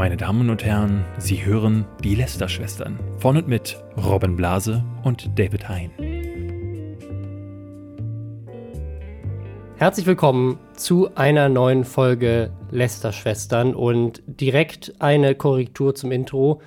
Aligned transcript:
Meine 0.00 0.16
Damen 0.16 0.48
und 0.48 0.64
Herren, 0.64 1.04
Sie 1.18 1.44
hören 1.44 1.84
die 2.02 2.14
Lester-Schwestern 2.14 2.98
von 3.18 3.36
und 3.36 3.48
mit 3.48 3.76
Robin 4.02 4.34
Blase 4.34 4.82
und 5.02 5.38
David 5.38 5.68
Hein. 5.68 5.90
Herzlich 9.76 10.06
willkommen 10.06 10.58
zu 10.72 11.14
einer 11.16 11.50
neuen 11.50 11.84
Folge 11.84 12.50
Lester-Schwestern 12.70 13.74
und 13.74 14.22
direkt 14.26 14.94
eine 15.00 15.34
Korrektur 15.34 15.94
zum 15.94 16.12
Intro. 16.12 16.62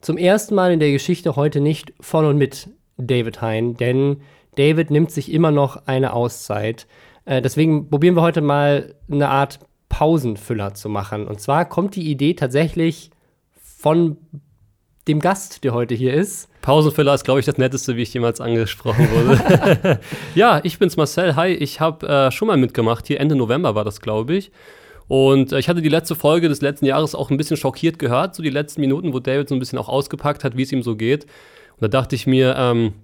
Zum 0.00 0.16
ersten 0.16 0.54
Mal 0.54 0.70
in 0.70 0.78
der 0.78 0.92
Geschichte 0.92 1.34
heute 1.34 1.60
nicht 1.60 1.92
von 1.98 2.24
und 2.24 2.38
mit 2.38 2.70
David 2.98 3.42
Hein, 3.42 3.76
denn 3.76 4.18
David 4.54 4.92
nimmt 4.92 5.10
sich 5.10 5.32
immer 5.32 5.50
noch 5.50 5.88
eine 5.88 6.12
Auszeit. 6.12 6.86
Äh, 7.24 7.42
deswegen 7.42 7.90
probieren 7.90 8.14
wir 8.14 8.22
heute 8.22 8.42
mal 8.42 8.94
eine 9.10 9.28
Art 9.28 9.58
Pausenfüller 9.88 10.74
zu 10.74 10.88
machen. 10.88 11.26
Und 11.26 11.40
zwar 11.40 11.64
kommt 11.68 11.96
die 11.96 12.10
Idee 12.10 12.34
tatsächlich 12.34 13.10
von 13.60 14.16
dem 15.08 15.20
Gast, 15.20 15.62
der 15.64 15.72
heute 15.72 15.94
hier 15.94 16.12
ist. 16.14 16.48
Pausenfüller 16.62 17.14
ist, 17.14 17.24
glaube 17.24 17.38
ich, 17.38 17.46
das 17.46 17.58
Netteste, 17.58 17.96
wie 17.96 18.02
ich 18.02 18.12
jemals 18.12 18.40
angesprochen 18.40 19.08
wurde. 19.12 20.00
ja, 20.34 20.60
ich 20.64 20.78
bin's 20.78 20.96
Marcel. 20.96 21.36
Hi, 21.36 21.52
ich 21.52 21.80
habe 21.80 22.06
äh, 22.08 22.30
schon 22.32 22.48
mal 22.48 22.56
mitgemacht. 22.56 23.06
Hier 23.06 23.20
Ende 23.20 23.36
November 23.36 23.74
war 23.76 23.84
das, 23.84 24.00
glaube 24.00 24.34
ich. 24.34 24.50
Und 25.06 25.52
äh, 25.52 25.60
ich 25.60 25.68
hatte 25.68 25.82
die 25.82 25.88
letzte 25.88 26.16
Folge 26.16 26.48
des 26.48 26.60
letzten 26.60 26.86
Jahres 26.86 27.14
auch 27.14 27.30
ein 27.30 27.36
bisschen 27.36 27.56
schockiert 27.56 27.98
gehört, 28.00 28.34
so 28.34 28.42
die 28.42 28.50
letzten 28.50 28.80
Minuten, 28.80 29.12
wo 29.12 29.20
David 29.20 29.48
so 29.48 29.54
ein 29.54 29.60
bisschen 29.60 29.78
auch 29.78 29.88
ausgepackt 29.88 30.42
hat, 30.42 30.56
wie 30.56 30.62
es 30.62 30.72
ihm 30.72 30.82
so 30.82 30.96
geht. 30.96 31.24
Und 31.74 31.82
da 31.82 31.88
dachte 31.88 32.16
ich 32.16 32.26
mir, 32.26 32.56
ähm, 32.58 32.94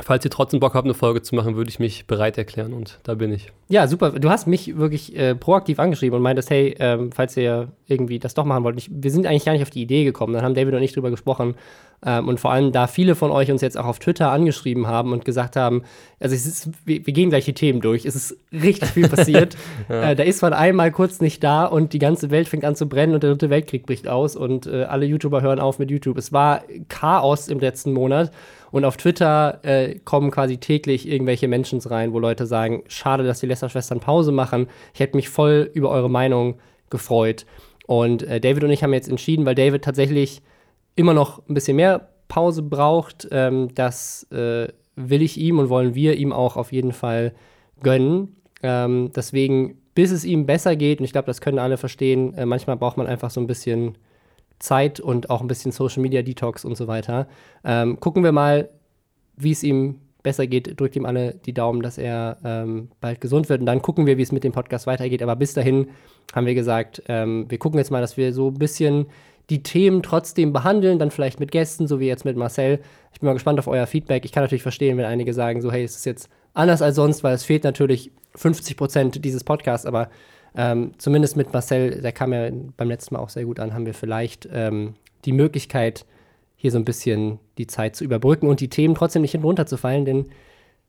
Falls 0.00 0.24
ihr 0.24 0.30
trotzdem 0.30 0.60
Bock 0.60 0.74
habt, 0.74 0.84
eine 0.84 0.94
Folge 0.94 1.22
zu 1.22 1.34
machen, 1.34 1.56
würde 1.56 1.70
ich 1.70 1.80
mich 1.80 2.06
bereit 2.06 2.38
erklären 2.38 2.72
und 2.72 3.00
da 3.02 3.14
bin 3.14 3.32
ich. 3.32 3.50
Ja, 3.68 3.88
super. 3.88 4.12
Du 4.12 4.30
hast 4.30 4.46
mich 4.46 4.78
wirklich 4.78 5.16
äh, 5.16 5.34
proaktiv 5.34 5.80
angeschrieben 5.80 6.16
und 6.16 6.22
meintest, 6.22 6.50
hey, 6.50 6.76
ähm, 6.78 7.10
falls 7.10 7.36
ihr 7.36 7.72
irgendwie 7.86 8.20
das 8.20 8.34
doch 8.34 8.44
machen 8.44 8.62
wollt. 8.62 8.78
Ich, 8.78 8.88
wir 8.92 9.10
sind 9.10 9.26
eigentlich 9.26 9.44
gar 9.44 9.52
nicht 9.52 9.62
auf 9.62 9.70
die 9.70 9.82
Idee 9.82 10.04
gekommen. 10.04 10.34
Dann 10.34 10.42
haben 10.42 10.54
David 10.54 10.74
und 10.74 10.82
ich 10.82 10.92
drüber 10.92 11.10
gesprochen. 11.10 11.56
Ähm, 12.06 12.28
und 12.28 12.38
vor 12.38 12.52
allem, 12.52 12.70
da 12.70 12.86
viele 12.86 13.16
von 13.16 13.32
euch 13.32 13.50
uns 13.50 13.60
jetzt 13.60 13.76
auch 13.76 13.86
auf 13.86 13.98
Twitter 13.98 14.30
angeschrieben 14.30 14.86
haben 14.86 15.12
und 15.12 15.24
gesagt 15.24 15.56
haben, 15.56 15.82
also 16.20 16.34
ist, 16.34 16.70
wir, 16.84 17.04
wir, 17.04 17.12
gehen 17.12 17.30
gleich 17.30 17.44
die 17.44 17.54
Themen 17.54 17.80
durch. 17.80 18.04
Es 18.04 18.14
ist 18.14 18.36
richtig 18.52 18.90
viel 18.90 19.08
passiert. 19.08 19.56
ja. 19.88 20.02
äh, 20.10 20.16
da 20.16 20.22
ist 20.22 20.42
man 20.42 20.52
einmal 20.52 20.92
kurz 20.92 21.20
nicht 21.20 21.42
da 21.42 21.64
und 21.64 21.92
die 21.92 21.98
ganze 21.98 22.30
Welt 22.30 22.46
fängt 22.46 22.64
an 22.64 22.76
zu 22.76 22.88
brennen 22.88 23.14
und 23.14 23.22
der 23.24 23.30
dritte 23.30 23.50
Weltkrieg 23.50 23.84
bricht 23.84 24.06
aus 24.06 24.36
und 24.36 24.66
äh, 24.66 24.84
alle 24.84 25.06
YouTuber 25.06 25.42
hören 25.42 25.58
auf 25.58 25.80
mit 25.80 25.90
YouTube. 25.90 26.18
Es 26.18 26.32
war 26.32 26.62
Chaos 26.88 27.48
im 27.48 27.58
letzten 27.58 27.92
Monat. 27.92 28.30
Und 28.70 28.84
auf 28.84 28.96
Twitter 28.96 29.60
äh, 29.62 29.98
kommen 30.04 30.30
quasi 30.30 30.58
täglich 30.58 31.08
irgendwelche 31.08 31.48
Menschen 31.48 31.80
rein, 31.80 32.12
wo 32.12 32.18
Leute 32.18 32.46
sagen, 32.46 32.82
schade, 32.88 33.24
dass 33.24 33.40
die 33.40 33.46
Lester-Schwestern 33.46 34.00
Pause 34.00 34.32
machen. 34.32 34.68
Ich 34.94 35.00
hätte 35.00 35.16
mich 35.16 35.28
voll 35.28 35.70
über 35.72 35.90
eure 35.90 36.10
Meinung 36.10 36.58
gefreut. 36.90 37.46
Und 37.86 38.22
äh, 38.22 38.40
David 38.40 38.64
und 38.64 38.70
ich 38.70 38.82
haben 38.82 38.92
jetzt 38.92 39.08
entschieden, 39.08 39.46
weil 39.46 39.54
David 39.54 39.82
tatsächlich 39.82 40.42
immer 40.96 41.14
noch 41.14 41.46
ein 41.48 41.54
bisschen 41.54 41.76
mehr 41.76 42.08
Pause 42.28 42.62
braucht. 42.62 43.28
Ähm, 43.30 43.74
das 43.74 44.24
äh, 44.30 44.68
will 44.96 45.22
ich 45.22 45.38
ihm 45.38 45.58
und 45.58 45.70
wollen 45.70 45.94
wir 45.94 46.16
ihm 46.16 46.32
auch 46.32 46.56
auf 46.56 46.72
jeden 46.72 46.92
Fall 46.92 47.32
gönnen. 47.82 48.36
Ähm, 48.62 49.10
deswegen, 49.14 49.78
bis 49.94 50.10
es 50.10 50.24
ihm 50.24 50.46
besser 50.46 50.76
geht, 50.76 50.98
und 50.98 51.04
ich 51.04 51.12
glaube, 51.12 51.26
das 51.26 51.40
können 51.40 51.58
alle 51.58 51.76
verstehen, 51.76 52.34
äh, 52.34 52.44
manchmal 52.44 52.76
braucht 52.76 52.96
man 52.96 53.06
einfach 53.06 53.30
so 53.30 53.40
ein 53.40 53.46
bisschen 53.46 53.96
Zeit 54.58 55.00
und 55.00 55.30
auch 55.30 55.40
ein 55.40 55.48
bisschen 55.48 55.72
Social 55.72 56.02
Media 56.02 56.22
Detox 56.22 56.64
und 56.64 56.76
so 56.76 56.86
weiter. 56.86 57.28
Ähm, 57.64 58.00
gucken 58.00 58.24
wir 58.24 58.32
mal, 58.32 58.68
wie 59.36 59.52
es 59.52 59.62
ihm 59.62 60.00
besser 60.22 60.46
geht. 60.46 60.78
Drückt 60.78 60.96
ihm 60.96 61.06
alle 61.06 61.34
die 61.34 61.54
Daumen, 61.54 61.82
dass 61.82 61.98
er 61.98 62.38
ähm, 62.44 62.88
bald 63.00 63.20
gesund 63.20 63.48
wird. 63.48 63.60
Und 63.60 63.66
dann 63.66 63.82
gucken 63.82 64.06
wir, 64.06 64.18
wie 64.18 64.22
es 64.22 64.32
mit 64.32 64.44
dem 64.44 64.52
Podcast 64.52 64.86
weitergeht. 64.86 65.22
Aber 65.22 65.36
bis 65.36 65.54
dahin 65.54 65.88
haben 66.34 66.46
wir 66.46 66.54
gesagt, 66.54 67.02
ähm, 67.08 67.46
wir 67.48 67.58
gucken 67.58 67.78
jetzt 67.78 67.90
mal, 67.90 68.00
dass 68.00 68.16
wir 68.16 68.32
so 68.32 68.48
ein 68.48 68.58
bisschen 68.58 69.06
die 69.50 69.62
Themen 69.62 70.02
trotzdem 70.02 70.52
behandeln, 70.52 70.98
dann 70.98 71.10
vielleicht 71.10 71.40
mit 71.40 71.50
Gästen, 71.50 71.86
so 71.86 72.00
wie 72.00 72.06
jetzt 72.06 72.24
mit 72.24 72.36
Marcel. 72.36 72.80
Ich 73.12 73.20
bin 73.20 73.28
mal 73.28 73.32
gespannt 73.32 73.58
auf 73.58 73.66
euer 73.66 73.86
Feedback. 73.86 74.24
Ich 74.24 74.32
kann 74.32 74.42
natürlich 74.42 74.62
verstehen, 74.62 74.98
wenn 74.98 75.06
einige 75.06 75.32
sagen, 75.32 75.62
so, 75.62 75.72
hey, 75.72 75.84
es 75.84 75.96
ist 75.96 76.04
jetzt 76.04 76.28
anders 76.52 76.82
als 76.82 76.96
sonst, 76.96 77.24
weil 77.24 77.34
es 77.34 77.44
fehlt 77.44 77.64
natürlich 77.64 78.10
50 78.34 78.76
Prozent 78.76 79.24
dieses 79.24 79.44
Podcasts, 79.44 79.86
aber 79.86 80.10
ähm, 80.56 80.92
zumindest 80.98 81.36
mit 81.36 81.52
Marcel, 81.52 82.00
der 82.00 82.12
kam 82.12 82.32
ja 82.32 82.50
beim 82.76 82.88
letzten 82.88 83.14
Mal 83.14 83.20
auch 83.20 83.28
sehr 83.28 83.44
gut 83.44 83.60
an, 83.60 83.74
haben 83.74 83.86
wir 83.86 83.94
vielleicht 83.94 84.48
ähm, 84.52 84.94
die 85.24 85.32
Möglichkeit, 85.32 86.06
hier 86.56 86.72
so 86.72 86.78
ein 86.78 86.84
bisschen 86.84 87.38
die 87.56 87.68
Zeit 87.68 87.94
zu 87.94 88.04
überbrücken 88.04 88.48
und 88.48 88.60
die 88.60 88.68
Themen 88.68 88.94
trotzdem 88.94 89.22
nicht 89.22 89.32
hinunterzufallen, 89.32 90.04
denn 90.04 90.26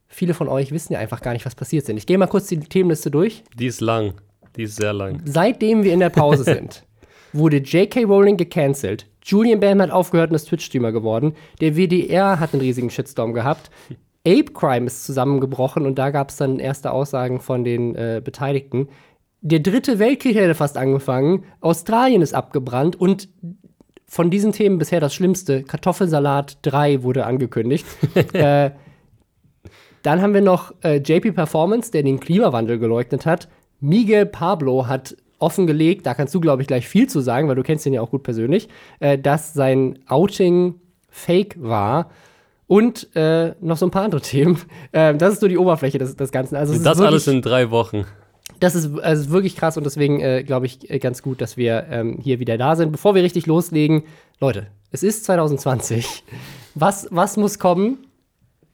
viele 0.08 0.34
von 0.34 0.48
euch 0.48 0.72
wissen 0.72 0.94
ja 0.94 1.00
einfach 1.00 1.22
gar 1.22 1.34
nicht, 1.34 1.46
was 1.46 1.56
passiert 1.56 1.86
sind. 1.86 1.98
Ich 1.98 2.08
gehe 2.08 2.18
mal 2.18 2.28
kurz 2.28 2.48
die 2.48 2.60
Themenliste 2.60 3.12
durch. 3.12 3.44
Die 3.58 3.68
ist 3.68 3.80
lang. 3.80 4.16
Die 4.56 4.64
ist 4.64 4.78
sehr 4.78 4.94
lang. 4.94 5.22
Seitdem 5.26 5.84
wir 5.84 5.94
in 5.94 6.00
der 6.00 6.10
Pause 6.10 6.44
sind, 6.56 6.84
wurde 7.34 7.58
J.K. 7.58 8.04
Rowling 8.06 8.38
gecancelt. 8.38 9.06
Julian 9.24 9.60
Bam 9.60 9.80
hat 9.82 9.92
aufgehört 9.92 10.32
und 10.32 10.36
ist 10.36 10.48
Twitch-Streamer 10.48 10.92
geworden. 10.92 11.36
Der 11.62 11.76
WDR 11.76 12.40
hat 12.40 12.54
einen 12.54 12.62
riesigen 12.62 12.90
Shitstorm 12.90 13.34
gehabt. 13.34 13.70
Ape 14.26 14.52
Crime 14.54 14.88
ist 14.88 15.06
zusammengebrochen 15.06 15.86
und 15.86 15.96
da 16.00 16.10
gab 16.10 16.30
es 16.30 16.38
dann 16.38 16.60
erste 16.60 16.92
Aussagen 16.92 17.40
von 17.40 17.64
den 17.64 17.96
äh, 17.96 18.22
Beteiligten 18.24 18.90
der 19.42 19.60
dritte 19.60 20.00
Weltkrieg 20.00 20.36
hätte 20.36 20.56
fast 20.56 20.78
angefangen, 20.78 21.46
Australien 21.62 22.22
ist 22.22 22.34
abgebrannt 22.34 22.96
und 22.96 23.30
von 24.06 24.30
diesen 24.30 24.52
Themen 24.52 24.80
bisher 24.80 25.00
das 25.00 25.14
Schlimmste, 25.14 25.64
Kartoffelsalat 25.64 26.58
3 26.64 27.04
wurde 27.04 27.26
angekündigt. 27.26 27.86
äh, 28.34 28.72
dann 30.02 30.22
haben 30.22 30.34
wir 30.34 30.42
noch 30.42 30.74
äh, 30.84 30.98
JP 30.98 31.34
Performance, 31.34 31.92
der 31.92 32.04
den 32.04 32.20
Klimawandel 32.20 32.80
geleugnet 32.80 33.26
hat. 33.26 33.50
Miguel 33.80 34.26
Pablo 34.26 34.88
hat 34.88 35.16
offengelegt, 35.38 36.06
da 36.06 36.16
kannst 36.16 36.34
du, 36.34 36.42
glaube 36.42 36.62
ich, 36.62 36.68
gleich 36.68 36.88
viel 36.88 37.08
zu 37.08 37.22
sagen, 37.22 37.48
weil 37.48 37.56
du 37.56 37.64
kennst 37.64 37.86
ihn 37.86 37.94
ja 37.94 38.02
auch 38.02 38.12
gut 38.12 38.24
persönlich, 38.24 38.68
äh, 39.00 39.18
dass 39.18 39.54
sein 39.54 40.00
Outing 40.08 40.76
fake 41.10 41.56
war. 41.62 42.10
Und 42.68 43.16
äh, 43.16 43.56
noch 43.62 43.78
so 43.78 43.88
ein 43.88 43.92
paar 43.92 44.04
andere 44.04 44.22
Themen. 44.22 44.60
Äh, 44.92 45.16
das 45.16 45.34
ist 45.34 45.40
so 45.40 45.48
die 45.48 45.58
Oberfläche 45.58 45.98
des, 45.98 46.16
des 46.16 46.32
Ganzen. 46.32 46.56
Also, 46.56 46.82
das 46.82 47.00
alles 47.00 47.28
in 47.28 47.42
drei 47.42 47.72
Wochen 47.72 48.06
das 48.60 48.76
ist 48.76 49.00
also 49.00 49.30
wirklich 49.30 49.56
krass 49.56 49.78
und 49.78 49.86
deswegen 49.86 50.20
äh, 50.20 50.44
glaube 50.44 50.66
ich 50.66 50.90
äh, 50.90 51.00
ganz 51.00 51.22
gut, 51.22 51.42
dass 51.42 51.58
wir 51.58 51.88
ähm, 51.90 52.20
hier 52.22 52.40
wieder 52.40 52.58
da 52.58 52.76
sind. 52.76 52.92
Bevor 52.92 53.16
wir 53.16 53.24
richtig 53.24 53.46
loslegen, 53.46 54.04
Leute, 54.40 54.68
es 54.92 55.04
ist 55.04 55.26
2020. 55.26 56.24
Was, 56.76 57.08
was 57.12 57.38
muss 57.38 57.60
kommen? 57.60 58.08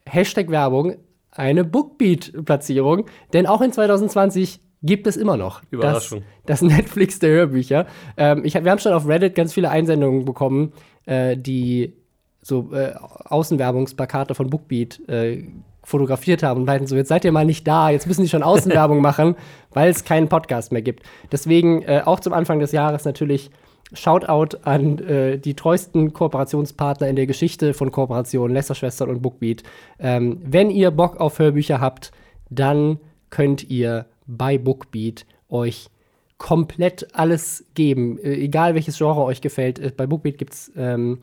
Hashtag 0.07 0.49
Werbung, 0.49 0.95
eine 1.31 1.63
Bookbeat-Platzierung, 1.63 3.05
denn 3.33 3.47
auch 3.47 3.61
in 3.61 3.71
2020 3.71 4.59
gibt 4.83 5.07
es 5.07 5.17
immer 5.17 5.37
noch 5.37 5.63
Überraschung. 5.71 6.23
Das, 6.45 6.59
das 6.59 6.69
Netflix 6.69 7.19
der 7.19 7.31
Hörbücher. 7.31 7.87
Ähm, 8.17 8.45
ich, 8.45 8.53
wir 8.53 8.69
haben 8.69 8.79
schon 8.79 8.93
auf 8.93 9.07
Reddit 9.07 9.35
ganz 9.35 9.53
viele 9.53 9.69
Einsendungen 9.69 10.25
bekommen, 10.25 10.73
äh, 11.05 11.35
die 11.35 11.93
so 12.41 12.71
äh, 12.73 12.93
Außenwerbungsplakate 12.95 14.35
von 14.35 14.49
Bookbeat 14.51 15.01
äh, 15.09 15.43
fotografiert 15.85 16.43
haben 16.43 16.61
und 16.61 16.65
meinten 16.65 16.87
so, 16.87 16.95
jetzt 16.95 17.09
seid 17.09 17.23
ihr 17.23 17.31
mal 17.31 17.45
nicht 17.45 17.65
da, 17.67 17.89
jetzt 17.89 18.07
müssen 18.07 18.23
die 18.23 18.29
schon 18.29 18.43
Außenwerbung 18.43 19.01
machen, 19.01 19.35
weil 19.71 19.89
es 19.89 20.03
keinen 20.03 20.27
Podcast 20.27 20.71
mehr 20.71 20.81
gibt. 20.81 21.03
Deswegen 21.31 21.83
äh, 21.83 22.01
auch 22.03 22.19
zum 22.19 22.33
Anfang 22.33 22.59
des 22.59 22.71
Jahres 22.71 23.05
natürlich 23.05 23.51
Shoutout 23.93 24.57
an 24.63 24.97
äh, 24.99 25.37
die 25.37 25.53
treuesten 25.53 26.11
Kooperationspartner 26.11 27.07
in 27.07 27.15
der 27.15 27.27
Geschichte 27.27 27.73
von 27.73 27.91
Kooperationen, 27.91 28.53
Lästerschwestern 28.53 29.09
und 29.09 29.21
Bookbeat. 29.21 29.63
Ähm, 29.99 30.41
wenn 30.43 30.71
ihr 30.71 30.91
Bock 30.91 31.19
auf 31.19 31.37
Hörbücher 31.37 31.79
habt, 31.79 32.11
dann 32.49 32.99
könnt 33.29 33.69
ihr 33.69 34.07
bei 34.25 34.57
Bookbeat 34.57 35.25
euch 35.49 35.89
komplett 36.37 37.07
alles 37.13 37.65
geben, 37.75 38.17
äh, 38.19 38.33
egal 38.33 38.73
welches 38.73 38.97
Genre 38.97 39.23
euch 39.23 39.41
gefällt. 39.41 39.79
Äh, 39.79 39.91
bei 39.95 40.07
Bookbeat 40.07 40.37
gibt 40.37 40.53
es 40.53 40.71
ähm, 40.75 41.19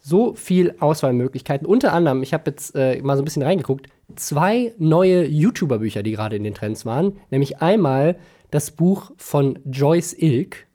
so 0.00 0.34
viel 0.34 0.74
Auswahlmöglichkeiten. 0.80 1.66
Unter 1.66 1.92
anderem, 1.92 2.22
ich 2.22 2.32
habe 2.32 2.50
jetzt 2.50 2.74
äh, 2.74 3.00
mal 3.02 3.16
so 3.16 3.22
ein 3.22 3.24
bisschen 3.24 3.42
reingeguckt, 3.42 3.88
zwei 4.14 4.74
neue 4.78 5.26
YouTuber-Bücher, 5.26 6.02
die 6.02 6.12
gerade 6.12 6.36
in 6.36 6.44
den 6.44 6.54
Trends 6.54 6.86
waren. 6.86 7.18
Nämlich 7.30 7.60
einmal 7.60 8.16
das 8.50 8.70
Buch 8.70 9.10
von 9.16 9.58
Joyce 9.64 10.14
Ilk. 10.18 10.66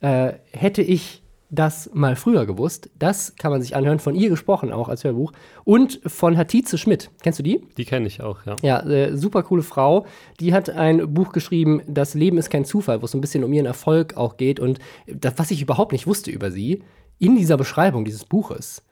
Äh, 0.00 0.34
hätte 0.52 0.82
ich 0.82 1.22
das 1.50 1.90
mal 1.94 2.16
früher 2.16 2.46
gewusst. 2.46 2.90
Das 2.98 3.36
kann 3.36 3.50
man 3.50 3.62
sich 3.62 3.76
anhören, 3.76 3.98
von 3.98 4.14
ihr 4.14 4.28
gesprochen 4.28 4.72
auch 4.72 4.88
als 4.88 5.04
Hörbuch. 5.04 5.32
Und 5.64 6.00
von 6.06 6.36
Hatice 6.36 6.78
Schmidt. 6.78 7.10
Kennst 7.22 7.38
du 7.38 7.42
die? 7.42 7.62
Die 7.76 7.84
kenne 7.84 8.06
ich 8.06 8.20
auch, 8.20 8.44
ja. 8.44 8.56
Ja, 8.62 8.80
äh, 8.80 9.16
super 9.16 9.42
coole 9.42 9.62
Frau. 9.62 10.06
Die 10.40 10.52
hat 10.52 10.70
ein 10.70 11.14
Buch 11.14 11.32
geschrieben, 11.32 11.82
Das 11.86 12.14
Leben 12.14 12.38
ist 12.38 12.50
kein 12.50 12.64
Zufall, 12.64 13.00
wo 13.00 13.04
es 13.06 13.12
so 13.12 13.18
ein 13.18 13.20
bisschen 13.20 13.44
um 13.44 13.52
ihren 13.52 13.66
Erfolg 13.66 14.16
auch 14.16 14.36
geht. 14.36 14.60
Und 14.60 14.78
das, 15.06 15.34
was 15.36 15.50
ich 15.50 15.62
überhaupt 15.62 15.92
nicht 15.92 16.06
wusste 16.06 16.30
über 16.30 16.50
sie, 16.50 16.82
in 17.18 17.36
dieser 17.36 17.56
Beschreibung 17.56 18.04
dieses 18.04 18.24
Buches 18.24 18.82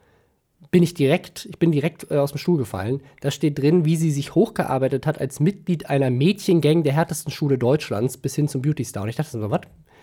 bin 0.72 0.82
ich 0.82 0.94
direkt, 0.94 1.46
ich 1.50 1.58
bin 1.58 1.70
direkt 1.70 2.10
äh, 2.10 2.16
aus 2.16 2.32
dem 2.32 2.38
Stuhl 2.38 2.56
gefallen. 2.56 3.02
Da 3.20 3.30
steht 3.30 3.60
drin, 3.60 3.84
wie 3.84 3.96
sie 3.96 4.10
sich 4.10 4.34
hochgearbeitet 4.34 5.06
hat 5.06 5.20
als 5.20 5.38
Mitglied 5.38 5.90
einer 5.90 6.10
Mädchengang 6.10 6.82
der 6.82 6.94
härtesten 6.94 7.30
Schule 7.30 7.58
Deutschlands 7.58 8.16
bis 8.16 8.34
hin 8.34 8.48
zum 8.48 8.62
Beauty 8.62 8.82
Star. 8.82 9.04
Und 9.04 9.10
ich 9.10 9.16
dachte 9.16 9.30
so, 9.30 9.50
was? 9.50 9.60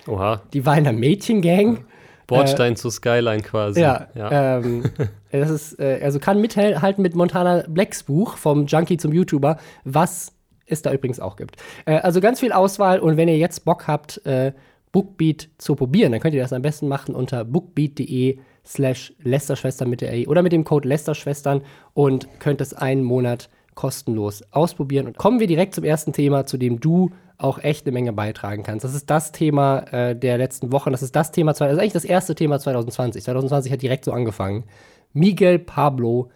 Oha. 0.07 0.43
Die 0.53 0.65
war 0.65 0.77
in 0.77 0.87
einer 0.87 0.97
Mädchengang. 0.97 1.85
Bordstein 2.27 2.73
äh, 2.73 2.75
zu 2.75 2.91
Skyline 2.91 3.41
quasi. 3.41 3.81
Ja. 3.81 4.09
ja. 4.13 4.59
Ähm, 4.59 4.83
das 5.31 5.49
ist, 5.49 5.79
äh, 5.79 5.99
also 6.03 6.19
kann 6.19 6.39
mithalten 6.39 7.01
mit 7.01 7.15
Montana 7.15 7.63
Blacks 7.67 8.03
Buch 8.03 8.37
vom 8.37 8.67
Junkie 8.67 8.97
zum 8.97 9.11
YouTuber, 9.11 9.57
was 9.85 10.33
es 10.67 10.83
da 10.83 10.93
übrigens 10.93 11.19
auch 11.19 11.35
gibt. 11.35 11.55
Äh, 11.85 11.95
also 11.95 12.21
ganz 12.21 12.41
viel 12.41 12.51
Auswahl 12.51 12.99
und 12.99 13.17
wenn 13.17 13.27
ihr 13.27 13.39
jetzt 13.39 13.65
Bock 13.65 13.87
habt, 13.87 14.23
äh, 14.27 14.53
Bookbeat 14.91 15.49
zu 15.57 15.75
probieren, 15.75 16.11
dann 16.11 16.21
könnt 16.21 16.35
ihr 16.35 16.41
das 16.43 16.53
am 16.53 16.61
besten 16.61 16.87
machen 16.87 17.15
unter 17.15 17.43
bookbeat.de 17.43 18.37
slash 18.69 19.13
Lästerschwestern 19.23 19.89
mit 19.89 20.01
der 20.01 20.11
AI 20.11 20.27
oder 20.27 20.43
mit 20.43 20.51
dem 20.51 20.63
Code 20.63 20.87
Lästerschwestern 20.87 21.61
und 21.93 22.27
könnt 22.39 22.61
es 22.61 22.73
einen 22.73 23.03
Monat 23.03 23.49
kostenlos 23.73 24.43
ausprobieren. 24.51 25.07
Und 25.07 25.17
kommen 25.17 25.39
wir 25.39 25.47
direkt 25.47 25.73
zum 25.73 25.83
ersten 25.83 26.13
Thema, 26.13 26.45
zu 26.45 26.57
dem 26.57 26.79
du 26.79 27.11
auch 27.37 27.57
echt 27.59 27.85
eine 27.85 27.93
Menge 27.93 28.13
beitragen 28.13 28.63
kannst. 28.63 28.83
Das 28.83 28.93
ist 28.93 29.09
das 29.09 29.31
Thema 29.31 29.79
äh, 29.93 30.15
der 30.15 30.37
letzten 30.37 30.71
Wochen. 30.71 30.91
Das 30.91 31.01
ist 31.01 31.15
das 31.15 31.31
Thema, 31.31 31.53
das 31.53 31.61
ist 31.61 31.79
eigentlich 31.79 31.93
das 31.93 32.05
erste 32.05 32.35
Thema 32.35 32.59
2020. 32.59 33.23
2020 33.23 33.71
hat 33.71 33.81
direkt 33.81 34.05
so 34.05 34.11
angefangen. 34.11 34.65
Miguel 35.13 35.57
Pablo 35.57 36.29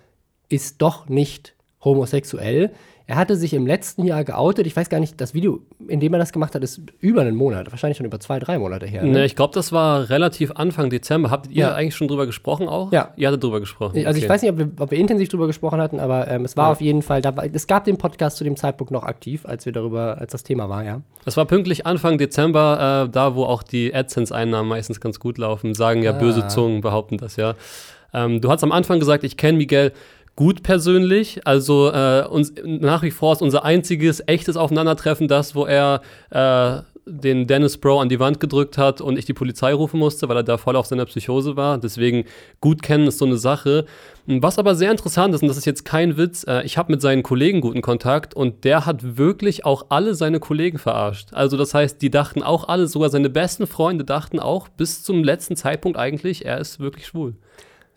ist 0.49 0.81
doch 0.81 1.09
nicht 1.09 1.55
homosexuell. 1.83 2.71
Er 3.05 3.17
hatte 3.17 3.35
sich 3.35 3.53
im 3.53 3.67
letzten 3.67 4.05
Jahr 4.05 4.23
geoutet. 4.23 4.65
Ich 4.65 4.75
weiß 4.77 4.87
gar 4.89 5.01
nicht, 5.01 5.19
das 5.19 5.33
Video, 5.33 5.59
in 5.89 5.99
dem 5.99 6.13
er 6.13 6.19
das 6.19 6.31
gemacht 6.31 6.55
hat, 6.55 6.63
ist 6.63 6.79
über 7.01 7.19
einen 7.19 7.35
Monat. 7.35 7.69
Wahrscheinlich 7.71 7.97
schon 7.97 8.05
über 8.05 8.17
zwei, 8.21 8.39
drei 8.39 8.57
Monate 8.57 8.85
her. 8.85 9.03
Ne? 9.03 9.11
Ne, 9.11 9.25
ich 9.25 9.35
glaube, 9.35 9.53
das 9.53 9.73
war 9.73 10.09
relativ 10.09 10.51
Anfang 10.51 10.89
Dezember. 10.89 11.29
Habt 11.29 11.47
ihr 11.51 11.53
Ja. 11.65 11.73
eigentlich 11.75 11.95
schon 11.95 12.07
drüber 12.07 12.25
gesprochen 12.25 12.69
auch? 12.69 12.93
Ja. 12.93 13.11
Ihr 13.17 13.27
hattet 13.27 13.43
drüber 13.43 13.59
gesprochen. 13.59 13.97
Also 14.05 14.17
ich 14.17 14.23
okay. 14.23 14.33
weiß 14.33 14.41
nicht, 14.43 14.51
ob 14.51 14.57
wir, 14.57 14.71
ob 14.79 14.91
wir 14.91 14.97
intensiv 14.97 15.27
drüber 15.27 15.47
gesprochen 15.47 15.81
hatten, 15.81 15.99
aber 15.99 16.29
ähm, 16.29 16.45
es 16.45 16.55
war 16.55 16.67
Ja. 16.67 16.71
auf 16.71 16.79
jeden 16.79 17.01
Fall, 17.01 17.21
da 17.21 17.35
war, 17.35 17.43
es 17.51 17.67
gab 17.67 17.83
den 17.83 17.97
Podcast 17.97 18.37
zu 18.37 18.45
dem 18.45 18.55
Zeitpunkt 18.55 18.91
noch 18.91 19.03
aktiv, 19.03 19.45
als 19.45 19.65
wir 19.65 19.73
darüber, 19.73 20.17
als 20.19 20.31
das 20.31 20.43
Thema 20.43 20.69
war, 20.69 20.85
ja. 20.85 21.01
Das 21.25 21.35
war 21.35 21.45
pünktlich 21.45 21.85
Anfang 21.85 22.17
Dezember, 22.17 23.05
äh, 23.07 23.09
da 23.11 23.35
wo 23.35 23.43
auch 23.43 23.63
die 23.63 23.93
AdSense-Einnahmen 23.93 24.69
meistens 24.69 25.01
ganz 25.01 25.19
gut 25.19 25.37
laufen. 25.37 25.73
Sagen 25.73 26.03
ja 26.03 26.11
Ah. 26.11 26.19
böse 26.19 26.47
Zungen, 26.47 26.79
behaupten 26.79 27.17
das 27.17 27.35
ja. 27.35 27.55
Ähm, 28.13 28.39
du 28.39 28.49
hast 28.49 28.63
am 28.63 28.71
Anfang 28.71 28.99
gesagt, 28.99 29.23
ich 29.25 29.35
kenne 29.35 29.57
Miguel 29.57 29.91
gut 30.35 30.63
persönlich. 30.63 31.45
Also 31.45 31.91
äh, 31.91 32.25
uns, 32.27 32.53
nach 32.63 33.03
wie 33.03 33.11
vor 33.11 33.33
ist 33.33 33.41
unser 33.41 33.63
einziges 33.63 34.23
echtes 34.27 34.57
Aufeinandertreffen 34.57 35.27
das, 35.27 35.55
wo 35.55 35.65
er 35.65 36.01
äh, 36.31 36.81
den 37.05 37.47
Dennis 37.47 37.77
Bro 37.77 37.99
an 37.99 38.09
die 38.09 38.19
Wand 38.19 38.39
gedrückt 38.39 38.77
hat 38.77 39.01
und 39.01 39.17
ich 39.17 39.25
die 39.25 39.33
Polizei 39.33 39.73
rufen 39.73 39.99
musste, 39.99 40.29
weil 40.29 40.37
er 40.37 40.43
da 40.43 40.57
voll 40.57 40.75
auf 40.75 40.85
seiner 40.85 41.05
Psychose 41.05 41.57
war. 41.57 41.77
Deswegen 41.77 42.23
gut 42.61 42.81
kennen 42.81 43.07
ist 43.07 43.17
so 43.17 43.25
eine 43.25 43.37
Sache. 43.37 43.85
Was 44.25 44.57
aber 44.57 44.75
sehr 44.75 44.89
interessant 44.89 45.35
ist, 45.35 45.41
und 45.41 45.49
das 45.49 45.57
ist 45.57 45.65
jetzt 45.65 45.83
kein 45.83 46.17
Witz, 46.17 46.45
äh, 46.47 46.63
ich 46.63 46.77
habe 46.77 46.93
mit 46.93 47.01
seinen 47.01 47.23
Kollegen 47.23 47.59
guten 47.59 47.81
Kontakt 47.81 48.33
und 48.33 48.63
der 48.63 48.85
hat 48.85 49.17
wirklich 49.17 49.65
auch 49.65 49.87
alle 49.89 50.15
seine 50.15 50.39
Kollegen 50.39 50.77
verarscht. 50.77 51.33
Also 51.33 51.57
das 51.57 51.73
heißt, 51.73 52.01
die 52.01 52.09
dachten 52.09 52.41
auch 52.41 52.69
alle, 52.69 52.87
sogar 52.87 53.09
seine 53.09 53.29
besten 53.29 53.67
Freunde 53.67 54.05
dachten 54.05 54.39
auch 54.39 54.69
bis 54.69 55.03
zum 55.03 55.23
letzten 55.23 55.57
Zeitpunkt 55.57 55.97
eigentlich, 55.97 56.45
er 56.45 56.59
ist 56.59 56.79
wirklich 56.79 57.07
schwul. 57.07 57.35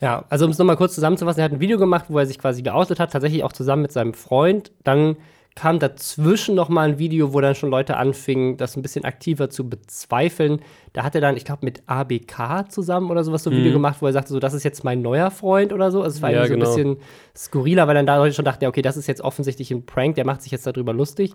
Ja, 0.00 0.25
also 0.28 0.44
um 0.44 0.50
es 0.50 0.58
nochmal 0.58 0.76
kurz 0.76 0.94
zusammenzufassen, 0.94 1.40
er 1.40 1.44
hat 1.44 1.52
ein 1.52 1.60
Video 1.60 1.78
gemacht, 1.78 2.06
wo 2.08 2.19
er 2.19 2.26
sich 2.26 2.38
quasi 2.38 2.62
geoutet 2.62 3.00
hat, 3.00 3.12
tatsächlich 3.12 3.44
auch 3.44 3.52
zusammen 3.52 3.82
mit 3.82 3.93
seinem 3.93 4.12
Freund. 4.14 4.70
Dann 4.84 5.16
kam 5.54 5.78
dazwischen 5.78 6.54
nochmal 6.54 6.90
ein 6.90 6.98
Video, 6.98 7.32
wo 7.32 7.40
dann 7.40 7.54
schon 7.54 7.70
Leute 7.70 7.96
anfingen, 7.96 8.58
das 8.58 8.76
ein 8.76 8.82
bisschen 8.82 9.06
aktiver 9.06 9.48
zu 9.48 9.66
bezweifeln. 9.66 10.60
Da 10.93 11.02
hat 11.02 11.14
er 11.14 11.22
dann, 11.22 11.34
ich 11.38 11.46
glaube, 11.46 11.64
mit 11.64 11.82
ABK 11.87 12.70
zusammen 12.70 13.10
oder 13.10 13.25
sowas 13.25 13.43
so 13.43 13.48
ein 13.48 13.56
Video 13.56 13.72
gemacht, 13.72 13.96
wo 14.02 14.06
er 14.06 14.12
sagte, 14.12 14.34
so, 14.34 14.38
das 14.38 14.52
ist 14.52 14.64
jetzt 14.64 14.84
mein 14.84 15.00
neuer 15.00 15.31
Freund 15.31 15.72
oder 15.72 15.90
so. 15.90 16.02
Also 16.02 16.16
es 16.16 16.22
war 16.22 16.31
Ja, 16.31 16.44
irgendwie 16.44 16.66
so 16.66 16.72
ein 16.72 16.76
genau. 16.76 16.94
bisschen 16.94 17.10
skurriler, 17.34 17.88
weil 17.88 17.94
dann 17.94 18.04
da 18.04 18.19
Leute 18.19 18.34
schon 18.34 18.44
dachten, 18.44 18.64
ja, 18.64 18.69
okay, 18.69 18.82
das 18.82 18.98
ist 18.98 19.06
jetzt 19.06 19.22
offensichtlich 19.22 19.70
ein 19.70 19.87
Prank, 19.87 20.16
der 20.16 20.26
macht 20.26 20.43
sich 20.43 20.52
jetzt 20.52 20.66
darüber 20.66 20.93
lustig. 20.93 21.32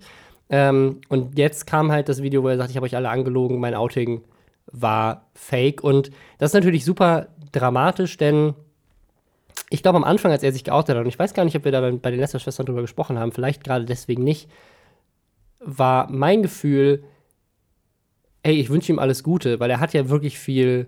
Ähm, 0.52 1.02
und 1.10 1.40
jetzt 1.40 1.66
kam 1.66 1.92
halt 1.92 2.08
das 2.08 2.22
Video, 2.22 2.44
wo 2.44 2.48
er 2.50 2.58
sagt, 2.58 2.70
ich 2.70 2.76
habe 2.76 2.86
euch 2.86 2.96
alle 2.96 3.10
angelogen, 3.10 3.60
mein 3.60 3.74
Outing 3.74 4.22
war 4.72 5.26
fake. 5.34 5.84
Und 5.84 6.12
das 6.38 6.52
ist 6.52 6.54
natürlich 6.54 6.86
super 6.86 7.28
dramatisch, 7.52 8.18
denn 8.18 8.54
ich 9.70 9.82
glaube, 9.82 9.98
am 9.98 10.04
Anfang, 10.04 10.32
als 10.32 10.44
er 10.44 10.52
sich 10.52 10.64
geoutet 10.64 10.96
hat, 10.96 11.04
und 11.04 11.08
ich 11.08 11.20
weiß 11.20 11.34
gar 11.34 11.46
nicht, 11.46 11.56
ob 11.56 11.66
wir 11.66 11.72
da 11.72 11.82
bei, 11.82 11.92
bei 11.92 12.12
den 12.12 12.20
Lester-Schwestern 12.20 12.66
drüber 12.66 12.82
gesprochen 12.82 13.18
haben, 13.20 13.32
vielleicht 13.32 13.64
gerade 13.64 13.86
deswegen 13.86 14.24
nicht, 14.24 14.50
war 15.60 16.10
mein 16.12 16.42
Gefühl, 16.42 17.04
ey, 18.44 18.56
ich 18.56 18.70
wünsche 18.70 18.92
ihm 18.92 19.00
alles 19.00 19.24
Gute, 19.24 19.60
weil 19.60 19.70
er 19.70 19.80
hat 19.80 19.94
ja 19.94 20.10
wirklich 20.10 20.40
viel 20.40 20.88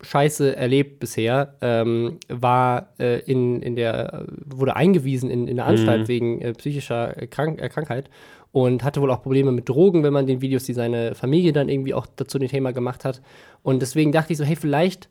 Scheiße 0.00 0.56
erlebt 0.56 0.98
bisher, 0.98 1.54
ähm, 1.60 2.18
war 2.28 2.88
äh, 2.98 3.20
in, 3.20 3.62
in 3.62 3.76
der, 3.76 4.26
wurde 4.44 4.74
eingewiesen 4.74 5.30
in, 5.30 5.46
in 5.46 5.56
der 5.56 5.66
Anstalt 5.66 6.02
Mhm. 6.02 6.08
wegen 6.08 6.40
äh, 6.40 6.52
psychischer 6.54 7.12
Krank 7.30 7.60
äh, 7.60 7.68
Krankheit 7.68 8.10
und 8.50 8.82
hatte 8.82 9.00
wohl 9.00 9.10
auch 9.12 9.22
Probleme 9.22 9.52
mit 9.52 9.68
Drogen, 9.68 10.02
wenn 10.02 10.12
man 10.12 10.26
den 10.26 10.40
Videos, 10.40 10.64
die 10.64 10.72
seine 10.72 11.14
Familie 11.14 11.52
dann 11.52 11.68
irgendwie 11.68 11.94
auch 11.94 12.06
dazu 12.16 12.38
ein 12.38 12.48
Thema 12.48 12.72
gemacht 12.72 13.04
hat. 13.04 13.22
Und 13.62 13.80
deswegen 13.80 14.10
dachte 14.10 14.32
ich 14.32 14.38
so, 14.38 14.44
hey, 14.44 14.56
vielleicht 14.56 15.08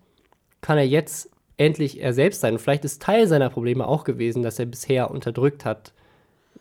kann 0.62 0.78
er 0.78 0.86
jetzt 0.86 1.30
endlich 1.58 2.02
er 2.02 2.14
selbst 2.14 2.42
sein. 2.42 2.54
Und 2.54 2.60
vielleicht 2.60 2.86
ist 2.86 3.02
Teil 3.02 3.28
seiner 3.28 3.50
Probleme 3.50 3.88
auch 3.88 4.04
gewesen, 4.04 4.42
dass 4.42 4.60
er 4.60 4.66
bisher 4.66 5.12
unterdrückt 5.12 5.66
hat, 5.66 5.94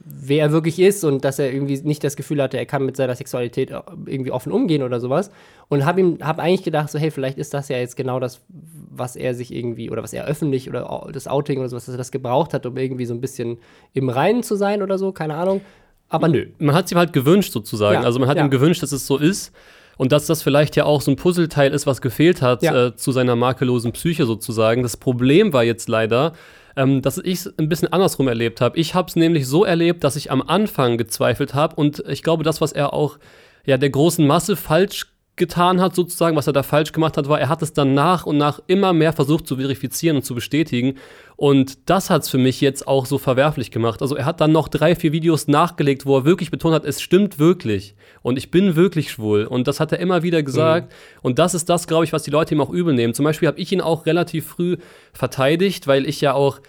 wer 0.02 0.46
er 0.46 0.52
wirklich 0.52 0.78
ist 0.78 1.04
und 1.04 1.24
dass 1.24 1.38
er 1.38 1.52
irgendwie 1.52 1.78
nicht 1.82 2.02
das 2.02 2.16
Gefühl 2.16 2.42
hatte, 2.42 2.56
er 2.56 2.66
kann 2.66 2.84
mit 2.84 2.96
seiner 2.96 3.14
Sexualität 3.14 3.70
irgendwie 4.06 4.30
offen 4.30 4.50
umgehen 4.52 4.82
oder 4.82 4.98
sowas. 5.00 5.30
Und 5.68 5.84
habe 5.84 6.00
ihm 6.00 6.18
hab 6.22 6.38
eigentlich 6.38 6.62
gedacht, 6.62 6.90
so 6.90 6.98
hey, 6.98 7.10
vielleicht 7.10 7.38
ist 7.38 7.54
das 7.54 7.68
ja 7.68 7.78
jetzt 7.78 7.96
genau 7.96 8.18
das, 8.18 8.40
was 8.48 9.16
er 9.16 9.34
sich 9.34 9.54
irgendwie 9.54 9.90
oder 9.90 10.02
was 10.02 10.12
er 10.12 10.24
öffentlich 10.26 10.68
oder 10.68 11.06
das 11.12 11.28
Outing 11.28 11.58
oder 11.58 11.68
sowas, 11.68 11.86
dass 11.86 11.94
er 11.94 11.98
das 11.98 12.10
gebraucht 12.10 12.54
hat, 12.54 12.66
um 12.66 12.76
irgendwie 12.76 13.04
so 13.04 13.14
ein 13.14 13.20
bisschen 13.20 13.58
im 13.92 14.08
Reinen 14.08 14.42
zu 14.42 14.56
sein 14.56 14.82
oder 14.82 14.98
so, 14.98 15.12
keine 15.12 15.34
Ahnung. 15.34 15.60
Aber 16.08 16.28
nö. 16.28 16.46
Man 16.58 16.74
hat 16.74 16.86
es 16.86 16.92
ihm 16.92 16.98
halt 16.98 17.12
gewünscht 17.12 17.52
sozusagen. 17.52 18.00
Ja, 18.00 18.02
also 18.02 18.18
man 18.18 18.28
hat 18.28 18.36
ja. 18.36 18.44
ihm 18.44 18.50
gewünscht, 18.50 18.82
dass 18.82 18.92
es 18.92 19.06
so 19.06 19.16
ist. 19.16 19.52
Und 20.00 20.12
dass 20.12 20.24
das 20.24 20.42
vielleicht 20.42 20.76
ja 20.76 20.86
auch 20.86 21.02
so 21.02 21.10
ein 21.10 21.16
Puzzleteil 21.16 21.74
ist, 21.74 21.86
was 21.86 22.00
gefehlt 22.00 22.40
hat 22.40 22.62
Ja. 22.62 22.86
äh, 22.86 22.96
zu 22.96 23.12
seiner 23.12 23.36
makellosen 23.36 23.92
Psyche 23.92 24.24
sozusagen. 24.24 24.82
Das 24.82 24.96
Problem 24.96 25.52
war 25.52 25.62
jetzt 25.62 25.90
leider, 25.90 26.32
ähm, 26.74 27.02
dass 27.02 27.18
ich 27.18 27.40
es 27.40 27.58
ein 27.58 27.68
bisschen 27.68 27.92
andersrum 27.92 28.26
erlebt 28.26 28.62
habe. 28.62 28.78
Ich 28.78 28.94
habe 28.94 29.08
es 29.08 29.16
nämlich 29.16 29.46
so 29.46 29.62
erlebt, 29.62 30.02
dass 30.02 30.16
ich 30.16 30.30
am 30.30 30.40
Anfang 30.40 30.96
gezweifelt 30.96 31.52
habe 31.52 31.76
und 31.76 32.02
ich 32.08 32.22
glaube, 32.22 32.44
das, 32.44 32.62
was 32.62 32.72
er 32.72 32.94
auch 32.94 33.18
ja, 33.66 33.76
der 33.76 33.90
großen 33.90 34.26
Masse 34.26 34.56
falsch 34.56 35.09
getan 35.40 35.80
hat, 35.80 35.96
sozusagen, 35.96 36.36
was 36.36 36.46
er 36.46 36.52
da 36.52 36.62
falsch 36.62 36.92
gemacht 36.92 37.16
hat, 37.16 37.28
war, 37.28 37.40
er 37.40 37.48
hat 37.48 37.62
es 37.62 37.72
dann 37.72 37.94
nach 37.94 38.24
und 38.26 38.38
nach 38.38 38.60
immer 38.68 38.92
mehr 38.92 39.12
versucht 39.12 39.48
zu 39.48 39.56
verifizieren 39.56 40.18
und 40.18 40.22
zu 40.22 40.36
bestätigen. 40.36 40.94
Und 41.34 41.90
das 41.90 42.10
hat 42.10 42.22
es 42.22 42.28
für 42.28 42.38
mich 42.38 42.60
jetzt 42.60 42.86
auch 42.86 43.06
so 43.06 43.18
verwerflich 43.18 43.72
gemacht. 43.72 44.02
Also 44.02 44.14
er 44.14 44.26
hat 44.26 44.40
dann 44.40 44.52
noch 44.52 44.68
drei, 44.68 44.94
vier 44.94 45.10
Videos 45.10 45.48
nachgelegt, 45.48 46.06
wo 46.06 46.18
er 46.18 46.24
wirklich 46.24 46.52
betont 46.52 46.74
hat, 46.74 46.84
es 46.84 47.00
stimmt 47.02 47.40
wirklich. 47.40 47.96
Und 48.22 48.38
ich 48.38 48.52
bin 48.52 48.76
wirklich 48.76 49.10
schwul. 49.10 49.46
Und 49.46 49.66
das 49.66 49.80
hat 49.80 49.90
er 49.90 49.98
immer 49.98 50.22
wieder 50.22 50.42
gesagt. 50.44 50.92
Und 51.22 51.40
das 51.40 51.54
ist 51.54 51.68
das, 51.68 51.88
glaube 51.88 52.04
ich, 52.04 52.12
was 52.12 52.22
die 52.22 52.30
Leute 52.30 52.54
ihm 52.54 52.60
auch 52.60 52.70
übel 52.70 52.94
nehmen. 52.94 53.14
Zum 53.14 53.24
Beispiel 53.24 53.48
habe 53.48 53.58
ich 53.58 53.72
ihn 53.72 53.80
auch 53.80 54.06
relativ 54.06 54.46
früh 54.46 54.76
verteidigt, 55.12 55.86
weil 55.86 56.06
ich 56.06 56.20
ja 56.20 56.34
auch 56.34 56.60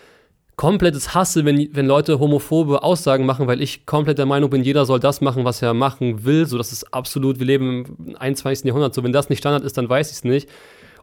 komplettes 0.61 1.15
Hasse, 1.15 1.43
wenn, 1.43 1.69
wenn 1.73 1.87
Leute 1.87 2.19
homophobe 2.19 2.83
Aussagen 2.83 3.25
machen, 3.25 3.47
weil 3.47 3.63
ich 3.63 3.87
komplett 3.87 4.19
der 4.19 4.27
Meinung 4.27 4.51
bin, 4.51 4.61
jeder 4.61 4.85
soll 4.85 4.99
das 4.99 5.19
machen, 5.19 5.43
was 5.43 5.59
er 5.63 5.73
machen 5.73 6.23
will. 6.23 6.45
So, 6.45 6.55
das 6.55 6.71
ist 6.71 6.93
absolut, 6.93 7.39
wir 7.39 7.47
leben 7.47 7.97
im 7.97 8.15
21. 8.15 8.65
Jahrhundert. 8.65 8.93
So, 8.93 9.03
wenn 9.03 9.11
das 9.11 9.27
nicht 9.27 9.39
Standard 9.39 9.63
ist, 9.63 9.75
dann 9.79 9.89
weiß 9.89 10.11
ich 10.11 10.17
es 10.17 10.23
nicht. 10.23 10.47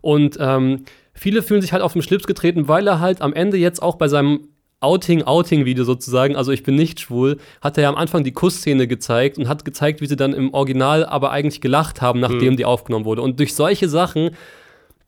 Und 0.00 0.36
ähm, 0.38 0.84
viele 1.12 1.42
fühlen 1.42 1.60
sich 1.60 1.72
halt 1.72 1.82
auf 1.82 1.92
den 1.92 2.02
Schlips 2.02 2.28
getreten, 2.28 2.68
weil 2.68 2.86
er 2.86 3.00
halt 3.00 3.20
am 3.20 3.32
Ende 3.32 3.56
jetzt 3.56 3.82
auch 3.82 3.96
bei 3.96 4.06
seinem 4.06 4.46
Outing-Outing-Video 4.78 5.82
sozusagen, 5.82 6.36
also 6.36 6.52
ich 6.52 6.62
bin 6.62 6.76
nicht 6.76 7.00
schwul, 7.00 7.38
hat 7.60 7.76
er 7.78 7.82
ja 7.82 7.88
am 7.88 7.96
Anfang 7.96 8.22
die 8.22 8.30
Kussszene 8.30 8.86
gezeigt 8.86 9.38
und 9.38 9.48
hat 9.48 9.64
gezeigt, 9.64 10.00
wie 10.00 10.06
sie 10.06 10.14
dann 10.14 10.34
im 10.34 10.54
Original 10.54 11.04
aber 11.04 11.32
eigentlich 11.32 11.60
gelacht 11.60 12.00
haben, 12.00 12.20
nachdem 12.20 12.56
die 12.56 12.64
aufgenommen 12.64 13.06
wurde. 13.06 13.22
Und 13.22 13.40
durch 13.40 13.56
solche 13.56 13.88
Sachen 13.88 14.30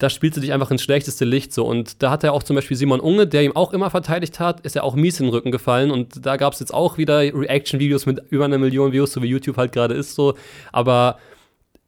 da 0.01 0.11
spielt 0.11 0.35
sie 0.35 0.41
dich 0.41 0.53
einfach 0.53 0.71
ins 0.73 0.83
schlechteste 0.83 1.25
Licht 1.25 1.53
so. 1.55 1.65
Und 1.65 2.03
da 2.03 2.11
hat 2.11 2.25
er 2.25 2.33
auch 2.33 2.43
zum 2.43 2.57
Beispiel 2.57 2.77
Simon 2.77 2.99
Unge, 3.01 3.27
der 3.29 3.43
ihm 3.45 3.55
auch 3.55 3.73
immer 3.73 3.91
verteidigt 3.91 4.41
hat, 4.41 4.61
ist 4.63 4.75
er 4.75 4.83
auch 4.83 4.95
mies 4.97 5.21
in 5.21 5.27
den 5.27 5.33
Rücken 5.33 5.53
gefallen. 5.53 5.91
Und 5.93 6.27
da 6.27 6.37
gab 6.37 6.55
es 6.55 6.61
jetzt 6.61 6.75
auch 6.75 6.99
wieder 6.99 7.19
Reaction-Videos 7.21 8.07
mit 8.07 8.21
über 8.31 8.45
einer 8.47 8.59
Million 8.59 8.93
Views, 8.93 9.13
so 9.13 9.23
wie 9.23 9.27
YouTube 9.29 9.57
halt 9.57 9.73
gerade 9.73 9.95
ist 9.95 10.15
so. 10.17 10.35
Aber 10.73 11.19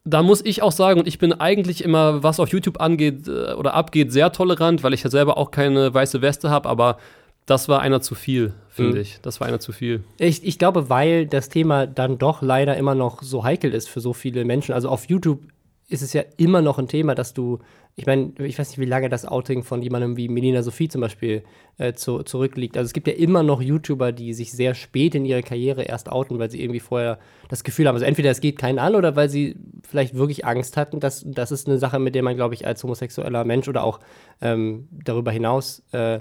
da 0.04 0.22
muss 0.22 0.44
ich 0.44 0.62
auch 0.62 0.72
sagen, 0.72 1.00
und 1.00 1.06
ich 1.08 1.18
bin 1.18 1.32
eigentlich 1.32 1.82
immer, 1.84 2.22
was 2.22 2.38
auf 2.40 2.48
YouTube 2.50 2.80
angeht 2.80 3.28
äh, 3.28 3.52
oder 3.54 3.74
abgeht, 3.74 4.12
sehr 4.12 4.32
tolerant, 4.32 4.82
weil 4.82 4.94
ich 4.94 5.02
ja 5.04 5.10
selber 5.10 5.38
auch 5.38 5.50
keine 5.50 5.92
weiße 5.94 6.20
Weste 6.22 6.50
habe, 6.50 6.68
aber 6.68 6.98
das 7.46 7.68
war 7.68 7.80
einer 7.80 8.00
zu 8.00 8.14
viel, 8.14 8.52
finde 8.68 8.94
Mhm. 8.96 9.00
ich. 9.00 9.18
Das 9.22 9.40
war 9.40 9.48
einer 9.48 9.58
zu 9.60 9.72
viel. 9.72 10.04
Ich, 10.18 10.44
ich 10.44 10.58
glaube, 10.58 10.90
weil 10.90 11.26
das 11.26 11.48
Thema 11.48 11.86
dann 11.86 12.18
doch 12.18 12.42
leider 12.42 12.76
immer 12.76 12.94
noch 12.94 13.22
so 13.22 13.42
heikel 13.44 13.72
ist 13.74 13.88
für 13.88 14.00
so 14.00 14.12
viele 14.12 14.44
Menschen. 14.44 14.72
Also 14.74 14.88
auf 14.88 15.08
YouTube 15.08 15.40
ist 15.88 16.02
es 16.02 16.12
ja 16.12 16.22
immer 16.36 16.62
noch 16.62 16.78
ein 16.78 16.88
Thema, 16.88 17.14
dass 17.14 17.34
du, 17.34 17.58
ich 17.94 18.06
meine, 18.06 18.32
ich 18.38 18.58
weiß 18.58 18.70
nicht, 18.70 18.78
wie 18.78 18.86
lange 18.86 19.10
das 19.10 19.26
Outing 19.26 19.64
von 19.64 19.82
jemandem 19.82 20.16
wie 20.16 20.28
Melina 20.28 20.62
Sophie 20.62 20.88
zum 20.88 21.02
Beispiel 21.02 21.42
äh, 21.76 21.92
zu, 21.92 22.22
zurückliegt. 22.22 22.78
Also 22.78 22.86
es 22.86 22.94
gibt 22.94 23.06
ja 23.06 23.12
immer 23.12 23.42
noch 23.42 23.60
YouTuber, 23.60 24.12
die 24.12 24.32
sich 24.32 24.52
sehr 24.52 24.74
spät 24.74 25.14
in 25.14 25.26
ihrer 25.26 25.42
Karriere 25.42 25.82
erst 25.82 26.10
outen, 26.10 26.38
weil 26.38 26.50
sie 26.50 26.62
irgendwie 26.62 26.80
vorher 26.80 27.18
das 27.50 27.64
Gefühl 27.64 27.86
haben, 27.86 27.94
also 27.94 28.06
entweder 28.06 28.30
es 28.30 28.40
geht 28.40 28.58
keinen 28.58 28.78
an 28.78 28.94
oder 28.94 29.14
weil 29.14 29.28
sie 29.28 29.56
vielleicht 29.86 30.14
wirklich 30.14 30.46
Angst 30.46 30.78
hatten. 30.78 31.00
Das, 31.00 31.22
das 31.26 31.52
ist 31.52 31.68
eine 31.68 31.78
Sache, 31.78 31.98
mit 31.98 32.14
der 32.14 32.22
man, 32.22 32.34
glaube 32.34 32.54
ich, 32.54 32.66
als 32.66 32.82
homosexueller 32.82 33.44
Mensch 33.44 33.68
oder 33.68 33.84
auch 33.84 34.00
ähm, 34.40 34.88
darüber 34.90 35.30
hinaus 35.30 35.82
äh, 35.92 36.20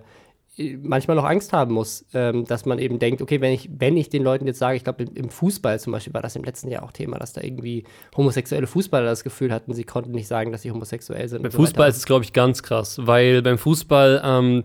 manchmal 0.58 1.16
noch 1.16 1.24
Angst 1.24 1.54
haben 1.54 1.74
muss, 1.74 2.06
ähm, 2.14 2.46
dass 2.46 2.66
man 2.66 2.78
eben 2.80 3.00
denkt, 3.00 3.22
okay, 3.22 3.40
wenn 3.42 3.54
ich, 3.54 3.70
wenn 3.78 3.96
ich 3.96 4.10
den 4.10 4.24
Leuten 4.24 4.48
jetzt 4.48 4.60
sage, 4.60 4.76
ich 4.76 4.84
glaube, 4.84 5.04
im, 5.04 5.16
im 5.16 5.30
Fußball 5.30 5.80
zum 5.80 5.94
Beispiel 5.94 6.14
war 6.14 6.22
das 6.22 6.36
im 6.36 6.44
letzten 6.44 6.70
Jahr 6.70 6.84
auch 6.84 6.92
Thema, 6.92 7.18
dass 7.18 7.34
da 7.34 7.42
irgendwie 7.42 7.86
homosexuelle 8.16 8.68
Fußballer 8.68 9.06
das 9.06 9.24
Gefühl 9.24 9.54
hatten, 9.54 9.74
sie 9.74 9.86
konnten 9.86 10.12
nicht 10.12 10.28
sagen, 10.28 10.52
dass 10.52 10.62
sie 10.62 10.72
homosexuell 10.72 11.28
sind. 11.30 11.44
Beim 11.44 11.52
so 11.52 11.58
Fußball 11.58 11.86
weiter. 11.86 11.90
ist 11.90 11.98
es, 11.98 12.06
glaube 12.06 12.26
ich, 12.26 12.34
ganz 12.34 12.64
krass, 12.64 13.00
weil 13.02 13.42
beim 13.42 13.58
Fußball 13.58 14.22
ähm, 14.24 14.64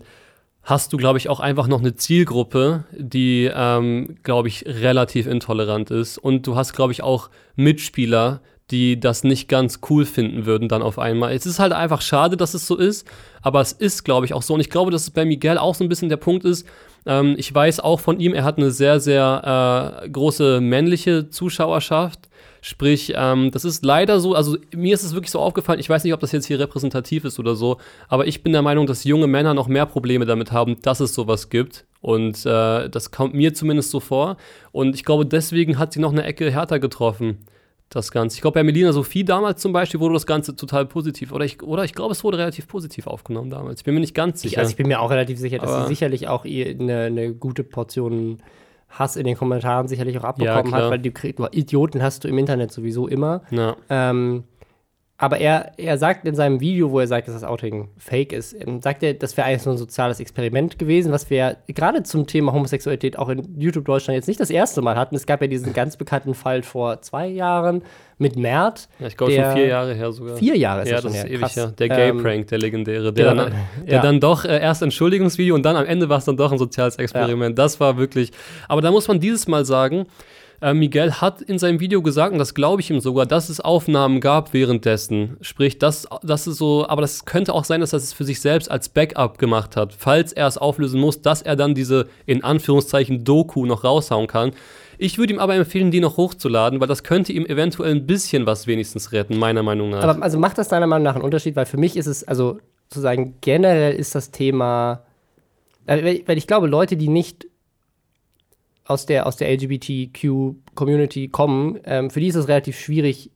hast 0.66 0.92
du, 0.92 0.96
glaube 0.96 1.18
ich, 1.18 1.28
auch 1.28 1.40
einfach 1.40 1.68
noch 1.68 1.80
eine 1.80 1.94
Zielgruppe, 1.94 2.84
die, 2.90 3.50
ähm, 3.54 4.16
glaube 4.24 4.48
ich, 4.48 4.64
relativ 4.66 5.28
intolerant 5.28 5.92
ist. 5.92 6.18
Und 6.18 6.46
du 6.46 6.56
hast, 6.56 6.72
glaube 6.72 6.92
ich, 6.92 7.02
auch 7.02 7.30
Mitspieler, 7.54 8.40
die 8.70 8.98
das 8.98 9.22
nicht 9.22 9.48
ganz 9.48 9.80
cool 9.90 10.04
finden 10.04 10.44
würden 10.44 10.68
dann 10.68 10.82
auf 10.82 10.98
einmal. 10.98 11.32
Es 11.32 11.46
ist 11.46 11.58
halt 11.58 11.72
einfach 11.72 12.00
schade, 12.00 12.36
dass 12.36 12.54
es 12.54 12.66
so 12.66 12.76
ist, 12.76 13.06
aber 13.40 13.60
es 13.60 13.72
ist, 13.72 14.04
glaube 14.04 14.26
ich, 14.26 14.34
auch 14.34 14.42
so. 14.42 14.54
Und 14.54 14.60
ich 14.60 14.70
glaube, 14.70 14.90
dass 14.90 15.02
es 15.02 15.10
bei 15.10 15.24
Miguel 15.24 15.58
auch 15.58 15.74
so 15.74 15.84
ein 15.84 15.88
bisschen 15.88 16.08
der 16.08 16.16
Punkt 16.16 16.44
ist. 16.44 16.66
Ähm, 17.06 17.36
ich 17.38 17.54
weiß 17.54 17.78
auch 17.80 18.00
von 18.00 18.18
ihm, 18.18 18.34
er 18.34 18.42
hat 18.42 18.58
eine 18.58 18.72
sehr, 18.72 18.98
sehr 18.98 20.02
äh, 20.02 20.08
große 20.08 20.60
männliche 20.60 21.30
Zuschauerschaft. 21.30 22.28
Sprich, 22.60 23.12
ähm, 23.14 23.52
das 23.52 23.64
ist 23.64 23.84
leider 23.84 24.18
so, 24.18 24.34
also 24.34 24.56
mir 24.74 24.94
ist 24.94 25.04
es 25.04 25.14
wirklich 25.14 25.30
so 25.30 25.38
aufgefallen, 25.38 25.78
ich 25.78 25.88
weiß 25.88 26.02
nicht, 26.02 26.14
ob 26.14 26.18
das 26.18 26.32
jetzt 26.32 26.46
hier 26.46 26.58
repräsentativ 26.58 27.24
ist 27.24 27.38
oder 27.38 27.54
so, 27.54 27.76
aber 28.08 28.26
ich 28.26 28.42
bin 28.42 28.52
der 28.52 28.62
Meinung, 28.62 28.88
dass 28.88 29.04
junge 29.04 29.28
Männer 29.28 29.54
noch 29.54 29.68
mehr 29.68 29.86
Probleme 29.86 30.26
damit 30.26 30.50
haben, 30.50 30.82
dass 30.82 30.98
es 30.98 31.14
sowas 31.14 31.48
gibt. 31.48 31.84
Und 32.00 32.44
äh, 32.44 32.88
das 32.88 33.12
kommt 33.12 33.34
mir 33.34 33.54
zumindest 33.54 33.92
so 33.92 34.00
vor. 34.00 34.36
Und 34.72 34.96
ich 34.96 35.04
glaube, 35.04 35.26
deswegen 35.26 35.78
hat 35.78 35.92
sie 35.92 36.00
noch 36.00 36.10
eine 36.10 36.24
Ecke 36.24 36.50
härter 36.50 36.80
getroffen 36.80 37.46
das 37.88 38.10
Ganze. 38.10 38.36
Ich 38.36 38.42
glaube, 38.42 38.54
bei 38.54 38.64
Melina 38.64 38.92
Sophie 38.92 39.24
damals 39.24 39.62
zum 39.62 39.72
Beispiel 39.72 40.00
wurde 40.00 40.14
das 40.14 40.26
Ganze 40.26 40.56
total 40.56 40.86
positiv. 40.86 41.32
Oder 41.32 41.44
ich, 41.44 41.62
oder 41.62 41.84
ich 41.84 41.94
glaube, 41.94 42.12
es 42.12 42.24
wurde 42.24 42.38
relativ 42.38 42.66
positiv 42.66 43.06
aufgenommen 43.06 43.50
damals. 43.50 43.80
Ich 43.80 43.84
bin 43.84 43.94
mir 43.94 44.00
nicht 44.00 44.14
ganz 44.14 44.42
sicher. 44.42 44.54
Ich, 44.54 44.58
also 44.58 44.70
ich 44.70 44.76
bin 44.76 44.88
mir 44.88 45.00
auch 45.00 45.10
relativ 45.10 45.38
sicher, 45.38 45.58
dass 45.58 45.70
Aber 45.70 45.82
sie 45.82 45.88
sicherlich 45.88 46.28
auch 46.28 46.44
eine, 46.44 47.02
eine, 47.04 47.34
gute 47.34 47.62
Portion 47.62 48.38
Hass 48.88 49.16
in 49.16 49.24
den 49.24 49.36
Kommentaren 49.36 49.88
sicherlich 49.88 50.18
auch 50.18 50.24
abbekommen 50.24 50.72
ja, 50.72 50.78
hat, 50.78 50.90
weil 50.90 50.98
die 50.98 51.12
Idioten 51.52 52.02
hast 52.02 52.24
du 52.24 52.28
im 52.28 52.38
Internet 52.38 52.72
sowieso 52.72 53.06
immer. 53.08 53.42
Ja. 53.50 53.76
Ähm, 53.88 54.44
aber 55.18 55.38
er, 55.38 55.72
er 55.78 55.96
sagt 55.96 56.26
in 56.26 56.34
seinem 56.34 56.60
Video, 56.60 56.90
wo 56.90 57.00
er 57.00 57.06
sagt, 57.06 57.26
dass 57.26 57.34
das 57.34 57.44
Outing 57.44 57.88
fake 57.96 58.34
ist, 58.34 58.52
ähm, 58.52 58.82
sagt 58.82 59.02
er, 59.02 59.14
das 59.14 59.34
wäre 59.36 59.46
eigentlich 59.46 59.62
so 59.62 59.70
ein 59.70 59.78
soziales 59.78 60.20
Experiment 60.20 60.78
gewesen, 60.78 61.10
was 61.10 61.30
wir 61.30 61.56
gerade 61.68 62.02
zum 62.02 62.26
Thema 62.26 62.52
Homosexualität 62.52 63.18
auch 63.18 63.30
in 63.30 63.58
YouTube 63.58 63.86
Deutschland 63.86 64.16
jetzt 64.16 64.28
nicht 64.28 64.40
das 64.40 64.50
erste 64.50 64.82
Mal 64.82 64.96
hatten. 64.96 65.16
Es 65.16 65.24
gab 65.24 65.40
ja 65.40 65.46
diesen 65.46 65.72
ganz 65.72 65.96
bekannten 65.96 66.34
Fall 66.34 66.62
vor 66.62 67.00
zwei 67.00 67.28
Jahren 67.28 67.82
mit 68.18 68.36
Mert. 68.36 68.88
Ja, 68.98 69.06
ich 69.06 69.16
glaube 69.16 69.32
schon 69.32 69.52
vier 69.52 69.66
Jahre 69.66 69.94
her 69.94 70.12
sogar. 70.12 70.36
Vier 70.36 70.56
Jahre 70.56 70.82
ist 70.82 70.90
ja, 70.90 70.96
das 70.96 71.02
schon 71.02 71.12
das 71.12 71.22
her. 71.22 71.30
Ist 71.30 71.42
ewig, 71.42 71.56
ja. 71.56 71.66
Der 71.66 71.88
Gay-Prank, 71.88 72.40
ähm, 72.40 72.46
der 72.46 72.58
legendäre. 72.58 73.12
Der, 73.14 73.30
genau, 73.30 73.44
dann, 73.44 73.54
der 73.86 73.94
ja. 73.94 74.02
dann 74.02 74.20
doch 74.20 74.44
äh, 74.44 74.60
erst 74.60 74.82
Entschuldigungsvideo 74.82 75.54
und 75.54 75.62
dann 75.62 75.76
am 75.76 75.86
Ende 75.86 76.10
war 76.10 76.18
es 76.18 76.26
dann 76.26 76.36
doch 76.36 76.52
ein 76.52 76.58
soziales 76.58 76.96
Experiment. 76.96 77.58
Ja. 77.58 77.64
Das 77.64 77.80
war 77.80 77.96
wirklich. 77.96 78.32
Aber 78.68 78.82
da 78.82 78.90
muss 78.90 79.08
man 79.08 79.18
dieses 79.18 79.48
Mal 79.48 79.64
sagen, 79.64 80.06
äh, 80.60 80.74
Miguel 80.74 81.12
hat 81.12 81.42
in 81.42 81.58
seinem 81.58 81.80
Video 81.80 82.02
gesagt, 82.02 82.32
und 82.32 82.38
das 82.38 82.54
glaube 82.54 82.80
ich 82.80 82.90
ihm 82.90 83.00
sogar, 83.00 83.26
dass 83.26 83.48
es 83.48 83.60
Aufnahmen 83.60 84.20
gab 84.20 84.52
währenddessen. 84.52 85.36
Sprich, 85.40 85.78
das, 85.78 86.08
das 86.22 86.46
ist 86.46 86.58
so, 86.58 86.86
aber 86.88 87.02
das 87.02 87.24
könnte 87.24 87.54
auch 87.54 87.64
sein, 87.64 87.80
dass 87.80 87.92
er 87.92 87.98
es 87.98 88.12
für 88.12 88.24
sich 88.24 88.40
selbst 88.40 88.70
als 88.70 88.88
Backup 88.88 89.38
gemacht 89.38 89.76
hat, 89.76 89.92
falls 89.92 90.32
er 90.32 90.46
es 90.46 90.58
auflösen 90.58 91.00
muss, 91.00 91.22
dass 91.22 91.42
er 91.42 91.56
dann 91.56 91.74
diese 91.74 92.06
in 92.24 92.44
Anführungszeichen 92.44 93.24
Doku 93.24 93.66
noch 93.66 93.84
raushauen 93.84 94.26
kann. 94.26 94.52
Ich 94.98 95.18
würde 95.18 95.34
ihm 95.34 95.38
aber 95.38 95.54
empfehlen, 95.54 95.90
die 95.90 96.00
noch 96.00 96.16
hochzuladen, 96.16 96.80
weil 96.80 96.88
das 96.88 97.02
könnte 97.02 97.32
ihm 97.32 97.44
eventuell 97.44 97.94
ein 97.94 98.06
bisschen 98.06 98.46
was 98.46 98.66
wenigstens 98.66 99.12
retten, 99.12 99.36
meiner 99.38 99.62
Meinung 99.62 99.90
nach. 99.90 100.02
Aber 100.02 100.22
also 100.22 100.38
macht 100.38 100.56
das 100.58 100.68
deiner 100.68 100.86
Meinung 100.86 101.04
nach 101.04 101.16
einen 101.16 101.24
Unterschied? 101.24 101.54
Weil 101.54 101.66
für 101.66 101.76
mich 101.76 101.96
ist 101.96 102.06
es, 102.06 102.24
also 102.24 102.58
sozusagen 102.88 103.34
generell 103.40 103.94
ist 103.94 104.14
das 104.14 104.30
Thema, 104.30 105.02
weil 105.84 106.38
ich 106.38 106.46
glaube, 106.46 106.66
Leute, 106.66 106.96
die 106.96 107.08
nicht 107.08 107.46
aus 108.86 109.06
der, 109.06 109.26
aus 109.26 109.36
der 109.36 109.50
LGBTQ-Community 109.52 111.28
kommen, 111.28 111.78
ähm, 111.84 112.10
für 112.10 112.20
die 112.20 112.28
ist 112.28 112.36
es 112.36 112.48
relativ 112.48 112.78
schwierig 112.78 113.30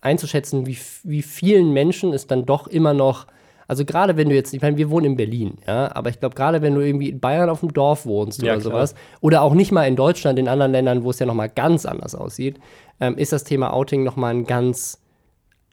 einzuschätzen, 0.00 0.66
wie, 0.66 0.78
wie 1.04 1.22
vielen 1.22 1.72
Menschen 1.72 2.12
es 2.12 2.26
dann 2.26 2.46
doch 2.46 2.66
immer 2.66 2.94
noch, 2.94 3.26
also 3.66 3.84
gerade 3.84 4.16
wenn 4.16 4.28
du 4.28 4.34
jetzt, 4.34 4.54
ich 4.54 4.62
meine, 4.62 4.76
wir 4.76 4.90
wohnen 4.90 5.06
in 5.06 5.16
Berlin, 5.16 5.58
ja, 5.66 5.94
aber 5.94 6.10
ich 6.10 6.20
glaube, 6.20 6.34
gerade 6.34 6.62
wenn 6.62 6.74
du 6.74 6.80
irgendwie 6.80 7.10
in 7.10 7.20
Bayern 7.20 7.50
auf 7.50 7.60
dem 7.60 7.72
Dorf 7.72 8.06
wohnst 8.06 8.42
ja, 8.42 8.52
oder 8.52 8.60
klar. 8.60 8.72
sowas, 8.72 8.94
oder 9.20 9.42
auch 9.42 9.54
nicht 9.54 9.72
mal 9.72 9.84
in 9.84 9.96
Deutschland, 9.96 10.38
in 10.38 10.48
anderen 10.48 10.72
Ländern, 10.72 11.04
wo 11.04 11.10
es 11.10 11.18
ja 11.18 11.26
nochmal 11.26 11.48
ganz 11.48 11.84
anders 11.86 12.14
aussieht, 12.14 12.58
ähm, 13.00 13.16
ist 13.18 13.32
das 13.32 13.44
Thema 13.44 13.72
Outing 13.72 14.04
nochmal 14.04 14.34
ein 14.34 14.44
ganz 14.44 15.00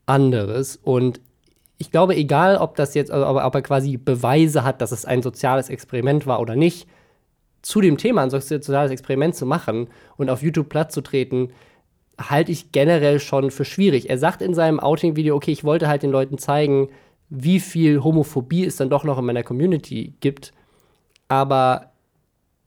anderes. 0.06 0.76
Und 0.76 1.20
ich 1.78 1.92
glaube, 1.92 2.16
egal 2.16 2.58
ob 2.58 2.76
das 2.76 2.94
jetzt, 2.94 3.12
also, 3.12 3.28
ob 3.28 3.56
er 3.56 3.62
quasi 3.62 3.98
Beweise 3.98 4.64
hat, 4.64 4.82
dass 4.82 4.92
es 4.92 5.06
ein 5.06 5.22
soziales 5.22 5.70
Experiment 5.70 6.28
war 6.28 6.40
oder 6.40 6.56
nicht, 6.56 6.88
zu 7.66 7.82
dem 7.82 7.98
Thema 7.98 8.22
ein 8.22 8.30
soziales 8.30 8.92
Experiment 8.92 9.34
zu 9.34 9.48
machen 9.48 9.88
und 10.18 10.30
auf 10.30 10.44
YouTube 10.44 10.70
platt 10.70 10.92
zu 10.92 11.02
treten, 11.02 11.50
halte 12.22 12.52
ich 12.52 12.72
generell 12.72 13.20
schon 13.20 13.50
für 13.50 13.66
schwierig. 13.66 14.08
Er 14.08 14.20
sagt 14.20 14.44
in 14.44 14.54
seinem 14.54 14.80
Outing-Video, 14.80 15.36
okay, 15.36 15.52
ich 15.52 15.64
wollte 15.64 15.88
halt 15.88 16.04
den 16.04 16.12
Leuten 16.12 16.38
zeigen, 16.38 16.90
wie 17.30 17.60
viel 17.60 18.04
Homophobie 18.04 18.66
es 18.66 18.76
dann 18.76 18.92
doch 18.92 19.04
noch 19.04 19.18
in 19.18 19.26
meiner 19.26 19.42
Community 19.42 20.14
gibt, 20.20 20.54
aber 21.28 21.90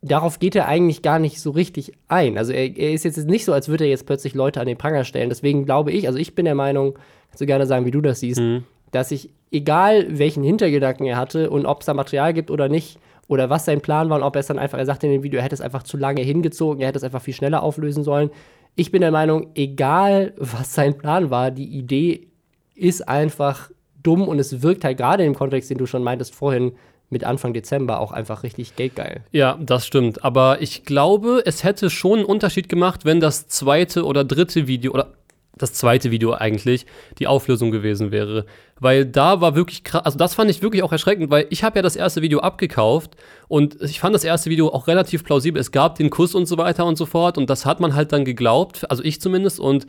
darauf 0.03 0.41
geht 0.41 0.57
er 0.57 0.67
eigentlich 0.67 1.01
gar 1.01 1.21
nicht 1.21 1.41
so 1.41 1.53
richtig 1.53 1.93
ein. 2.09 2.37
Also 2.37 2.53
er, 2.53 2.77
er 2.77 2.91
ist 2.93 3.05
jetzt 3.05 3.19
nicht 3.19 3.45
so, 3.45 3.53
als 3.53 3.69
würde 3.69 3.85
er 3.85 3.91
jetzt 3.91 4.05
plötzlich 4.05 4.35
Leute 4.35 4.61
an 4.61 4.67
den 4.67 4.79
Pranger 4.79 5.05
stellen. 5.05 5.29
Deswegen 5.29 5.65
glaube 5.65 5.93
ich, 5.93 6.09
also 6.09 6.19
ich 6.19 6.35
bin 6.35 6.45
der 6.45 6.57
Meinung, 6.57 6.99
kannst 7.29 7.41
du 7.41 7.47
gerne 7.47 7.67
sagen, 7.67 7.87
wie 7.87 7.93
du 7.93 8.01
das 8.01 8.19
siehst, 8.19 8.41
mhm. 8.41 8.65
dass 8.91 9.13
ich, 9.13 9.31
egal 9.53 10.19
welchen 10.19 10.43
Hintergedanken 10.43 11.07
er 11.07 11.17
hatte 11.17 11.51
und 11.51 11.67
ob 11.67 11.83
es 11.83 11.87
da 11.87 11.95
Material 11.95 12.35
gibt 12.35 12.51
oder 12.51 12.69
nicht, 12.69 12.99
oder 13.29 13.51
was 13.51 13.67
sein 13.67 13.81
Plan 13.81 14.11
war 14.11 14.17
und 14.17 14.25
ob 14.25 14.35
er 14.35 14.41
es 14.41 14.47
dann 14.47 14.59
einfach, 14.59 14.79
er 14.79 14.87
sagte 14.87 15.07
in 15.07 15.13
dem 15.13 15.23
Video, 15.23 15.39
er 15.39 15.45
hätte 15.45 15.55
es 15.55 15.61
einfach 15.61 15.85
zu 15.85 15.97
lange 15.97 16.23
hingezogen, 16.23 16.81
er 16.81 16.89
hätte 16.89 16.99
es 16.99 17.05
einfach 17.05 17.23
viel 17.23 17.35
schneller 17.35 17.63
auflösen 17.63 18.03
sollen. 18.03 18.31
Ich 18.75 18.91
bin 18.91 19.03
der 19.03 19.11
Meinung, 19.11 19.49
egal 19.55 20.33
was 20.37 20.75
sein 20.75 20.99
Plan 20.99 21.31
war, 21.31 21.51
die 21.51 21.67
Idee 21.67 22.29
ist 22.75 23.07
einfach 23.09 23.71
dumm 24.03 24.27
und 24.27 24.39
es 24.39 24.63
wirkt 24.63 24.85
halt 24.85 24.97
gerade 24.99 25.25
im 25.25 25.35
Kontext, 25.35 25.71
den 25.71 25.79
du 25.79 25.87
schon 25.87 26.03
meintest 26.03 26.35
vorhin, 26.35 26.73
mit 27.11 27.25
Anfang 27.25 27.55
Dezember 27.55 28.01
auch 28.01 28.13
einfach 28.13 28.43
richtig 28.43 28.77
geldgeil. 28.77 29.23
Ja, 29.33 29.59
das 29.61 29.87
stimmt. 29.87 30.25
Aber 30.25 30.61
ich 30.61 30.85
glaube, 30.85 31.43
es 31.47 31.65
hätte 31.65 31.89
schon 31.91 32.19
einen 32.19 32.27
Unterschied 32.27 32.69
gemacht, 32.69 33.05
wenn 33.05 33.19
das 33.19 33.49
zweite 33.49 34.05
oder 34.05 34.25
dritte 34.25 34.67
Video 34.67 34.93
oder 34.93 35.15
das 35.63 35.73
zweite 35.73 36.11
Video 36.11 36.33
eigentlich 36.33 36.87
die 37.19 37.27
Auflösung 37.27 37.71
gewesen 37.71 38.11
wäre. 38.11 38.47
Weil 38.81 39.05
da 39.05 39.41
war 39.41 39.55
wirklich 39.55 39.85
krass, 39.85 40.05
also 40.05 40.19
das 40.19 40.35
fand 40.35 40.51
ich 40.51 40.63
wirklich 40.63 40.83
auch 40.83 40.93
erschreckend, 40.93 41.31
weil 41.31 41.47
ich 41.51 41.65
habe 41.65 41.79
ja 41.79 41.83
das 41.83 41.97
erste 41.97 42.23
Video 42.23 42.41
abgekauft 42.41 43.17
und 43.49 43.81
ich 43.83 44.01
fand 44.01 44.15
das 44.15 44.25
erste 44.25 44.51
Video 44.51 44.69
auch 44.69 44.87
relativ 44.87 45.25
plausibel. 45.25 45.61
Es 45.61 45.73
gab 45.73 45.97
den 45.97 46.11
Kuss 46.11 46.35
und 46.35 46.47
so 46.47 46.59
weiter 46.59 46.87
und 46.87 46.97
so 46.97 47.07
fort 47.07 47.39
und 47.39 47.51
das 47.51 47.67
hat 47.67 47.81
man 47.81 47.95
halt 47.95 48.13
dann 48.13 48.25
geglaubt, 48.25 48.91
also 48.91 49.03
ich 49.03 49.21
zumindest 49.21 49.61
und 49.61 49.87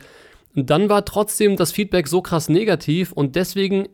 dann 0.54 0.88
war 0.88 1.04
trotzdem 1.04 1.56
das 1.56 1.70
Feedback 1.70 2.08
so 2.08 2.22
krass 2.22 2.48
negativ 2.48 3.12
und 3.12 3.36
deswegen 3.36 3.88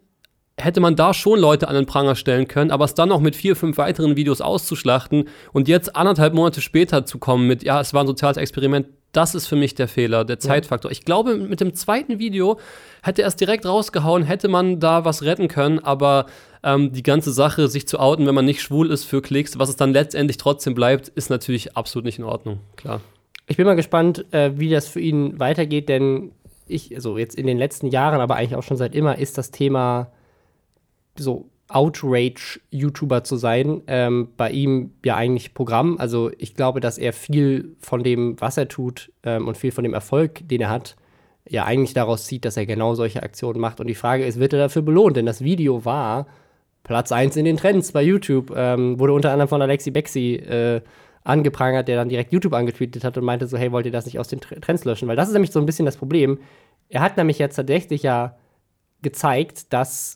hätte 0.59 0.81
man 0.81 0.97
da 0.97 1.13
schon 1.13 1.39
Leute 1.39 1.69
an 1.69 1.75
den 1.75 1.87
Pranger 1.87 2.17
stellen 2.17 2.49
können, 2.49 2.71
aber 2.71 2.87
es 2.87 2.95
dann 2.95 3.11
noch 3.11 3.21
mit 3.21 3.37
vier, 3.37 3.57
fünf 3.57 3.77
weiteren 3.79 4.17
Videos 4.17 4.41
auszuschlachten 4.41 5.29
und 5.53 5.69
jetzt 5.69 5.97
anderthalb 5.97 6.35
Monate 6.35 6.61
später 6.61 7.05
zu 7.05 7.19
kommen 7.19 7.47
mit, 7.47 7.63
ja, 7.63 7.81
es 7.81 7.93
war 7.93 8.05
ein 8.05 8.07
soziales 8.07 8.39
Experiment, 8.39 8.87
das 9.13 9.35
ist 9.35 9.47
für 9.47 9.57
mich 9.57 9.75
der 9.75 9.89
Fehler, 9.89 10.25
der 10.25 10.39
Zeitfaktor. 10.39 10.91
Ich 10.91 11.05
glaube, 11.05 11.37
mit 11.37 11.61
dem 11.61 11.75
zweiten 11.75 12.19
Video 12.19 12.59
hätte 13.03 13.23
er 13.23 13.29
es 13.29 13.37
direkt 13.37 13.65
rausgehauen, 13.65 14.25
hätte 14.25 14.49
man 14.49 14.79
da 14.79 15.05
was 15.05 15.23
retten 15.23 15.49
können, 15.49 15.79
aber 15.79 16.27
ähm, 16.63 16.93
die 16.93 17.03
ganze 17.03 17.33
Sache, 17.33 17.69
sich 17.69 17.89
zu 17.89 17.99
outen, 17.99 18.27
wenn 18.27 18.35
man 18.35 18.45
nicht 18.45 18.61
schwul 18.61 18.91
ist 18.91 19.05
für 19.05 19.23
Klicks, 19.23 19.59
was 19.59 19.69
es 19.69 19.77
dann 19.77 19.93
letztendlich 19.93 20.37
trotzdem 20.37 20.75
bleibt, 20.75 21.09
ist 21.09 21.31
natürlich 21.31 21.77
absolut 21.77 22.05
nicht 22.05 22.19
in 22.19 22.25
Ordnung, 22.25 22.61
klar. 22.77 23.01
Ich 23.47 23.57
bin 23.57 23.67
mal 23.67 23.77
gespannt, 23.77 24.25
äh, 24.33 24.53
wie 24.57 24.71
das 24.71 24.89
für 24.89 25.01
ihn 25.01 25.39
weitergeht, 25.39 25.89
denn 25.89 26.33
ich, 26.67 26.95
also 26.95 27.17
jetzt 27.17 27.37
in 27.37 27.47
den 27.47 27.59
letzten 27.59 27.87
Jahren, 27.89 28.21
aber 28.21 28.37
eigentlich 28.37 28.57
auch 28.57 28.65
schon 28.65 28.77
seit 28.77 28.95
immer, 28.95 29.19
ist 29.19 29.39
das 29.39 29.51
Thema 29.51 30.11
so 31.19 31.49
Outrage-YouTuber 31.69 33.25
zu 33.25 33.37
sein, 33.37 33.83
ähm, 33.89 34.29
bei 34.37 34.51
ihm 34.51 34.93
ja 35.05 35.17
eigentlich 35.17 35.53
Programm. 35.53 35.97
Also 35.99 36.31
ich 36.39 36.55
glaube, 36.55 36.81
dass 36.81 36.97
er 36.97 37.13
viel 37.13 37.77
von 37.81 38.05
dem, 38.05 38.41
was 38.41 38.57
er 38.57 38.69
tut 38.69 39.13
ähm, 39.25 39.49
und 39.49 39.57
viel 39.57 39.73
von 39.73 39.83
dem 39.83 39.95
Erfolg, 39.95 40.49
den 40.49 40.61
er 40.61 40.71
hat, 40.71 40.97
ja 41.49 41.65
eigentlich 41.65 41.95
daraus 41.95 42.27
zieht, 42.27 42.45
dass 42.45 42.57
er 42.57 42.67
genau 42.67 42.95
solche 42.95 43.23
Aktionen 43.23 43.61
macht. 43.61 43.81
Und 43.81 43.89
die 43.89 43.95
Frage 43.95 44.25
ist, 44.25 44.39
wird 44.39 44.53
er 44.53 44.59
dafür 44.59 44.83
belohnt? 44.83 45.17
Denn 45.17 45.27
das 45.27 45.43
Video 45.43 45.85
war 45.85 46.27
Platz 46.85 47.11
1 47.11 47.37
in 47.37 47.45
den 47.45 47.57
Trends 47.57 47.93
bei 47.93 48.03
YouTube, 48.03 48.53
ähm, 48.57 48.99
wurde 49.01 49.13
unter 49.13 49.33
anderem 49.33 49.49
von 49.49 49.63
Alexi 49.63 49.91
Bexi 49.91 50.35
äh, 50.37 50.83
angeprangert, 51.25 51.89
der 51.89 51.97
dann 51.97 52.09
direkt 52.09 52.33
YouTube 52.33 52.55
angetweetet 52.55 53.03
hat 53.03 53.19
und 53.19 53.25
meinte 53.25 53.49
so, 53.49 53.59
hey, 53.59 53.73
wollt 53.73 53.87
ihr 53.87 53.93
das 53.93 54.07
nicht 54.07 54.21
aus 54.21 54.29
den 54.29 54.41
Trends 54.41 54.85
löschen? 54.85 55.09
Weil 55.09 55.17
das 55.17 55.29
ist 55.29 55.35
nämlich 55.35 55.51
so 55.51 55.59
ein 55.59 55.67
bisschen 55.67 55.87
das 55.87 55.97
Problem. 55.97 56.39
Er 56.89 57.01
hat 57.01 57.17
nämlich 57.17 57.41
jetzt 57.41 57.57
tatsächlich 57.57 58.05
ja 58.05 58.37
gezeigt, 59.03 59.73
dass 59.73 60.16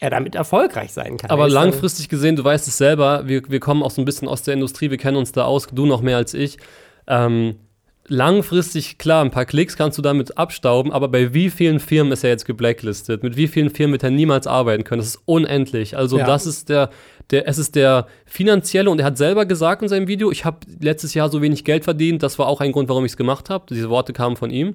er 0.00 0.10
damit 0.10 0.34
erfolgreich 0.34 0.92
sein 0.92 1.16
kann. 1.16 1.30
Aber 1.30 1.48
langfristig 1.48 2.08
gesehen, 2.08 2.36
du 2.36 2.44
weißt 2.44 2.68
es 2.68 2.78
selber, 2.78 3.26
wir, 3.26 3.42
wir 3.48 3.60
kommen 3.60 3.82
auch 3.82 3.90
so 3.90 4.00
ein 4.00 4.04
bisschen 4.04 4.28
aus 4.28 4.42
der 4.42 4.54
Industrie, 4.54 4.90
wir 4.90 4.98
kennen 4.98 5.16
uns 5.16 5.32
da 5.32 5.44
aus, 5.44 5.66
du 5.66 5.86
noch 5.86 6.02
mehr 6.02 6.16
als 6.16 6.34
ich. 6.34 6.58
Ähm, 7.06 7.56
langfristig, 8.08 8.98
klar, 8.98 9.24
ein 9.24 9.30
paar 9.30 9.44
Klicks 9.44 9.76
kannst 9.76 9.98
du 9.98 10.02
damit 10.02 10.38
abstauben, 10.38 10.92
aber 10.92 11.08
bei 11.08 11.34
wie 11.34 11.50
vielen 11.50 11.80
Firmen 11.80 12.12
ist 12.12 12.24
er 12.24 12.30
jetzt 12.30 12.44
geblacklistet? 12.44 13.22
Mit 13.22 13.36
wie 13.36 13.48
vielen 13.48 13.70
Firmen 13.70 13.92
wird 13.92 14.02
er 14.02 14.10
niemals 14.10 14.46
arbeiten 14.46 14.84
können? 14.84 15.00
Das 15.00 15.08
ist 15.08 15.22
unendlich. 15.26 15.96
Also 15.96 16.18
ja. 16.18 16.26
das 16.26 16.46
ist 16.46 16.68
der, 16.68 16.90
der, 17.30 17.46
es 17.46 17.58
ist 17.58 17.76
der 17.76 18.06
finanzielle 18.24 18.90
und 18.90 18.98
er 18.98 19.06
hat 19.06 19.18
selber 19.18 19.46
gesagt 19.46 19.82
in 19.82 19.88
seinem 19.88 20.08
Video, 20.08 20.30
ich 20.30 20.44
habe 20.44 20.58
letztes 20.80 21.14
Jahr 21.14 21.28
so 21.28 21.42
wenig 21.42 21.64
Geld 21.64 21.84
verdient, 21.84 22.22
das 22.22 22.38
war 22.38 22.46
auch 22.46 22.60
ein 22.60 22.72
Grund, 22.72 22.88
warum 22.88 23.04
ich 23.04 23.12
es 23.12 23.16
gemacht 23.16 23.50
habe. 23.50 23.66
Diese 23.68 23.90
Worte 23.90 24.12
kamen 24.12 24.36
von 24.36 24.50
ihm. 24.50 24.74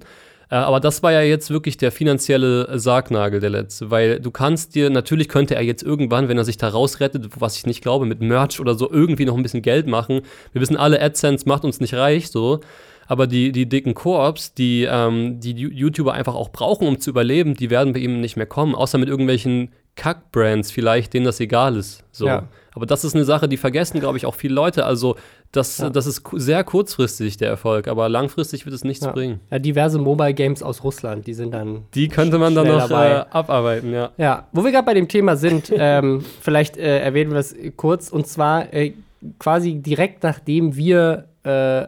Äh, 0.53 0.57
aber 0.57 0.79
das 0.79 1.01
war 1.01 1.11
ja 1.11 1.21
jetzt 1.21 1.49
wirklich 1.49 1.77
der 1.77 1.91
finanzielle 1.91 2.77
Sargnagel, 2.77 3.39
der 3.39 3.49
letzte, 3.49 3.89
weil 3.89 4.19
du 4.19 4.29
kannst 4.29 4.75
dir, 4.75 4.91
natürlich 4.91 5.27
könnte 5.27 5.55
er 5.55 5.63
jetzt 5.63 5.81
irgendwann, 5.81 6.29
wenn 6.29 6.37
er 6.37 6.45
sich 6.45 6.57
da 6.57 6.67
rausrettet, 6.67 7.41
was 7.41 7.57
ich 7.57 7.65
nicht 7.65 7.81
glaube, 7.81 8.05
mit 8.05 8.21
Merch 8.21 8.59
oder 8.59 8.75
so 8.75 8.89
irgendwie 8.91 9.25
noch 9.25 9.35
ein 9.35 9.41
bisschen 9.41 9.63
Geld 9.63 9.87
machen. 9.87 10.21
Wir 10.51 10.61
wissen 10.61 10.77
alle, 10.77 11.01
AdSense 11.01 11.49
macht 11.49 11.65
uns 11.65 11.79
nicht 11.79 11.95
reich, 11.95 12.29
so. 12.29 12.59
aber 13.07 13.25
die, 13.25 13.51
die 13.51 13.67
dicken 13.67 13.95
Koops, 13.95 14.53
die 14.53 14.83
ähm, 14.83 15.39
die 15.39 15.53
YouTuber 15.53 16.13
einfach 16.13 16.35
auch 16.35 16.49
brauchen, 16.49 16.87
um 16.87 16.99
zu 16.99 17.09
überleben, 17.09 17.55
die 17.55 17.71
werden 17.71 17.93
bei 17.93 17.99
ihm 18.01 18.21
nicht 18.21 18.37
mehr 18.37 18.45
kommen, 18.45 18.75
außer 18.75 18.99
mit 18.99 19.09
irgendwelchen 19.09 19.71
Kack-Brands 19.95 20.69
vielleicht, 20.69 21.15
denen 21.15 21.25
das 21.25 21.39
egal 21.39 21.77
ist. 21.77 22.03
So. 22.11 22.27
Ja. 22.27 22.47
Aber 22.75 22.85
das 22.85 23.03
ist 23.03 23.13
eine 23.15 23.23
Sache, 23.25 23.47
die 23.47 23.57
vergessen, 23.57 23.99
glaube 23.99 24.17
ich, 24.17 24.25
auch 24.25 24.35
viele 24.35 24.53
Leute. 24.55 24.85
Also, 24.85 25.15
das, 25.51 25.77
Ja. 25.77 25.89
das 25.89 26.07
ist 26.07 26.23
sehr 26.33 26.63
kurzfristig 26.63 27.37
der 27.37 27.49
Erfolg, 27.49 27.87
aber 27.87 28.09
langfristig 28.09 28.65
wird 28.65 28.73
es 28.73 28.83
nichts 28.83 29.05
Ja. 29.05 29.11
bringen. 29.11 29.39
Ja, 29.51 29.59
diverse 29.59 29.99
Mobile 29.99 30.33
Games 30.33 30.63
aus 30.63 30.83
Russland, 30.83 31.27
die 31.27 31.33
sind 31.33 31.53
dann. 31.53 31.83
Die 31.93 32.07
könnte 32.07 32.39
man 32.39 32.55
dann 32.55 32.67
noch 32.67 32.89
äh, 32.89 33.23
abarbeiten, 33.29 33.93
ja. 33.93 34.09
Ja, 34.17 34.47
wo 34.51 34.63
wir 34.63 34.71
gerade 34.71 34.85
bei 34.85 34.93
dem 34.95 35.07
Thema 35.07 35.35
sind, 35.35 35.71
ähm, 35.75 36.23
vielleicht 36.41 36.77
äh, 36.77 36.99
erwähnen 36.99 37.31
wir 37.31 37.39
es 37.39 37.55
kurz. 37.77 38.09
Und 38.09 38.27
zwar 38.27 38.73
äh, 38.73 38.93
quasi 39.39 39.75
direkt 39.75 40.23
nachdem 40.23 40.75
wir 40.75 41.25
äh, 41.43 41.85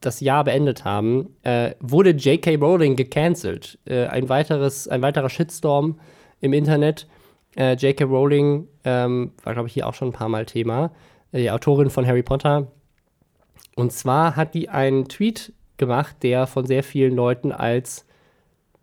das 0.00 0.20
Jahr 0.20 0.44
beendet 0.44 0.84
haben, 0.84 1.28
äh, 1.42 1.72
wurde 1.80 2.10
J.K. 2.10 2.56
Rowling 2.56 2.96
gecancelt. 2.96 3.78
Äh, 3.84 4.06
ein, 4.06 4.28
weiteres, 4.28 4.88
ein 4.88 5.02
weiterer 5.02 5.28
Shitstorm 5.28 5.98
im 6.40 6.52
Internet. 6.52 7.06
Äh, 7.58 7.74
J.K. 7.74 8.04
Rowling 8.04 8.68
ähm, 8.84 9.32
war, 9.42 9.52
glaube 9.52 9.68
ich, 9.68 9.74
hier 9.74 9.86
auch 9.88 9.94
schon 9.94 10.08
ein 10.08 10.12
paar 10.12 10.28
Mal 10.28 10.46
Thema. 10.46 10.92
Äh, 11.32 11.40
die 11.40 11.50
Autorin 11.50 11.90
von 11.90 12.06
Harry 12.06 12.22
Potter. 12.22 12.68
Und 13.74 13.92
zwar 13.92 14.36
hat 14.36 14.54
die 14.54 14.68
einen 14.68 15.08
Tweet 15.08 15.52
gemacht, 15.76 16.16
der 16.22 16.46
von 16.46 16.66
sehr 16.66 16.82
vielen 16.82 17.14
Leuten 17.16 17.50
als 17.52 18.06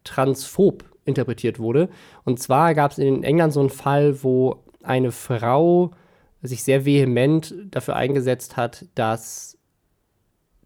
transphob 0.03 0.83
interpretiert 1.05 1.57
wurde. 1.59 1.89
Und 2.25 2.39
zwar 2.39 2.73
gab 2.73 2.91
es 2.91 2.97
in 2.97 3.23
England 3.23 3.53
so 3.53 3.61
einen 3.61 3.69
Fall, 3.69 4.23
wo 4.23 4.63
eine 4.83 5.11
Frau 5.11 5.91
sich 6.41 6.63
sehr 6.63 6.85
vehement 6.85 7.55
dafür 7.71 7.95
eingesetzt 7.95 8.57
hat, 8.57 8.85
dass 8.95 9.57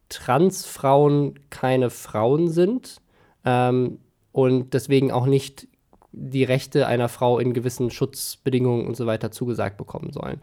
Transfrauen 0.09 1.39
keine 1.51 1.89
Frauen 1.89 2.49
sind 2.49 3.01
ähm, 3.45 3.99
und 4.31 4.73
deswegen 4.73 5.11
auch 5.11 5.25
nicht 5.27 5.68
die 6.11 6.43
Rechte 6.43 6.87
einer 6.87 7.09
Frau 7.09 7.39
in 7.39 7.53
gewissen 7.53 7.91
Schutzbedingungen 7.91 8.87
und 8.87 8.95
so 8.97 9.05
weiter 9.05 9.31
zugesagt 9.31 9.77
bekommen 9.77 10.11
sollen. 10.11 10.41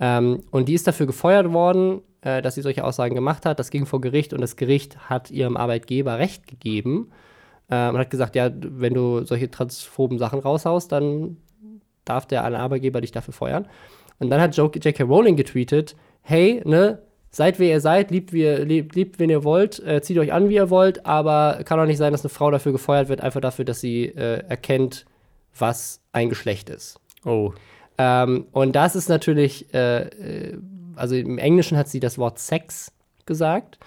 Ähm, 0.00 0.42
und 0.50 0.68
die 0.68 0.74
ist 0.74 0.86
dafür 0.86 1.06
gefeuert 1.06 1.52
worden, 1.52 2.02
äh, 2.20 2.42
dass 2.42 2.54
sie 2.54 2.62
solche 2.62 2.84
Aussagen 2.84 3.14
gemacht 3.14 3.46
hat. 3.46 3.58
Das 3.58 3.70
ging 3.70 3.86
vor 3.86 4.00
Gericht 4.00 4.32
und 4.32 4.40
das 4.40 4.56
Gericht 4.56 5.10
hat 5.10 5.30
ihrem 5.30 5.56
Arbeitgeber 5.56 6.18
Recht 6.18 6.46
gegeben 6.46 7.10
ähm, 7.70 7.94
und 7.94 8.00
hat 8.00 8.10
gesagt, 8.10 8.36
ja, 8.36 8.50
wenn 8.54 8.94
du 8.94 9.24
solche 9.24 9.50
transphoben 9.50 10.18
Sachen 10.18 10.38
raushaust, 10.38 10.92
dann 10.92 11.38
darf 12.04 12.26
der 12.26 12.44
Arbeitgeber 12.44 13.00
dich 13.00 13.12
dafür 13.12 13.34
feuern. 13.34 13.68
Und 14.18 14.30
dann 14.30 14.40
hat 14.40 14.56
J.K. 14.56 15.04
Rowling 15.04 15.36
getweetet, 15.36 15.94
hey, 16.22 16.62
ne, 16.64 17.00
seid 17.30 17.58
wer 17.58 17.68
ihr 17.68 17.80
seid, 17.80 18.10
liebt, 18.10 18.32
wie 18.32 18.42
ihr, 18.42 18.64
liebt, 18.64 18.94
liebt 18.94 19.18
wen 19.18 19.30
ihr 19.30 19.44
wollt, 19.44 19.80
äh, 19.86 20.00
zieht 20.00 20.18
euch 20.18 20.32
an, 20.32 20.48
wie 20.48 20.54
ihr 20.54 20.70
wollt, 20.70 21.06
aber 21.06 21.60
kann 21.64 21.78
doch 21.78 21.86
nicht 21.86 21.98
sein, 21.98 22.12
dass 22.12 22.24
eine 22.24 22.30
Frau 22.30 22.50
dafür 22.50 22.72
gefeuert 22.72 23.08
wird, 23.08 23.20
einfach 23.20 23.40
dafür, 23.40 23.64
dass 23.64 23.80
sie 23.80 24.06
äh, 24.06 24.42
erkennt, 24.48 25.06
was 25.60 26.00
ein 26.12 26.28
Geschlecht 26.28 26.70
ist. 26.70 27.00
Oh. 27.24 27.52
Ähm, 27.98 28.46
und 28.52 28.76
das 28.76 28.94
ist 28.96 29.08
natürlich, 29.08 29.72
äh, 29.74 30.02
äh, 30.02 30.58
also 30.94 31.14
im 31.14 31.38
Englischen 31.38 31.76
hat 31.76 31.88
sie 31.88 32.00
das 32.00 32.18
Wort 32.18 32.38
Sex 32.38 32.92
gesagt. 33.26 33.78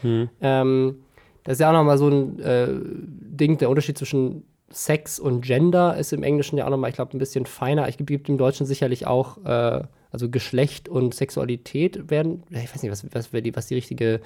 Ähm, 0.41 1.03
das 1.43 1.53
ist 1.53 1.59
ja 1.59 1.69
auch 1.69 1.73
nochmal 1.73 1.97
so 1.97 2.09
ein 2.09 2.39
äh, 2.39 2.67
Ding, 2.71 3.57
der 3.57 3.69
Unterschied 3.69 3.97
zwischen 3.97 4.43
Sex 4.69 5.19
und 5.19 5.41
Gender 5.41 5.97
ist 5.97 6.13
im 6.13 6.23
Englischen 6.23 6.57
ja 6.57 6.65
auch 6.65 6.69
nochmal, 6.69 6.89
ich 6.89 6.95
glaube, 6.95 7.15
ein 7.15 7.19
bisschen 7.19 7.45
feiner. 7.45 7.89
Ich 7.89 7.97
gibt 7.97 8.29
im 8.29 8.37
Deutschen 8.37 8.65
sicherlich 8.65 9.07
auch, 9.07 9.43
äh, 9.43 9.83
also 10.11 10.29
Geschlecht 10.29 10.89
und 10.89 11.13
Sexualität 11.13 12.09
werden, 12.09 12.43
ich 12.49 12.73
weiß 12.73 12.83
nicht, 12.83 12.91
was, 12.91 13.05
was, 13.13 13.31
die, 13.31 13.55
was 13.55 13.67
die 13.67 13.75
richtige 13.75 14.21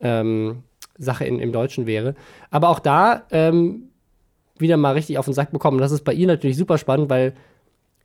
ähm, 0.00 0.62
Sache 0.98 1.24
in, 1.24 1.38
im 1.38 1.52
Deutschen 1.52 1.86
wäre. 1.86 2.14
Aber 2.50 2.68
auch 2.68 2.80
da 2.80 3.24
ähm, 3.30 3.90
wieder 4.60 4.76
mal 4.76 4.92
richtig 4.92 5.18
auf 5.18 5.24
den 5.24 5.34
Sack 5.34 5.50
bekommen. 5.52 5.78
Das 5.78 5.92
ist 5.92 6.04
bei 6.04 6.12
ihr 6.12 6.26
natürlich 6.26 6.56
super 6.56 6.78
spannend, 6.78 7.10
weil 7.10 7.34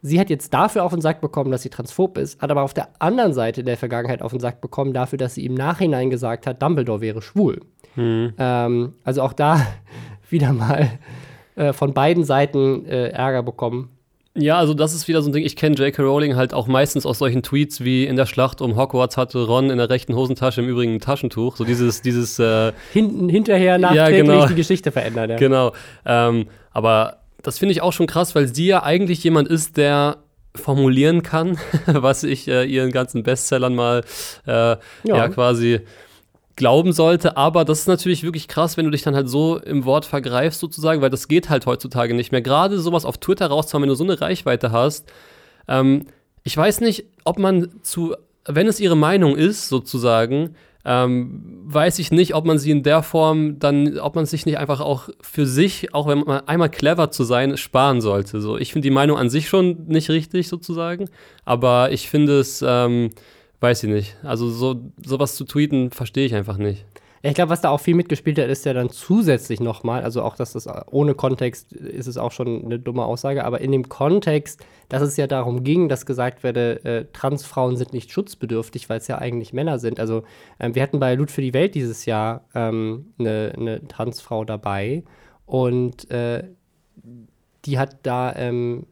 sie 0.01 0.19
hat 0.19 0.29
jetzt 0.29 0.53
dafür 0.53 0.83
auf 0.83 0.91
den 0.91 1.01
Sack 1.01 1.21
bekommen, 1.21 1.51
dass 1.51 1.63
sie 1.63 1.69
transphob 1.69 2.17
ist, 2.17 2.41
hat 2.41 2.51
aber 2.51 2.61
auf 2.61 2.73
der 2.73 2.89
anderen 2.99 3.33
Seite 3.33 3.63
der 3.63 3.77
Vergangenheit 3.77 4.21
auf 4.21 4.31
den 4.31 4.39
Sack 4.39 4.61
bekommen 4.61 4.93
dafür, 4.93 5.17
dass 5.17 5.35
sie 5.35 5.45
im 5.45 5.55
Nachhinein 5.55 6.09
gesagt 6.09 6.45
hat, 6.45 6.61
Dumbledore 6.61 7.01
wäre 7.01 7.21
schwul. 7.21 7.61
Ähm, 8.37 8.93
also 9.03 9.21
auch 9.21 9.33
da 9.33 9.65
wieder 10.29 10.53
mal 10.53 10.89
äh, 11.55 11.73
von 11.73 11.93
beiden 11.93 12.23
Seiten 12.23 12.85
äh, 12.85 13.09
Ärger 13.09 13.43
bekommen. 13.43 13.89
Ja, 14.35 14.57
also 14.57 14.73
das 14.73 14.95
ist 14.95 15.07
wieder 15.07 15.21
so 15.21 15.29
ein 15.29 15.33
Ding. 15.33 15.45
Ich 15.45 15.55
kenne 15.55 15.75
J.K. 15.75 16.01
Rowling 16.01 16.35
halt 16.35 16.55
auch 16.55 16.65
meistens 16.65 17.05
aus 17.05 17.19
solchen 17.19 17.43
Tweets 17.43 17.83
wie 17.83 18.05
in 18.05 18.15
der 18.15 18.25
Schlacht 18.25 18.61
um 18.61 18.75
Hogwarts 18.75 19.15
hatte 19.15 19.45
Ron 19.45 19.69
in 19.69 19.77
der 19.77 19.89
rechten 19.89 20.15
Hosentasche 20.15 20.61
im 20.61 20.67
Übrigen 20.67 20.95
ein 20.95 20.99
Taschentuch. 20.99 21.55
So 21.55 21.63
dieses, 21.63 22.01
dieses, 22.01 22.39
äh, 22.39 22.73
Hinten, 22.91 23.29
hinterher 23.29 23.77
nachträglich 23.77 24.21
genau. 24.21 24.47
die 24.47 24.55
Geschichte 24.55 24.91
verändern. 24.91 25.29
Ja. 25.29 25.35
genau. 25.35 25.73
Ähm, 26.05 26.47
aber 26.71 27.17
das 27.43 27.59
finde 27.59 27.73
ich 27.73 27.81
auch 27.83 27.93
schon 27.93 28.07
krass, 28.07 28.33
weil 28.33 28.47
sie 28.47 28.65
ja 28.65 28.81
eigentlich 28.81 29.23
jemand 29.23 29.49
ist, 29.49 29.77
der 29.77 30.17
formulieren 30.55 31.21
kann, 31.21 31.59
was 31.85 32.23
ich 32.23 32.47
äh, 32.47 32.63
ihren 32.63 32.91
ganzen 32.91 33.21
Bestsellern 33.21 33.75
mal 33.75 34.03
äh, 34.47 34.77
ja. 35.03 35.29
quasi 35.29 35.81
glauben 36.55 36.93
sollte. 36.93 37.37
Aber 37.37 37.65
das 37.65 37.79
ist 37.79 37.87
natürlich 37.87 38.23
wirklich 38.23 38.47
krass, 38.47 38.77
wenn 38.77 38.85
du 38.85 38.91
dich 38.91 39.01
dann 39.01 39.15
halt 39.15 39.29
so 39.29 39.57
im 39.57 39.85
Wort 39.85 40.05
vergreifst, 40.05 40.59
sozusagen, 40.59 41.01
weil 41.01 41.09
das 41.09 41.27
geht 41.27 41.49
halt 41.49 41.65
heutzutage 41.65 42.13
nicht 42.13 42.31
mehr. 42.31 42.41
Gerade 42.41 42.79
sowas 42.79 43.05
auf 43.05 43.17
Twitter 43.17 43.47
rauszuhauen, 43.47 43.83
wenn 43.83 43.89
du 43.89 43.95
so 43.95 44.03
eine 44.03 44.19
Reichweite 44.19 44.71
hast. 44.71 45.11
Ähm, 45.67 46.05
ich 46.43 46.55
weiß 46.55 46.81
nicht, 46.81 47.05
ob 47.23 47.39
man 47.39 47.69
zu, 47.81 48.15
wenn 48.45 48.67
es 48.67 48.79
ihre 48.79 48.97
Meinung 48.97 49.35
ist, 49.35 49.69
sozusagen, 49.69 50.55
ähm, 50.85 51.61
weiß 51.63 51.99
ich 51.99 52.11
nicht, 52.11 52.35
ob 52.35 52.45
man 52.45 52.59
sie 52.59 52.71
in 52.71 52.83
der 52.83 53.03
Form 53.03 53.57
dann, 53.57 53.97
ob 53.99 54.15
man 54.15 54.25
sich 54.25 54.45
nicht 54.45 54.57
einfach 54.57 54.81
auch 54.81 55.09
für 55.21 55.45
sich, 55.45 55.93
auch 55.93 56.07
wenn 56.07 56.19
man 56.19 56.45
einmal 56.47 56.69
clever 56.69 57.09
zu 57.09 57.23
sein, 57.23 57.55
sparen 57.55 58.01
sollte. 58.01 58.41
So, 58.41 58.57
ich 58.57 58.73
finde 58.73 58.87
die 58.87 58.93
Meinung 58.93 59.17
an 59.17 59.29
sich 59.29 59.47
schon 59.47 59.85
nicht 59.87 60.09
richtig, 60.09 60.49
sozusagen, 60.49 61.09
aber 61.45 61.91
ich 61.93 62.09
finde 62.09 62.39
es, 62.39 62.63
ähm, 62.67 63.11
weiß 63.63 63.83
ich 63.83 63.89
nicht. 63.89 64.17
Also 64.23 64.49
so 64.49 64.91
sowas 65.03 65.35
zu 65.35 65.45
tweeten, 65.45 65.89
verstehe 65.89 66.25
ich 66.25 66.35
einfach 66.35 66.57
nicht. 66.57 66.85
Ich 67.25 67.33
glaube, 67.35 67.51
was 67.51 67.61
da 67.61 67.69
auch 67.69 67.79
viel 67.79 67.95
mitgespielt 67.95 68.37
hat, 68.37 68.49
ist 68.49 68.65
ja 68.65 68.73
dann 68.73 68.89
zusätzlich 68.89 69.61
nochmal, 69.61 70.03
also 70.03 70.21
auch, 70.23 70.35
dass 70.35 70.51
das 70.51 70.67
ohne 70.91 71.15
Kontext 71.15 71.71
ist 71.71 72.07
es 72.07 72.17
auch 72.17 72.33
schon 72.33 72.65
eine 72.65 72.79
dumme 72.79 73.05
Aussage, 73.05 73.45
aber 73.45 73.61
in 73.61 73.71
dem 73.71 73.87
Kontext, 73.87 74.65
dass 74.89 75.01
es 75.01 75.15
ja 75.15 75.25
darum 75.25 75.63
ging, 75.63 75.87
dass 75.87 76.05
gesagt 76.05 76.43
werde, 76.43 76.83
äh, 76.83 77.05
Transfrauen 77.13 77.77
sind 77.77 77.93
nicht 77.93 78.11
schutzbedürftig, 78.11 78.89
weil 78.89 78.97
es 78.97 79.07
ja 79.07 79.19
eigentlich 79.19 79.53
Männer 79.53 79.79
sind. 79.79 80.01
Also 80.01 80.23
ähm, 80.59 80.75
wir 80.75 80.83
hatten 80.83 80.99
bei 80.99 81.15
Loot 81.15 81.31
für 81.31 81.41
die 81.41 81.53
Welt 81.53 81.75
dieses 81.75 82.05
Jahr 82.05 82.43
ähm, 82.53 83.13
eine, 83.17 83.53
eine 83.57 83.87
Transfrau 83.87 84.43
dabei 84.43 85.03
und 85.45 86.11
äh, 86.11 86.43
die 87.63 87.79
hat 87.79 87.99
da 88.03 88.35
ähm, 88.35 88.85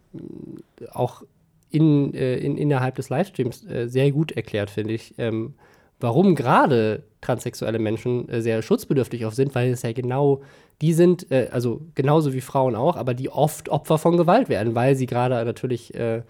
auch 0.93 1.23
in, 1.71 2.13
äh, 2.13 2.38
in, 2.38 2.57
innerhalb 2.57 2.95
des 2.95 3.10
Livestreams 3.10 3.65
äh, 3.65 3.88
sehr 3.88 4.12
gut 4.12 4.31
erklärt, 4.31 4.69
finde 4.69 4.93
ich, 4.93 5.15
ähm, 5.17 5.53
warum 5.99 6.36
gerade 6.36 7.03
transsexuelle 7.21 7.79
Menschen 7.79 8.27
äh, 8.29 8.41
sehr 8.41 8.62
schutzbedürftig 8.62 9.25
auf 9.25 9.34
sind, 9.36 9.53
weil 9.55 9.71
es 9.71 9.84
ja 9.84 9.93
genau 9.93 10.41
die 10.81 10.93
sind, 10.93 11.31
äh, 11.31 11.49
also 11.51 11.81
genauso 11.95 12.34
wie 12.34 12.41
Frauen 12.41 12.75
auch, 12.75 12.95
aber 12.97 13.13
die 13.13 13.29
oft 13.29 13.69
Opfer 13.69 13.97
von 13.97 14.17
Gewalt 14.17 14.49
werden, 14.49 14.73
weil 14.75 14.95
sie 14.95 15.05
gerade 15.05 15.43
natürlich 15.45 15.93
äh, 15.93 16.23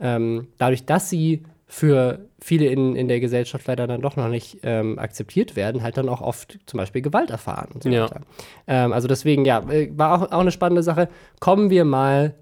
ähm, 0.00 0.48
dadurch, 0.58 0.84
dass 0.84 1.08
sie 1.08 1.44
für 1.66 2.26
viele 2.40 2.66
in, 2.66 2.94
in 2.94 3.08
der 3.08 3.20
Gesellschaft 3.20 3.66
leider 3.66 3.86
dann 3.86 4.02
doch 4.02 4.16
noch 4.16 4.28
nicht 4.28 4.58
ähm, 4.62 4.98
akzeptiert 4.98 5.56
werden, 5.56 5.82
halt 5.82 5.96
dann 5.96 6.10
auch 6.10 6.20
oft 6.20 6.58
zum 6.66 6.76
Beispiel 6.78 7.00
Gewalt 7.00 7.30
erfahren 7.30 7.70
und 7.72 7.82
so 7.82 7.88
Ja. 7.88 8.02
weiter. 8.04 8.20
Ähm, 8.66 8.92
also 8.92 9.08
deswegen, 9.08 9.46
ja, 9.46 9.60
äh, 9.70 9.90
war 9.96 10.14
auch, 10.22 10.30
auch 10.30 10.40
eine 10.40 10.52
spannende 10.52 10.82
Sache. 10.82 11.08
Kommen 11.40 11.70
wir 11.70 11.86
mal 11.86 12.34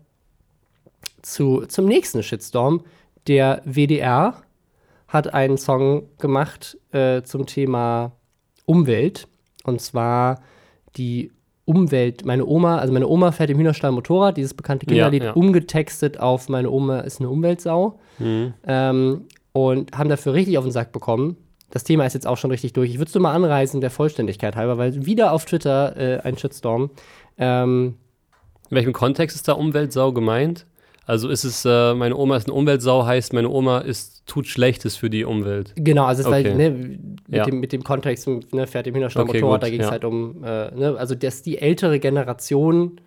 zu, 1.23 1.65
zum 1.67 1.87
nächsten 1.87 2.23
Shitstorm. 2.23 2.83
Der 3.27 3.63
WDR 3.65 4.43
hat 5.09 5.33
einen 5.33 5.59
Song 5.59 6.09
gemacht 6.19 6.79
äh, 6.93 7.23
zum 7.23 7.47
Thema 7.47 8.13
Umwelt. 8.67 9.29
Und 9.65 9.81
zwar 9.81 10.41
die 10.97 11.31
Umwelt. 11.65 12.25
Meine 12.25 12.47
Oma, 12.47 12.79
also 12.79 12.93
meine 12.93 13.07
Oma 13.07 13.33
fährt 13.33 13.51
im 13.51 13.59
Hühnerstall 13.59 13.93
Motorrad, 13.93 14.37
dieses 14.37 14.55
bekannte 14.55 14.87
Kinderlied, 14.87 15.23
ja. 15.23 15.33
umgetextet 15.33 16.19
auf 16.19 16.49
Meine 16.49 16.71
Oma 16.71 17.01
ist 17.01 17.21
eine 17.21 17.31
Umweltsau. 17.31 17.99
Ähm, 18.67 19.27
und 19.53 19.97
haben 19.97 20.09
dafür 20.09 20.35
richtig 20.35 20.59
auf 20.59 20.65
den 20.65 20.73
Sack 20.73 20.93
bekommen. 20.93 21.37
Das 21.71 21.85
Thema 21.85 22.05
ist 22.05 22.15
jetzt 22.15 22.27
auch 22.27 22.37
schon 22.37 22.51
richtig 22.51 22.73
durch. 22.73 22.91
Ich 22.91 22.99
würde 22.99 23.09
es 23.09 23.15
nur 23.15 23.23
mal 23.23 23.33
anreißen, 23.33 23.81
der 23.81 23.91
Vollständigkeit 23.91 24.57
halber, 24.57 24.77
weil 24.77 25.07
wieder 25.07 25.33
auf 25.33 25.45
Twitter 25.45 25.97
äh, 25.97 26.21
ein 26.21 26.37
Shitstorm. 26.37 26.91
Ähm, 27.39 27.95
In 28.69 28.77
welchem 28.77 28.93
Kontext 28.93 29.37
ist 29.37 29.49
da 29.49 29.53
Umweltsau 29.53 30.13
gemeint? 30.13 30.67
Also 31.05 31.29
ist 31.29 31.45
es, 31.45 31.65
äh, 31.65 31.95
meine 31.95 32.17
Oma 32.17 32.37
ist 32.37 32.47
eine 32.49 32.55
Umweltsau, 32.55 33.05
heißt, 33.05 33.33
meine 33.33 33.49
Oma 33.49 33.79
ist, 33.79 34.25
tut 34.27 34.47
Schlechtes 34.47 34.95
für 34.97 35.11
die 35.11 35.25
Umwelt. 35.25 35.73
Genau, 35.77 36.05
also 36.05 36.23
es 36.23 36.31
war, 36.31 36.39
Okay. 36.39 36.55
ne, 36.55 36.71
mit, 36.71 37.01
Ja. 37.29 37.45
dem, 37.45 37.59
mit 37.61 37.73
dem 37.73 37.83
Kontext, 37.83 38.29
ne, 38.53 38.67
fährt 38.67 38.87
im 38.87 38.95
Hühnerstall 38.95 39.25
Okay, 39.25 39.41
Motorrad, 39.41 39.61
gut, 39.61 39.63
da 39.67 39.71
ging 39.71 39.81
es 39.81 39.87
ja. 39.87 39.91
halt 39.93 40.05
um, 40.05 40.45
äh, 40.45 40.71
ne, 40.75 40.95
also 40.97 41.15
dass 41.15 41.43
die 41.43 41.59
ältere 41.59 41.99
Generation 41.99 43.01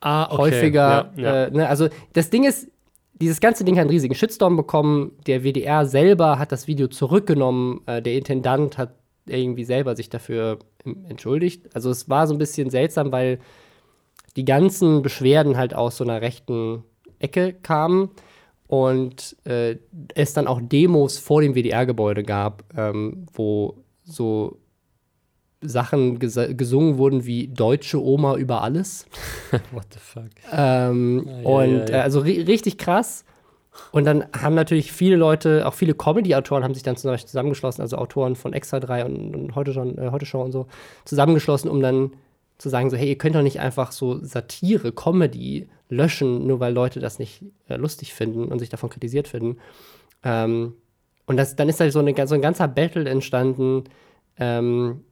Ah, 0.00 0.30
häufiger, 0.36 1.12
Ja. 1.16 1.44
Äh, 1.46 1.50
ne, 1.50 1.68
also 1.68 1.88
das 2.12 2.30
Ding 2.30 2.44
ist, 2.44 2.68
dieses 3.20 3.40
ganze 3.40 3.64
Ding 3.64 3.74
hat 3.76 3.82
einen 3.82 3.90
riesigen 3.90 4.14
Shitstorm 4.14 4.56
bekommen. 4.56 5.10
Der 5.26 5.42
WDR 5.42 5.86
selber 5.86 6.38
hat 6.38 6.52
das 6.52 6.68
Video 6.68 6.86
zurückgenommen. 6.86 7.80
Äh, 7.86 8.00
der 8.00 8.14
Intendant 8.14 8.78
hat 8.78 8.94
irgendwie 9.26 9.64
selber 9.64 9.96
sich 9.96 10.08
dafür 10.08 10.58
entschuldigt. 11.08 11.66
Also 11.74 11.90
es 11.90 12.08
war 12.08 12.26
so 12.28 12.34
ein 12.34 12.38
bisschen 12.38 12.70
seltsam, 12.70 13.10
weil 13.10 13.40
die 14.36 14.44
ganzen 14.44 15.02
Beschwerden 15.02 15.56
halt 15.56 15.74
aus 15.74 15.96
so 15.96 16.04
einer 16.04 16.20
rechten 16.20 16.84
Ecke 17.18 17.52
kamen 17.52 18.10
und 18.66 19.36
äh, 19.44 19.76
es 20.14 20.34
dann 20.34 20.46
auch 20.46 20.60
Demos 20.62 21.18
vor 21.18 21.40
dem 21.40 21.54
WDR-Gebäude 21.54 22.22
gab, 22.22 22.64
ähm, 22.76 23.26
wo 23.32 23.82
so 24.04 24.58
Sachen 25.60 26.18
ges 26.18 26.38
gesungen 26.50 26.98
wurden 26.98 27.24
wie 27.24 27.48
Deutsche 27.48 28.00
Oma 28.00 28.36
über 28.36 28.62
alles. 28.62 29.06
What 29.72 29.86
the 29.92 29.98
fuck? 29.98 30.30
Ähm, 30.52 31.26
ah, 31.26 31.40
ja, 31.40 31.48
und 31.48 31.70
ja, 31.70 31.86
ja. 31.88 31.96
Äh, 31.96 32.00
also 32.02 32.20
ri 32.20 32.42
richtig 32.42 32.78
krass. 32.78 33.24
Und 33.92 34.04
dann 34.04 34.24
haben 34.36 34.54
natürlich 34.54 34.92
viele 34.92 35.16
Leute, 35.16 35.66
auch 35.66 35.74
viele 35.74 35.94
Comedy-Autoren 35.94 36.64
haben 36.64 36.74
sich 36.74 36.82
dann 36.82 36.96
zusammengeschlossen, 36.96 37.80
also 37.80 37.96
Autoren 37.96 38.34
von 38.34 38.52
Extra 38.52 38.80
3 38.80 39.04
und, 39.04 39.36
und 39.36 39.54
heute, 39.54 39.72
schon, 39.72 39.96
äh, 39.98 40.10
heute 40.10 40.26
Show 40.26 40.42
und 40.42 40.52
so, 40.52 40.66
zusammengeschlossen, 41.04 41.70
um 41.70 41.80
dann 41.80 42.12
zu 42.58 42.68
sagen, 42.68 42.90
so, 42.90 42.96
hey, 42.96 43.08
ihr 43.08 43.18
könnt 43.18 43.36
doch 43.36 43.42
nicht 43.42 43.60
einfach 43.60 43.92
so 43.92 44.22
Satire, 44.22 44.92
Comedy 44.92 45.68
löschen, 45.88 46.46
nur 46.46 46.60
weil 46.60 46.74
Leute 46.74 47.00
das 47.00 47.18
nicht 47.18 47.44
äh, 47.68 47.76
lustig 47.76 48.12
finden 48.12 48.46
und 48.46 48.58
sich 48.58 48.68
davon 48.68 48.90
kritisiert 48.90 49.28
finden. 49.28 49.58
Ähm, 50.22 50.74
und 51.26 51.36
das, 51.36 51.56
dann 51.56 51.68
ist 51.68 51.80
da 51.80 51.90
so, 51.90 52.00
eine, 52.00 52.26
so 52.26 52.34
ein 52.34 52.42
ganzer 52.42 52.68
Battle 52.68 53.08
entstanden 53.08 53.84
ähm, 54.38 55.04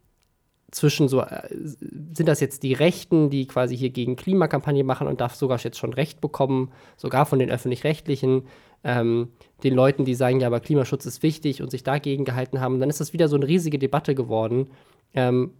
zwischen 0.70 1.08
so, 1.08 1.20
äh, 1.20 1.48
sind 1.50 2.26
das 2.26 2.40
jetzt 2.40 2.62
die 2.62 2.72
Rechten, 2.72 3.30
die 3.30 3.46
quasi 3.46 3.76
hier 3.76 3.90
gegen 3.90 4.16
Klimakampagne 4.16 4.82
machen 4.82 5.06
und 5.06 5.20
darf 5.20 5.34
sogar 5.34 5.58
jetzt 5.58 5.78
schon 5.78 5.92
Recht 5.92 6.20
bekommen, 6.20 6.72
sogar 6.96 7.26
von 7.26 7.38
den 7.38 7.50
Öffentlich-Rechtlichen, 7.50 8.42
ähm, 8.82 9.28
den 9.62 9.74
Leuten, 9.74 10.04
die 10.04 10.14
sagen, 10.14 10.40
ja, 10.40 10.48
aber 10.48 10.60
Klimaschutz 10.60 11.06
ist 11.06 11.22
wichtig 11.22 11.62
und 11.62 11.70
sich 11.70 11.84
dagegen 11.84 12.24
gehalten 12.24 12.60
haben. 12.60 12.80
Dann 12.80 12.90
ist 12.90 13.00
das 13.00 13.12
wieder 13.12 13.28
so 13.28 13.36
eine 13.36 13.46
riesige 13.46 13.78
Debatte 13.78 14.14
geworden. 14.14 14.70
Ähm, 15.14 15.52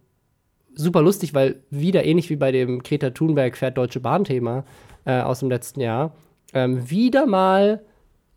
super 0.76 1.02
lustig, 1.02 1.34
weil 1.34 1.62
wieder 1.70 2.04
ähnlich 2.04 2.30
wie 2.30 2.36
bei 2.36 2.52
dem 2.52 2.82
Greta 2.82 3.10
Thunberg 3.10 3.56
fährt 3.56 3.76
Deutsche 3.76 4.00
Bahn-Thema 4.00 4.64
äh, 5.04 5.20
aus 5.20 5.40
dem 5.40 5.48
letzten 5.48 5.80
Jahr, 5.80 6.14
ähm, 6.52 6.88
wieder 6.88 7.26
mal 7.26 7.82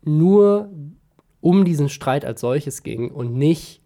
nur 0.02 0.70
um 1.40 1.64
diesen 1.64 1.88
Streit 1.88 2.24
als 2.24 2.40
solches 2.40 2.82
ging 2.82 3.10
und 3.10 3.34
nicht 3.34 3.80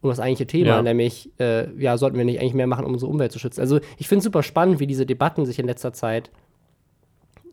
um 0.00 0.08
das 0.08 0.20
eigentliche 0.20 0.46
Thema, 0.46 0.76
ja. 0.76 0.82
nämlich, 0.82 1.30
äh, 1.38 1.70
ja, 1.78 1.98
sollten 1.98 2.16
wir 2.16 2.24
nicht 2.24 2.40
eigentlich 2.40 2.54
mehr 2.54 2.66
machen, 2.66 2.86
um 2.86 2.92
unsere 2.94 3.10
Umwelt 3.10 3.32
zu 3.32 3.38
schützen. 3.38 3.60
Also 3.60 3.80
ich 3.98 4.08
finde 4.08 4.20
es 4.20 4.24
super 4.24 4.42
spannend, 4.42 4.80
wie 4.80 4.86
diese 4.86 5.04
Debatten 5.04 5.44
sich 5.44 5.58
in 5.58 5.66
letzter 5.66 5.92
Zeit 5.92 6.30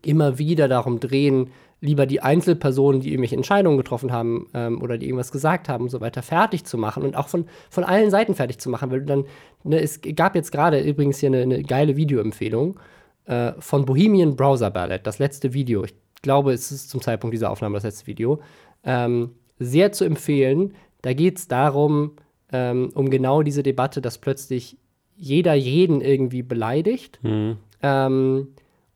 immer 0.02 0.38
wieder 0.38 0.68
darum 0.68 1.00
drehen, 1.00 1.50
lieber 1.80 2.06
die 2.06 2.22
Einzelpersonen, 2.22 3.02
die 3.02 3.10
irgendwelche 3.10 3.36
Entscheidungen 3.36 3.78
getroffen 3.78 4.12
haben 4.12 4.48
ähm, 4.54 4.82
oder 4.82 4.98
die 4.98 5.06
irgendwas 5.06 5.32
gesagt 5.32 5.70
haben 5.70 5.86
und 5.86 5.90
so 5.90 6.02
weiter, 6.02 6.24
fertig 6.24 6.66
zu 6.66 6.78
machen 6.78 7.04
und 7.04 7.16
auch 7.16 7.28
von, 7.28 7.46
von 7.70 7.84
allen 7.84 8.10
Seiten 8.10 8.34
fertig 8.34 8.60
zu 8.60 8.70
machen. 8.70 8.90
Weil 8.92 9.02
dann, 9.02 9.26
ne, 9.64 9.80
es 9.80 10.02
gab 10.16 10.36
jetzt 10.36 10.52
gerade 10.52 10.80
übrigens 10.80 11.20
hier 11.20 11.28
eine, 11.28 11.42
eine 11.42 11.64
geile 11.64 11.96
Videoempfehlung 11.96 12.80
äh, 13.26 13.54
von 13.60 13.86
Bohemian 13.86 14.36
Browser 14.36 14.72
Ballet, 14.72 15.02
das 15.04 15.20
letzte 15.20 15.54
Video. 15.54 15.84
Ich 15.84 15.94
glaube, 16.24 16.52
es 16.52 16.72
ist 16.72 16.90
zum 16.90 17.02
Zeitpunkt 17.02 17.34
dieser 17.34 17.52
Aufnahme 17.52 17.76
das 17.76 17.84
letzte 17.84 18.08
Video. 18.08 18.42
Ähm, 18.84 19.32
sehr 19.60 19.92
zu 19.92 20.04
empfehlen. 20.04 20.74
Da 21.04 21.14
geht 21.14 21.38
es 21.38 21.48
darum, 21.48 22.14
ähm, 22.52 22.90
um 22.96 23.10
genau 23.10 23.44
diese 23.44 23.62
Debatte, 23.62 24.02
dass 24.02 24.18
plötzlich 24.18 24.78
jeder 25.16 25.54
jeden 25.54 26.02
irgendwie 26.02 26.42
beleidigt. 26.42 27.20
Mhm. 27.24 27.58
Ähm, 27.82 28.48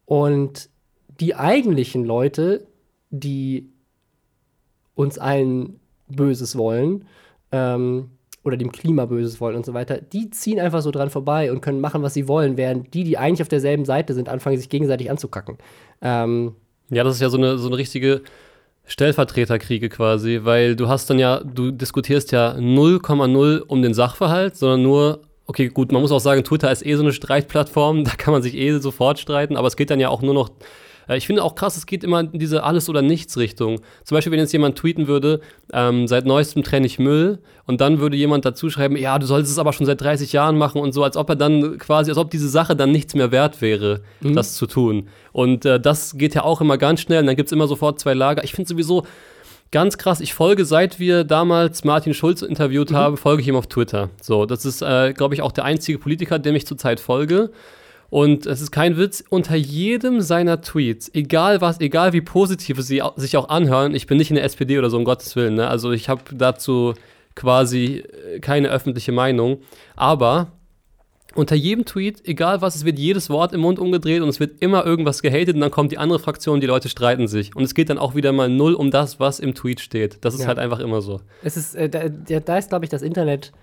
und 0.05 0.69
die 1.19 1.35
eigentlichen 1.35 2.03
Leute, 2.03 2.67
die 3.11 3.69
uns 4.95 5.19
allen 5.19 5.79
Böses 6.07 6.57
wollen, 6.57 7.05
ähm, 7.51 8.09
oder 8.43 8.57
dem 8.57 8.71
Klima 8.71 9.05
Böses 9.05 9.39
wollen 9.39 9.55
und 9.55 9.65
so 9.65 9.73
weiter, 9.73 9.99
die 10.01 10.31
ziehen 10.31 10.59
einfach 10.59 10.81
so 10.81 10.91
dran 10.91 11.09
vorbei 11.09 11.51
und 11.51 11.61
können 11.61 11.79
machen, 11.79 12.01
was 12.01 12.13
sie 12.13 12.27
wollen, 12.27 12.57
während 12.57 12.93
die, 12.93 13.03
die 13.03 13.17
eigentlich 13.17 13.41
auf 13.41 13.47
derselben 13.47 13.85
Seite 13.85 14.13
sind, 14.13 14.29
anfangen, 14.29 14.57
sich 14.57 14.69
gegenseitig 14.69 15.11
anzukacken. 15.11 15.57
Ähm, 16.01 16.55
ja, 16.89 17.03
das 17.03 17.15
ist 17.15 17.21
ja 17.21 17.29
so 17.29 17.37
eine, 17.37 17.57
so 17.57 17.67
eine 17.67 17.77
richtige 17.77 18.21
Stellvertreterkriege 18.85 19.89
quasi, 19.89 20.39
weil 20.43 20.75
du 20.75 20.87
hast 20.87 21.09
dann 21.09 21.19
ja, 21.19 21.41
du 21.43 21.71
diskutierst 21.71 22.31
ja 22.31 22.53
0,0 22.53 23.59
um 23.59 23.81
den 23.81 23.93
Sachverhalt, 23.93 24.55
sondern 24.55 24.81
nur, 24.81 25.21
okay, 25.45 25.69
gut, 25.69 25.91
man 25.91 26.01
muss 26.01 26.11
auch 26.11 26.19
sagen, 26.19 26.43
Twitter 26.43 26.71
ist 26.71 26.85
eh 26.85 26.95
so 26.95 27.03
eine 27.03 27.13
Streitplattform, 27.13 28.03
da 28.05 28.11
kann 28.11 28.31
man 28.33 28.41
sich 28.41 28.55
eh 28.55 28.79
sofort 28.79 29.19
streiten, 29.19 29.55
aber 29.55 29.67
es 29.67 29.75
geht 29.75 29.91
dann 29.91 29.99
ja 29.99 30.09
auch 30.09 30.23
nur 30.23 30.33
noch 30.33 30.49
äh, 31.07 31.17
ich 31.17 31.27
finde 31.27 31.43
auch 31.43 31.55
krass, 31.55 31.77
es 31.77 31.85
geht 31.85 32.03
immer 32.03 32.21
in 32.21 32.39
diese 32.39 32.63
Alles- 32.63 32.89
oder 32.89 33.01
Nichts-Richtung. 33.01 33.81
Zum 34.03 34.15
Beispiel, 34.15 34.31
wenn 34.31 34.39
jetzt 34.39 34.53
jemand 34.53 34.77
tweeten 34.77 35.07
würde, 35.07 35.41
ähm, 35.73 36.07
seit 36.07 36.25
neuestem 36.25 36.63
trenne 36.63 36.85
ich 36.85 36.99
Müll 36.99 37.39
und 37.65 37.81
dann 37.81 37.99
würde 37.99 38.17
jemand 38.17 38.45
dazu 38.45 38.69
schreiben, 38.69 38.95
ja, 38.97 39.17
du 39.19 39.25
solltest 39.25 39.51
es 39.51 39.59
aber 39.59 39.73
schon 39.73 39.85
seit 39.85 40.01
30 40.01 40.33
Jahren 40.33 40.57
machen 40.57 40.81
und 40.81 40.93
so, 40.93 41.03
als 41.03 41.17
ob 41.17 41.29
er 41.29 41.35
dann 41.35 41.77
quasi, 41.77 42.11
als 42.11 42.17
ob 42.17 42.31
diese 42.31 42.49
Sache 42.49 42.75
dann 42.75 42.91
nichts 42.91 43.15
mehr 43.15 43.31
wert 43.31 43.61
wäre, 43.61 44.01
mhm. 44.21 44.35
das 44.35 44.55
zu 44.55 44.67
tun. 44.67 45.07
Und 45.31 45.65
äh, 45.65 45.79
das 45.79 46.17
geht 46.17 46.35
ja 46.35 46.43
auch 46.43 46.61
immer 46.61 46.77
ganz 46.77 47.01
schnell 47.01 47.21
und 47.21 47.27
dann 47.27 47.35
gibt 47.35 47.47
es 47.47 47.53
immer 47.53 47.67
sofort 47.67 47.99
zwei 47.99 48.13
Lager. 48.13 48.43
Ich 48.43 48.53
finde 48.53 48.67
sowieso, 48.67 49.03
ganz 49.71 49.97
krass, 49.97 50.19
ich 50.19 50.33
folge, 50.33 50.65
seit 50.65 50.99
wir 50.99 51.23
damals 51.23 51.83
Martin 51.83 52.13
Schulz 52.13 52.41
interviewt 52.41 52.91
mhm. 52.91 52.95
haben, 52.95 53.17
folge 53.17 53.41
ich 53.41 53.47
ihm 53.47 53.55
auf 53.55 53.67
Twitter. 53.67 54.09
So, 54.21 54.45
das 54.45 54.65
ist, 54.65 54.81
äh, 54.81 55.13
glaube 55.13 55.33
ich, 55.33 55.41
auch 55.41 55.51
der 55.51 55.63
einzige 55.63 55.97
Politiker, 55.97 56.39
dem 56.39 56.55
ich 56.55 56.67
zurzeit 56.67 56.99
folge. 56.99 57.51
Und 58.11 58.45
es 58.45 58.59
ist 58.59 58.71
kein 58.71 58.97
Witz, 58.97 59.23
unter 59.29 59.55
jedem 59.55 60.19
seiner 60.19 60.59
Tweets, 60.61 61.09
egal 61.13 61.61
was, 61.61 61.79
egal 61.79 62.11
wie 62.11 62.19
positiv 62.19 62.77
sie 62.81 63.01
sich 63.15 63.37
auch 63.37 63.47
anhören, 63.47 63.95
ich 63.95 64.05
bin 64.05 64.17
nicht 64.17 64.29
in 64.29 64.35
der 64.35 64.43
SPD 64.43 64.77
oder 64.77 64.89
so, 64.89 64.97
um 64.97 65.05
Gottes 65.05 65.33
Willen, 65.37 65.55
ne? 65.55 65.69
also 65.69 65.91
ich 65.93 66.09
habe 66.09 66.21
dazu 66.33 66.93
quasi 67.35 68.03
äh, 68.33 68.41
keine 68.41 68.67
öffentliche 68.67 69.13
Meinung, 69.13 69.61
aber 69.95 70.51
unter 71.35 71.55
jedem 71.55 71.85
Tweet, 71.85 72.27
egal 72.27 72.61
was, 72.61 72.75
es 72.75 72.83
wird 72.83 72.99
jedes 72.99 73.29
Wort 73.29 73.53
im 73.53 73.61
Mund 73.61 73.79
umgedreht 73.79 74.21
und 74.21 74.27
es 74.27 74.41
wird 74.41 74.61
immer 74.61 74.85
irgendwas 74.85 75.21
gehatet 75.21 75.55
und 75.55 75.61
dann 75.61 75.71
kommt 75.71 75.93
die 75.93 75.97
andere 75.97 76.19
Fraktion, 76.19 76.59
die 76.59 76.67
Leute 76.67 76.89
streiten 76.89 77.29
sich. 77.29 77.55
Und 77.55 77.63
es 77.63 77.73
geht 77.73 77.89
dann 77.89 77.97
auch 77.97 78.15
wieder 78.15 78.33
mal 78.33 78.49
null 78.49 78.73
um 78.73 78.91
das, 78.91 79.21
was 79.21 79.39
im 79.39 79.55
Tweet 79.55 79.79
steht. 79.79 80.17
Das 80.25 80.33
ist 80.33 80.41
ja. 80.41 80.47
halt 80.47 80.59
einfach 80.59 80.79
immer 80.79 81.01
so. 81.01 81.21
Es 81.41 81.55
ist, 81.55 81.75
äh, 81.75 81.87
da, 81.87 82.09
da, 82.09 82.57
ist, 82.57 82.67
glaube 82.67 82.83
ich, 82.83 82.91
das 82.91 83.01
Internet, 83.01 83.53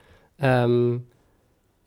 ähm, 0.40 1.02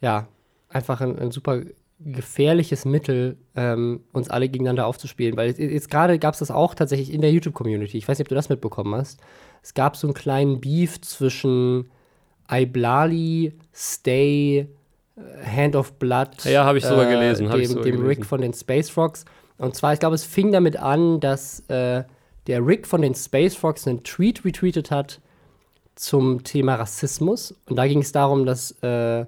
ja, 0.01 0.27
einfach 0.69 1.01
ein, 1.01 1.17
ein 1.17 1.31
super 1.31 1.61
gefährliches 2.05 2.85
Mittel, 2.85 3.37
ähm, 3.55 4.01
uns 4.11 4.29
alle 4.29 4.49
gegeneinander 4.49 4.87
aufzuspielen. 4.87 5.37
Weil 5.37 5.51
jetzt, 5.51 5.89
gerade 5.89 6.19
gab 6.19 6.33
es 6.33 6.39
das 6.39 6.51
auch 6.51 6.73
tatsächlich 6.75 7.13
in 7.13 7.21
der 7.21 7.31
YouTube-Community. 7.31 7.97
Ich 7.97 8.07
weiß 8.07 8.17
nicht, 8.17 8.25
ob 8.25 8.29
du 8.29 8.35
das 8.35 8.49
mitbekommen 8.49 8.95
hast. 8.95 9.19
Es 9.61 9.73
gab 9.73 9.95
so 9.95 10.07
einen 10.07 10.13
kleinen 10.13 10.59
Beef 10.59 10.99
zwischen 11.01 11.89
Iblali, 12.49 13.53
Stay, 13.73 14.67
äh, 15.15 15.45
Hand 15.45 15.75
of 15.75 15.93
Blood. 15.93 16.43
Ja, 16.45 16.65
habe 16.65 16.79
ich 16.79 16.85
sogar 16.85 17.07
äh, 17.07 17.13
gelesen. 17.13 17.49
Dem, 17.49 17.65
sogar 17.65 17.83
dem 17.83 17.91
gelesen. 17.97 18.07
Rick 18.07 18.25
von 18.25 18.41
den 18.41 18.53
Space 18.53 18.89
Frogs. 18.89 19.25
Und 19.57 19.75
zwar, 19.75 19.93
ich 19.93 19.99
glaube, 19.99 20.15
es 20.15 20.23
fing 20.23 20.51
damit 20.51 20.77
an, 20.77 21.19
dass 21.19 21.61
äh, 21.69 22.03
der 22.47 22.65
Rick 22.65 22.87
von 22.87 23.01
den 23.01 23.13
Space 23.13 23.55
Frogs 23.55 23.87
einen 23.87 24.03
Tweet 24.03 24.43
retweetet 24.43 24.89
hat 24.89 25.21
zum 25.95 26.43
Thema 26.43 26.75
Rassismus. 26.75 27.53
Und 27.69 27.75
da 27.75 27.87
ging 27.87 27.99
es 27.99 28.11
darum, 28.11 28.45
dass 28.45 28.71
äh, 28.81 29.25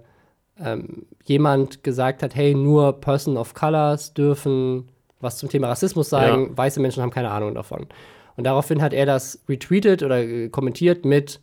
ähm, 0.63 1.05
jemand 1.25 1.83
gesagt 1.83 2.23
hat, 2.23 2.35
hey, 2.35 2.55
nur 2.55 2.99
Person 3.01 3.37
of 3.37 3.53
Colors 3.53 4.13
dürfen 4.13 4.89
was 5.23 5.37
zum 5.37 5.49
Thema 5.49 5.69
Rassismus 5.69 6.09
sagen, 6.09 6.49
ja. 6.49 6.57
weiße 6.57 6.79
Menschen 6.79 7.01
haben 7.01 7.09
keine 7.09 7.31
Ahnung 7.31 7.55
davon. 7.55 7.87
Und 8.35 8.43
daraufhin 8.43 8.81
hat 8.81 8.93
er 8.93 9.05
das 9.05 9.41
retweetet 9.47 10.03
oder 10.03 10.19
äh, 10.19 10.49
kommentiert 10.49 11.05
mit, 11.05 11.39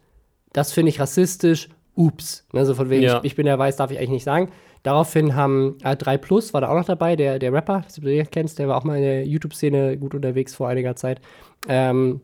das 0.52 0.72
finde 0.72 0.90
ich 0.90 1.00
rassistisch, 1.00 1.68
ups. 1.96 2.46
Also 2.52 2.74
von 2.74 2.90
wegen, 2.90 3.02
ja. 3.02 3.18
ich, 3.18 3.24
ich, 3.24 3.36
bin 3.36 3.46
ja 3.46 3.58
weiß, 3.58 3.76
darf 3.76 3.90
ich 3.90 3.98
eigentlich 3.98 4.10
nicht 4.10 4.24
sagen. 4.24 4.50
Daraufhin 4.82 5.34
haben 5.34 5.76
äh, 5.82 5.96
3 5.96 6.18
Plus, 6.18 6.54
war 6.54 6.60
da 6.60 6.68
auch 6.68 6.76
noch 6.76 6.84
dabei, 6.84 7.16
der, 7.16 7.38
der 7.38 7.52
Rapper, 7.52 7.82
das 7.84 7.94
du 7.96 8.02
den 8.02 8.30
kennst, 8.30 8.58
der 8.58 8.68
war 8.68 8.76
auch 8.76 8.84
mal 8.84 8.96
in 8.96 9.02
der 9.02 9.26
YouTube-Szene 9.26 9.96
gut 9.96 10.14
unterwegs 10.14 10.54
vor 10.54 10.68
einiger 10.68 10.96
Zeit. 10.96 11.20
Ähm, 11.68 12.20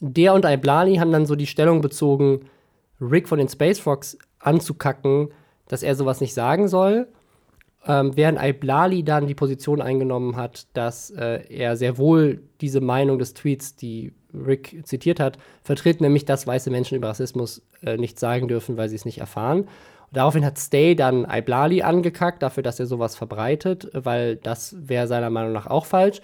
der 0.00 0.34
und 0.34 0.44
Iblali 0.44 0.96
haben 0.96 1.12
dann 1.12 1.26
so 1.26 1.34
die 1.34 1.46
Stellung 1.46 1.80
bezogen, 1.80 2.40
Rick 3.00 3.28
von 3.28 3.38
den 3.38 3.48
Space 3.48 3.78
Frogs 3.78 4.18
anzukacken, 4.40 5.28
dass 5.68 5.82
er 5.82 5.94
sowas 5.94 6.20
nicht 6.20 6.34
sagen 6.34 6.68
soll. 6.68 7.08
Ähm, 7.86 8.16
während 8.16 8.42
Iblali 8.42 9.04
dann 9.04 9.26
die 9.26 9.34
Position 9.34 9.80
eingenommen 9.80 10.36
hat, 10.36 10.66
dass 10.72 11.10
äh, 11.10 11.40
er 11.48 11.76
sehr 11.76 11.96
wohl 11.96 12.42
diese 12.60 12.80
Meinung 12.80 13.18
des 13.18 13.34
Tweets, 13.34 13.76
die 13.76 14.12
Rick 14.34 14.82
zitiert 14.84 15.20
hat, 15.20 15.38
vertritt, 15.62 16.00
nämlich, 16.00 16.24
dass 16.24 16.46
weiße 16.46 16.70
Menschen 16.70 16.96
über 16.96 17.08
Rassismus 17.08 17.62
äh, 17.82 17.96
nicht 17.96 18.18
sagen 18.18 18.48
dürfen, 18.48 18.76
weil 18.76 18.88
sie 18.88 18.96
es 18.96 19.04
nicht 19.04 19.18
erfahren. 19.18 19.60
Und 19.60 20.16
daraufhin 20.16 20.44
hat 20.44 20.58
Stay 20.58 20.94
dann 20.94 21.26
Iblali 21.30 21.82
angekackt 21.82 22.42
dafür, 22.42 22.62
dass 22.62 22.80
er 22.80 22.86
sowas 22.86 23.16
verbreitet, 23.16 23.88
weil 23.92 24.36
das 24.36 24.76
wäre 24.78 25.06
seiner 25.06 25.30
Meinung 25.30 25.52
nach 25.52 25.66
auch 25.66 25.86
falsch. 25.86 26.20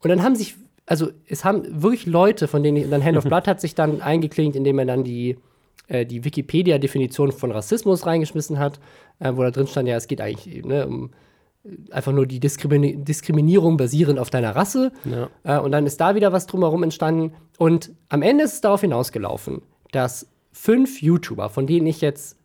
Und 0.00 0.10
dann 0.10 0.22
haben 0.22 0.36
sich, 0.36 0.56
also 0.86 1.10
es 1.26 1.44
haben 1.44 1.82
wirklich 1.82 2.06
Leute, 2.06 2.48
von 2.48 2.62
denen 2.62 2.76
ich, 2.76 2.90
dann 2.90 3.04
Hand 3.04 3.16
of 3.16 3.24
Blood 3.28 3.48
hat 3.48 3.60
sich 3.60 3.74
dann 3.74 4.00
eingeklingt, 4.00 4.56
indem 4.56 4.78
er 4.78 4.86
dann 4.86 5.04
die 5.04 5.36
äh, 5.88 6.06
die 6.06 6.24
Wikipedia-Definition 6.24 7.32
von 7.32 7.50
Rassismus 7.50 8.06
reingeschmissen 8.06 8.58
hat, 8.58 8.80
äh, 9.18 9.32
wo 9.34 9.42
da 9.42 9.50
drin 9.50 9.66
stand, 9.66 9.88
ja, 9.88 9.96
es 9.96 10.06
geht 10.06 10.20
eigentlich 10.20 10.64
ne, 10.64 10.86
um 10.86 11.10
äh, 11.64 11.92
einfach 11.92 12.12
nur 12.12 12.26
die 12.26 12.40
Diskrimi 12.40 12.96
Diskriminierung 13.02 13.76
basierend 13.76 14.18
auf 14.18 14.30
deiner 14.30 14.54
Rasse. 14.54 14.92
Ja. 15.04 15.28
Äh, 15.44 15.60
und 15.60 15.72
dann 15.72 15.86
ist 15.86 16.00
da 16.00 16.14
wieder 16.14 16.32
was 16.32 16.46
drumherum 16.46 16.82
entstanden. 16.82 17.34
Und 17.58 17.92
am 18.08 18.22
Ende 18.22 18.44
ist 18.44 18.54
es 18.54 18.60
darauf 18.60 18.80
hinausgelaufen, 18.80 19.62
dass 19.90 20.28
fünf 20.52 21.02
YouTuber, 21.02 21.48
von 21.50 21.66
denen 21.66 21.86
ich 21.86 22.00
jetzt 22.00 22.36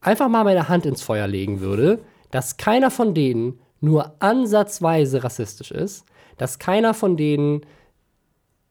einfach 0.00 0.28
mal 0.28 0.44
meine 0.44 0.68
Hand 0.68 0.86
ins 0.86 1.02
Feuer 1.02 1.26
legen 1.26 1.60
würde, 1.60 2.00
dass 2.30 2.56
keiner 2.56 2.90
von 2.90 3.14
denen 3.14 3.60
nur 3.80 4.16
ansatzweise 4.20 5.22
rassistisch 5.22 5.70
ist, 5.70 6.04
dass 6.38 6.58
keiner 6.58 6.94
von 6.94 7.16
denen 7.16 7.62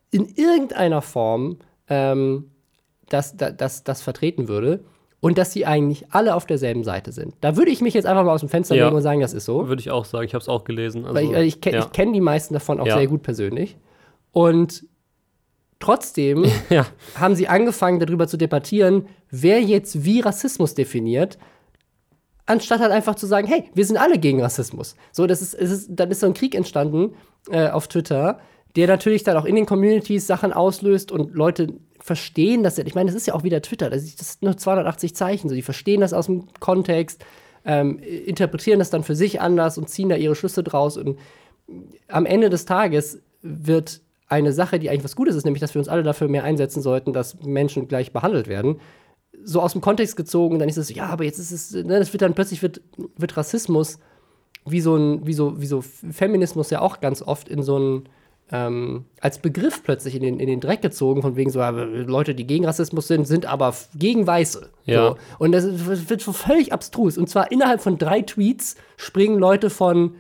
in 0.10 0.26
irgendeiner 0.26 1.02
Form 1.02 1.58
ähm, 1.88 2.51
das, 3.14 3.36
das, 3.38 3.84
das, 3.84 4.02
vertreten 4.02 4.48
würde 4.48 4.84
und 5.20 5.38
dass 5.38 5.54
sie 5.54 5.66
eigentlich 5.66 6.06
alle 6.12 6.36
auf 6.36 6.46
derselben 6.46 6.84
Seite 6.84 7.12
sind. 7.12 7.36
Da 7.42 7.56
würde 7.58 7.72
ich 7.72 7.82
mich 7.82 7.94
jetzt 7.94 8.06
einfach 8.06 8.24
mal 8.24 8.34
aus 8.34 8.40
dem 8.42 8.50
Fenster 8.50 8.76
Ja. 8.76 8.86
legen 8.86 8.96
und 8.96 9.02
sagen, 9.04 9.22
das 9.22 9.34
ist 9.34 9.46
so. 9.46 9.68
Würde 9.68 9.80
ich 9.82 9.92
auch 9.92 10.06
sagen. 10.06 10.26
Ich 10.26 10.34
habe 10.34 10.42
es 10.42 10.50
auch 10.50 10.64
gelesen. 10.64 11.06
Also, 11.06 11.16
Weil 11.16 11.24
ich, 11.26 11.32
weil 11.34 11.44
ich, 11.46 11.66
ja. 11.66 11.80
ich 11.80 11.92
kenne 11.92 12.12
die 12.14 12.22
meisten 12.22 12.54
davon 12.54 12.80
auch 12.80 12.88
Ja. 12.88 12.98
sehr 12.98 13.08
gut 13.08 13.22
persönlich. 13.22 13.78
Und 14.32 14.86
trotzdem 15.80 16.46
haben 17.20 17.36
sie 17.36 17.48
angefangen, 17.48 18.00
darüber 18.00 18.28
zu 18.28 18.38
debattieren, 18.38 19.08
wer 19.30 19.62
jetzt 19.62 20.04
wie 20.06 20.22
Rassismus 20.22 20.74
definiert, 20.74 21.38
anstatt 22.46 22.80
halt 22.82 22.92
einfach 22.92 23.16
zu 23.16 23.28
sagen, 23.28 23.48
hey, 23.48 23.66
wir 23.74 23.86
sind 23.86 23.98
alle 23.98 24.18
gegen 24.20 24.42
Rassismus. 24.42 24.96
So, 25.12 25.28
das 25.28 25.42
ist, 25.42 25.54
ist, 25.54 25.88
dann 25.92 26.12
ist 26.12 26.20
so 26.22 26.28
ein 26.28 26.34
Krieg 26.34 26.56
entstanden 26.56 27.14
äh, 27.50 27.70
auf 27.70 27.88
Twitter, 27.88 28.40
der 28.76 28.88
natürlich 28.88 29.24
dann 29.24 29.38
auch 29.38 29.46
in 29.46 29.56
den 29.56 29.66
Communities 29.66 30.28
Sachen 30.28 30.54
auslöst 30.54 31.12
und 31.12 31.34
Leute 31.34 31.74
verstehen 32.02 32.64
das 32.64 32.78
ja. 32.78 32.86
Ich 32.86 32.96
meine, 32.96 33.10
das 33.10 33.16
ist 33.16 33.28
ja 33.28 33.34
auch 33.34 33.44
wieder 33.44 33.62
Twitter, 33.62 33.90
das 33.90 34.04
ist 34.04 34.44
nur 34.44 34.58
280 34.58 35.16
Zeichen, 35.16 35.50
so 35.50 35.56
die 35.56 35.62
verstehen 35.62 36.02
das 36.02 36.14
aus 36.14 36.26
dem 36.26 36.48
Kontext, 36.60 37.24
ähm, 37.66 38.00
interpretieren 38.00 38.80
das 38.80 38.90
dann 38.90 39.04
für 39.04 39.16
sich 39.16 39.40
anders 39.40 39.78
und 39.78 39.90
ziehen 39.90 40.10
da 40.10 40.16
ihre 40.16 40.36
Schlüsse 40.36 40.64
draus 40.64 40.98
und 40.98 41.18
am 42.08 42.26
Ende 42.26 42.50
des 42.50 42.66
Tages 42.66 43.22
wird 43.42 44.02
eine 44.28 44.54
Sache, 44.54 44.80
die 44.80 44.90
eigentlich 44.90 45.04
was 45.04 45.16
Gutes 45.16 45.36
ist, 45.36 45.46
nämlich 45.46 45.62
dass 45.62 45.74
wir 45.76 45.80
uns 45.80 45.90
alle 45.90 46.04
dafür 46.04 46.28
mehr 46.28 46.44
einsetzen 46.44 46.82
sollten, 46.82 47.14
dass 47.14 47.42
Menschen 47.44 47.88
gleich 47.88 48.14
behandelt 48.14 48.48
werden, 48.48 48.80
so 49.44 49.62
aus 49.62 49.74
dem 49.74 49.82
Kontext 49.82 50.16
gezogen, 50.16 50.60
dann 50.60 50.70
ist 50.70 50.78
es, 50.78 50.94
ja, 50.94 51.08
aber 51.08 51.24
jetzt 51.24 51.40
ist 51.40 51.52
es, 51.52 51.72
ne, 51.72 52.00
das 52.00 52.14
wird 52.14 52.22
dann 52.22 52.34
plötzlich 52.34 52.62
wird, 52.62 52.82
wird 53.18 53.38
Rassismus 53.38 54.00
wie 54.66 54.82
so 54.82 54.96
ein, 54.96 55.26
wie 55.26 55.34
so, 55.34 55.60
wie 55.60 55.66
so 55.66 55.82
Feminismus 55.82 56.70
ja 56.70 56.82
auch 56.82 57.00
ganz 57.00 57.22
oft 57.22 57.50
in 57.50 57.64
so 57.64 57.78
ein 57.78 58.10
ähm, 58.52 59.06
als 59.20 59.40
Begriff 59.40 59.82
plötzlich 59.84 60.16
in 60.16 60.24
den, 60.24 60.40
in 60.40 60.48
den 60.48 60.60
Dreck 60.60 60.82
gezogen, 60.82 61.22
von 61.22 61.36
wegen 61.36 61.50
so, 61.50 61.60
Leute, 61.62 62.36
die 62.36 62.46
gegen 62.46 62.66
Rassismus 62.66 63.08
sind, 63.08 63.26
sind 63.26 63.46
aber 63.46 63.74
gegen 63.96 64.28
Weiße. 64.28 64.70
Ja. 64.86 65.10
So. 65.10 65.18
Und 65.40 65.52
das 65.54 66.10
wird 66.10 66.22
so 66.22 66.34
völlig 66.34 66.74
abstrus. 66.74 67.18
Und 67.18 67.30
zwar 67.30 67.52
innerhalb 67.52 67.82
von 67.82 67.98
drei 67.98 68.22
Tweets 68.22 68.76
springen 68.98 69.40
Leute 69.40 69.70
von 69.70 70.16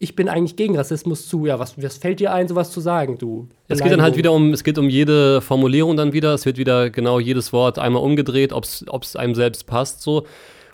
ich 0.00 0.16
bin 0.16 0.28
eigentlich 0.28 0.56
gegen 0.56 0.76
Rassismus 0.76 1.28
zu, 1.28 1.46
ja, 1.46 1.58
was, 1.58 1.80
was 1.80 1.96
fällt 1.96 2.20
dir 2.20 2.32
ein, 2.32 2.46
sowas 2.46 2.70
zu 2.72 2.80
sagen, 2.80 3.16
du? 3.16 3.48
Es 3.68 3.80
geht 3.80 3.90
dann 3.90 4.02
halt 4.02 4.16
wieder 4.16 4.32
um, 4.32 4.52
es 4.52 4.62
geht 4.62 4.76
um 4.76 4.90
jede 4.90 5.40
Formulierung 5.40 5.96
dann 5.96 6.12
wieder. 6.12 6.34
Es 6.34 6.44
wird 6.44 6.58
wieder 6.58 6.90
genau 6.90 7.20
jedes 7.20 7.52
Wort 7.52 7.78
einmal 7.78 8.02
umgedreht, 8.02 8.52
ob 8.52 8.64
es 8.64 9.16
einem 9.16 9.34
selbst 9.34 9.66
passt 9.66 10.02
so. 10.02 10.26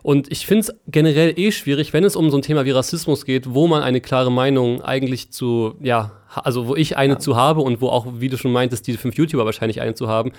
Und 0.03 0.31
ich 0.33 0.47
finde 0.47 0.61
es 0.61 0.75
generell 0.89 1.39
eh 1.39 1.53
schwierig, 1.53 1.93
wenn 1.93 2.05
es 2.05 2.17
um 2.17 2.31
so 2.31 2.39
ein 2.39 2.43
Thema 2.43 2.65
wie 2.65 2.71
Rassismus 2.71 3.25
geht, 3.25 3.53
wo 3.53 3.67
man 3.67 3.83
eine 3.83 4.01
klare 4.01 4.33
Meinung 4.33 4.81
eigentlich 4.83 5.31
zu, 5.31 5.75
ja, 5.81 6.13
also 6.35 6.69
wo 6.69 6.77
ich 6.77 6.97
eine 6.97 7.19
zu 7.19 7.37
habe 7.37 7.61
und 7.61 7.81
wo 7.81 7.89
auch, 7.89 8.07
wie 8.19 8.29
du 8.29 8.39
schon 8.39 8.53
meintest, 8.53 8.87
die 8.87 8.97
fünf 8.97 9.17
YouTuber 9.17 9.45
wahrscheinlich 9.45 9.81
eine 9.81 9.95
zu 9.95 10.09
haben. 10.09 10.33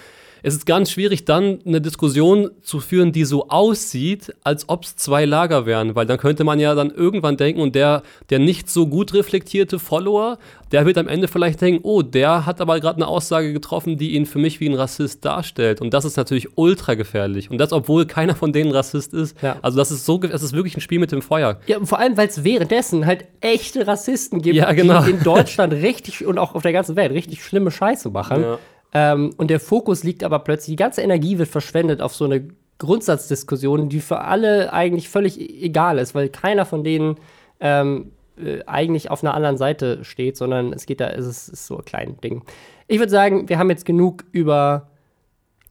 Es 0.44 0.54
ist 0.56 0.66
ganz 0.66 0.92
schwierig, 0.92 1.26
dann 1.26 1.60
eine 1.66 1.82
Diskussion 1.82 2.52
zu 2.62 2.80
führen, 2.80 3.12
die 3.12 3.26
so 3.26 3.50
aussieht, 3.50 4.34
als 4.44 4.68
ob 4.70 4.84
es 4.84 4.96
zwei 4.96 5.26
Lager 5.26 5.66
wären, 5.66 5.96
weil 5.96 6.06
dann 6.06 6.18
könnte 6.18 6.44
man 6.44 6.60
ja 6.60 6.74
dann 6.76 6.92
irgendwann 6.92 7.38
denken, 7.38 7.62
und 7.62 7.76
der, 7.76 8.04
der 8.30 8.40
nicht 8.40 8.70
so 8.70 8.88
gut 8.88 9.14
reflektierte 9.14 9.80
Follower, 9.80 10.38
der 10.72 10.86
wird 10.86 10.98
am 10.98 11.08
Ende 11.08 11.28
vielleicht 11.28 11.62
denken, 11.62 11.82
oh, 11.84 12.02
der 12.02 12.46
hat 12.46 12.62
aber 12.62 12.80
gerade 12.80 12.96
eine 12.98 13.08
Aussage 13.08 13.52
getroffen, 13.54 13.98
die 13.98 14.16
ihn 14.16 14.26
für 14.26 14.40
mich 14.40 14.60
wie 14.60 14.70
ein 14.70 14.74
Rassist 14.76 15.24
darstellt. 15.26 15.82
Und 15.82 15.94
das 15.94 16.06
ist 16.06 16.18
natürlich 16.18 16.58
ultra 16.58 16.94
gefährlich. 16.94 17.52
Und 17.52 17.58
das, 17.58 17.74
obwohl 17.74 18.06
keiner 18.06 18.36
von 18.36 18.54
denen 18.54 18.72
Rassist 18.72 19.14
ist. 19.14 19.42
Ja. 19.42 19.58
Also 19.62 19.78
das 19.78 19.92
ist 19.92 20.06
so, 20.06 20.22
es 20.22 20.42
ist 20.44 20.54
wirklich 20.54 20.78
ein 20.78 20.82
Spiel 20.82 21.00
mit 21.00 21.12
dem 21.12 21.22
Feuer. 21.22 21.60
Ja, 21.68 21.78
und 21.78 21.88
vor 21.88 22.00
allem, 22.00 22.16
weil 22.16 22.28
es 22.30 22.44
währenddessen 22.44 23.06
halt 23.06 23.26
echte 23.42 23.86
Rassisten 23.86 24.42
gibt, 24.42 24.56
Ja, 24.56 24.72
genau. 24.72 25.04
die 25.04 25.12
in 25.12 25.24
Deutschland 25.24 25.74
richtig 25.82 26.26
und 26.26 26.38
auch 26.38 26.56
auf 26.56 26.64
der 26.64 26.74
ganzen 26.74 26.96
Welt 26.96 27.12
richtig 27.12 27.44
schlimme 27.44 27.72
Scheiße 27.72 28.10
machen. 28.10 28.42
Ja. 28.42 28.60
Ähm, 28.94 29.32
und 29.38 29.50
der 29.50 29.60
Fokus 29.60 30.04
liegt 30.04 30.24
aber 30.24 30.40
plötzlich, 30.40 30.74
die 30.74 30.84
ganze 30.84 31.02
Energie 31.02 31.38
wird 31.38 31.50
verschwendet 31.50 32.02
auf 32.02 32.14
so 32.14 32.26
eine 32.26 32.48
Grundsatzdiskussion, 32.78 33.90
die 33.90 34.02
für 34.02 34.22
alle 34.22 34.74
eigentlich 34.74 35.08
völlig 35.08 35.40
e- 35.40 35.66
egal 35.66 35.98
ist, 35.98 36.16
weil 36.16 36.30
keiner 36.30 36.66
von 36.66 36.84
denen 36.84 37.16
ähm, 37.60 38.12
äh, 38.44 38.60
eigentlich 38.66 39.12
auf 39.12 39.24
einer 39.24 39.34
anderen 39.34 39.58
Seite 39.58 40.04
steht, 40.04 40.36
sondern 40.36 40.74
es 40.74 40.86
geht 40.86 41.00
da, 41.00 41.10
es 41.10 41.26
ist, 41.26 41.48
ist 41.50 41.68
so 41.68 41.78
ein 41.78 41.86
kleines 41.86 42.18
Ding. 42.18 42.44
Ich 42.88 43.00
würde 43.00 43.12
sagen, 43.12 43.48
wir 43.48 43.60
haben 43.60 43.70
jetzt 43.70 43.86
genug 43.86 44.24
über 44.32 44.90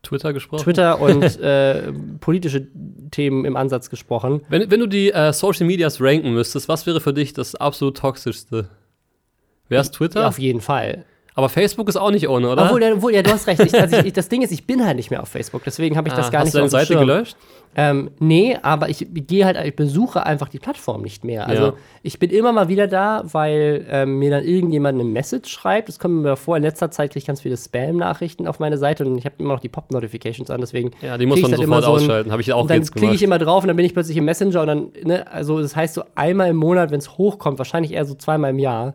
Twitter 0.02 0.32
gesprochen. 0.32 0.62
Twitter 0.62 1.00
und 1.00 1.22
äh, 1.40 1.92
politische 2.20 2.68
Themen 3.10 3.44
im 3.44 3.56
Ansatz 3.56 3.90
gesprochen. 3.90 4.42
Wenn, 4.48 4.70
wenn 4.70 4.80
du 4.80 4.86
die 4.86 5.12
äh, 5.12 5.32
Social 5.32 5.66
Medias 5.66 6.00
ranken 6.00 6.32
müsstest, 6.32 6.68
was 6.68 6.86
wäre 6.86 7.00
für 7.00 7.12
dich 7.12 7.32
das 7.32 7.54
absolut 7.54 7.98
toxischste? 7.98 8.70
Wäre 9.68 9.82
es 9.82 9.90
Twitter? 9.90 10.20
Ja, 10.20 10.28
auf 10.28 10.38
jeden 10.38 10.60
Fall. 10.60 11.04
Aber 11.34 11.48
Facebook 11.48 11.88
ist 11.88 11.96
auch 11.96 12.10
nicht 12.10 12.28
ohne, 12.28 12.48
oder? 12.50 12.64
Obwohl, 12.66 12.82
ja, 12.82 12.92
obwohl, 12.92 13.14
ja, 13.14 13.22
du 13.22 13.30
hast 13.30 13.46
recht. 13.46 13.60
Ich, 13.64 13.74
also 13.80 13.96
ich, 13.98 14.12
das 14.12 14.28
Ding 14.28 14.42
ist, 14.42 14.50
ich 14.52 14.66
bin 14.66 14.84
halt 14.84 14.96
nicht 14.96 15.10
mehr 15.10 15.22
auf 15.22 15.28
Facebook, 15.28 15.62
deswegen 15.64 15.96
habe 15.96 16.08
ich 16.08 16.14
das 16.14 16.26
Ah, 16.26 16.30
gar 16.30 16.40
hast 16.40 16.46
nicht 16.46 16.54
du 16.54 16.58
deine 16.58 16.68
dem 16.68 16.70
Seite 16.70 16.96
gelöscht? 16.96 17.36
Ähm, 17.76 18.10
nee, 18.18 18.58
aber 18.62 18.88
ich 18.88 19.06
gehe 19.12 19.44
halt, 19.46 19.56
ich 19.64 19.76
besuche 19.76 20.26
einfach 20.26 20.48
die 20.48 20.58
Plattform 20.58 21.02
nicht 21.02 21.22
mehr. 21.22 21.46
Also 21.46 21.62
Ja. 21.66 21.72
ich 22.02 22.18
bin 22.18 22.30
immer 22.30 22.50
mal 22.50 22.66
wieder 22.66 22.88
da, 22.88 23.22
weil 23.30 23.86
ähm, 23.88 24.18
mir 24.18 24.30
dann 24.30 24.42
irgendjemand 24.42 24.98
eine 25.00 25.08
Message 25.08 25.48
schreibt. 25.52 25.88
Das 25.88 26.00
kommt 26.00 26.22
mir 26.22 26.34
vor, 26.36 26.56
in 26.56 26.64
letzter 26.64 26.90
Zeit 26.90 27.10
kriege 27.10 27.20
ich 27.20 27.26
ganz 27.26 27.42
viele 27.42 27.56
Spam-Nachrichten 27.56 28.48
auf 28.48 28.58
meine 28.58 28.76
Seite 28.76 29.06
und 29.06 29.16
ich 29.16 29.24
habe 29.24 29.36
immer 29.38 29.54
noch 29.54 29.60
die 29.60 29.68
Pop-Notifications 29.68 30.50
an, 30.50 30.60
deswegen. 30.60 30.90
Ja, 31.00 31.16
die 31.16 31.26
muss 31.26 31.40
man 31.40 31.52
ich 31.52 31.56
dann 31.58 31.64
immer 31.64 31.80
sofort 31.80 32.00
so 32.00 32.04
ausschalten. 32.06 32.32
Habe 32.32 32.42
ich 32.42 32.52
auch 32.52 32.62
und 32.62 32.70
dann 32.70 32.82
klicke 32.82 33.14
ich 33.14 33.22
immer 33.22 33.38
drauf 33.38 33.62
und 33.62 33.68
dann 33.68 33.76
bin 33.76 33.86
ich 33.86 33.92
plötzlich 33.94 34.16
im 34.16 34.24
Messenger 34.24 34.62
und 34.62 34.66
dann, 34.66 34.88
ne, 35.04 35.30
also 35.30 35.60
das 35.62 35.76
heißt 35.76 35.94
so 35.94 36.02
einmal 36.16 36.48
im 36.50 36.56
Monat, 36.56 36.90
wenn 36.90 36.98
es 36.98 37.18
hochkommt, 37.18 37.58
wahrscheinlich 37.58 37.92
eher 37.92 38.04
so 38.04 38.14
zweimal 38.14 38.50
im 38.50 38.58
Jahr, 38.58 38.94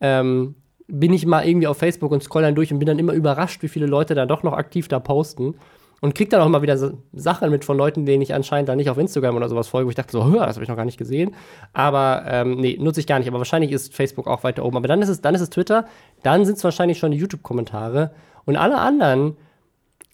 ähm, 0.00 0.56
bin 0.88 1.12
ich 1.12 1.26
mal 1.26 1.46
irgendwie 1.46 1.66
auf 1.66 1.78
Facebook 1.78 2.12
und 2.12 2.22
scroll 2.22 2.42
dann 2.42 2.54
durch 2.54 2.72
und 2.72 2.78
bin 2.78 2.86
dann 2.86 2.98
immer 2.98 3.12
überrascht, 3.12 3.62
wie 3.62 3.68
viele 3.68 3.86
Leute 3.86 4.14
da 4.14 4.26
doch 4.26 4.42
noch 4.42 4.52
aktiv 4.52 4.88
da 4.88 5.00
posten. 5.00 5.54
Und 6.02 6.14
krieg 6.14 6.28
dann 6.28 6.42
auch 6.42 6.48
mal 6.48 6.60
wieder 6.60 6.76
so 6.76 6.98
Sachen 7.14 7.50
mit 7.50 7.64
von 7.64 7.76
Leuten, 7.76 8.04
denen 8.04 8.20
ich 8.20 8.34
anscheinend 8.34 8.68
da 8.68 8.76
nicht 8.76 8.90
auf 8.90 8.98
Instagram 8.98 9.34
oder 9.34 9.48
sowas 9.48 9.66
folge, 9.66 9.86
wo 9.86 9.90
ich 9.90 9.96
dachte 9.96 10.12
so, 10.12 10.26
hör, 10.26 10.46
das 10.46 10.56
habe 10.56 10.62
ich 10.62 10.68
noch 10.68 10.76
gar 10.76 10.84
nicht 10.84 10.98
gesehen. 10.98 11.34
Aber 11.72 12.22
ähm, 12.28 12.60
nee, 12.60 12.76
nutze 12.78 13.00
ich 13.00 13.06
gar 13.06 13.18
nicht. 13.18 13.28
Aber 13.28 13.38
wahrscheinlich 13.38 13.72
ist 13.72 13.94
Facebook 13.94 14.26
auch 14.26 14.44
weiter 14.44 14.64
oben. 14.64 14.76
Aber 14.76 14.88
dann 14.88 15.00
ist 15.00 15.08
es, 15.08 15.22
dann 15.22 15.34
ist 15.34 15.40
es 15.40 15.48
Twitter, 15.48 15.86
dann 16.22 16.44
sind 16.44 16.58
es 16.58 16.64
wahrscheinlich 16.64 16.98
schon 16.98 17.12
die 17.12 17.16
YouTube-Kommentare. 17.16 18.10
Und 18.44 18.56
alle 18.56 18.76
anderen, 18.76 19.36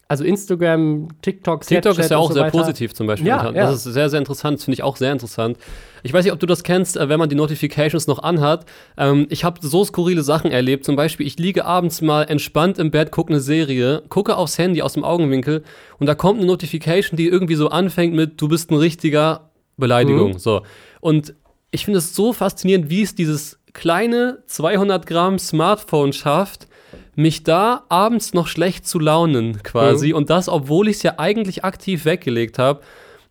also 0.07 0.23
Instagram, 0.23 1.09
TikTok, 1.21 1.61
TikTok 1.61 1.95
Snapchat 1.95 2.05
ist 2.05 2.11
ja 2.11 2.17
auch 2.17 2.29
so 2.29 2.35
sehr 2.35 2.49
positiv 2.49 2.93
zum 2.93 3.07
Beispiel. 3.07 3.27
Ja, 3.27 3.45
ja. 3.45 3.51
Das 3.51 3.85
ist 3.85 3.93
sehr, 3.93 4.09
sehr 4.09 4.19
interessant. 4.19 4.59
Das 4.59 4.63
finde 4.63 4.75
ich 4.75 4.83
auch 4.83 4.95
sehr 4.95 5.11
interessant. 5.11 5.57
Ich 6.03 6.13
weiß 6.13 6.25
nicht, 6.25 6.33
ob 6.33 6.39
du 6.39 6.45
das 6.45 6.63
kennst, 6.63 6.97
äh, 6.97 7.09
wenn 7.09 7.17
man 7.17 7.29
die 7.29 7.35
Notifications 7.35 8.07
noch 8.07 8.21
anhat. 8.21 8.65
Ähm, 8.97 9.25
ich 9.29 9.43
habe 9.43 9.65
so 9.65 9.83
skurrile 9.83 10.21
Sachen 10.21 10.51
erlebt. 10.51 10.85
Zum 10.85 10.95
Beispiel, 10.95 11.25
ich 11.25 11.39
liege 11.39 11.65
abends 11.65 12.01
mal 12.01 12.23
entspannt 12.23 12.77
im 12.77 12.91
Bett, 12.91 13.11
gucke 13.11 13.31
eine 13.31 13.39
Serie, 13.39 14.03
gucke 14.09 14.35
aufs 14.35 14.57
Handy 14.57 14.81
aus 14.81 14.93
dem 14.93 15.03
Augenwinkel 15.03 15.63
und 15.99 16.07
da 16.07 16.15
kommt 16.15 16.39
eine 16.39 16.47
Notification, 16.47 17.17
die 17.17 17.27
irgendwie 17.27 17.55
so 17.55 17.69
anfängt 17.69 18.13
mit, 18.13 18.39
du 18.39 18.47
bist 18.49 18.69
ein 18.69 18.75
richtiger 18.75 19.49
Beleidigung. 19.77 20.33
Mhm. 20.33 20.39
So. 20.39 20.61
Und 20.99 21.33
ich 21.71 21.85
finde 21.85 21.99
es 21.99 22.13
so 22.13 22.33
faszinierend, 22.33 22.89
wie 22.89 23.01
es 23.01 23.15
dieses 23.15 23.59
kleine 23.73 24.43
200 24.45 25.07
Gramm 25.07 25.39
Smartphone 25.39 26.13
schafft, 26.13 26.67
mich 27.15 27.43
da 27.43 27.83
abends 27.89 28.33
noch 28.33 28.47
schlecht 28.47 28.87
zu 28.87 28.99
launen 28.99 29.61
quasi. 29.63 30.09
Mhm. 30.09 30.15
Und 30.15 30.29
das, 30.29 30.49
obwohl 30.49 30.87
ich 30.87 30.97
es 30.97 31.03
ja 31.03 31.15
eigentlich 31.17 31.63
aktiv 31.63 32.05
weggelegt 32.05 32.59
habe. 32.59 32.81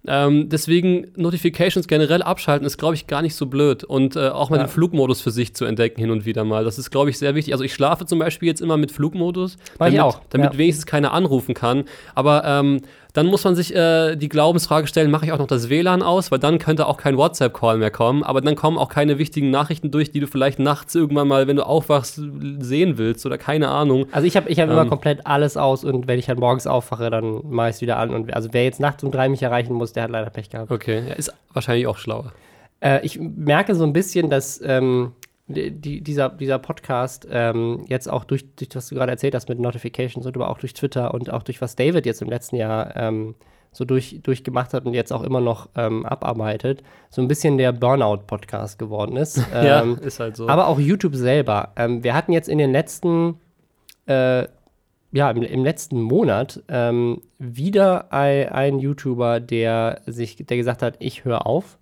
Ähm, 0.06 0.48
deswegen 0.48 1.12
Notifications 1.16 1.86
generell 1.86 2.22
abschalten 2.22 2.66
ist, 2.66 2.76
glaube 2.76 2.94
ich, 2.94 3.06
gar 3.06 3.22
nicht 3.22 3.36
so 3.36 3.46
blöd. 3.46 3.84
Und 3.84 4.16
äh, 4.16 4.28
auch 4.28 4.50
mal 4.50 4.56
Ja. 4.56 4.64
den 4.64 4.68
Flugmodus 4.68 5.20
für 5.20 5.30
sich 5.30 5.54
zu 5.54 5.64
entdecken 5.64 6.00
hin 6.00 6.10
und 6.10 6.24
wieder 6.24 6.44
mal. 6.44 6.64
Das 6.64 6.78
ist, 6.78 6.90
glaube 6.90 7.10
ich, 7.10 7.18
sehr 7.18 7.34
wichtig. 7.34 7.54
Also 7.54 7.62
ich 7.62 7.72
schlafe 7.72 8.04
zum 8.04 8.18
Beispiel 8.18 8.48
jetzt 8.48 8.60
immer 8.60 8.76
mit 8.76 8.90
Flugmodus, 8.90 9.54
ich 9.54 9.78
damit, 9.78 10.00
auch, 10.00 10.20
damit 10.30 10.52
ja. 10.54 10.58
wenigstens 10.58 10.86
keiner 10.86 11.12
anrufen 11.12 11.54
kann. 11.54 11.84
Aber 12.16 12.42
ähm, 12.44 12.80
dann 13.12 13.26
muss 13.26 13.44
man 13.44 13.54
sich 13.54 13.74
äh, 13.74 14.16
die 14.16 14.28
Glaubensfrage 14.28 14.86
stellen, 14.86 15.10
mache 15.10 15.26
ich 15.26 15.32
auch 15.32 15.38
noch 15.38 15.46
das 15.46 15.68
WLAN 15.68 16.02
aus, 16.02 16.30
weil 16.30 16.38
dann 16.38 16.58
könnte 16.58 16.86
auch 16.86 16.96
kein 16.96 17.16
WhatsApp-Call 17.16 17.76
mehr 17.78 17.90
kommen, 17.90 18.22
aber 18.22 18.40
dann 18.40 18.56
kommen 18.56 18.78
auch 18.78 18.88
keine 18.88 19.18
wichtigen 19.18 19.50
Nachrichten 19.50 19.90
durch, 19.90 20.10
die 20.10 20.20
du 20.20 20.26
vielleicht 20.26 20.58
nachts 20.58 20.94
irgendwann 20.94 21.28
mal, 21.28 21.46
wenn 21.46 21.56
du 21.56 21.66
aufwachst, 21.66 22.20
sehen 22.60 22.98
willst 22.98 23.26
oder 23.26 23.36
keine 23.38 23.68
Ahnung. 23.68 24.06
Also 24.12 24.26
ich 24.26 24.36
habe 24.36 24.48
ich 24.48 24.58
hab 24.60 24.70
immer 24.70 24.82
Ähm. 24.82 24.88
komplett 24.88 25.26
alles 25.26 25.56
aus 25.56 25.84
und 25.84 26.06
wenn 26.06 26.18
ich 26.18 26.26
dann 26.26 26.38
morgens 26.38 26.66
aufwache, 26.66 27.10
dann 27.10 27.40
mache 27.48 27.68
ich 27.70 27.76
es 27.76 27.80
wieder 27.82 27.98
an. 27.98 28.10
Und 28.10 28.32
also 28.34 28.48
wer 28.52 28.64
jetzt 28.64 28.80
nachts 28.80 29.04
um 29.04 29.10
drei 29.10 29.28
mich 29.28 29.42
erreichen 29.42 29.74
muss, 29.74 29.92
der 29.92 30.04
hat 30.04 30.10
leider 30.10 30.30
Pech 30.30 30.48
gehabt. 30.50 30.70
Okay, 30.70 31.02
ja, 31.08 31.14
ist 31.14 31.32
wahrscheinlich 31.52 31.86
auch 31.86 31.98
schlauer. 31.98 32.32
Äh, 32.80 33.04
ich 33.04 33.20
merke 33.20 33.74
so 33.74 33.84
ein 33.84 33.92
bisschen, 33.92 34.30
dass 34.30 34.60
ähm, 34.64 35.12
die, 35.52 36.00
dieser, 36.00 36.30
dieser 36.30 36.58
Podcast 36.58 37.26
ähm, 37.30 37.84
jetzt 37.88 38.10
auch 38.10 38.24
durch, 38.24 38.54
durch, 38.56 38.70
was 38.74 38.88
du 38.88 38.94
gerade 38.94 39.12
erzählt 39.12 39.34
hast 39.34 39.48
mit 39.48 39.58
Notifications 39.58 40.26
und 40.26 40.36
aber 40.36 40.48
auch 40.48 40.58
durch 40.58 40.74
Twitter 40.74 41.14
und 41.14 41.30
auch 41.30 41.42
durch 41.42 41.60
was 41.60 41.76
David 41.76 42.06
jetzt 42.06 42.22
im 42.22 42.28
letzten 42.28 42.56
Jahr 42.56 42.96
ähm, 42.96 43.34
so 43.72 43.84
durch, 43.84 44.20
durchgemacht 44.22 44.74
hat 44.74 44.84
und 44.84 44.94
jetzt 44.94 45.12
auch 45.12 45.22
immer 45.22 45.40
noch 45.40 45.68
ähm, 45.76 46.04
abarbeitet, 46.04 46.82
so 47.10 47.22
ein 47.22 47.28
bisschen 47.28 47.56
der 47.56 47.72
Burnout-Podcast 47.72 48.78
geworden 48.78 49.16
ist. 49.16 49.38
ja, 49.52 49.82
Ähm, 49.82 49.98
ist 49.98 50.20
halt 50.20 50.36
so. 50.36 50.48
aber 50.48 50.68
auch 50.68 50.78
YouTube 50.78 51.14
selber. 51.14 51.72
Ähm, 51.76 52.04
wir 52.04 52.14
hatten 52.14 52.32
jetzt 52.32 52.48
in 52.48 52.58
den 52.58 52.72
letzten 52.72 53.40
äh, 54.06 54.46
ja, 55.12 55.30
im, 55.30 55.42
im 55.42 55.62
letzten 55.62 56.00
Monat 56.00 56.62
ähm, 56.68 57.20
wieder 57.38 58.12
ein, 58.12 58.48
ein 58.48 58.78
YouTuber, 58.78 59.40
der 59.40 60.00
sich, 60.06 60.36
der 60.36 60.56
gesagt 60.56 60.82
hat, 60.82 60.96
ich 61.00 61.24
höre 61.24 61.46
auf. 61.46 61.78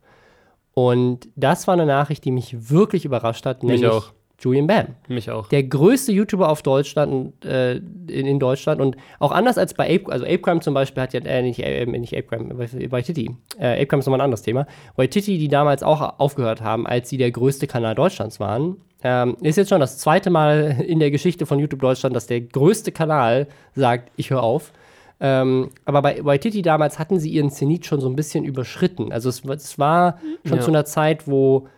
Und 0.74 1.28
das 1.36 1.66
war 1.66 1.74
eine 1.74 1.86
Nachricht, 1.86 2.24
die 2.24 2.30
mich 2.30 2.70
wirklich 2.70 3.04
überrascht 3.04 3.44
hat, 3.46 3.62
Mich 3.62 3.80
nämlich 3.80 3.90
auch. 3.90 4.12
Julian 4.40 4.66
Bam. 4.66 4.86
Mich 5.08 5.30
auch. 5.30 5.48
Der 5.48 5.62
größte 5.62 6.12
YouTuber 6.12 6.48
auf 6.48 6.62
Deutschland, 6.62 7.44
äh, 7.44 7.76
in, 7.76 8.26
in 8.26 8.38
Deutschland 8.38 8.80
und 8.80 8.96
auch 9.18 9.32
anders 9.32 9.58
als 9.58 9.74
bei 9.74 9.94
Ape, 9.94 10.10
also 10.10 10.24
Apecrime 10.24 10.60
zum 10.60 10.72
Beispiel 10.72 11.02
hat 11.02 11.12
ja, 11.12 11.20
äh, 11.20 11.42
nicht, 11.42 11.60
äh, 11.60 11.84
nicht 11.84 12.16
Apecrime, 12.16 12.58
Waititi. 12.58 13.36
Äh, 13.58 13.74
Apecrime 13.74 14.00
ist 14.00 14.06
nochmal 14.06 14.20
ein 14.20 14.24
anderes 14.24 14.42
Thema. 14.42 14.66
Waititi, 14.96 15.36
die 15.36 15.48
damals 15.48 15.82
auch 15.82 16.18
aufgehört 16.18 16.62
haben, 16.62 16.86
als 16.86 17.10
sie 17.10 17.18
der 17.18 17.30
größte 17.30 17.66
Kanal 17.66 17.94
Deutschlands 17.94 18.40
waren, 18.40 18.78
ähm, 19.02 19.36
ist 19.42 19.56
jetzt 19.56 19.68
schon 19.68 19.80
das 19.80 19.98
zweite 19.98 20.30
Mal 20.30 20.82
in 20.86 21.00
der 21.00 21.10
Geschichte 21.10 21.44
von 21.44 21.58
YouTube 21.58 21.80
Deutschland, 21.80 22.16
dass 22.16 22.26
der 22.26 22.40
größte 22.40 22.92
Kanal 22.92 23.46
sagt, 23.74 24.10
ich 24.16 24.30
höre 24.30 24.42
auf. 24.42 24.72
Ähm, 25.20 25.68
aber 25.84 26.00
bei 26.02 26.24
Waititi 26.24 26.62
damals 26.62 26.98
hatten 26.98 27.18
sie 27.20 27.30
ihren 27.30 27.50
Zenit 27.50 27.84
schon 27.86 28.00
so 28.00 28.08
ein 28.08 28.16
bisschen 28.16 28.44
überschritten. 28.44 29.12
Also 29.12 29.28
es, 29.28 29.44
es 29.44 29.78
war 29.78 30.18
schon 30.46 30.58
Ja. 30.58 30.62
zu 30.64 30.70
einer 30.70 30.84
Zeit, 30.86 31.28
wo 31.28 31.68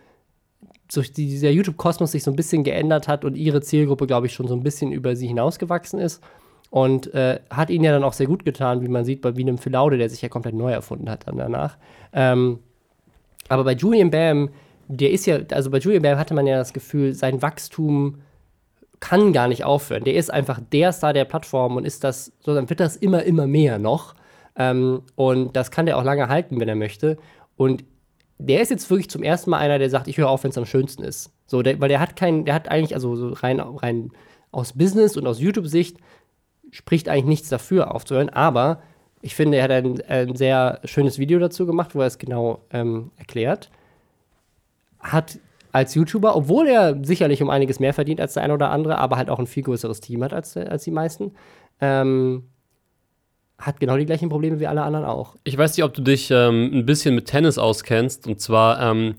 so 0.89 1.01
die- 1.01 1.11
dieser 1.27 1.49
YouTube-Kosmos 1.49 2.11
sich 2.11 2.23
so 2.23 2.31
ein 2.31 2.35
bisschen 2.37 2.63
geändert 2.63 3.07
hat 3.07 3.25
und 3.25 3.35
ihre 3.35 3.61
Zielgruppe, 3.61 4.07
glaube 4.07 4.27
ich, 4.27 4.33
schon 4.33 4.47
so 4.47 4.55
ein 4.55 4.63
bisschen 4.63 4.91
über 4.91 5.15
sie 5.15 5.27
hinausgewachsen 5.27 5.99
ist. 5.99 6.23
Und 6.69 7.13
äh, 7.13 7.39
hat 7.49 7.69
ihnen 7.69 7.83
ja 7.83 7.91
dann 7.91 8.03
auch 8.03 8.13
sehr 8.13 8.27
gut 8.27 8.45
getan, 8.45 8.81
wie 8.81 8.87
man 8.87 9.05
sieht, 9.05 9.21
bei 9.21 9.35
wie 9.35 9.41
einem 9.41 9.57
Philaude, 9.59 9.97
der 9.97 10.09
sich 10.09 10.21
ja 10.21 10.29
komplett 10.29 10.55
neu 10.55 10.71
erfunden 10.71 11.09
hat 11.09 11.27
dann 11.27 11.37
danach. 11.37 11.77
Ähm, 12.13 12.59
aber 13.49 13.63
bei 13.63 13.73
Julian 13.73 14.09
Bam, 14.09 14.49
der 14.87 15.11
ist 15.11 15.25
ja, 15.25 15.39
also 15.51 15.69
bei 15.69 15.77
Julian 15.79 16.01
Bam 16.01 16.17
hatte 16.17 16.33
man 16.33 16.47
ja 16.47 16.57
das 16.57 16.73
Gefühl, 16.73 17.13
sein 17.13 17.41
Wachstum 17.41 18.19
kann 19.03 19.33
gar 19.33 19.49
nicht 19.49 19.65
aufhören. 19.65 20.05
Der 20.05 20.13
ist 20.13 20.31
einfach 20.31 20.61
der 20.71 20.93
Star 20.93 21.11
der 21.11 21.25
Plattform 21.25 21.75
und 21.75 21.83
ist 21.83 22.05
das, 22.05 22.31
so 22.39 22.55
dann 22.55 22.69
wird 22.69 22.79
das 22.79 22.95
immer, 22.95 23.23
immer 23.23 23.47
mehr 23.47 23.77
noch. 23.77 24.15
Ähm, 24.55 25.01
und 25.15 25.57
das 25.57 25.71
kann 25.71 25.85
der 25.85 25.97
auch 25.97 26.05
lange 26.05 26.29
halten, 26.29 26.57
wenn 26.61 26.69
er 26.69 26.75
möchte. 26.75 27.17
Und 27.57 27.83
der 28.37 28.61
ist 28.61 28.71
jetzt 28.71 28.89
wirklich 28.89 29.09
zum 29.09 29.21
ersten 29.21 29.49
Mal 29.49 29.57
einer, 29.57 29.77
der 29.77 29.89
sagt, 29.89 30.07
ich 30.07 30.17
höre 30.17 30.29
auf, 30.29 30.45
wenn 30.45 30.51
es 30.51 30.57
am 30.57 30.65
schönsten 30.65 31.03
ist. 31.03 31.33
So, 31.47 31.61
der, 31.61 31.81
weil 31.81 31.89
der 31.89 31.99
hat 31.99 32.15
keinen, 32.15 32.45
der 32.45 32.53
hat 32.53 32.69
eigentlich, 32.69 32.95
also 32.95 33.17
so 33.17 33.33
rein, 33.33 33.59
rein 33.59 34.11
aus 34.51 34.71
Business 34.71 35.17
und 35.17 35.27
aus 35.27 35.41
YouTube-Sicht 35.41 35.97
spricht 36.71 37.09
eigentlich 37.09 37.25
nichts 37.25 37.49
dafür 37.49 37.93
aufzuhören, 37.93 38.29
aber 38.29 38.81
ich 39.21 39.35
finde, 39.35 39.57
er 39.57 39.65
hat 39.65 39.71
ein, 39.71 40.01
ein 40.07 40.35
sehr 40.37 40.79
schönes 40.85 41.19
Video 41.19 41.39
dazu 41.39 41.65
gemacht, 41.65 41.93
wo 41.93 41.99
er 41.99 42.07
es 42.07 42.19
genau 42.19 42.61
ähm, 42.71 43.11
erklärt. 43.17 43.69
Hat 45.01 45.39
als 45.73 45.95
YouTuber, 45.95 46.35
obwohl 46.35 46.67
er 46.67 46.97
sicherlich 47.03 47.41
um 47.41 47.49
einiges 47.49 47.79
mehr 47.79 47.93
verdient 47.93 48.21
als 48.21 48.35
der 48.35 48.43
eine 48.43 48.53
oder 48.53 48.69
andere, 48.69 48.99
aber 48.99 49.17
halt 49.17 49.29
auch 49.29 49.39
ein 49.39 49.47
viel 49.47 49.63
größeres 49.63 49.99
Team 49.99 50.23
hat 50.23 50.31
als, 50.31 50.55
als 50.55 50.83
die 50.83 50.91
meisten, 50.91 51.33
ähm, 51.81 52.43
hat 53.57 53.79
genau 53.79 53.97
die 53.97 54.05
gleichen 54.05 54.29
Probleme 54.29 54.59
wie 54.59 54.67
alle 54.67 54.83
anderen 54.83 55.05
auch. 55.05 55.35
Ich 55.43 55.57
weiß 55.57 55.75
nicht, 55.75 55.83
ob 55.83 55.93
du 55.93 56.01
dich 56.01 56.29
ähm, 56.31 56.69
ein 56.73 56.85
bisschen 56.85 57.15
mit 57.15 57.25
Tennis 57.25 57.57
auskennst. 57.57 58.27
Und 58.27 58.39
zwar 58.39 58.81
ähm, 58.81 59.15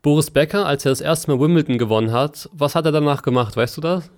Boris 0.00 0.30
Becker, 0.30 0.64
als 0.64 0.84
er 0.84 0.90
das 0.92 1.00
erste 1.00 1.30
Mal 1.30 1.40
Wimbledon 1.40 1.76
gewonnen 1.76 2.12
hat. 2.12 2.48
Was 2.52 2.74
hat 2.76 2.84
er 2.84 2.92
danach 2.92 3.22
gemacht? 3.22 3.56
Weißt 3.56 3.76
du 3.76 3.80
das? 3.80 4.08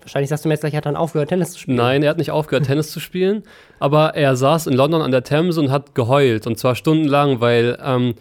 Wahrscheinlich 0.00 0.30
sagst 0.30 0.44
du 0.44 0.48
mir 0.48 0.54
jetzt 0.54 0.62
gleich, 0.62 0.72
er 0.72 0.78
hat 0.78 0.86
dann 0.86 0.96
aufgehört, 0.96 1.28
Tennis 1.28 1.52
zu 1.52 1.60
spielen. 1.60 1.76
Nein, 1.76 2.02
er 2.02 2.10
hat 2.10 2.18
nicht 2.18 2.30
aufgehört, 2.30 2.66
Tennis 2.66 2.90
zu 2.90 2.98
spielen. 2.98 3.42
Aber 3.78 4.14
er 4.14 4.34
saß 4.34 4.66
in 4.66 4.72
London 4.72 5.02
an 5.02 5.12
der 5.12 5.22
Themse 5.22 5.60
und 5.60 5.70
hat 5.70 5.94
geheult. 5.94 6.46
Und 6.46 6.58
zwar 6.58 6.74
stundenlang, 6.74 7.40
weil 7.40 7.78
ähm, 7.84 8.14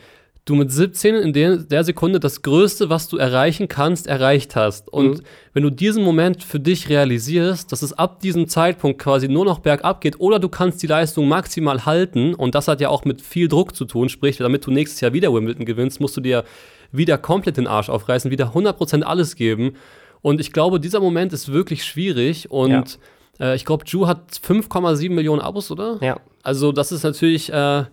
du 0.48 0.56
mit 0.56 0.72
17 0.72 1.16
in 1.16 1.34
der, 1.34 1.58
der 1.58 1.84
Sekunde 1.84 2.20
das 2.20 2.42
Größte, 2.42 2.90
was 2.90 3.08
du 3.10 3.18
erreichen 3.18 3.68
kannst, 3.68 4.08
erreicht 4.08 4.56
hast. 4.56 4.88
Und 4.90 5.20
Mhm. 5.20 5.22
wenn 5.54 5.64
du 5.64 5.70
diesen 5.70 6.04
Moment 6.04 6.44
für 6.44 6.60
dich 6.60 6.90
realisierst, 6.90 7.72
dass 7.72 7.82
es 7.82 7.94
ab 7.94 8.22
diesem 8.22 8.48
Zeitpunkt 8.48 9.00
quasi 9.00 9.28
nur 9.28 9.46
noch 9.46 9.60
bergab 9.60 10.02
geht 10.02 10.20
oder 10.20 10.40
du 10.40 10.50
kannst 10.50 10.82
die 10.82 10.88
Leistung 10.88 11.28
maximal 11.28 11.86
halten, 11.86 12.34
und 12.34 12.56
das 12.56 12.68
hat 12.68 12.82
ja 12.82 12.90
auch 12.90 13.06
mit 13.06 13.22
viel 13.22 13.48
Druck 13.48 13.76
zu 13.76 13.86
tun, 13.86 14.10
sprich, 14.10 14.38
damit 14.38 14.66
du 14.66 14.72
nächstes 14.72 15.02
Jahr 15.02 15.14
wieder 15.14 15.34
Wimbledon 15.34 15.66
gewinnst, 15.66 16.00
musst 16.00 16.18
du 16.18 16.22
dir 16.22 16.44
wieder 16.92 17.18
komplett 17.18 17.58
den 17.58 17.68
Arsch 17.68 17.90
aufreißen, 17.90 18.32
wieder 18.32 18.54
100% 18.54 19.04
alles 19.04 19.36
geben. 19.36 19.74
Und 20.22 20.40
ich 20.40 20.54
glaube, 20.54 20.80
dieser 20.80 21.00
Moment 21.02 21.34
ist 21.34 21.52
wirklich 21.52 21.84
schwierig 21.84 22.50
und 22.50 22.98
äh, 23.40 23.56
ich 23.56 23.66
glaube, 23.66 23.84
Ju 23.86 24.08
hat 24.08 24.32
5,7 24.32 25.12
Millionen 25.12 25.42
Abos, 25.42 25.70
oder? 25.70 25.98
Ja. 26.02 26.20
Also 26.42 26.72
das 26.72 26.92
ist 26.92 27.04
natürlich, 27.04 27.52
äh, 27.52 27.84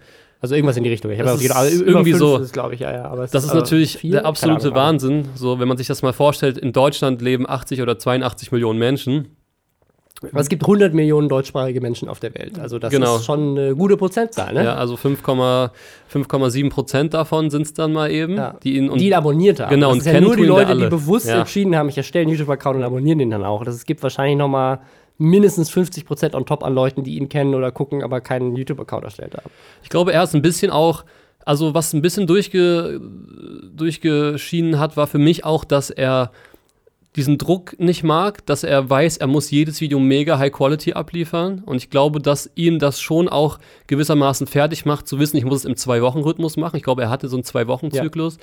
Also 0.44 0.56
irgendwas 0.56 0.76
in 0.76 0.82
die 0.84 0.90
Richtung. 0.90 1.10
Ich 1.10 1.18
Das 1.18 1.36
ist 1.36 1.40
gedacht, 1.40 1.64
irgendwie 1.72 2.12
so- 2.12 2.36
ist 2.36 2.54
ich, 2.72 2.80
ja, 2.80 2.92
ja. 2.92 3.16
Das 3.16 3.32
ist 3.32 3.48
aber 3.50 3.60
natürlich 3.60 3.96
viel? 3.96 4.10
der 4.10 4.26
absolute 4.26 4.66
Ahnung. 4.66 4.74
Wahnsinn. 4.76 5.24
So, 5.34 5.58
wenn 5.58 5.66
man 5.68 5.78
sich 5.78 5.86
das 5.86 6.02
mal 6.02 6.12
vorstellt, 6.12 6.58
in 6.58 6.72
Deutschland 6.72 7.22
leben 7.22 7.48
80 7.48 7.80
oder 7.80 7.98
82 7.98 8.52
Millionen 8.52 8.78
Menschen. 8.78 9.28
Aber 10.30 10.40
es 10.40 10.50
gibt 10.50 10.62
100 10.66 10.92
Millionen 10.92 11.30
deutschsprachige 11.30 11.80
Menschen 11.80 12.10
auf 12.10 12.20
der 12.20 12.34
Welt. 12.34 12.58
Also 12.58 12.78
das 12.78 12.90
Genau. 12.90 13.16
ist 13.16 13.24
schon 13.24 13.56
eine 13.58 13.74
gute 13.74 13.96
Prozentzahl, 13.96 14.52
ne? 14.52 14.64
Ja, 14.64 14.74
also 14.74 14.96
5,7 14.96 15.70
5,7 16.12 16.68
Prozent 16.68 17.14
davon 17.14 17.48
sind 17.48 17.62
es 17.62 17.72
dann 17.72 17.94
mal 17.94 18.10
eben, 18.10 18.36
Ja. 18.36 18.56
die 18.62 18.76
ihn 18.76 18.90
und 18.90 19.00
die 19.00 19.06
ihn 19.06 19.14
abonniert 19.14 19.60
haben. 19.60 19.70
Genau, 19.70 19.86
das 19.88 19.92
und 19.94 20.06
ist 20.06 20.12
ja 20.12 20.20
nur 20.20 20.36
die 20.36 20.44
Leute, 20.44 20.76
die 20.76 20.86
bewusst 20.88 21.26
Ja. 21.28 21.38
entschieden 21.40 21.74
haben, 21.74 21.88
ich 21.88 21.96
erstelle 21.96 22.24
einen 22.24 22.32
YouTube-Account 22.32 22.76
und 22.76 22.82
abonnieren 22.84 23.18
den 23.18 23.30
dann 23.30 23.44
auch. 23.44 23.64
Das, 23.64 23.74
es 23.76 23.86
gibt 23.86 24.02
wahrscheinlich 24.02 24.36
noch 24.36 24.48
mal 24.48 24.80
mindestens 25.18 25.70
50 25.70 26.04
Prozent 26.04 26.34
on 26.34 26.46
top 26.46 26.64
an 26.64 26.74
Leuten, 26.74 27.04
die 27.04 27.16
ihn 27.16 27.28
kennen 27.28 27.54
oder 27.54 27.70
gucken, 27.70 28.02
aber 28.02 28.20
keinen 28.20 28.56
YouTube-Account 28.56 29.04
erstellt 29.04 29.34
haben. 29.34 29.50
Ich 29.82 29.88
glaube, 29.88 30.12
er 30.12 30.22
ist 30.22 30.34
ein 30.34 30.42
bisschen 30.42 30.70
auch, 30.70 31.04
also 31.44 31.74
was 31.74 31.92
ein 31.92 32.02
bisschen 32.02 32.26
durchge, 32.26 33.00
durchgeschienen 33.72 34.78
hat, 34.78 34.96
war 34.96 35.06
für 35.06 35.18
mich 35.18 35.44
auch, 35.44 35.64
dass 35.64 35.90
er 35.90 36.32
diesen 37.16 37.38
Druck 37.38 37.78
nicht 37.78 38.02
mag, 38.02 38.44
dass 38.46 38.64
er 38.64 38.90
weiß, 38.90 39.18
er 39.18 39.28
muss 39.28 39.50
jedes 39.50 39.80
Video 39.80 40.00
mega 40.00 40.38
High 40.38 40.50
Quality 40.50 40.94
abliefern. 40.94 41.62
Und 41.64 41.76
ich 41.76 41.90
glaube, 41.90 42.20
dass 42.20 42.50
ihn 42.56 42.80
das 42.80 43.00
schon 43.00 43.28
auch 43.28 43.60
gewissermaßen 43.86 44.48
fertig 44.48 44.84
macht, 44.84 45.06
zu 45.06 45.20
wissen, 45.20 45.36
ich 45.36 45.44
muss 45.44 45.58
es 45.58 45.64
im 45.64 45.76
Zwei-Wochen-Rhythmus 45.76 46.56
machen. 46.56 46.76
Ich 46.76 46.82
glaube, 46.82 47.02
er 47.02 47.10
hatte 47.10 47.28
so 47.28 47.36
einen 47.36 47.44
Zwei-Wochen-Zyklus. 47.44 48.38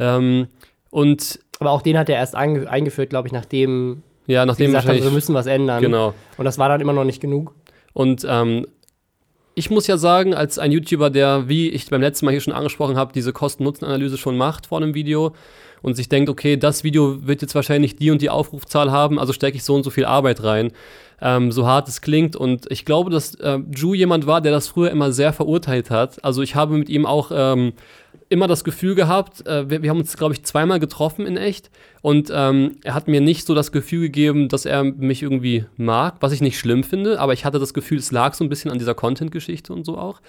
Ähm, 0.00 0.48
und 0.90 1.38
Aber 1.60 1.70
auch 1.70 1.82
den 1.82 1.96
hat 1.96 2.08
er 2.08 2.16
erst 2.16 2.34
einge 2.34 2.68
eingeführt, 2.68 3.10
glaube 3.10 3.28
ich, 3.28 3.32
nachdem 3.32 4.02
ja, 4.28 4.42
sie 4.42 4.46
nachdem 4.46 4.66
gesagt 4.72 4.88
haben, 4.88 5.02
wir 5.02 5.10
müssen 5.10 5.34
was 5.34 5.46
ändern. 5.46 5.82
genau. 5.82 6.14
Und 6.36 6.44
das 6.44 6.58
war 6.58 6.68
dann 6.68 6.80
immer 6.80 6.92
noch 6.92 7.04
nicht 7.04 7.20
genug. 7.20 7.54
Und 7.92 8.24
ähm, 8.28 8.66
ich 9.54 9.70
muss 9.70 9.88
ja 9.88 9.96
sagen, 9.96 10.34
als 10.34 10.58
ein 10.58 10.70
YouTuber, 10.70 11.10
der, 11.10 11.48
wie 11.48 11.68
ich 11.70 11.90
beim 11.90 12.00
letzten 12.00 12.26
Mal 12.26 12.30
hier 12.30 12.40
schon 12.40 12.52
angesprochen 12.52 12.96
habe, 12.96 13.12
diese 13.12 13.32
Kosten-Nutzen-Analyse 13.32 14.16
schon 14.16 14.36
macht 14.36 14.66
vor 14.66 14.78
einem 14.78 14.94
Video 14.94 15.34
und 15.82 15.94
sich 15.94 16.08
denkt, 16.08 16.30
okay, 16.30 16.56
das 16.56 16.84
Video 16.84 17.26
wird 17.26 17.42
jetzt 17.42 17.54
wahrscheinlich 17.54 17.96
die 17.96 18.10
und 18.10 18.22
die 18.22 18.30
Aufrufzahl 18.30 18.92
haben, 18.92 19.18
also 19.18 19.32
stecke 19.32 19.56
ich 19.56 19.64
so 19.64 19.74
und 19.74 19.82
so 19.82 19.90
viel 19.90 20.04
Arbeit 20.04 20.44
rein. 20.44 20.72
Ähm, 21.20 21.50
so 21.50 21.66
hart 21.66 21.88
es 21.88 22.00
klingt. 22.00 22.36
Und 22.36 22.70
ich 22.70 22.84
glaube, 22.84 23.10
dass 23.10 23.34
äh, 23.36 23.58
Ju 23.74 23.94
jemand 23.94 24.26
war, 24.26 24.40
der 24.40 24.52
das 24.52 24.68
früher 24.68 24.90
immer 24.90 25.10
sehr 25.10 25.32
verurteilt 25.32 25.90
hat. 25.90 26.24
Also 26.24 26.42
ich 26.42 26.54
habe 26.54 26.76
mit 26.78 26.88
ihm 26.88 27.06
auch 27.06 27.32
ähm, 27.34 27.72
immer 28.28 28.46
das 28.46 28.64
Gefühl 28.64 28.94
gehabt, 28.94 29.46
äh, 29.46 29.68
wir, 29.70 29.82
wir 29.82 29.90
haben 29.90 29.98
uns, 29.98 30.16
glaube 30.16 30.34
ich, 30.34 30.44
zweimal 30.44 30.80
getroffen 30.80 31.26
in 31.26 31.36
echt. 31.36 31.70
Und 32.02 32.30
ähm, 32.32 32.76
er 32.84 32.94
hat 32.94 33.08
mir 33.08 33.20
nicht 33.20 33.46
so 33.46 33.54
das 33.54 33.72
Gefühl 33.72 34.02
gegeben, 34.02 34.48
dass 34.48 34.66
er 34.66 34.84
mich 34.84 35.22
irgendwie 35.22 35.64
mag, 35.76 36.16
was 36.20 36.32
ich 36.32 36.40
nicht 36.40 36.58
schlimm 36.58 36.84
finde, 36.84 37.20
aber 37.20 37.32
ich 37.32 37.44
hatte 37.44 37.58
das 37.58 37.74
Gefühl, 37.74 37.98
es 37.98 38.12
lag 38.12 38.34
so 38.34 38.44
ein 38.44 38.48
bisschen 38.48 38.70
an 38.70 38.78
dieser 38.78 38.94
Content-Geschichte 38.94 39.72
und 39.72 39.84
so 39.84 39.96
auch. 39.96 40.20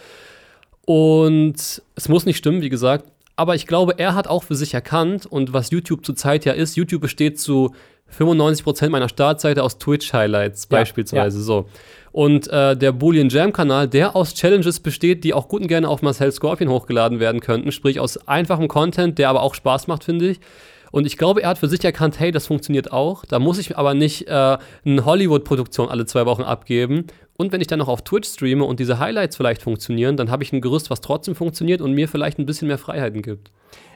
Und 0.86 1.82
es 1.96 2.10
muss 2.10 2.26
nicht 2.26 2.38
stimmen, 2.38 2.62
wie 2.62 2.70
gesagt, 2.70 3.06
aber 3.36 3.56
ich 3.56 3.68
glaube, 3.68 3.98
er 3.98 4.16
hat 4.16 4.28
auch 4.28 4.44
für 4.44 4.56
sich 4.56 4.74
erkannt 4.74 5.26
und 5.26 5.54
was 5.54 5.70
YouTube 5.70 6.06
zurzeit 6.06 6.46
ja 6.46 6.54
ist, 6.54 6.76
YouTube 6.76 7.02
besteht 7.02 7.40
zu 7.40 7.74
95% 8.18 8.90
meiner 8.90 9.10
Startseite 9.10 9.64
aus 9.64 9.78
Twitch-Highlights 9.78 10.68
Ja, 10.70 10.78
beispielsweise 10.78 11.42
so. 11.42 11.68
Und 12.12 12.48
äh, 12.48 12.76
der 12.76 12.92
Boolean 12.92 13.30
Jam-Kanal, 13.30 13.88
der 13.88 14.16
aus 14.16 14.34
Challenges 14.34 14.80
besteht, 14.80 15.24
die 15.24 15.34
auch 15.34 15.48
gut 15.48 15.62
und 15.62 15.68
gerne 15.68 15.88
auf 15.88 16.02
Marcel 16.02 16.32
Scorpion 16.32 16.70
hochgeladen 16.70 17.20
werden 17.20 17.40
könnten, 17.40 17.72
sprich 17.72 18.00
aus 18.00 18.28
einfachem 18.28 18.68
Content, 18.68 19.20
der 19.20 19.30
aber 19.30 19.42
auch 19.42 19.54
Spaß 19.54 19.88
macht, 19.88 20.04
finde 20.04 20.30
ich. 20.30 20.40
Und 20.92 21.06
ich 21.06 21.18
glaube, 21.18 21.44
er 21.44 21.50
hat 21.50 21.60
für 21.60 21.68
sich 21.68 21.84
erkannt, 21.84 22.20
hey, 22.20 22.32
das 22.32 22.48
funktioniert 22.48 22.92
auch. 22.92 23.26
Da 23.26 23.38
muss 23.38 23.60
ich 23.60 23.78
aber 23.78 23.94
nicht 23.94 24.28
äh, 24.28 24.58
eine 24.86 25.06
Hollywood-Produktion 25.06 25.88
alle 25.88 26.06
zwei 26.06 26.26
Wochen 26.26 26.42
abgeben. 26.42 27.06
Und 27.38 27.52
wenn 27.52 27.62
ich 27.62 27.68
dann 27.68 27.80
noch 27.80 27.88
auf 27.88 28.04
Twitch 28.04 28.28
streame 28.28 28.66
und 28.66 28.80
diese 28.80 29.00
Highlights 29.00 29.38
vielleicht 29.38 29.62
funktionieren, 29.62 30.18
dann 30.18 30.32
habe 30.32 30.44
ich 30.44 30.52
ein 30.52 30.62
Gerüst, 30.62 30.90
was 30.90 31.02
trotzdem 31.02 31.36
funktioniert 31.36 31.80
und 31.80 31.94
mir 31.94 32.10
vielleicht 32.10 32.40
ein 32.40 32.46
bisschen 32.46 32.68
mehr 32.68 32.78
Freiheiten 32.78 33.22
gibt. 33.22 33.52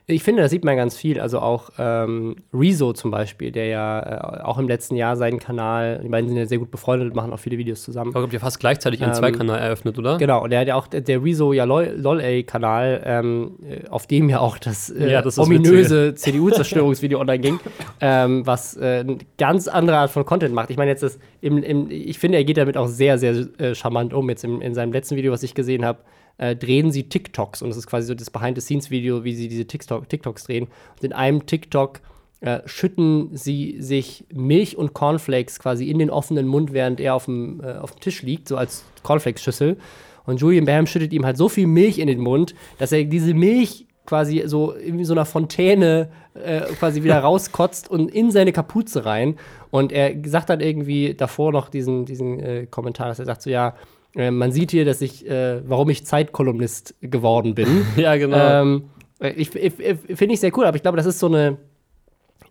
Ich 0.05 0.21
finde, 0.21 0.41
das 0.41 0.51
sieht 0.51 0.65
man 0.65 0.75
ganz 0.75 0.97
viel. 0.97 1.21
Also 1.21 1.39
auch 1.39 1.69
ähm, 1.79 2.35
Rezo 2.53 2.91
zum 2.91 3.09
Beispiel, 3.09 3.51
der 3.51 3.67
ja 3.67 4.39
äh, 4.39 4.43
auch 4.43 4.57
im 4.57 4.67
letzten 4.67 4.97
Jahr 4.97 5.15
seinen 5.15 5.39
Kanal, 5.39 6.01
die 6.03 6.09
beiden 6.09 6.27
sind 6.27 6.37
ja 6.37 6.45
sehr 6.45 6.57
gut 6.57 6.71
befreundet, 6.71 7.15
machen 7.15 7.31
auch 7.31 7.39
viele 7.39 7.57
Videos 7.57 7.83
zusammen. 7.83 8.09
Ich 8.09 8.15
glaube, 8.15 8.33
ihr 8.33 8.39
fast 8.41 8.59
gleichzeitig 8.59 8.99
ihren 8.99 9.11
Ähm, 9.11 9.15
Zweikanal 9.15 9.59
eröffnet, 9.59 9.97
oder? 9.97 10.17
Genau, 10.17 10.43
und 10.43 10.49
der 10.49 10.59
hat 10.59 10.67
ja 10.67 10.75
auch, 10.75 10.87
der, 10.87 11.23
Rezo 11.23 11.53
ja 11.53 11.63
LOL-A-Kanal, 11.63 13.01
ähm, 13.05 13.51
äh, 13.65 13.87
auf 13.87 14.05
dem 14.05 14.27
ja 14.29 14.39
auch 14.39 14.57
das, 14.57 14.89
äh, 14.89 15.09
Ja, 15.09 15.21
das 15.21 15.37
ist 15.37 15.39
ominöse 15.39 16.13
CDU-Zerstörungsvideo 16.15 17.19
online 17.19 17.39
ging, 17.39 17.59
ähm, 18.01 18.45
was 18.45 18.75
äh, 18.75 19.05
eine 19.07 19.19
ganz 19.37 19.69
andere 19.69 19.97
Art 19.97 20.11
von 20.11 20.25
Content 20.25 20.53
macht. 20.53 20.69
Ich 20.69 20.75
meine, 20.75 20.91
jetzt 20.91 21.03
das, 21.03 21.17
im, 21.39 21.63
im, 21.63 21.89
ich 21.89 22.19
finde, 22.19 22.37
er 22.37 22.43
geht 22.43 22.57
damit 22.57 22.75
auch 22.75 22.87
sehr, 22.87 23.17
sehr 23.17 23.35
äh, 23.57 23.73
charmant 23.73 24.13
um. 24.13 24.29
Jetzt 24.29 24.43
im, 24.43 24.59
in 24.61 24.73
seinem 24.73 24.91
letzten 24.91 25.15
Video, 25.15 25.31
was 25.31 25.43
ich 25.43 25.55
gesehen 25.55 25.85
habe, 25.85 25.99
äh, 26.37 26.55
drehen 26.55 26.91
sie 26.91 27.09
TikToks 27.09 27.61
und 27.61 27.69
das 27.69 27.77
ist 27.77 27.87
quasi 27.87 28.07
so 28.07 28.15
das 28.15 28.29
Behind-the-Scenes-Video, 28.29 29.23
wie 29.23 29.33
sie 29.33 29.47
diese 29.47 29.65
TikTok, 29.65 30.09
TikToks 30.09 30.45
drehen. 30.45 30.67
Und 30.95 31.03
in 31.03 31.13
einem 31.13 31.45
TikTok 31.45 32.01
äh, 32.41 32.61
schütten 32.65 33.29
sie 33.37 33.77
sich 33.79 34.25
Milch 34.33 34.77
und 34.77 34.93
Cornflakes 34.93 35.59
quasi 35.59 35.89
in 35.89 35.99
den 35.99 36.09
offenen 36.09 36.47
Mund, 36.47 36.73
während 36.73 36.99
er 36.99 37.15
auf 37.15 37.25
dem, 37.25 37.61
äh, 37.61 37.73
auf 37.73 37.91
dem 37.91 38.01
Tisch 38.01 38.21
liegt, 38.21 38.47
so 38.47 38.57
als 38.57 38.83
Cornflakes-Schüssel. 39.03 39.77
Und 40.25 40.41
Julian 40.41 40.65
Bam 40.65 40.87
schüttet 40.87 41.13
ihm 41.13 41.25
halt 41.25 41.37
so 41.37 41.49
viel 41.49 41.67
Milch 41.67 41.99
in 41.99 42.07
den 42.07 42.19
Mund, 42.19 42.55
dass 42.79 42.91
er 42.91 43.03
diese 43.03 43.33
Milch 43.33 43.87
quasi 44.05 44.43
so 44.45 44.75
irgendwie 44.75 45.05
so 45.05 45.13
einer 45.13 45.25
Fontäne 45.25 46.09
äh, 46.33 46.61
quasi 46.79 47.03
wieder 47.03 47.19
rauskotzt 47.23 47.89
und 47.89 48.11
in 48.11 48.31
seine 48.31 48.51
Kapuze 48.51 49.05
rein. 49.05 49.37
Und 49.71 49.91
er 49.91 50.13
sagt 50.25 50.49
dann 50.49 50.59
irgendwie 50.59 51.13
davor 51.13 51.51
noch 51.51 51.69
diesen, 51.69 52.05
diesen 52.05 52.39
äh, 52.39 52.67
Kommentar, 52.69 53.07
dass 53.07 53.19
er 53.19 53.25
sagt 53.25 53.41
so, 53.41 53.49
ja, 53.49 53.75
äh, 54.15 54.31
man 54.31 54.51
sieht 54.51 54.71
hier, 54.71 54.85
dass 54.85 55.01
ich, 55.01 55.27
äh, 55.29 55.61
warum 55.67 55.89
ich 55.89 56.05
Zeitkolumnist 56.05 56.95
geworden 57.01 57.55
bin. 57.55 57.85
Ja, 57.97 58.15
genau. 58.15 58.37
Ähm, 58.61 58.83
ich, 59.19 59.55
ich, 59.55 59.79
ich 59.79 60.17
finde 60.17 60.33
ich 60.33 60.39
sehr 60.39 60.55
cool, 60.57 60.65
aber 60.65 60.75
ich 60.75 60.81
glaube, 60.83 60.97
das 60.97 61.05
ist 61.05 61.19
so 61.19 61.27
eine. 61.27 61.57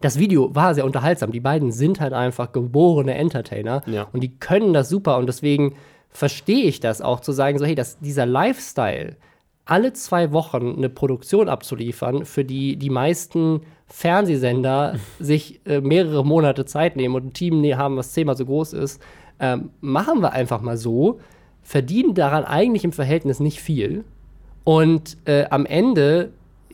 Das 0.01 0.19
Video 0.19 0.53
war 0.55 0.75
sehr 0.75 0.85
unterhaltsam. 0.85 1.31
Die 1.31 1.39
beiden 1.41 1.71
sind 1.71 2.01
halt 2.01 2.13
einfach 2.13 2.51
geborene 2.51 3.15
Entertainer 3.15 3.83
Ja. 3.87 4.09
und 4.13 4.21
die 4.23 4.37
können 4.37 4.73
das 4.73 4.89
super 4.89 5.17
und 5.19 5.27
deswegen 5.27 5.77
verstehe 6.11 6.65
ich 6.65 6.81
das 6.81 7.01
auch 7.01 7.21
zu 7.21 7.31
sagen, 7.31 7.59
so 7.59 7.65
hey, 7.65 7.75
dass 7.77 7.99
dieser 8.01 8.27
Lifestyle 8.27 9.17
alle 9.65 9.93
zwei 9.93 10.33
Wochen 10.33 10.75
eine 10.77 10.89
Produktion 10.89 11.49
abzuliefern, 11.49 12.25
für 12.25 12.45
die 12.45 12.77
die 12.77 12.91
meisten 12.91 13.61
Fernsehsender 13.87 14.97
sich 15.21 15.61
äh, 15.67 15.81
mehrere 15.81 16.25
Monate 16.25 16.65
Zeit 16.65 16.97
nehmen 16.97 17.15
und 17.15 17.27
ein 17.27 17.33
Team 17.33 17.63
haben, 17.77 17.97
was 17.97 18.13
zehnmal 18.13 18.37
so 18.37 18.45
groß 18.45 18.73
ist, 18.73 19.01
ähm, 19.39 19.71
machen 19.81 20.21
wir 20.21 20.33
einfach 20.33 20.61
mal 20.63 20.77
so, 20.77 21.21
verdienen 21.63 22.15
daran 22.15 22.45
eigentlich 22.45 22.85
im 22.85 22.93
Verhältnis 22.93 23.41
nicht 23.41 23.61
viel 23.61 24.05
und 24.65 25.17
äh, 25.27 25.45
am 25.51 25.67
Ende 25.67 26.31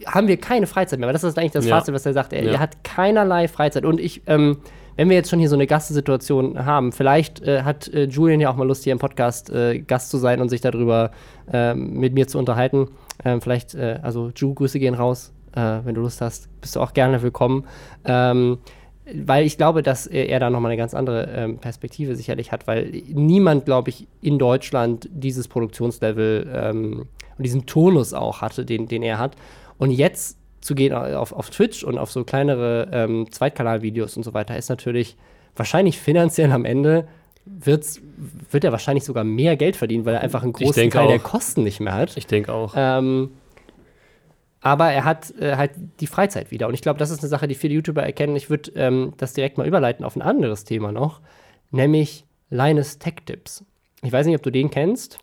haben 0.07 0.29
wir 0.29 0.37
keine 0.37 0.67
Freizeit 0.67 0.99
mehr. 1.01 1.09
Weil 1.09 1.13
das 1.13 1.25
ist 1.25 1.39
eigentlich 1.39 1.53
das 1.53 1.67
Ja. 1.67 1.77
Fazit, 1.77 1.93
was 1.95 2.07
er 2.07 2.13
sagt. 2.13 2.33
Er, 2.33 2.45
Ja. 2.45 2.53
er 2.53 2.61
hat 2.61 2.85
keinerlei 2.85 3.49
Freizeit. 3.49 3.85
Und 3.85 3.99
ich, 4.01 4.23
ähm, 4.27 4.59
wenn 4.97 5.09
wir 5.09 5.17
jetzt 5.17 5.29
schon 5.31 5.41
hier 5.41 5.49
so 5.49 5.57
eine 5.57 5.67
Gastsituation 5.67 6.65
haben, 6.65 6.93
vielleicht 6.93 7.43
äh, 7.43 7.63
hat 7.63 7.89
äh, 7.89 8.05
Julian 8.05 8.41
ja 8.41 8.51
auch 8.51 8.57
mal 8.57 8.67
Lust, 8.67 8.85
hier 8.85 8.93
im 8.93 8.99
Podcast 9.01 9.51
äh, 9.51 9.81
Gast 9.81 10.11
zu 10.11 10.17
sein 10.19 10.41
und 10.41 10.51
sich 10.51 10.61
darüber 10.61 11.11
ähm, 11.53 11.95
mit 11.95 12.15
mir 12.15 12.29
zu 12.29 12.39
unterhalten. 12.39 12.89
Ähm, 13.25 13.41
vielleicht, 13.41 13.75
äh, 13.75 13.99
also 14.03 14.31
Ju, 14.37 14.55
Grüße 14.55 14.79
gehen 14.79 14.95
raus, 14.95 15.33
äh, 15.57 15.79
wenn 15.85 15.95
du 15.97 16.01
Lust 16.03 16.21
hast. 16.21 16.49
Bist 16.61 16.77
du 16.77 16.81
auch 16.81 16.93
gerne 16.93 17.21
willkommen. 17.23 17.65
Ähm, 18.05 18.59
weil 19.15 19.47
ich 19.47 19.57
glaube, 19.57 19.83
dass 19.83 20.07
er, 20.07 20.39
da 20.39 20.51
nochmal 20.51 20.71
eine 20.71 20.79
ganz 20.79 20.95
andere 20.95 21.29
ähm, 21.35 21.59
Perspektive 21.59 22.17
sicherlich 22.17 22.53
hat, 22.53 22.67
weil 22.67 23.03
niemand, 23.09 23.65
glaube 23.65 23.91
ich, 23.91 24.07
in 24.21 24.39
Deutschland 24.39 25.09
dieses 25.13 25.49
Produktionslevel 25.49 26.51
ähm, 26.55 27.07
und 27.37 27.45
diesen 27.45 27.67
Turnus 27.67 28.13
auch 28.13 28.41
hatte, 28.41 28.65
den, 28.65 28.89
den 28.89 29.03
er 29.03 29.19
hat. 29.19 29.37
Und 29.79 29.91
jetzt 29.91 30.37
zu 30.61 30.75
gehen 30.75 30.93
auf, 30.93 31.33
auf 31.33 31.51
Twitch 31.51 31.85
und 31.85 31.99
auf 31.99 32.11
so 32.11 32.25
kleinere 32.25 32.89
ähm, 32.93 33.31
Zweitkanalvideos 33.31 34.17
und 34.17 34.25
so 34.25 34.35
weiter, 34.35 34.57
ist 34.57 34.69
natürlich 34.69 35.17
wahrscheinlich 35.57 35.99
finanziell 35.99 36.53
am 36.53 36.65
Ende 36.65 37.07
wird's, 37.47 38.01
wird 38.51 38.65
er 38.65 38.73
wahrscheinlich 38.73 39.05
sogar 39.05 39.25
mehr 39.25 39.57
Geld 39.57 39.77
verdienen, 39.77 40.05
weil 40.05 40.15
er 40.15 40.21
einfach 40.21 40.43
einen 40.43 40.53
großen 40.53 40.91
Teil 40.91 41.09
der 41.09 41.17
auch. 41.17 41.23
Kosten 41.23 41.63
nicht 41.63 41.81
mehr 41.81 41.95
hat. 41.95 42.17
Ich 42.17 42.27
denke 42.27 42.53
auch. 42.53 42.75
Ähm, 42.77 43.31
aber 44.61 44.91
er 44.91 45.05
hat 45.05 45.33
äh, 45.41 45.57
halt 45.57 45.73
die 46.01 46.07
Freizeit 46.07 46.51
wieder. 46.51 46.69
Und 46.69 46.75
ich 46.75 46.83
glaube, 46.83 46.99
das 46.99 47.11
ist 47.11 47.21
eine 47.21 47.29
Sache, 47.29 47.49
die 47.49 47.55
viele 47.55 47.75
YouTuber 47.75 48.03
erkennen. 48.03 48.37
Ich 48.37 48.51
würde 48.51 48.73
ähm, 48.75 49.13
das 49.17 49.33
direkt 49.33 49.59
mal 49.59 49.67
überleiten 49.67 50.05
auf 50.05 50.17
ein 50.17 50.23
anderes 50.23 50.65
Thema 50.65 50.93
noch, 50.93 51.21
nämlich 51.71 52.25
Linus 52.51 52.99
Tech 52.99 53.15
Tips. 53.27 53.65
Ich 54.03 54.13
weiß 54.13 54.27
nicht, 54.27 54.37
ob 54.37 54.43
du 54.43 54.51
den 54.51 54.71
kennst. 54.71 55.19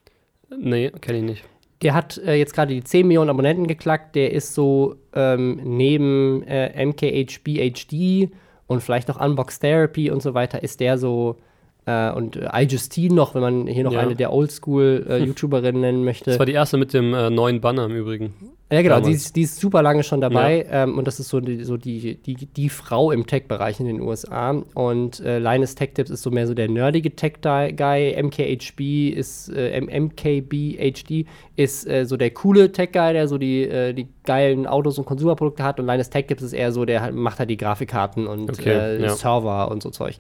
nee, 0.58 0.92
kenne 1.02 1.20
ich 1.20 1.24
nicht. 1.24 1.44
Der 1.82 1.94
hat 1.94 2.18
äh, 2.18 2.36
jetzt 2.36 2.54
gerade 2.54 2.74
die 2.74 2.84
10 2.84 3.08
Millionen 3.08 3.30
Abonnenten 3.30 3.68
geklackt. 3.68 4.16
Der 4.16 4.32
ist 4.32 4.54
so 4.54 4.96
ähm, 5.14 5.60
neben 5.64 6.44
äh, 6.44 6.86
MKHBHD 6.86 8.32
und 8.68 8.82
vielleicht 8.82 9.08
noch 9.08 9.20
Unbox 9.20 9.60
Therapy 9.60 10.10
und 10.10 10.22
so 10.22 10.34
weiter, 10.34 10.64
ist 10.64 10.80
der 10.80 10.98
so 10.98 11.38
äh, 11.86 12.12
und 12.12 12.36
äh, 12.36 12.50
iJustine 12.54 13.14
noch, 13.14 13.36
wenn 13.36 13.42
man 13.42 13.68
hier 13.68 13.84
noch 13.84 13.94
Ja. 13.94 14.00
eine 14.00 14.16
der 14.16 14.32
Oldschool-YouTuberinnen 14.34 15.82
nennen 15.82 16.04
möchte. 16.04 16.32
Das 16.32 16.40
war 16.40 16.46
die 16.46 16.54
erste 16.54 16.78
mit 16.78 16.94
dem 16.94 17.14
äh, 17.14 17.30
neuen 17.30 17.62
Banner 17.62 17.86
im 17.86 17.96
Übrigen. 17.96 18.34
Ja, 18.72 18.82
genau, 18.82 19.00
die 19.00 19.12
ist, 19.12 19.36
die 19.36 19.44
ist 19.44 19.60
super 19.60 19.84
lange 19.84 20.02
schon 20.02 20.22
dabei 20.22 20.66
ähm, 20.72 20.98
und 20.98 21.06
das 21.06 21.20
ist 21.20 21.30
so, 21.30 21.40
die, 21.40 21.64
so 21.64 21.78
die, 21.78 22.16
die, 22.16 22.34
die 22.48 22.70
Frau 22.70 23.12
im 23.12 23.28
Tech-Bereich 23.28 23.80
in 23.80 23.86
den 23.86 24.02
USA. 24.02 24.60
Und 24.74 25.20
äh, 25.20 25.38
Linus 25.38 25.76
Tech 25.76 25.92
Tips 25.94 26.10
ist 26.10 26.24
so 26.24 26.32
mehr 26.32 26.48
so 26.48 26.56
der 26.56 26.68
nerdige 26.68 27.16
Tech-Guy, 27.16 28.16
MKHB 28.24 29.10
ist, 29.16 29.50
äh, 29.56 29.80
MKBHD 29.80 31.28
ist 31.56 31.88
äh, 31.88 32.06
so 32.06 32.18
der 32.18 32.32
coole 32.32 32.72
Tech-Guy, 32.72 33.14
der 33.14 33.28
so 33.28 33.38
die, 33.38 33.62
äh, 33.70 33.94
die 33.94 34.08
geilen 34.24 34.66
Autos 34.66 34.98
und 34.98 35.06
Konsumerprodukte 35.06 35.64
hat 35.64 35.80
und 35.80 35.86
Linus 35.86 36.10
Tech 36.10 36.26
Tips 36.26 36.42
ist 36.42 36.54
eher 36.54 36.72
so, 36.72 36.86
der 36.86 37.02
halt, 37.02 37.14
macht 37.14 37.38
halt 37.38 37.52
die 37.52 37.58
Grafikkarten 37.58 38.26
und 38.26 38.50
Okay, 38.50 38.70
äh, 38.98 39.02
ja. 39.04 39.10
Server 39.10 39.70
und 39.70 39.84
so 39.84 39.92
Zeug. 39.92 40.16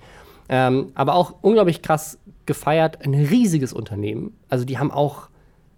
Ähm, 0.48 0.92
aber 0.96 1.16
auch 1.16 1.36
unglaublich 1.42 1.82
krass 1.82 2.20
gefeiert, 2.46 3.04
ein 3.04 3.14
riesiges 3.14 3.74
Unternehmen. 3.74 4.38
Also 4.50 4.66
die 4.66 4.78
haben 4.78 4.92
auch 4.92 5.30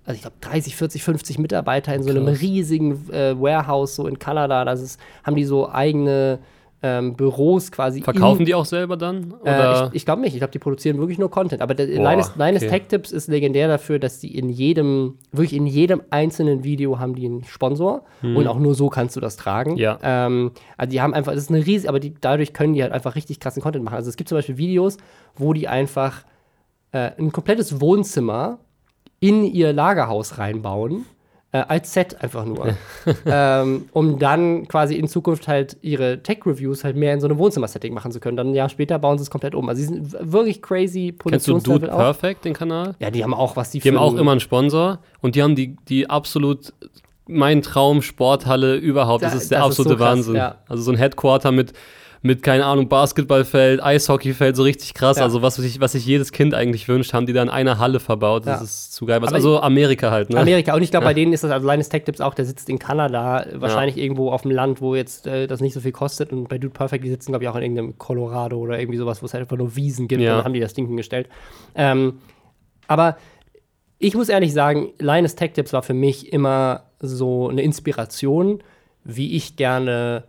also 0.08 0.16
ich 0.16 0.22
glaube 0.22 0.38
30, 0.40 0.78
40, 0.78 1.04
50 1.04 1.38
Mitarbeiter 1.38 1.94
in 1.94 2.02
so 2.02 2.12
einem 2.12 2.28
Krass. 2.28 2.40
riesigen 2.40 3.10
äh, 3.12 3.38
Warehouse 3.38 3.96
so 3.96 4.08
in 4.08 4.18
Kanada. 4.18 4.64
Das 4.64 4.82
ist, 4.82 5.02
haben 5.26 5.36
die 5.36 5.44
so 5.44 5.70
eigene 5.70 6.40
ähm, 6.84 7.16
Büros 7.16 7.72
quasi. 7.72 8.02
Verkaufen 8.02 8.46
die 8.46 8.54
auch 8.54 8.66
selber 8.66 8.98
dann? 8.98 9.34
Äh, 9.44 9.88
ich 9.88 9.94
ich 9.94 10.06
glaube 10.06 10.22
nicht. 10.22 10.34
Ich 10.34 10.40
glaube, 10.40 10.52
die 10.52 10.60
produzieren 10.60 11.00
wirklich 11.00 11.18
nur 11.18 11.32
Content. 11.32 11.62
Aber 11.62 11.74
der, 11.74 11.88
Boah, 11.88 12.12
Linus, 12.12 12.36
Linus 12.36 12.64
okay. 12.64 12.70
Tech 12.70 12.88
Tips 12.88 13.12
ist 13.12 13.28
legendär 13.28 13.68
dafür, 13.68 13.98
dass 14.00 14.20
die 14.20 14.38
in 14.38 14.50
jedem, 14.50 15.18
wirklich 15.32 15.54
in 15.54 15.66
jedem 15.66 16.02
einzelnen 16.12 16.64
Video 16.64 17.00
haben 17.00 17.16
die 17.16 17.26
einen 17.26 17.44
Sponsor. 17.44 18.04
Und 18.22 18.48
auch 18.48 18.60
nur 18.60 18.76
so 18.76 18.90
kannst 18.90 19.16
du 19.16 19.20
das 19.20 19.38
tragen. 19.38 19.72
Hm. 19.72 19.78
Ja. 19.78 20.00
Ähm, 20.02 20.52
also 20.78 20.92
die 20.92 21.02
haben 21.02 21.14
einfach, 21.14 21.34
das 21.34 21.44
ist 21.44 21.52
eine 21.52 21.66
riesige, 21.66 21.90
aber 21.90 22.00
die, 22.00 22.14
dadurch 22.20 22.54
können 22.54 22.74
die 22.74 22.84
halt 22.84 22.92
einfach 22.92 23.16
richtig 23.16 23.40
krassen 23.40 23.62
Content 23.62 23.84
machen. 23.84 23.96
Also 23.96 24.10
es 24.10 24.18
gibt 24.18 24.30
zum 24.30 24.38
Beispiel 24.38 24.58
Videos, 24.58 24.98
wo 25.36 25.54
die 25.54 25.68
einfach 25.68 26.24
äh, 26.92 27.12
ein 27.18 27.32
komplettes 27.32 27.82
Wohnzimmer 27.82 28.60
in 29.20 29.44
ihr 29.44 29.74
Lagerhaus 29.74 30.38
reinbauen, 30.38 31.06
äh, 31.54 31.60
als 31.68 31.94
Set 31.94 32.22
einfach 32.22 32.44
nur. 32.46 32.76
ähm, 33.26 33.86
um 33.94 34.20
dann 34.20 34.68
quasi 34.68 34.96
in 34.96 35.08
Zukunft 35.08 35.48
halt 35.48 35.78
ihre 35.82 36.22
Tech-Reviews 36.22 36.84
halt 36.84 36.96
mehr 36.98 37.14
in 37.14 37.22
so 37.22 37.28
einem 37.28 37.38
Wohnzimmer-Setting 37.38 37.94
machen 37.94 38.12
zu 38.12 38.20
können. 38.20 38.36
Dann 38.38 38.52
ein 38.52 38.54
Jahr 38.56 38.70
später 38.70 39.00
bauen 39.00 39.18
sie 39.18 39.24
es 39.24 39.30
komplett 39.30 39.56
um. 39.56 39.70
Also 39.70 39.80
sie 39.82 39.88
sind 39.88 40.16
wirklich 40.20 40.62
crazy 40.62 41.16
Kennst 41.18 41.48
du 41.48 41.54
Dude 41.54 41.62
Produktionslevel 41.64 41.90
auch. 41.90 41.98
Perfect, 41.98 42.46
den 42.46 42.54
Kanal? 42.54 42.96
Ja, 43.00 43.10
die 43.12 43.24
haben 43.24 43.34
auch 43.34 43.56
was 43.56 43.72
die 43.72 43.80
Die 43.80 43.88
haben 43.90 43.98
auch 43.98 44.16
immer 44.16 44.32
einen 44.32 44.40
Sponsor 44.42 45.00
und 45.22 45.36
die 45.36 45.44
haben 45.44 45.56
die, 45.56 45.78
die 45.88 46.10
absolut 46.10 46.74
mein 47.28 47.62
Traum 47.62 48.02
Sporthalle 48.02 48.76
überhaupt. 48.76 49.24
Das 49.24 49.32
Da- 49.34 49.38
ist 49.38 49.52
der 49.52 49.60
das 49.60 49.70
ist 49.70 49.76
so 49.78 49.84
absolute 49.84 49.98
krass, 50.04 50.18
Wahnsinn. 50.18 50.36
ja. 50.36 50.56
Also 50.68 50.84
so 50.84 50.92
ein 50.92 50.98
Headquarter 50.98 51.52
mit 51.52 51.74
mit 52.22 52.44
keine 52.44 52.66
Ahnung 52.66 52.90
Basketballfeld, 52.90 53.82
Eishockeyfeld, 53.84 54.56
so 54.56 54.64
richtig 54.64 54.94
krass. 54.94 55.18
Ja. 55.18 55.24
Also 55.24 55.42
was 55.42 55.56
sich 55.56 55.80
was 55.80 55.92
sich 55.92 56.06
jedes 56.06 56.32
Kind 56.32 56.54
eigentlich 56.54 56.88
wünscht, 56.88 57.14
haben 57.14 57.26
die 57.26 57.34
da 57.34 57.42
in 57.44 57.50
einer 57.50 57.80
Halle 57.80 58.00
verbaut. 58.00 58.46
Das 58.46 58.60
Ja. 58.60 58.64
ist 58.64 58.94
zu 58.94 59.06
geil. 59.06 59.24
Also 59.24 59.60
Amerika 59.62 60.12
halt, 60.12 60.30
ne? 60.30 60.40
Amerika. 60.40 60.74
Und 60.76 60.82
ich 60.82 60.92
glaube, 60.92 61.06
bei 61.06 61.14
denen 61.14 61.34
ist 61.34 61.44
das, 61.44 61.52
also 61.52 61.70
Linus 61.70 61.90
Tech 61.90 62.04
Tips 62.04 62.22
auch, 62.22 62.34
der 62.34 62.46
sitzt 62.46 62.70
in 62.70 62.80
Kanada, 62.80 63.46
wahrscheinlich 63.54 63.98
irgendwo 63.98 64.32
auf 64.32 64.42
dem 64.42 64.52
Land, 64.52 64.82
wo 64.82 64.96
jetzt 64.96 65.28
äh, 65.28 65.48
das 65.48 65.62
nicht 65.62 65.74
so 65.74 65.80
viel 65.80 65.92
kostet. 65.92 66.32
Und 66.32 66.50
bei 66.50 66.58
Dude 66.58 66.74
Perfect, 66.74 67.04
die 67.04 67.10
sitzen, 67.10 67.32
glaube 67.32 67.44
ich, 67.44 67.50
auch 67.50 67.56
in 67.56 67.62
irgendeinem 67.64 67.98
Colorado 67.98 68.58
oder 68.58 68.80
irgendwie 68.80 68.98
sowas, 68.98 69.22
wo 69.22 69.26
es 69.26 69.34
halt 69.34 69.42
einfach 69.44 69.58
nur 69.58 69.76
Wiesen 69.76 70.08
gibt. 70.08 70.22
Ja. 70.22 70.32
Und 70.32 70.38
dann 70.38 70.46
haben 70.46 70.54
die 70.54 70.60
das 70.60 70.74
Ding 70.74 70.88
hingestellt. 70.88 71.30
Ähm, 71.76 72.20
aber 72.88 73.18
ich 74.00 74.16
muss 74.16 74.30
ehrlich 74.30 74.54
sagen, 74.54 74.90
Linus 75.00 75.36
Tech 75.36 75.52
Tips 75.54 75.74
war 75.74 75.84
für 75.84 75.94
mich 75.94 76.32
immer 76.32 76.84
so 77.00 77.50
eine 77.50 77.62
Inspiration, 77.62 78.62
wie 79.04 79.36
ich 79.36 79.56
gerne 79.56 80.24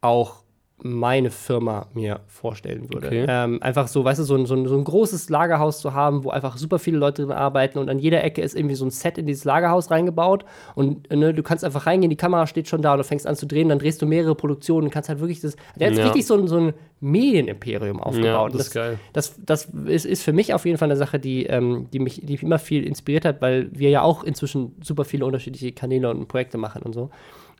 auch 0.00 0.41
meine 0.84 1.30
Firma 1.30 1.86
mir 1.94 2.20
vorstellen 2.26 2.92
würde. 2.92 3.06
Okay. 3.06 3.24
Ähm, 3.28 3.62
einfach 3.62 3.86
so, 3.86 4.04
weißt 4.04 4.18
du, 4.20 4.24
so 4.24 4.34
ein, 4.34 4.46
so, 4.46 4.54
ein, 4.54 4.66
so 4.66 4.76
ein 4.76 4.82
großes 4.84 5.28
Lagerhaus 5.30 5.80
zu 5.80 5.94
haben, 5.94 6.24
wo 6.24 6.30
einfach 6.30 6.56
super 6.56 6.78
viele 6.80 6.98
Leute 6.98 7.22
drin 7.22 7.30
arbeiten 7.32 7.78
und 7.78 7.88
an 7.88 7.98
jeder 8.00 8.24
Ecke 8.24 8.42
ist 8.42 8.56
irgendwie 8.56 8.74
so 8.74 8.84
ein 8.84 8.90
Set 8.90 9.16
in 9.18 9.26
dieses 9.26 9.44
Lagerhaus 9.44 9.90
reingebaut 9.92 10.44
und 10.74 11.08
ne, 11.12 11.32
du 11.32 11.42
kannst 11.44 11.64
einfach 11.64 11.86
reingehen, 11.86 12.10
die 12.10 12.16
Kamera 12.16 12.46
steht 12.46 12.66
schon 12.68 12.82
da 12.82 12.92
und 12.92 12.98
du 12.98 13.04
fängst 13.04 13.26
an 13.26 13.36
zu 13.36 13.46
drehen, 13.46 13.68
dann 13.68 13.78
drehst 13.78 14.02
du 14.02 14.06
mehrere 14.06 14.34
Produktionen 14.34 14.86
und 14.88 14.90
kannst 14.92 15.08
halt 15.08 15.20
wirklich 15.20 15.40
das, 15.40 15.54
der 15.76 15.90
hat 15.90 15.96
Ja. 15.96 16.04
richtig 16.04 16.26
so 16.26 16.34
ein, 16.34 16.48
so 16.48 16.56
ein 16.58 16.72
Medienimperium 17.00 18.00
aufgebaut. 18.00 18.24
Ja, 18.26 18.40
Und 18.42 18.54
das 18.54 18.66
ist 18.68 18.74
geil. 18.74 18.98
das, 19.12 19.34
das 19.44 19.66
ist, 19.86 20.04
ist 20.04 20.22
für 20.22 20.32
mich 20.32 20.52
auf 20.54 20.64
jeden 20.66 20.78
Fall 20.78 20.88
eine 20.88 20.96
Sache, 20.96 21.18
die, 21.20 21.46
ähm, 21.46 21.86
die 21.92 21.98
mich 21.98 22.20
die 22.24 22.32
mich 22.32 22.42
immer 22.42 22.58
viel 22.58 22.84
inspiriert 22.86 23.24
hat, 23.24 23.40
weil 23.40 23.68
wir 23.72 23.90
ja 23.90 24.02
auch 24.02 24.24
inzwischen 24.24 24.74
super 24.82 25.04
viele 25.04 25.24
unterschiedliche 25.26 25.72
Kanäle 25.72 26.10
und 26.10 26.26
Projekte 26.28 26.58
machen 26.58 26.82
und 26.82 26.92
so. 26.92 27.10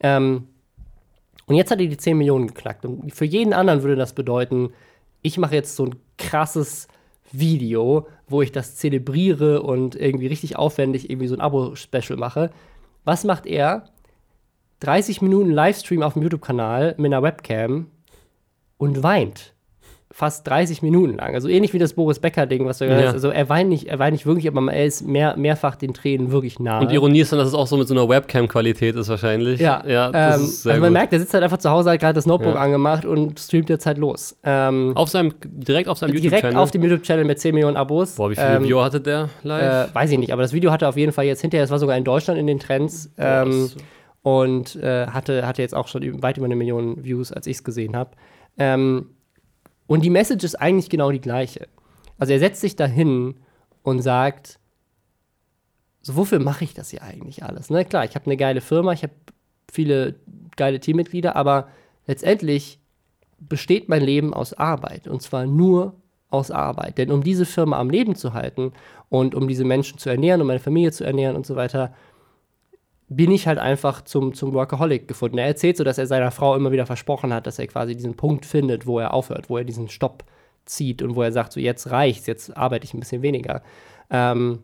Ähm, 0.01 0.49
und 1.47 1.57
jetzt 1.57 1.71
hat 1.71 1.81
er 1.81 1.87
die 1.87 1.97
10 1.97 2.17
Millionen 2.17 2.49
geknackt. 2.49 2.85
Und 2.85 3.13
für 3.13 3.25
jeden 3.25 3.53
anderen 3.53 3.83
würde 3.83 3.97
das 3.97 4.15
bedeuten, 4.15 4.71
ich 5.23 5.39
mache 5.39 5.55
jetzt 5.55 5.77
so 5.77 5.87
ein 5.87 5.97
krasses 6.19 6.89
Video, 7.31 8.07
wo 8.29 8.43
ich 8.43 8.53
das 8.53 8.77
zelebriere 8.77 9.63
und 9.63 9.95
irgendwie 9.95 10.27
richtig 10.27 10.57
aufwendig 10.57 11.11
irgendwie 11.11 11.29
so 11.29 11.35
ein 11.35 11.41
Abo-Special 11.41 12.19
mache. 12.19 12.51
Was 13.05 13.25
macht 13.25 13.47
er? 13.47 13.85
30 14.81 15.23
Minuten 15.23 15.51
Livestream 15.51 16.03
auf 16.03 16.15
dem 16.15 16.23
YouTube-Kanal 16.23 16.95
mit 16.99 17.13
einer 17.13 17.23
Webcam 17.23 17.87
und 18.79 19.03
weint. 19.03 19.55
Fast 20.13 20.47
30 20.47 20.83
Minuten 20.83 21.17
lang. 21.17 21.35
Also 21.35 21.49
ähnlich 21.49 21.73
wie 21.73 21.79
das 21.79 21.95
Boris 21.95 22.19
Becker-Ding, 22.19 22.67
was 22.67 22.79
du 22.79 22.85
gesagt 22.85 23.01
Ja. 23.01 23.07
hast. 23.09 23.15
Also 23.15 23.31
er 23.31 23.49
weint 23.49 23.71
nicht, 23.71 23.89
er 23.89 23.99
weint 23.99 24.13
nicht 24.13 24.27
wirklich, 24.27 24.47
aber 24.47 24.71
er 24.73 24.85
ist 24.85 25.07
mehr, 25.07 25.37
mehrfach 25.37 25.75
den 25.75 25.95
Tränen 25.95 26.31
wirklich 26.31 26.61
nahe. 26.61 26.83
Und 26.83 26.93
Ironie 26.93 27.21
ist 27.21 27.33
dann, 27.33 27.39
dass 27.39 27.49
es 27.49 27.55
auch 27.55 27.67
so 27.67 27.77
mit 27.79 27.89
so 27.89 27.95
einer 27.95 28.09
Webcam-Qualität 28.09 28.95
ist 28.95 29.09
wahrscheinlich. 29.09 29.59
Ja, 29.59 29.83
ja 29.87 30.13
das 30.13 30.37
ähm, 30.39 30.45
ist 30.45 30.63
sehr 30.65 30.73
also 30.73 30.81
man 30.83 30.91
gut. 30.91 30.99
merkt, 30.99 31.13
er 31.15 31.19
sitzt 31.21 31.33
halt 31.33 31.43
einfach 31.43 31.59
zu 31.59 31.71
Hause, 31.71 31.91
hat 31.91 32.01
gerade 32.01 32.15
das 32.15 32.27
Notebook 32.27 32.55
Ja. 32.55 32.61
angemacht 32.61 33.05
und 33.07 33.41
streamt 33.41 33.71
jetzt 33.71 33.87
halt 33.87 33.99
los. 33.99 34.37
Ähm, 34.45 34.93
auf 34.95 35.09
seinem, 35.09 35.33
direkt 35.45 35.89
auf 35.89 35.97
seinem 35.99 36.11
direkt 36.13 36.25
YouTube-Channel. 36.27 36.57
auf 36.59 36.71
dem 36.71 36.83
YouTube-Channel 36.83 37.25
mit 37.25 37.41
10 37.41 37.55
Millionen 37.55 37.77
Abos. 37.77 38.17
Boah, 38.17 38.31
wie 38.31 38.35
viele 38.37 38.57
Ähm, 38.57 38.65
Viewer 38.65 38.85
hatte 38.85 39.01
der 39.01 39.31
live? 39.43 39.91
Äh, 39.91 39.95
weiß 39.95 40.11
ich 40.13 40.19
nicht, 40.19 40.33
aber 40.33 40.43
das 40.43 40.53
Video 40.53 40.71
hatte 40.71 40.87
auf 40.89 40.97
jeden 40.97 41.13
Fall 41.13 41.25
jetzt 41.25 41.41
hinterher, 41.41 41.65
es 41.65 41.71
war 41.71 41.79
sogar 41.79 41.97
in 41.97 42.05
Deutschland 42.05 42.39
in 42.39 42.47
den 42.47 42.59
Trends 42.59 43.11
Boah, 43.17 43.45
ähm, 43.47 43.71
und 44.23 44.77
äh, 44.77 45.07
hatte, 45.07 45.47
hatte 45.47 45.63
jetzt 45.63 45.75
auch 45.75 45.89
schon 45.89 46.23
weit 46.23 46.37
über 46.37 46.47
eine 46.47 46.55
Million 46.57 47.03
Views, 47.03 47.33
als 47.33 47.47
ich 47.47 47.57
es 47.57 47.65
gesehen 47.65 47.97
habe. 47.97 48.11
Ähm, 48.59 49.07
und 49.93 50.01
die 50.03 50.11
Message 50.11 50.43
ist 50.43 50.55
eigentlich 50.55 50.89
genau 50.89 51.11
die 51.11 51.21
gleiche. 51.21 51.69
Also 52.19 52.33
er 52.33 52.39
setzt 52.39 52.63
sich 52.63 52.77
dahin 52.77 53.35
und 53.83 54.01
sagt, 54.01 54.59
so 56.01 56.17
wofür 56.17 56.39
mache 56.39 56.65
ich 56.65 56.73
das 56.73 56.89
hier 56.89 57.03
eigentlich 57.03 57.43
alles? 57.43 57.69
Ne? 57.69 57.85
Klar, 57.85 58.07
ich 58.07 58.15
habe 58.15 58.25
eine 58.25 58.39
geile 58.39 58.63
Firma, 58.63 58.95
ich 58.95 59.03
habe 59.03 59.13
viele 59.71 60.15
geile 60.57 60.81
Teammitglieder, 60.81 61.37
aber 61.37 61.69
letztendlich 62.07 62.81
besteht 63.39 63.91
mein 63.91 64.03
Leben 64.03 64.33
aus 64.33 64.55
Arbeit 64.55 65.09
und 65.09 65.21
zwar 65.21 65.45
nur 65.45 65.95
aus 66.31 66.51
Arbeit. 66.51 66.97
Denn 66.97 67.11
um 67.11 67.23
diese 67.23 67.45
Firma 67.45 67.79
am 67.79 67.91
Leben 67.91 68.15
zu 68.15 68.33
halten 68.33 68.73
und 69.11 69.35
um 69.35 69.47
diese 69.47 69.65
Menschen 69.65 69.99
zu 69.99 70.09
ernähren, 70.09 70.41
um 70.41 70.47
meine 70.47 70.59
Familie 70.59 70.93
zu 70.93 71.05
ernähren 71.05 71.37
und 71.37 71.45
so 71.45 71.55
weiter, 71.55 71.93
bin 73.17 73.31
ich 73.31 73.47
halt 73.47 73.59
einfach 73.59 74.03
zum, 74.03 74.35
zum 74.35 74.53
Workaholic 74.53 75.09
gefunden. 75.09 75.39
Er 75.39 75.47
erzählt 75.47 75.77
so, 75.77 75.85
dass 75.85 75.99
er 75.99 76.07
seiner 76.07 76.31
Frau 76.31 76.55
immer 76.55 76.73
wieder 76.73 76.87
versprochen 76.87 77.33
hat, 77.33 77.47
dass 77.47 77.59
er 77.59 77.67
quasi 77.67 77.95
diesen 77.95 78.15
Punkt 78.15 78.47
findet, 78.47 78.87
wo 78.87 78.99
er 78.99 79.15
aufhört, 79.15 79.51
wo 79.51 79.59
er 79.59 79.65
diesen 79.65 79.89
Stopp 79.89 80.25
zieht 80.65 81.03
und 81.03 81.17
wo 81.17 81.23
er 81.23 81.33
sagt, 81.33 81.53
so 81.53 81.61
jetzt 81.61 81.91
reicht's, 81.91 82.27
jetzt 82.27 82.57
arbeite 82.57 82.85
ich 82.85 82.95
ein 82.95 83.01
bisschen 83.01 83.23
weniger. 83.23 83.63
Ähm, 84.11 84.61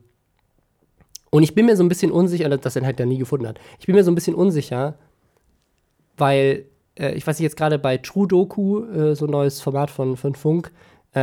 und 1.30 1.42
ich 1.42 1.54
bin 1.54 1.66
mir 1.66 1.76
so 1.76 1.82
ein 1.82 1.88
bisschen 1.88 2.10
unsicher, 2.10 2.48
dass 2.48 2.76
er 2.76 2.84
halt 2.84 3.00
da 3.00 3.06
nie 3.06 3.18
gefunden 3.18 3.46
hat. 3.46 3.58
Ich 3.78 3.86
bin 3.86 3.94
mir 3.94 4.04
so 4.04 4.10
ein 4.10 4.14
bisschen 4.14 4.34
unsicher, 4.34 4.94
weil 6.16 6.64
äh, 6.98 7.12
ich 7.12 7.26
weiß 7.26 7.38
nicht, 7.38 7.44
jetzt 7.44 7.56
gerade 7.56 7.78
bei 7.78 7.98
True 7.98 8.26
Doku, 8.26 8.84
äh, 8.84 9.14
so 9.14 9.26
ein 9.26 9.30
neues 9.30 9.60
Format 9.60 9.90
von, 9.90 10.16
von 10.16 10.34
Funk, 10.34 10.72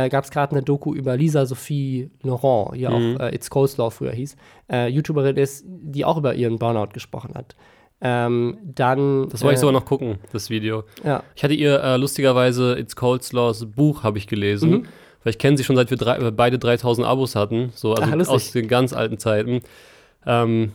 äh, 0.04 0.08
gab 0.08 0.24
es 0.24 0.30
gerade 0.30 0.52
eine 0.52 0.62
Doku 0.62 0.94
über 0.94 1.16
Lisa 1.16 1.46
Sophie 1.46 2.10
Laurent, 2.22 2.76
die 2.76 2.86
Mhm. 2.86 3.16
auch 3.16 3.20
äh, 3.20 3.34
It's 3.34 3.50
Coleslaw 3.50 3.90
früher 3.90 4.12
hieß, 4.12 4.36
äh, 4.70 4.88
YouTuberin 4.88 5.36
ist, 5.36 5.64
die 5.66 6.04
auch 6.04 6.16
über 6.18 6.34
ihren 6.34 6.58
Burnout 6.58 6.92
gesprochen 6.92 7.34
hat. 7.34 7.56
Ähm, 8.00 8.58
dann. 8.62 9.28
das 9.30 9.42
wollte 9.42 9.54
ich 9.54 9.58
äh, 9.58 9.60
sogar 9.60 9.72
noch 9.72 9.86
gucken, 9.86 10.18
das 10.32 10.50
Video. 10.50 10.84
Ja. 11.02 11.22
Ich 11.34 11.42
hatte 11.42 11.54
ihr 11.54 11.82
äh, 11.82 11.96
lustigerweise 11.96 12.78
It's 12.78 12.94
Cold 12.94 13.22
Slaws 13.22 13.64
Buch 13.66 14.02
habe 14.02 14.18
ich 14.18 14.26
gelesen. 14.26 14.70
Mhm. 14.70 14.86
Weil 15.24 15.30
ich 15.30 15.38
kenne 15.38 15.56
sie 15.56 15.64
schon 15.64 15.74
seit 15.76 15.90
wir 15.90 15.96
drei, 15.96 16.18
äh, 16.18 16.30
beide 16.30 16.58
3000 16.58 17.06
Abos 17.06 17.34
hatten. 17.34 17.72
So, 17.74 17.94
also 17.94 18.12
Ach, 18.12 18.28
aus 18.28 18.52
den 18.52 18.68
ganz 18.68 18.92
alten 18.92 19.18
Zeiten. 19.18 19.60
Ähm, 20.24 20.72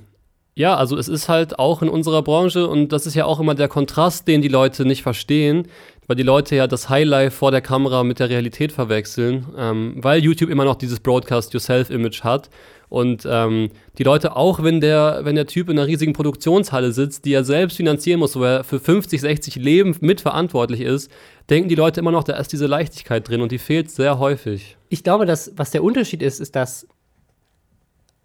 ja, 0.56 0.76
also 0.76 0.98
es 0.98 1.08
ist 1.08 1.30
halt 1.30 1.58
auch 1.60 1.82
in 1.82 1.88
unserer 1.90 2.22
Branche 2.22 2.68
und 2.68 2.90
das 2.90 3.06
ist 3.06 3.16
ja 3.16 3.26
auch 3.26 3.40
immer 3.40 3.56
der 3.56 3.70
Kontrast, 3.70 4.28
den 4.28 4.42
die 4.42 4.50
Leute 4.50 4.84
nicht 4.84 5.04
verstehen, 5.04 5.68
weil 6.12 6.16
die 6.18 6.24
Leute 6.24 6.58
ja 6.58 6.68
das 6.68 6.90
Highlight 6.90 7.32
vor 7.32 7.52
der 7.52 7.62
Kamera 7.62 8.04
mit 8.04 8.20
der 8.20 8.30
Realität 8.30 8.74
verwechseln, 8.74 9.46
ähm, 9.58 9.94
weil 9.96 10.22
YouTube 10.22 10.50
immer 10.50 10.66
noch 10.66 10.76
dieses 10.76 11.00
Broadcast 11.00 11.54
Yourself-Image 11.54 12.26
hat 12.26 12.50
und 12.90 13.26
ähm, 13.26 13.70
die 13.98 14.04
Leute 14.04 14.36
auch, 14.36 14.62
wenn 14.62 14.82
der, 14.82 15.22
wenn 15.24 15.36
der 15.36 15.48
Typ 15.48 15.70
in 15.70 15.80
einer 15.80 15.88
riesigen 15.88 16.12
Produktionshalle 16.12 16.92
sitzt, 16.92 17.24
die 17.24 17.32
er 17.32 17.46
selbst 17.46 17.78
finanzieren 17.78 18.20
muss, 18.20 18.36
wo 18.36 18.44
er 18.44 18.66
für 18.66 18.82
50, 18.82 19.22
60 19.22 19.56
Leben 19.56 19.96
mitverantwortlich 20.02 20.82
ist, 20.82 21.10
denken 21.50 21.70
die 21.70 21.76
Leute 21.76 22.02
immer 22.02 22.12
noch, 22.12 22.26
da 22.26 22.34
ist 22.34 22.52
diese 22.52 22.68
Leichtigkeit 22.68 23.30
drin 23.30 23.40
und 23.40 23.54
die 23.54 23.58
fehlt 23.58 23.90
sehr 23.90 24.20
häufig. 24.20 24.76
Ich 24.90 25.06
glaube, 25.06 25.26
dass, 25.26 25.54
was 25.56 25.72
der 25.72 25.82
Unterschied 25.82 26.22
ist, 26.22 26.42
ist, 26.42 26.58
dass 26.58 26.90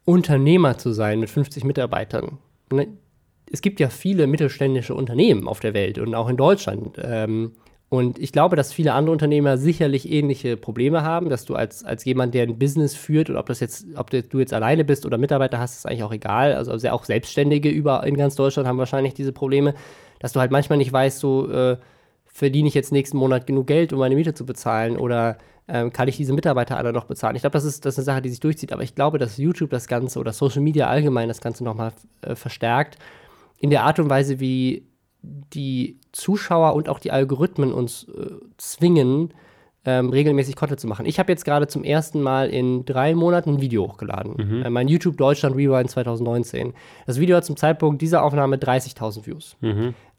Unternehmer 0.05 0.77
zu 0.77 0.93
sein 0.93 1.21
mit 1.21 1.31
50 1.31 1.63
Mitarbeitern. 1.63 2.39
Ne? 2.73 2.89
Es 3.53 3.63
gibt 3.63 3.79
ja 3.79 3.91
viele 3.91 4.27
mittelständische 4.27 4.97
Unternehmen 4.97 5.47
auf 5.47 5.61
der 5.61 5.73
Welt 5.73 6.01
und 6.01 6.17
auch 6.17 6.29
in 6.29 6.37
Deutschland. 6.37 6.97
Ähm, 7.01 7.53
und 7.89 8.19
ich 8.19 8.33
glaube, 8.33 8.57
dass 8.57 8.73
viele 8.73 8.95
andere 8.95 9.13
Unternehmer 9.13 9.59
sicherlich 9.59 10.11
ähnliche 10.11 10.57
Probleme 10.57 11.03
haben, 11.03 11.29
dass 11.29 11.45
du 11.45 11.55
als, 11.55 11.85
als 11.85 12.05
jemand, 12.05 12.35
der 12.35 12.43
ein 12.43 12.59
Business 12.59 12.97
führt, 12.97 13.31
und 13.31 13.37
ob 13.37 13.47
das 13.47 13.61
jetzt, 13.61 13.87
ob 13.95 14.11
du 14.11 14.39
jetzt 14.39 14.53
alleine 14.53 14.85
bist 14.85 15.07
oder 15.07 15.19
Mitarbeiter 15.19 15.61
hast, 15.61 15.77
ist 15.77 15.87
eigentlich 15.87 16.03
auch 16.03 16.13
egal. 16.13 16.55
Also 16.55 16.73
auch 16.91 17.05
Selbstständige 17.05 17.69
über 17.69 18.05
in 18.05 18.17
ganz 18.17 18.35
Deutschland 18.35 18.69
haben 18.69 18.79
wahrscheinlich 18.79 19.15
diese 19.15 19.33
Probleme, 19.33 19.75
dass 20.19 20.33
du 20.33 20.41
halt 20.41 20.51
manchmal 20.51 20.79
nicht 20.79 20.93
weißt, 20.93 21.21
so 21.21 21.49
äh, 21.49 21.77
verdiene 22.27 22.67
ich 22.67 22.75
jetzt 22.75 22.91
nächsten 22.91 23.19
Monat 23.19 23.47
genug 23.47 23.69
Geld, 23.69 23.93
um 23.93 24.01
meine 24.01 24.17
Miete 24.17 24.35
zu 24.35 24.45
bezahlen 24.45 24.97
oder 24.97 25.39
ähm, 25.69 25.93
kann 25.93 26.09
ich 26.09 26.17
diese 26.17 26.33
Mitarbeiter 26.33 26.77
alle 26.77 26.93
noch 26.93 27.05
bezahlen? 27.05 27.37
Ich 27.37 27.43
glaube, 27.43 27.55
das 27.55 27.65
ist, 27.65 27.85
das 27.85 27.95
ist 27.95 27.99
eine 28.01 28.05
Sache, 28.05 28.23
die 28.23 28.31
sich 28.31 28.41
durchzieht, 28.41 28.73
aber 28.73 28.83
ich 28.83 28.95
glaube, 28.97 29.19
dass 29.19 29.37
YouTube 29.37 29.71
das 29.71 29.87
Ganze 29.87 30.19
oder 30.19 30.33
Social 30.33 30.61
Media 30.61 30.89
allgemein 30.89 31.29
das 31.29 31.41
Ganze 31.41 31.63
nochmal 31.63 31.93
äh, 32.23 32.35
verstärkt 32.35 32.99
in 33.59 33.71
der 33.71 33.85
Art 33.85 33.99
und 34.01 34.11
Weise, 34.11 34.41
wie 34.41 34.87
die 35.53 35.99
Zuschauer 36.13 36.75
und 36.75 36.89
auch 36.89 36.99
die 36.99 37.11
Algorithmen 37.11 37.73
uns 37.73 38.05
äh, 38.09 38.31
zwingen, 38.57 39.33
ähm, 39.85 40.11
regelmäßig 40.11 40.57
Content 40.57 40.81
zu 40.81 40.87
machen. 40.87 41.07
Ich 41.07 41.19
habe 41.19 41.33
jetzt 41.33 41.45
gerade 41.45 41.69
zum 41.69 41.85
ersten 41.85 42.21
Mal 42.21 42.49
in 42.49 42.85
drei 42.85 43.15
Monaten 43.15 43.55
ein 43.55 43.61
Video 43.61 43.85
hochgeladen. 43.85 44.37
Äh, 44.65 44.71
mein 44.71 44.89
YouTube 44.89 45.17
Deutschland 45.17 45.57
Rewind 45.57 45.91
2019. 45.91 46.75
Das 47.07 47.21
Video 47.21 47.37
hat 47.37 47.45
zum 47.45 47.57
Zeitpunkt 47.57 48.03
dieser 48.03 48.23
Aufnahme 48.23 48.57
30.000 48.57 49.27
Views. 49.27 49.57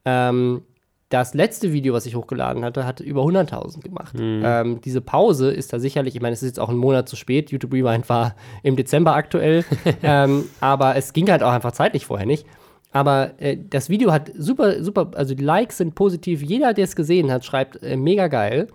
Ähm, 0.05 0.61
das 1.09 1.33
letzte 1.33 1.71
Video, 1.71 1.93
was 1.93 2.05
ich 2.05 2.15
hochgeladen 2.15 2.65
hatte, 2.65 2.85
hat 2.85 2.99
über 2.99 3.21
100.000 3.21 3.81
gemacht. 3.81 4.15
Ähm, 4.43 4.81
diese 4.81 4.99
Pause 4.99 5.51
ist 5.51 5.71
da 5.71 5.79
sicherlich, 5.79 6.15
ich 6.15 6.21
meine, 6.21 6.33
es 6.33 6.43
ist 6.43 6.49
jetzt 6.49 6.59
auch 6.59 6.67
ein 6.67 6.75
Monat 6.75 7.07
zu 7.07 7.15
spät. 7.15 7.49
YouTube 7.49 7.71
Rewind 7.71 8.09
war 8.09 8.35
im 8.61 8.75
Dezember 8.75 9.15
aktuell, 9.15 9.63
ähm, 10.03 10.45
aber 10.59 10.97
es 10.97 11.13
ging 11.13 11.29
halt 11.31 11.43
auch 11.43 11.51
einfach 11.51 11.71
zeitlich 11.71 12.05
vorher 12.05 12.25
nicht. 12.25 12.45
Aber 12.91 13.31
äh, 13.37 13.57
das 13.69 13.89
Video 13.89 14.11
hat 14.11 14.31
super, 14.37 14.83
super, 14.83 15.11
also 15.15 15.35
die 15.35 15.43
Likes 15.43 15.77
sind 15.77 15.93
positiv. 15.95 16.41
Jeder, 16.41 16.73
der 16.73 16.85
es 16.85 16.95
gesehen 16.95 17.31
hat, 17.31 17.45
schreibt 17.45 17.81
äh, 17.83 17.97
mega 17.97 18.27
geil. 18.27 18.67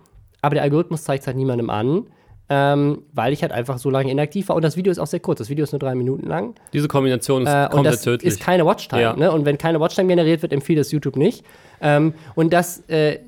Aber 0.43 0.55
der 0.55 0.63
Algorithmus 0.65 1.05
zeigt 1.05 1.23
es 1.23 1.27
halt 1.27 1.37
niemandem 1.37 1.71
an, 1.71 2.07
ähm, 2.49 3.03
weil 3.13 3.33
ich 3.33 3.43
halt 3.43 3.53
einfach 3.53 3.79
so 3.79 3.89
lange 3.91 4.11
inaktiv 4.11 4.49
war. 4.49 4.57
Und 4.57 4.63
das 4.63 4.77
Video 4.77 4.91
ist 4.91 4.99
auch 4.99 5.07
sehr 5.07 5.21
kurz. 5.21 5.39
Das 5.39 5.49
Video 5.49 5.63
ist 5.63 5.73
nur 5.73 5.79
drei 5.79 5.95
Minuten 5.95 6.27
lang. 6.27 6.55
Diese 6.73 6.89
Kombination 6.89 7.43
ist 7.43 7.49
Äh, 7.49 7.65
und 7.65 7.71
komplett 7.71 7.95
das 7.95 8.03
tödlich. 8.03 8.33
ist 8.33 8.41
keine 8.41 8.67
Watchtime. 8.67 9.01
Ja. 9.03 9.17
Ne? 9.17 9.31
Und 9.33 9.45
wenn 9.47 9.57
keine 9.57 9.81
Watchtime 9.81 10.09
generiert 10.09 10.43
wird, 10.43 10.53
empfiehlt 10.53 10.79
es 10.81 10.91
YouTube 10.91 11.17
nicht. 11.17 11.45
Ähm, 11.81 12.13
und 12.35 12.53
das, 12.53 12.81
äh, 12.89 13.21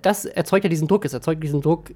das 0.00 0.24
erzeugt 0.24 0.64
ja 0.64 0.70
diesen 0.70 0.88
Druck. 0.88 1.04
Es 1.04 1.12
erzeugt 1.12 1.42
diesen 1.42 1.60
Druck, 1.60 1.90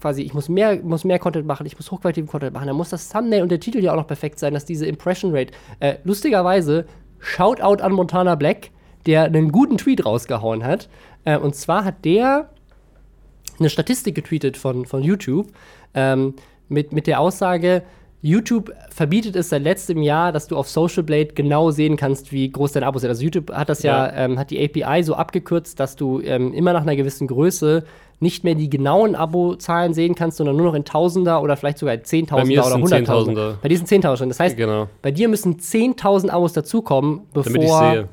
quasi, 0.00 0.22
ich 0.22 0.34
muss 0.34 0.48
mehr, 0.48 0.80
muss 0.82 1.04
mehr 1.04 1.20
Content 1.20 1.46
machen, 1.46 1.64
ich 1.66 1.76
muss 1.76 1.90
hochqualitativen 1.90 2.28
Content 2.28 2.52
machen. 2.52 2.66
Dann 2.66 2.76
muss 2.76 2.90
das 2.90 3.08
Thumbnail 3.08 3.42
und 3.42 3.50
der 3.50 3.60
Titel 3.60 3.78
ja 3.78 3.92
auch 3.92 3.96
noch 3.96 4.08
perfekt 4.08 4.38
sein, 4.40 4.52
dass 4.52 4.64
diese 4.64 4.84
Impression 4.86 5.34
Rate, 5.34 5.52
äh, 5.80 5.94
lustigerweise, 6.04 6.84
Shoutout 7.26 7.82
an 7.82 7.92
Montana 7.92 8.36
Black, 8.36 8.70
der 9.04 9.24
einen 9.24 9.50
guten 9.50 9.78
Tweet 9.78 10.04
rausgehauen 10.06 10.64
hat. 10.64 10.88
Äh, 11.24 11.38
und 11.38 11.54
zwar 11.56 11.84
hat 11.84 12.04
der 12.04 12.50
eine 13.58 13.68
Statistik 13.70 14.14
getweetet 14.14 14.56
von, 14.56 14.86
von 14.86 15.02
YouTube 15.02 15.48
ähm, 15.94 16.34
mit, 16.68 16.92
mit 16.92 17.06
der 17.06 17.20
Aussage, 17.20 17.82
YouTube 18.22 18.72
verbietet 18.90 19.36
es 19.36 19.50
seit 19.50 19.62
letztem 19.62 20.02
Jahr, 20.02 20.32
dass 20.32 20.48
du 20.48 20.56
auf 20.56 20.68
Social 20.68 21.02
Blade 21.02 21.28
genau 21.34 21.70
sehen 21.70 21.96
kannst, 21.96 22.32
wie 22.32 22.50
groß 22.50 22.72
deine 22.72 22.86
Abos 22.86 23.02
sind. 23.02 23.10
Also 23.10 23.22
YouTube 23.22 23.52
hat 23.52 23.68
das 23.68 23.82
ja, 23.82 24.06
Ja. 24.06 24.12
ähm, 24.24 24.38
hat 24.38 24.50
die 24.50 24.62
API 24.64 25.02
so 25.02 25.14
abgekürzt, 25.14 25.78
dass 25.78 25.96
du 25.96 26.20
ähm, 26.20 26.52
immer 26.52 26.72
nach 26.72 26.82
einer 26.82 26.96
gewissen 26.96 27.28
Größe 27.28 27.84
nicht 28.18 28.44
mehr 28.44 28.54
die 28.54 28.70
genauen 28.70 29.14
Abozahlen 29.14 29.92
sehen 29.92 30.14
kannst, 30.14 30.38
sondern 30.38 30.56
nur 30.56 30.66
noch 30.66 30.74
in 30.74 30.84
Tausender 30.84 31.42
oder 31.42 31.56
vielleicht 31.56 31.78
sogar 31.78 31.94
in 31.94 32.04
Zehntausender 32.04 32.60
oder 32.62 32.70
sind 32.72 32.82
Hunderttausender. 32.82 33.06
Zehntausender. 33.42 33.58
Bei 33.62 33.68
diesen 33.68 33.86
Zehntausend. 33.86 34.30
Das 34.30 34.40
heißt, 34.40 34.56
Genau. 34.56 34.88
bei 35.02 35.10
dir 35.10 35.28
müssen 35.28 35.58
10.000 35.58 36.30
Abos 36.30 36.52
dazukommen, 36.54 37.22
bevor 37.34 38.06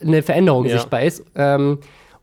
eine 0.00 0.22
Veränderung 0.22 0.64
Ja. 0.66 0.74
sichtbar 0.78 1.02
ist. 1.02 1.24
Ähm, 1.34 1.78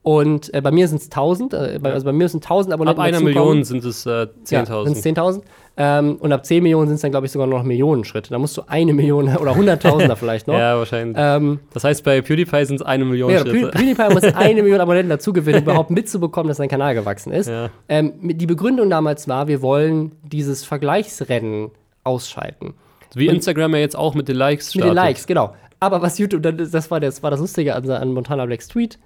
und 0.06 0.53
äh, 0.53 0.62
bei 0.62 0.70
mir 0.70 0.88
sind 0.88 0.97
es 1.01 1.06
1000, 1.06 1.53
äh, 1.56 1.80
bei, 1.82 1.91
also 1.91 2.06
bei 2.06 2.12
mir 2.12 2.30
sind 2.30 2.43
1000 2.43 2.72
Ab 2.74 2.80
Abonnenten. 2.80 3.01
einer 3.01 3.12
dazukommen. 3.14 3.34
Million 3.34 3.64
sind 3.64 3.84
es 3.84 4.06
äh, 4.06 4.28
Ja, 4.49 4.62
10.000. 4.62 4.84
sind's 5.01 5.20
10.000. 5.20 5.41
Ähm, 5.78 6.18
und 6.20 6.32
ab 6.32 6.45
10 6.45 6.62
Millionen 6.62 6.88
sind 6.88 6.95
es 6.95 7.01
dann, 7.01 7.10
glaube 7.10 7.26
ich, 7.26 7.32
sogar 7.32 7.47
noch 7.47 7.64
Millionen 7.64 8.06
Schritte. 8.06 8.30
Da 8.30 8.38
musst 8.38 8.56
du 8.56 8.62
eine 8.68 8.93
Million 8.93 9.36
oder 9.36 9.56
Hunderttausender 9.56 10.16
vielleicht 10.16 10.45
noch. 10.47 10.53
ja, 10.60 10.78
wahrscheinlich. 10.78 11.18
Ähm, 11.20 11.60
das 11.74 11.84
heißt, 11.84 12.03
bei 12.03 12.22
PewDiePie 12.22 12.66
sind 12.66 12.76
es 12.76 12.82
eine 12.84 13.03
Million 13.03 13.32
ja, 13.32 13.39
Schritte. 13.39 13.58
Pew- 13.58 13.72
PewDiePie 13.72 14.14
muss 14.14 14.24
eine 14.36 14.62
Million 14.62 14.80
Abonnenten 14.80 15.10
dazu 15.10 15.34
gewinnen, 15.34 15.58
um 15.58 15.64
überhaupt 15.64 15.89
mitzubekommen, 15.89 16.49
dass 16.49 16.58
sein 16.58 16.70
Kanal 16.70 16.93
gewachsen 16.93 17.34
ist. 17.34 17.49
Ja. 17.49 17.72
Ähm, 17.89 18.14
mit- 18.22 18.39
die 18.39 18.45
Begründung 18.45 18.91
damals 18.91 19.28
war, 19.28 19.47
wir 19.47 19.64
wollen 19.64 20.12
dieses 20.24 20.64
Vergleichsrennen 20.64 21.72
ausschalten. 22.03 22.76
Wie 23.16 23.28
Instagram 23.28 23.74
ja 23.74 23.80
jetzt 23.80 23.97
auch 23.97 24.14
mit 24.14 24.28
den 24.28 24.36
Likes 24.36 24.68
Mit 24.76 24.84
startet. 24.84 24.91
den 24.91 24.95
Likes, 24.95 25.26
genau. 25.26 25.56
Aber 25.80 26.01
was 26.01 26.18
YouTube, 26.20 26.41
das 26.41 26.91
war 26.91 26.99
das, 26.99 27.24
war 27.24 27.32
das 27.32 27.39
Lustige 27.39 27.76
an, 27.76 27.89
an 27.89 28.14
Montana 28.14 28.45
Blacks 28.45 28.68
Tweet. 28.68 28.97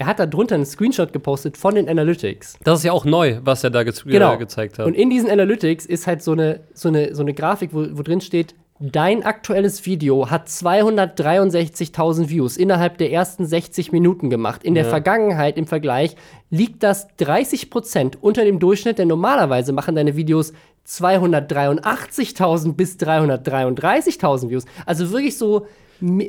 Er 0.00 0.06
hat 0.06 0.18
da 0.18 0.24
drunter 0.24 0.54
einen 0.54 0.64
Screenshot 0.64 1.12
gepostet 1.12 1.58
von 1.58 1.74
den 1.74 1.86
Analytics. 1.86 2.56
Das 2.64 2.78
ist 2.78 2.84
ja 2.86 2.92
auch 2.92 3.04
neu, 3.04 3.38
was 3.44 3.62
er 3.64 3.68
da 3.68 3.82
ge 3.82 3.92
Genau. 4.06 4.38
gezeigt 4.38 4.78
hat. 4.78 4.86
Und 4.86 4.94
in 4.94 5.10
diesen 5.10 5.28
Analytics 5.30 5.84
ist 5.84 6.06
halt 6.06 6.22
so 6.22 6.32
eine, 6.32 6.60
so 6.72 6.88
eine, 6.88 7.14
so 7.14 7.20
eine 7.20 7.34
Grafik, 7.34 7.74
wo, 7.74 7.84
wo 7.92 8.02
drin 8.02 8.22
steht, 8.22 8.54
dein 8.78 9.22
aktuelles 9.24 9.84
Video 9.84 10.30
hat 10.30 10.48
263.000 10.48 12.30
Views 12.30 12.56
innerhalb 12.56 12.96
der 12.96 13.12
ersten 13.12 13.44
60 13.44 13.92
Minuten 13.92 14.30
gemacht. 14.30 14.64
In 14.64 14.72
der 14.72 14.84
Ja. 14.84 14.88
Vergangenheit 14.88 15.58
im 15.58 15.66
Vergleich 15.66 16.16
liegt 16.48 16.82
das 16.82 17.06
30% 17.18 18.16
unter 18.22 18.46
dem 18.46 18.58
Durchschnitt, 18.58 18.98
denn 18.98 19.08
normalerweise 19.08 19.74
machen 19.74 19.96
deine 19.96 20.16
Videos 20.16 20.54
283.000 20.88 22.72
bis 22.72 22.96
333.000 22.96 24.48
Views. 24.48 24.64
Also 24.86 25.10
wirklich 25.10 25.36
so 25.36 25.66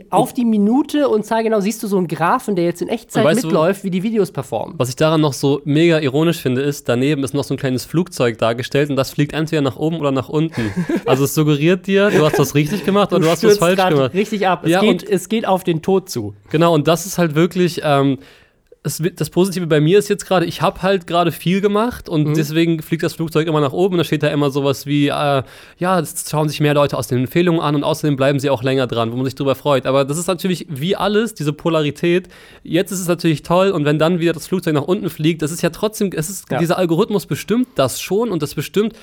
auf 0.10 0.34
die 0.34 0.46
Minute 0.46 1.08
und 1.08 1.26
zahl 1.26 1.44
genau 1.44 1.60
siehst 1.62 1.82
du 1.84 1.88
so 1.88 1.98
einen 1.98 2.08
Graphen, 2.08 2.56
der 2.56 2.66
jetzt 2.66 2.82
in 2.82 2.88
Echtzeit 2.90 3.24
weißt 3.24 3.44
du- 3.44 3.48
mitläuft, 3.48 3.84
wie 3.84 3.90
die 3.90 4.04
Videos 4.04 4.32
performen. 4.32 4.76
Was 4.78 4.90
ich 4.90 4.96
daran 4.96 5.22
noch 5.22 5.34
so 5.34 5.62
mega 5.66 6.00
ironisch 6.00 6.40
finde, 6.42 6.62
ist, 6.62 6.90
daneben 6.90 7.24
ist 7.24 7.34
noch 7.34 7.44
so 7.44 7.54
ein 7.54 7.58
kleines 7.58 7.86
Flugzeug 7.86 8.38
dargestellt 8.38 8.90
und 8.90 8.96
das 8.96 9.12
fliegt 9.12 9.34
entweder 9.34 9.62
nach 9.62 9.78
oben 9.78 9.98
oder 10.00 10.12
nach 10.12 10.30
unten. 10.30 10.72
Also 11.06 11.24
es 11.26 11.34
suggeriert 11.34 11.88
dir, 11.88 12.10
du 12.10 12.24
hast 12.26 12.38
was 12.40 12.56
richtig 12.56 12.86
gemacht 12.86 13.12
oder 13.12 13.22
du, 13.22 13.26
hast 13.26 13.44
was 13.44 13.56
stürzt 13.56 13.60
falsch 13.60 13.90
gemacht. 13.90 14.14
richtig 14.14 14.48
ab. 14.48 14.62
Es, 14.64 14.72
Ja, 14.72 14.82
geht, 14.82 15.04
es 15.04 15.28
geht 15.30 15.46
auf 15.48 15.64
den 15.64 15.82
Tod 15.82 16.10
zu. 16.10 16.34
Genau, 16.50 16.74
und 16.74 16.88
das 16.88 17.06
ist 17.06 17.18
halt 17.18 17.36
wirklich, 17.36 17.82
ähm, 17.84 18.18
es, 18.84 19.00
das 19.16 19.30
Positive 19.30 19.68
bei 19.68 19.80
mir 19.80 20.00
ist 20.00 20.10
jetzt 20.10 20.26
gerade, 20.26 20.46
ich 20.48 20.64
habe 20.64 20.82
halt 20.82 21.06
gerade 21.06 21.32
viel 21.32 21.62
gemacht 21.62 22.10
und 22.10 22.30
Mhm. 22.30 22.34
deswegen 22.34 22.82
fliegt 22.82 23.04
das 23.04 23.14
Flugzeug 23.14 23.48
immer 23.48 23.62
nach 23.62 23.74
oben. 23.74 23.98
Da 23.98 24.04
steht 24.04 24.24
da 24.24 24.30
immer 24.30 24.50
sowas 24.50 24.88
wie, 24.88 25.10
äh, 25.10 25.44
ja, 25.78 26.00
das 26.00 26.26
schauen 26.28 26.50
sich 26.50 26.60
mehr 26.62 26.74
Leute 26.74 26.98
aus 26.98 27.08
den 27.08 27.20
Empfehlungen 27.20 27.62
an 27.62 27.76
und 27.76 27.84
außerdem 27.84 28.16
bleiben 28.16 28.40
sie 28.40 28.50
auch 28.50 28.64
länger 28.64 28.88
dran, 28.88 29.12
wo 29.12 29.18
man 29.18 29.26
sich 29.26 29.36
drüber 29.36 29.54
freut. 29.54 29.86
Aber 29.86 30.04
das 30.04 30.18
ist 30.18 30.26
natürlich 30.26 30.66
wie 30.68 30.96
alles, 30.96 31.36
diese 31.36 31.54
Polarität. 31.54 32.28
Jetzt 32.64 32.92
ist 32.92 33.00
es 33.02 33.08
natürlich 33.08 33.44
toll 33.44 33.70
und 33.70 33.86
wenn 33.86 34.00
dann 34.00 34.20
wieder 34.20 34.34
das 34.34 34.48
Flugzeug 34.48 34.74
nach 34.74 34.82
unten 34.88 35.12
fliegt, 35.12 35.44
das 35.44 35.52
ist 35.52 35.62
ja 35.62 35.70
trotzdem, 35.70 36.10
es 36.16 36.30
ist, 36.32 36.50
Ja. 36.52 36.58
dieser 36.58 36.80
Algorithmus 36.80 37.28
bestimmt 37.28 37.68
das 37.76 38.02
schon 38.02 38.30
und 38.32 38.42
das 38.42 38.56
bestimmt 38.56 38.94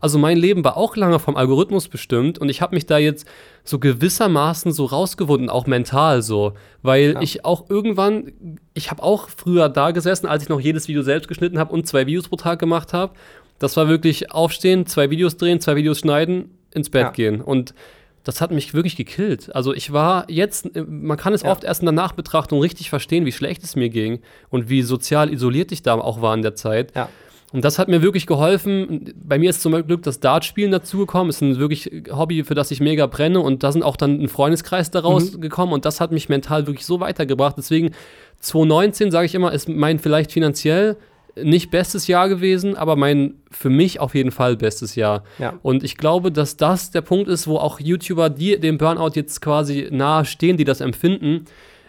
also 0.00 0.18
mein 0.18 0.36
Leben 0.36 0.64
war 0.64 0.76
auch 0.76 0.96
lange 0.96 1.18
vom 1.18 1.36
Algorithmus 1.36 1.88
bestimmt 1.88 2.38
und 2.38 2.48
ich 2.48 2.60
habe 2.62 2.74
mich 2.74 2.86
da 2.86 2.98
jetzt 2.98 3.26
so 3.64 3.78
gewissermaßen 3.78 4.72
so 4.72 4.84
rausgewunden, 4.86 5.50
auch 5.50 5.66
mental 5.66 6.22
so, 6.22 6.52
weil 6.82 7.12
Ja. 7.14 7.20
ich 7.22 7.44
auch 7.44 7.68
irgendwann, 7.70 8.32
ich 8.74 8.90
habe 8.90 9.02
auch 9.02 9.28
früher 9.28 9.68
da 9.68 9.90
gesessen, 9.90 10.26
als 10.26 10.42
ich 10.44 10.48
noch 10.48 10.60
jedes 10.60 10.88
Video 10.88 11.02
selbst 11.02 11.28
geschnitten 11.28 11.58
habe 11.58 11.72
und 11.72 11.86
zwei 11.86 12.06
Videos 12.06 12.28
pro 12.28 12.36
Tag 12.36 12.58
gemacht 12.58 12.92
habe. 12.92 13.14
Das 13.58 13.76
war 13.76 13.88
wirklich 13.88 14.32
aufstehen, 14.32 14.86
zwei 14.86 15.10
Videos 15.10 15.36
drehen, 15.36 15.60
zwei 15.60 15.76
Videos 15.76 15.98
schneiden, 16.00 16.50
ins 16.74 16.90
Bett 16.90 17.02
Ja. 17.02 17.10
gehen 17.10 17.40
und 17.40 17.74
das 18.22 18.40
hat 18.40 18.50
mich 18.50 18.74
wirklich 18.74 18.96
gekillt. 18.96 19.54
Also 19.54 19.72
ich 19.72 19.92
war 19.92 20.28
jetzt, 20.28 20.74
äh, 20.76 20.82
man 20.82 21.16
kann 21.16 21.32
es 21.32 21.42
Ja. 21.42 21.52
oft 21.52 21.62
erst 21.64 21.80
in 21.82 21.86
der 21.86 21.92
Nachbetrachtung 21.92 22.60
richtig 22.60 22.90
verstehen, 22.90 23.24
wie 23.24 23.30
schlecht 23.32 23.62
es 23.62 23.76
mir 23.76 23.88
ging 23.88 24.18
und 24.50 24.68
wie 24.68 24.82
sozial 24.82 25.32
isoliert 25.32 25.70
ich 25.72 25.82
da 25.82 25.94
auch 25.94 26.20
war 26.20 26.34
in 26.34 26.42
der 26.42 26.54
Zeit. 26.56 26.92
Ja. 26.96 27.08
Und 27.52 27.64
das 27.64 27.78
hat 27.78 27.88
mir 27.88 28.02
wirklich 28.02 28.26
geholfen. 28.26 29.14
Bei 29.22 29.38
mir 29.38 29.50
ist 29.50 29.62
zum 29.62 29.72
Glück 29.86 30.02
das 30.02 30.20
Dartspielen 30.20 30.72
dazugekommen. 30.72 31.30
Ist 31.30 31.42
ein 31.42 31.58
wirklich 31.58 31.90
Hobby, 32.10 32.42
für 32.44 32.54
das 32.54 32.70
ich 32.70 32.80
mega 32.80 33.06
brenne. 33.06 33.40
Und 33.40 33.62
da 33.62 33.70
sind 33.72 33.82
auch 33.82 33.96
dann 33.96 34.20
ein 34.20 34.28
Freundeskreis 34.28 34.90
daraus 34.90 35.40
gekommen. 35.40 35.72
Und 35.72 35.84
das 35.84 36.00
hat 36.00 36.10
mich 36.10 36.28
mental 36.28 36.66
wirklich 36.66 36.84
so 36.84 36.98
weitergebracht. 37.00 37.56
Deswegen 37.56 37.92
2019, 38.40 39.10
sage 39.10 39.26
ich 39.26 39.34
immer, 39.34 39.52
ist 39.52 39.68
mein 39.68 39.98
vielleicht 39.98 40.32
finanziell 40.32 40.96
nicht 41.42 41.70
bestes 41.70 42.06
Jahr 42.06 42.28
gewesen, 42.28 42.76
aber 42.76 42.96
mein 42.96 43.34
für 43.50 43.68
mich 43.68 44.00
auf 44.00 44.14
jeden 44.14 44.30
Fall 44.30 44.56
bestes 44.56 44.94
Jahr. 44.94 45.22
Ja. 45.38 45.54
Und 45.62 45.84
ich 45.84 45.96
glaube, 45.96 46.32
dass 46.32 46.56
das 46.56 46.90
der 46.90 47.02
Punkt 47.02 47.28
ist, 47.28 47.46
wo 47.46 47.58
auch 47.58 47.78
YouTuber, 47.78 48.30
die 48.30 48.58
dem 48.58 48.78
Burnout 48.78 49.12
jetzt 49.14 49.40
quasi 49.40 49.88
nahe 49.90 50.24
stehen, 50.24 50.56
die 50.56 50.64
das 50.64 50.80
empfinden, 50.80 51.44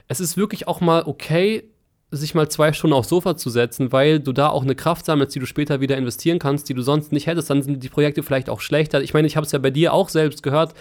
es 0.09 0.19
ist 0.19 0.37
wirklich 0.37 0.67
auch 0.67 0.81
mal 0.81 1.03
okay, 1.05 1.63
sich 2.11 2.33
mal 2.35 2.47
zwei 2.49 2.71
Stunden 2.73 2.93
aufs 2.93 3.09
Sofa 3.09 3.35
zu 3.35 3.49
setzen, 3.49 3.91
weil 3.91 4.19
du 4.19 4.31
da 4.31 4.49
auch 4.49 4.63
eine 4.63 4.75
Kraft 4.75 5.05
sammelst, 5.05 5.35
die 5.35 5.39
du 5.39 5.45
später 5.45 5.81
wieder 5.81 5.97
investieren 5.97 6.39
kannst, 6.39 6.69
die 6.69 6.73
du 6.73 6.81
sonst 6.81 7.11
nicht 7.11 7.27
hättest. 7.27 7.49
Dann 7.49 7.61
sind 7.61 7.83
die 7.83 7.89
Projekte 7.89 8.23
vielleicht 8.23 8.49
auch 8.49 8.61
schlechter. 8.61 9.01
Ich 9.01 9.13
meine, 9.13 9.27
ich 9.27 9.35
habe 9.35 9.45
es 9.45 9.51
ja 9.51 9.59
bei 9.59 9.71
dir 9.71 9.93
auch 9.93 10.09
selbst 10.09 10.41
gehört. 10.41 10.73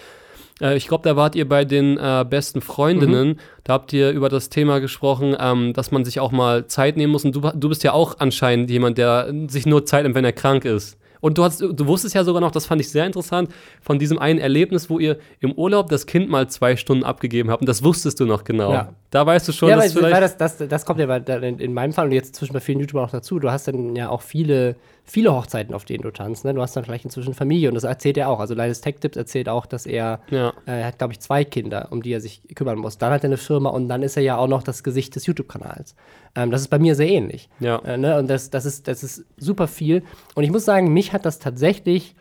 Äh, 0.61 0.77
ich 0.77 0.87
glaube, 0.87 1.03
da 1.03 1.15
wart 1.15 1.35
ihr 1.35 1.47
bei 1.47 1.65
den 1.65 1.97
äh, 1.97 2.25
besten 2.27 2.61
Freundinnen. 2.61 3.39
Da 3.65 3.73
habt 3.73 3.91
ihr 3.91 4.11
über 4.11 4.29
das 4.29 4.49
Thema 4.49 4.79
gesprochen, 4.79 5.35
ähm, 5.39 5.73
dass 5.73 5.91
man 5.91 6.05
sich 6.05 6.19
auch 6.19 6.31
mal 6.31 6.67
Zeit 6.67 6.95
nehmen 6.95 7.11
muss. 7.11 7.25
Und 7.25 7.35
du, 7.35 7.41
du 7.41 7.69
bist 7.69 7.83
ja 7.83 7.91
auch 7.91 8.15
anscheinend 8.19 8.69
jemand, 8.69 8.97
der 8.97 9.33
sich 9.47 9.65
nur 9.65 9.85
Zeit 9.85 10.03
nimmt, 10.03 10.15
wenn 10.15 10.25
er 10.25 10.33
krank 10.33 10.63
ist. 10.65 10.97
Und 11.21 11.37
du, 11.37 11.43
hast, 11.43 11.61
du 11.61 11.87
wusstest 11.87 12.15
ja 12.15 12.23
sogar 12.23 12.41
noch, 12.41 12.51
das 12.51 12.65
fand 12.65 12.81
ich 12.81 12.89
sehr 12.89 13.05
interessant, 13.05 13.49
von 13.81 13.99
diesem 13.99 14.19
einen 14.19 14.39
Erlebnis, 14.39 14.89
wo 14.89 14.99
ihr 14.99 15.17
im 15.39 15.53
Urlaub 15.53 15.89
das 15.89 16.05
Kind 16.05 16.29
mal 16.29 16.47
zwei 16.49 16.75
Stunden 16.75 17.03
abgegeben 17.03 17.49
habt. 17.49 17.61
Und 17.61 17.69
das 17.69 17.83
wusstest 17.83 18.19
du 18.19 18.25
noch 18.25 18.43
genau. 18.43 18.71
Ja. 18.73 18.93
Da 19.09 19.25
weißt 19.25 19.47
du 19.47 19.51
schon, 19.51 19.69
ja, 19.69 19.77
dass 19.77 19.95
weil, 19.95 20.03
weil 20.03 20.15
vielleicht. 20.15 20.41
das, 20.41 20.57
das, 20.57 20.67
das 20.67 20.85
kommt 20.85 20.99
ja 20.99 21.15
in 21.15 21.73
meinem 21.73 21.93
Fall 21.93 22.07
und 22.07 22.11
jetzt 22.11 22.35
zwischen 22.35 22.53
bei 22.53 22.59
vielen 22.59 22.79
YouTubern 22.79 23.05
auch 23.05 23.11
dazu. 23.11 23.39
Du 23.39 23.49
hast 23.49 23.67
dann 23.67 23.95
ja 23.95 24.09
auch 24.09 24.21
viele, 24.21 24.75
viele 25.09 25.33
Hochzeiten, 25.33 25.73
auf 25.73 25.85
denen 25.85 26.03
du 26.03 26.11
tanzt. 26.11 26.43
Ne? 26.45 26.53
Du 26.53 26.61
hast 26.61 26.75
dann 26.75 26.83
vielleicht 26.83 27.05
inzwischen 27.05 27.33
Familie 27.33 27.69
und 27.69 27.75
das 27.75 27.85
erzählt 27.85 28.17
er 28.17 28.29
auch. 28.29 28.39
Also 28.41 28.53
Linus 28.53 28.81
Tech 28.81 28.95
Tips 28.99 29.15
erzählt 29.17 29.47
auch, 29.47 29.65
dass 29.65 29.85
er, 29.85 30.19
Ja. 30.29 30.53
äh, 30.65 30.83
hat, 30.83 30.97
glaube 30.97 31.13
ich, 31.13 31.19
zwei 31.21 31.45
Kinder, 31.45 31.87
um 31.91 32.01
die 32.03 32.11
er 32.11 32.19
sich 32.21 32.41
kümmern 32.55 32.77
muss. 32.77 32.97
Dann 32.97 33.11
hat 33.13 33.23
er 33.23 33.29
eine 33.29 33.37
Firma 33.37 33.69
und 33.69 33.87
dann 33.87 34.03
ist 34.03 34.17
er 34.17 34.23
ja 34.23 34.37
auch 34.37 34.47
noch 34.49 34.63
das 34.63 34.83
Gesicht 34.83 35.15
des 35.15 35.25
YouTube-Kanals. 35.25 35.95
Ähm, 36.35 36.51
das 36.51 36.61
ist 36.61 36.67
bei 36.67 36.77
mir 36.79 36.93
sehr 36.95 37.07
ähnlich. 37.09 37.49
Ja. 37.59 37.77
Äh, 37.79 37.97
ne? 37.97 38.19
Und 38.19 38.27
das, 38.29 38.49
das, 38.49 38.65
ist, 38.65 38.87
das 38.89 39.01
ist 39.03 39.25
super 39.37 39.67
viel. 39.67 40.03
Und 40.35 40.43
ich 40.43 40.51
muss 40.51 40.65
sagen, 40.65 40.91
mich 40.93 41.13
hat 41.13 41.25
das 41.25 41.39
tatsächlich 41.39 42.13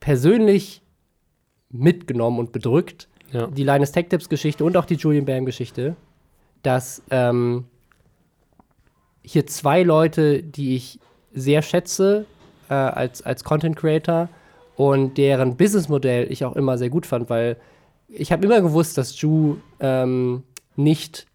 persönlich 0.00 0.82
mitgenommen 1.70 2.38
und 2.38 2.52
bedrückt, 2.52 3.08
Ja. 3.32 3.48
die 3.48 3.64
Linus 3.64 3.90
Tech 3.92 4.06
Tips 4.08 4.28
Geschichte 4.28 4.64
und 4.64 4.76
auch 4.76 4.84
die 4.84 4.94
Julian 4.94 5.24
Bam 5.24 5.44
Geschichte, 5.46 5.96
dass 6.62 7.02
ähm, 7.10 7.64
hier 9.22 9.46
zwei 9.48 9.82
Leute, 9.82 10.42
die 10.44 10.76
ich 10.76 11.00
sehr 11.36 11.62
schätze 11.62 12.26
äh, 12.68 12.74
als, 12.74 13.22
als 13.22 13.44
Content 13.44 13.76
Creator 13.76 14.28
und 14.74 15.16
deren 15.16 15.56
Businessmodell 15.56 16.30
ich 16.30 16.44
auch 16.44 16.56
immer 16.56 16.76
sehr 16.78 16.90
gut 16.90 17.06
fand, 17.06 17.30
weil 17.30 17.56
ich 18.08 18.32
habe 18.32 18.44
immer 18.44 18.60
gewusst, 18.60 18.98
dass 18.98 19.20
Ju 19.20 19.56
ähm, 19.80 20.42
nicht 20.74 21.26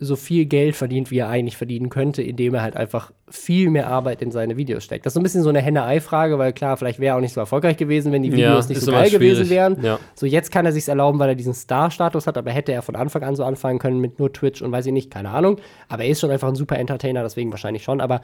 so 0.00 0.16
viel 0.16 0.44
Geld 0.44 0.74
verdient, 0.74 1.10
wie 1.10 1.18
er 1.18 1.28
eigentlich 1.28 1.56
verdienen 1.56 1.88
könnte, 1.88 2.22
indem 2.22 2.54
er 2.54 2.62
halt 2.62 2.76
einfach 2.76 3.12
viel 3.28 3.70
mehr 3.70 3.86
Arbeit 3.86 4.22
in 4.22 4.32
seine 4.32 4.56
Videos 4.56 4.84
steckt. 4.84 5.06
Das 5.06 5.10
ist 5.10 5.14
so 5.14 5.20
ein 5.20 5.22
bisschen 5.22 5.42
so 5.42 5.48
eine 5.48 5.62
Henne-Ei-Frage, 5.62 6.38
weil 6.38 6.52
klar, 6.52 6.76
vielleicht 6.76 6.98
wäre 6.98 7.14
er 7.14 7.16
auch 7.16 7.20
nicht 7.20 7.32
so 7.32 7.40
erfolgreich 7.40 7.76
gewesen, 7.76 8.12
wenn 8.12 8.22
die 8.22 8.28
Ja, 8.30 8.36
Videos 8.36 8.68
nicht 8.68 8.78
ist 8.78 8.84
so 8.84 8.92
geil 8.92 9.10
gewesen 9.10 9.48
wären. 9.48 9.82
Ja. 9.82 9.98
So, 10.14 10.26
jetzt 10.26 10.50
kann 10.50 10.66
er 10.66 10.72
sich 10.72 10.88
erlauben, 10.88 11.18
weil 11.20 11.30
er 11.30 11.34
diesen 11.36 11.54
Star-Status 11.54 12.26
hat, 12.26 12.36
aber 12.36 12.50
hätte 12.50 12.72
er 12.72 12.82
von 12.82 12.96
Anfang 12.96 13.22
an 13.22 13.36
so 13.36 13.44
anfangen 13.44 13.78
können 13.78 14.00
mit 14.00 14.18
nur 14.18 14.32
Twitch 14.32 14.62
und 14.62 14.72
weiß 14.72 14.86
ich 14.86 14.92
nicht, 14.92 15.10
keine 15.10 15.30
Ahnung. 15.30 15.58
Aber 15.88 16.02
er 16.02 16.10
ist 16.10 16.20
schon 16.20 16.30
einfach 16.30 16.48
ein 16.48 16.56
super 16.56 16.76
Entertainer, 16.76 17.22
deswegen 17.22 17.50
wahrscheinlich 17.52 17.84
schon. 17.84 18.00
Aber 18.00 18.20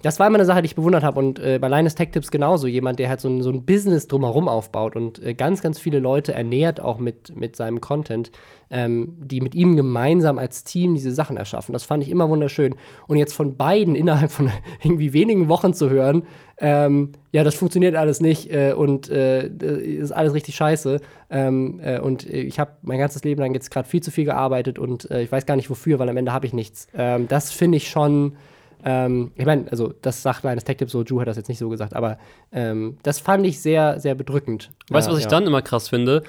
das 0.00 0.20
war 0.20 0.28
immer 0.28 0.36
eine 0.36 0.44
Sache, 0.44 0.62
die 0.62 0.66
ich 0.66 0.76
bewundert 0.76 1.02
habe. 1.02 1.18
Und 1.18 1.40
äh, 1.40 1.58
bei 1.58 1.66
Linus 1.66 1.96
Tech 1.96 2.10
Tips 2.12 2.30
genauso. 2.30 2.68
Jemand, 2.68 3.00
der 3.00 3.08
halt 3.08 3.20
so 3.20 3.28
ein, 3.28 3.42
so 3.42 3.50
ein 3.50 3.64
Business 3.64 4.06
drumherum 4.06 4.46
aufbaut 4.46 4.94
und 4.94 5.20
äh, 5.20 5.34
ganz, 5.34 5.60
ganz 5.60 5.80
viele 5.80 5.98
Leute 5.98 6.32
ernährt, 6.32 6.80
auch 6.80 6.98
mit, 6.98 7.34
mit 7.34 7.56
seinem 7.56 7.80
Content, 7.80 8.30
ähm, 8.70 9.16
die 9.18 9.40
mit 9.40 9.56
ihm 9.56 9.74
gemeinsam 9.74 10.38
als 10.38 10.62
Team 10.62 10.94
diese 10.94 11.10
Sachen 11.10 11.36
erschaffen. 11.36 11.72
Das 11.72 11.82
fand 11.82 12.04
ich 12.04 12.10
immer 12.10 12.28
wunderschön. 12.28 12.76
Und 13.08 13.16
jetzt 13.16 13.32
von 13.32 13.56
beiden 13.56 13.96
innerhalb 13.96 14.30
von 14.30 14.52
irgendwie 14.84 15.12
wenigen 15.12 15.48
Wochen 15.48 15.74
zu 15.74 15.90
hören, 15.90 16.22
ähm, 16.58 17.10
ja, 17.32 17.42
das 17.42 17.56
funktioniert 17.56 17.96
alles 17.96 18.20
nicht 18.20 18.52
äh, 18.52 18.74
und 18.74 19.10
äh, 19.10 19.48
ist 19.48 20.12
alles 20.12 20.32
richtig 20.32 20.54
scheiße. 20.54 21.00
Ähm, 21.28 21.80
äh, 21.82 21.98
und 21.98 22.24
äh, 22.24 22.42
ich 22.42 22.60
habe 22.60 22.70
mein 22.82 22.98
ganzes 23.00 23.24
Leben 23.24 23.40
lang 23.40 23.52
jetzt 23.52 23.72
gerade 23.72 23.88
viel 23.88 24.02
zu 24.02 24.12
viel 24.12 24.26
gearbeitet 24.26 24.78
und 24.78 25.10
äh, 25.10 25.22
ich 25.22 25.32
weiß 25.32 25.44
gar 25.44 25.56
nicht 25.56 25.70
wofür, 25.70 25.98
weil 25.98 26.08
am 26.08 26.16
Ende 26.16 26.32
habe 26.32 26.46
ich 26.46 26.52
nichts. 26.52 26.86
Ähm, 26.94 27.26
das 27.26 27.50
finde 27.50 27.78
ich 27.78 27.88
schon. 27.88 28.36
Ähm, 28.84 29.32
ich 29.36 29.46
meine, 29.46 29.70
also 29.70 29.92
das 30.02 30.22
sagt 30.22 30.44
Linus 30.44 30.64
Tech 30.64 30.76
Tips 30.76 30.92
so, 30.92 31.02
Ju 31.02 31.20
hat 31.20 31.28
das 31.28 31.36
jetzt 31.36 31.48
nicht 31.48 31.58
so 31.58 31.68
gesagt, 31.68 31.94
aber 31.94 32.18
ähm, 32.52 32.98
das 33.02 33.20
fand 33.20 33.46
ich 33.46 33.60
sehr, 33.60 33.98
sehr 34.00 34.14
bedrückend. 34.14 34.70
Weißt 34.88 35.08
du, 35.08 35.12
was 35.12 35.18
ich 35.18 35.24
ja. 35.24 35.30
dann 35.30 35.46
immer 35.46 35.62
krass 35.62 35.88
finde? 35.88 36.22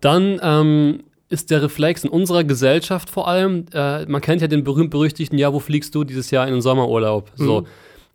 Dann 0.00 0.40
ähm, 0.42 1.04
ist 1.28 1.50
der 1.50 1.62
Reflex 1.62 2.04
in 2.04 2.10
unserer 2.10 2.44
Gesellschaft 2.44 3.08
vor 3.08 3.28
allem, 3.28 3.66
äh, 3.72 4.04
man 4.06 4.20
kennt 4.20 4.42
ja 4.42 4.48
den 4.48 4.64
berühmt-berüchtigten, 4.64 5.38
ja, 5.38 5.52
wo 5.52 5.60
fliegst 5.60 5.94
du 5.94 6.04
dieses 6.04 6.30
Jahr 6.30 6.46
in 6.46 6.54
den 6.54 6.62
Sommerurlaub? 6.62 7.30
So. 7.36 7.62
Mhm. 7.62 7.66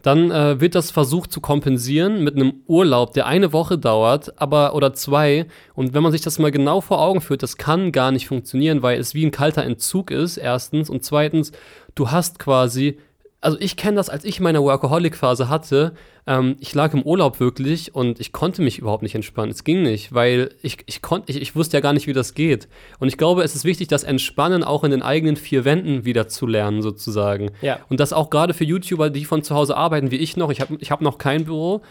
Dann 0.04 0.32
äh, 0.32 0.62
wird 0.62 0.76
das 0.76 0.92
versucht 0.92 1.32
zu 1.32 1.42
kompensieren 1.42 2.24
mit 2.24 2.36
einem 2.36 2.62
Urlaub, 2.68 3.14
der 3.14 3.26
eine 3.26 3.52
Woche 3.52 3.78
dauert, 3.78 4.40
aber 4.40 4.76
oder 4.76 4.94
zwei. 4.94 5.48
Und 5.74 5.94
wenn 5.94 6.04
man 6.04 6.12
sich 6.12 6.22
das 6.22 6.38
mal 6.38 6.52
genau 6.52 6.82
vor 6.82 7.02
Augen 7.02 7.20
führt, 7.20 7.42
das 7.42 7.58
kann 7.58 7.92
gar 7.92 8.12
nicht 8.12 8.28
funktionieren, 8.28 8.84
weil 8.84 9.00
es 9.00 9.16
wie 9.16 9.26
ein 9.26 9.32
kalter 9.32 9.64
Entzug 9.64 10.12
ist, 10.12 10.38
erstens. 10.38 10.90
Und 10.90 11.04
zweitens, 11.04 11.52
du 11.96 12.12
hast 12.12 12.38
quasi 12.38 13.00
also 13.40 13.58
ich 13.60 13.78
kenne 13.78 13.98
das, 13.98 14.10
als 14.10 14.26
ich 14.26 14.40
meine 14.40 14.64
Workaholic-Phase 14.64 15.48
hatte. 15.48 15.94
Ähm, 16.26 16.56
ich 16.60 16.74
lag 16.74 16.94
im 16.94 17.04
Urlaub 17.04 17.40
wirklich 17.40 17.94
und 17.94 18.20
ich 18.20 18.32
konnte 18.32 18.64
mich 18.64 18.80
überhaupt 18.80 19.04
nicht 19.04 19.14
entspannen. 19.14 19.52
Es 19.52 19.64
ging 19.64 19.84
nicht, 19.84 20.14
weil 20.14 20.50
ich, 20.64 20.80
ich, 20.88 21.02
konnt, 21.02 21.30
ich, 21.30 21.40
ich 21.40 21.56
wusste 21.56 21.78
ja 21.78 21.82
gar 21.82 21.94
nicht, 21.94 22.08
wie 22.08 22.14
das 22.14 22.34
geht. 22.34 22.68
Und 23.00 23.10
ich 23.10 23.18
glaube, 23.18 23.44
es 23.44 23.56
ist 23.56 23.64
wichtig, 23.64 23.90
das 23.90 24.04
Entspannen 24.04 24.64
auch 24.64 24.84
in 24.84 24.92
den 24.92 25.04
eigenen 25.04 25.36
vier 25.36 25.66
Wänden 25.66 26.04
wieder 26.04 26.28
zu 26.28 26.48
lernen, 26.48 26.82
sozusagen. 26.82 27.52
Ja. 27.62 27.80
Und 27.90 28.00
das 28.00 28.12
auch 28.12 28.32
gerade 28.32 28.56
für 28.56 28.64
YouTuber, 28.64 29.12
die 29.12 29.26
von 29.26 29.44
zu 29.44 29.54
Hause 29.54 29.78
arbeiten, 29.78 30.10
wie 30.10 30.18
ich 30.18 30.36
noch. 30.36 30.50
Ich 30.50 30.60
habe 30.60 30.78
ich 30.80 30.90
hab 30.90 31.02
noch 31.02 31.20
kein 31.20 31.46
Büro. 31.46 31.82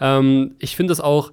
Ähm, 0.00 0.56
ich 0.58 0.74
finde 0.74 0.92
es 0.92 1.00
auch 1.00 1.30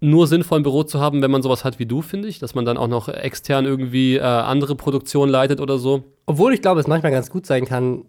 nur 0.00 0.26
sinnvoll, 0.26 0.60
ein 0.60 0.62
Büro 0.62 0.82
zu 0.82 1.00
haben, 1.00 1.22
wenn 1.22 1.30
man 1.30 1.42
sowas 1.42 1.64
hat 1.64 1.78
wie 1.78 1.86
du, 1.86 2.00
finde 2.00 2.28
ich. 2.28 2.38
Dass 2.38 2.54
man 2.54 2.64
dann 2.64 2.78
auch 2.78 2.88
noch 2.88 3.08
extern 3.08 3.66
irgendwie 3.66 4.16
äh, 4.16 4.22
andere 4.22 4.76
Produktionen 4.76 5.30
leitet 5.30 5.60
oder 5.60 5.78
so. 5.78 6.04
Obwohl 6.24 6.54
ich 6.54 6.62
glaube, 6.62 6.80
es 6.80 6.86
manchmal 6.86 7.12
ganz 7.12 7.28
gut 7.28 7.44
sein 7.44 7.66
kann, 7.66 8.06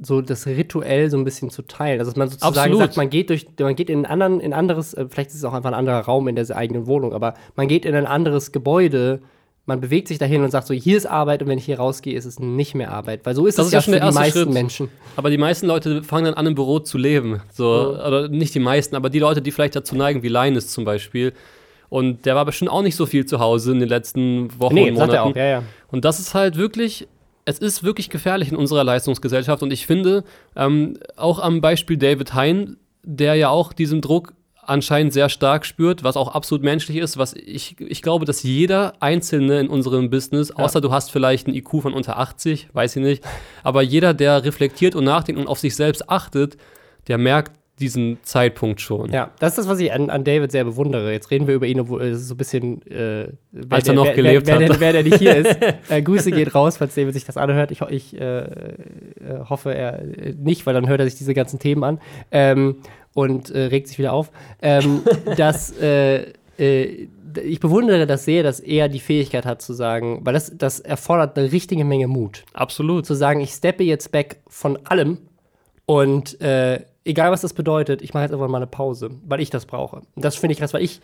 so 0.00 0.20
das 0.20 0.46
rituell 0.46 1.10
so 1.10 1.16
ein 1.16 1.24
bisschen 1.24 1.50
zu 1.50 1.62
teilen. 1.62 1.98
Also 1.98 2.10
dass 2.12 2.16
man 2.16 2.28
sozusagen 2.28 2.56
Absolut. 2.56 2.78
sagt, 2.78 2.96
man 2.96 3.10
geht 3.10 3.30
durch, 3.30 3.46
man 3.58 3.74
geht 3.74 3.90
in 3.90 3.98
einen 3.98 4.06
anderen, 4.06 4.40
in 4.40 4.52
ein 4.52 4.58
anderes, 4.58 4.94
äh, 4.94 5.06
vielleicht 5.10 5.30
ist 5.30 5.36
es 5.36 5.44
auch 5.44 5.52
einfach 5.54 5.70
ein 5.70 5.74
anderer 5.74 6.00
Raum 6.00 6.28
in 6.28 6.36
der 6.36 6.56
eigenen 6.56 6.86
Wohnung, 6.86 7.12
aber 7.12 7.34
man 7.56 7.68
geht 7.68 7.84
in 7.84 7.94
ein 7.94 8.06
anderes 8.06 8.52
Gebäude, 8.52 9.20
man 9.66 9.80
bewegt 9.82 10.08
sich 10.08 10.16
dahin 10.18 10.42
und 10.42 10.50
sagt 10.50 10.66
so, 10.66 10.72
hier 10.72 10.96
ist 10.96 11.04
Arbeit 11.04 11.42
und 11.42 11.48
wenn 11.48 11.58
ich 11.58 11.66
hier 11.66 11.78
rausgehe, 11.78 12.16
ist 12.16 12.24
es 12.24 12.38
nicht 12.38 12.74
mehr 12.74 12.90
Arbeit. 12.90 13.26
Weil 13.26 13.34
so 13.34 13.44
ist 13.44 13.58
Das 13.58 13.66
es 13.66 13.72
ja 13.72 13.82
schon 13.82 13.92
für 13.94 14.00
die 14.00 14.12
meisten 14.12 14.38
Schritt. 14.38 14.50
Menschen. 14.50 14.88
Aber 15.16 15.28
die 15.28 15.36
meisten 15.36 15.66
Leute 15.66 16.02
fangen 16.02 16.24
dann 16.24 16.34
an, 16.34 16.46
im 16.46 16.54
Büro 16.54 16.78
zu 16.78 16.96
leben. 16.96 17.42
So, 17.52 17.94
Oder 17.98 18.28
nicht 18.28 18.54
die 18.54 18.60
meisten, 18.60 18.96
aber 18.96 19.10
die 19.10 19.18
Leute, 19.18 19.42
die 19.42 19.50
vielleicht 19.50 19.76
dazu 19.76 19.94
neigen, 19.94 20.22
wie 20.22 20.28
Linus 20.28 20.68
zum 20.68 20.86
Beispiel. 20.86 21.34
Und 21.90 22.24
der 22.24 22.34
war 22.34 22.46
bestimmt 22.46 22.70
auch 22.70 22.80
nicht 22.82 22.96
so 22.96 23.04
viel 23.04 23.26
zu 23.26 23.40
Hause 23.40 23.72
in 23.72 23.80
den 23.80 23.88
letzten 23.90 24.48
Wochen 24.58 24.74
Nee, 24.74 24.88
und 24.88 24.94
Monaten. 24.94 25.12
er 25.14 25.24
auch, 25.24 25.36
ja, 25.36 25.44
ja. 25.44 25.62
Und 25.90 26.04
das 26.06 26.18
ist 26.18 26.32
halt 26.34 26.56
wirklich, 26.56 27.06
es 27.48 27.58
ist 27.58 27.82
wirklich 27.82 28.10
gefährlich 28.10 28.50
in 28.50 28.56
unserer 28.56 28.84
Leistungsgesellschaft. 28.84 29.62
Und 29.62 29.72
ich 29.72 29.86
finde, 29.86 30.22
ähm, 30.54 30.98
auch 31.16 31.38
am 31.38 31.62
Beispiel 31.62 31.96
David 31.96 32.34
Hein, 32.34 32.76
der 33.02 33.36
ja 33.36 33.48
auch 33.48 33.72
diesen 33.72 34.02
Druck 34.02 34.34
anscheinend 34.60 35.14
sehr 35.14 35.30
stark 35.30 35.64
spürt, 35.64 36.04
was 36.04 36.18
auch 36.18 36.34
absolut 36.34 36.62
menschlich 36.62 36.98
ist, 36.98 37.16
was 37.16 37.32
ich, 37.32 37.80
ich 37.80 38.02
glaube, 38.02 38.26
dass 38.26 38.42
jeder 38.42 38.92
Einzelne 39.00 39.60
in 39.60 39.68
unserem 39.68 40.10
Business, 40.10 40.50
außer 40.50 40.82
du 40.82 40.92
hast 40.92 41.10
vielleicht 41.10 41.46
einen 41.46 41.56
IQ 41.56 41.80
von 41.80 41.94
unter 41.94 42.18
80, 42.18 42.68
weiß 42.74 42.96
ich 42.96 43.02
nicht, 43.02 43.24
aber 43.62 43.80
jeder, 43.80 44.12
der 44.12 44.44
reflektiert 44.44 44.94
und 44.94 45.04
nachdenkt 45.04 45.40
und 45.40 45.48
auf 45.48 45.58
sich 45.58 45.74
selbst 45.74 46.10
achtet, 46.10 46.58
der 47.06 47.16
merkt 47.16 47.57
diesen 47.80 48.18
Zeitpunkt 48.22 48.80
schon. 48.80 49.12
Ja, 49.12 49.30
das 49.38 49.52
ist 49.52 49.58
das, 49.58 49.68
was 49.68 49.80
ich 49.80 49.92
an, 49.92 50.10
an 50.10 50.24
David 50.24 50.52
sehr 50.52 50.64
bewundere. 50.64 51.12
Jetzt 51.12 51.30
reden 51.30 51.46
wir 51.46 51.54
über 51.54 51.66
ihn, 51.66 51.80
obwohl 51.80 52.02
es 52.02 52.20
ist 52.20 52.28
so 52.28 52.34
ein 52.34 52.36
bisschen. 52.36 52.82
Äh, 52.86 53.28
Als 53.70 53.88
er 53.88 53.94
der- 53.94 53.94
noch 53.94 54.04
wer, 54.06 54.14
gelebt 54.14 54.46
wer, 54.46 54.60
wer, 54.60 54.68
hat. 54.68 54.80
wer 54.80 54.92
der 54.92 55.02
nicht 55.02 55.18
hier 55.18 55.36
ist. 55.36 55.58
Äh, 55.88 56.02
Grüße 56.02 56.30
geht 56.32 56.54
raus, 56.54 56.76
falls 56.76 56.94
David 56.94 57.14
sich 57.14 57.24
das 57.24 57.36
anhört. 57.36 57.70
Ich, 57.70 57.80
ich 57.82 58.20
äh, 58.20 58.38
äh, 58.40 58.46
hoffe, 59.48 59.74
er 59.74 60.00
äh, 60.00 60.34
nicht, 60.36 60.66
weil 60.66 60.74
dann 60.74 60.88
hört 60.88 61.00
er 61.00 61.06
sich 61.06 61.16
diese 61.16 61.34
ganzen 61.34 61.58
Themen 61.58 61.82
an 61.84 62.00
ähm, 62.30 62.76
und 63.14 63.50
äh, 63.50 63.64
regt 63.64 63.88
sich 63.88 63.98
wieder 63.98 64.12
auf. 64.12 64.30
Ähm, 64.60 65.02
dass. 65.36 65.76
Äh, 65.80 66.32
äh, 66.58 67.08
ich 67.44 67.60
bewundere 67.60 68.06
das 68.06 68.24
sehr, 68.24 68.42
dass 68.42 68.58
er 68.58 68.88
die 68.88 69.00
Fähigkeit 69.00 69.44
hat 69.44 69.62
zu 69.62 69.72
sagen, 69.72 70.20
weil 70.24 70.32
das, 70.32 70.50
das 70.56 70.80
erfordert 70.80 71.38
eine 71.38 71.52
richtige 71.52 71.84
Menge 71.84 72.08
Mut 72.08 72.44
Absolut. 72.54 73.06
zu 73.06 73.14
sagen, 73.14 73.40
ich 73.40 73.50
steppe 73.50 73.84
jetzt 73.84 74.10
back 74.12 74.38
von 74.48 74.78
allem 74.86 75.18
und 75.86 76.40
äh, 76.40 76.80
egal 77.08 77.30
was 77.32 77.40
das 77.40 77.54
bedeutet, 77.54 78.02
ich 78.02 78.14
mache 78.14 78.24
jetzt 78.24 78.32
einfach 78.32 78.48
mal 78.48 78.58
eine 78.58 78.66
Pause, 78.66 79.10
weil 79.26 79.40
ich 79.40 79.50
das 79.50 79.66
brauche. 79.66 79.96
Und 79.96 80.24
das 80.24 80.36
finde 80.36 80.52
ich 80.52 80.58
krass, 80.58 80.74
weil 80.74 80.82
ich 80.82 81.00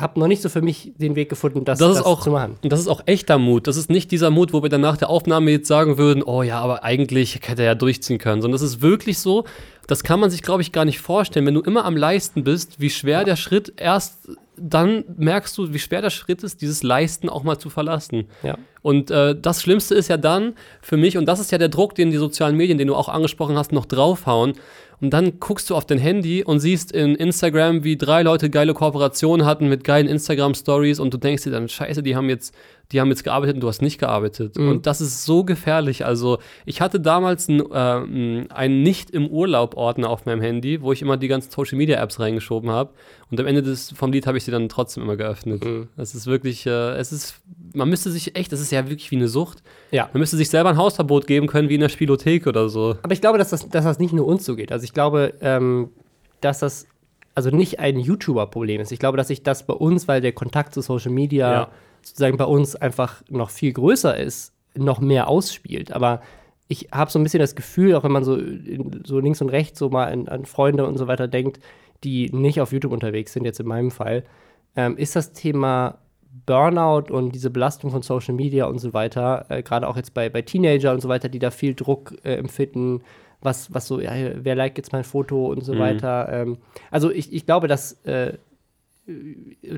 habe 0.00 0.18
noch 0.20 0.26
nicht 0.26 0.42
so 0.42 0.48
für 0.48 0.62
mich 0.62 0.92
den 0.96 1.16
Weg 1.16 1.28
gefunden, 1.28 1.64
das, 1.64 1.78
Das 1.78 1.96
ist 1.96 2.06
auch, 2.06 2.22
zu 2.22 2.30
machen. 2.30 2.56
und 2.62 2.72
das 2.72 2.80
ist 2.80 2.88
auch 2.88 3.02
echter 3.06 3.38
Mut. 3.38 3.66
Das 3.66 3.76
ist 3.76 3.90
nicht 3.90 4.10
dieser 4.10 4.30
Mut, 4.30 4.52
wo 4.52 4.62
wir 4.62 4.68
dann 4.70 4.80
nach 4.80 4.96
der 4.96 5.10
Aufnahme 5.10 5.50
jetzt 5.50 5.68
sagen 5.68 5.98
würden, 5.98 6.22
oh 6.22 6.42
ja, 6.42 6.60
aber 6.60 6.84
eigentlich 6.84 7.40
hätte 7.42 7.62
er 7.62 7.66
ja 7.66 7.74
durchziehen 7.74 8.18
können, 8.18 8.42
sondern 8.42 8.60
das 8.60 8.62
ist 8.62 8.82
wirklich 8.82 9.18
so, 9.18 9.44
das 9.86 10.02
kann 10.02 10.18
man 10.18 10.30
sich, 10.30 10.42
glaube 10.42 10.62
ich, 10.62 10.72
gar 10.72 10.84
nicht 10.84 11.00
vorstellen. 11.00 11.46
Wenn 11.46 11.54
du 11.54 11.60
immer 11.60 11.84
am 11.84 11.96
Leisten 11.96 12.44
bist, 12.44 12.80
wie 12.80 12.90
schwer 12.90 13.24
der 13.24 13.36
Schritt 13.36 13.72
erst, 13.76 14.28
dann 14.56 15.04
merkst 15.16 15.56
du, 15.58 15.72
wie 15.72 15.78
schwer 15.78 16.02
der 16.02 16.10
Schritt 16.10 16.42
ist, 16.42 16.60
dieses 16.62 16.82
Leisten 16.82 17.28
auch 17.28 17.44
mal 17.44 17.58
zu 17.58 17.70
verlassen. 17.70 18.24
Ja. 18.42 18.56
Und 18.82 19.10
äh, 19.10 19.34
das 19.38 19.62
Schlimmste 19.62 19.94
ist 19.94 20.08
ja 20.08 20.16
dann 20.16 20.54
für 20.80 20.96
mich, 20.96 21.18
und 21.18 21.26
das 21.26 21.40
ist 21.40 21.52
ja 21.52 21.58
der 21.58 21.68
Druck, 21.68 21.94
den 21.94 22.10
die 22.10 22.16
sozialen 22.16 22.56
Medien, 22.56 22.78
den 22.78 22.88
du 22.88 22.94
auch 22.94 23.08
angesprochen 23.08 23.56
hast, 23.56 23.72
noch 23.72 23.84
draufhauen. 23.84 24.54
Und 25.00 25.10
dann 25.10 25.40
guckst 25.40 25.68
du 25.68 25.74
auf 25.74 25.84
dein 25.84 25.98
Handy 25.98 26.42
und 26.42 26.60
siehst 26.60 26.92
in 26.92 27.14
Instagram, 27.14 27.84
wie 27.84 27.96
drei 27.96 28.22
Leute 28.22 28.48
geile 28.48 28.72
Kooperationen 28.74 29.46
hatten 29.46 29.68
mit 29.68 29.84
geilen 29.84 30.08
Instagram-Stories 30.08 31.00
und 31.00 31.12
du 31.12 31.18
denkst 31.18 31.44
dir 31.44 31.50
dann, 31.50 31.68
scheiße, 31.68 32.02
die 32.02 32.16
haben 32.16 32.28
jetzt, 32.28 32.54
die 32.92 33.00
haben 33.00 33.08
jetzt 33.08 33.24
gearbeitet 33.24 33.56
und 33.56 33.60
du 33.60 33.68
hast 33.68 33.82
nicht 33.82 33.98
gearbeitet. 33.98 34.56
Und 34.58 34.86
das 34.86 35.00
ist 35.00 35.24
so 35.24 35.42
gefährlich. 35.42 36.06
Also 36.06 36.38
ich 36.64 36.80
hatte 36.80 37.00
damals 37.00 37.48
ein, 37.48 37.60
äh, 37.60 38.46
einen 38.52 38.82
nicht 38.82 39.10
im 39.10 39.26
Urlaub-Ordner 39.26 40.08
auf 40.08 40.24
meinem 40.24 40.40
Handy, 40.40 40.80
wo 40.82 40.92
ich 40.92 41.02
immer 41.02 41.16
die 41.16 41.26
ganzen 41.28 41.50
Social-Media-Apps 41.50 42.20
reingeschoben 42.20 42.70
habe. 42.70 42.90
Und 43.30 43.40
am 43.40 43.46
Ende 43.46 43.62
des, 43.62 43.90
vom 43.90 44.12
Lied 44.12 44.26
habe 44.28 44.38
ich 44.38 44.44
sie 44.44 44.52
dann 44.52 44.68
trotzdem 44.68 45.02
immer 45.02 45.16
geöffnet. 45.16 45.66
Das 45.96 46.14
ist 46.14 46.26
wirklich, 46.26 46.64
äh, 46.66 46.92
es 46.96 47.12
ist, 47.12 47.40
man 47.74 47.88
müsste 47.88 48.10
sich 48.12 48.36
echt, 48.36 48.52
das 48.52 48.60
ist 48.60 48.70
ja 48.70 48.88
wirklich 48.88 49.10
wie 49.10 49.16
eine 49.16 49.28
Sucht. 49.28 49.64
Ja. 49.90 50.08
Man 50.12 50.20
müsste 50.20 50.36
sich 50.36 50.48
selber 50.48 50.70
ein 50.70 50.76
Hausverbot 50.76 51.26
geben 51.26 51.48
können, 51.48 51.68
wie 51.68 51.74
in 51.74 51.80
der 51.80 51.88
Spielothek 51.88 52.46
oder 52.46 52.68
so. 52.68 52.96
Aber 53.02 53.12
ich 53.12 53.20
glaube, 53.20 53.38
dass 53.38 53.50
das, 53.50 53.68
dass 53.68 53.84
das 53.84 53.98
nicht 53.98 54.12
nur 54.12 54.26
uns 54.26 54.44
so 54.44 54.54
geht. 54.54 54.70
Also 54.70 54.84
ich 54.84 54.92
glaube, 54.92 55.34
ähm, 55.40 55.90
dass 56.40 56.60
das 56.60 56.86
also 57.34 57.50
nicht 57.50 57.80
ein 57.80 57.98
YouTuber-Problem 57.98 58.80
ist. 58.80 58.92
Ich 58.92 58.98
glaube, 58.98 59.18
dass 59.18 59.28
sich 59.28 59.42
das 59.42 59.66
bei 59.66 59.74
uns, 59.74 60.08
weil 60.08 60.20
der 60.22 60.32
Kontakt 60.32 60.72
zu 60.72 60.80
Social 60.80 61.12
Media 61.12 61.52
Ja. 61.52 61.68
Sozusagen 62.06 62.36
bei 62.36 62.44
uns 62.44 62.76
einfach 62.76 63.22
noch 63.28 63.50
viel 63.50 63.72
größer 63.72 64.16
ist, 64.16 64.52
noch 64.74 65.00
mehr 65.00 65.28
ausspielt. 65.28 65.92
Aber 65.92 66.20
ich 66.68 66.88
habe 66.92 67.10
so 67.10 67.18
ein 67.18 67.22
bisschen 67.22 67.40
das 67.40 67.54
Gefühl, 67.54 67.94
auch 67.94 68.04
wenn 68.04 68.12
man 68.12 68.24
so, 68.24 68.38
so 69.04 69.18
links 69.18 69.40
und 69.40 69.48
rechts 69.48 69.78
so 69.78 69.88
mal 69.88 70.12
an, 70.12 70.28
an 70.28 70.44
Freunde 70.44 70.86
und 70.86 70.98
so 70.98 71.06
weiter 71.06 71.28
denkt, 71.28 71.60
die 72.04 72.30
nicht 72.30 72.60
auf 72.60 72.72
YouTube 72.72 72.92
unterwegs 72.92 73.32
sind, 73.32 73.44
jetzt 73.44 73.60
in 73.60 73.66
meinem 73.66 73.90
Fall, 73.90 74.24
ähm, 74.76 74.96
ist 74.96 75.16
das 75.16 75.32
Thema 75.32 75.98
Burnout 76.44 77.10
und 77.12 77.34
diese 77.34 77.50
Belastung 77.50 77.90
von 77.90 78.02
Social 78.02 78.34
Media 78.34 78.66
und 78.66 78.78
so 78.78 78.92
weiter, 78.92 79.46
äh, 79.48 79.62
gerade 79.62 79.88
auch 79.88 79.96
jetzt 79.96 80.12
bei, 80.14 80.28
bei 80.28 80.42
Teenager 80.42 80.92
und 80.92 81.00
so 81.00 81.08
weiter, 81.08 81.28
die 81.28 81.38
da 81.38 81.50
viel 81.50 81.74
Druck 81.74 82.14
äh, 82.24 82.34
empfinden, 82.34 83.02
was, 83.40 83.72
was 83.72 83.86
so, 83.86 84.00
ja, 84.00 84.12
wer 84.34 84.54
liked 84.54 84.78
jetzt 84.78 84.92
mein 84.92 85.04
Foto 85.04 85.46
und 85.46 85.64
so 85.64 85.74
Mhm. 85.74 85.78
weiter. 85.78 86.28
Ähm, 86.30 86.58
also 86.90 87.10
ich, 87.10 87.32
ich 87.32 87.46
glaube, 87.46 87.68
dass 87.68 87.92
äh, 88.04 88.34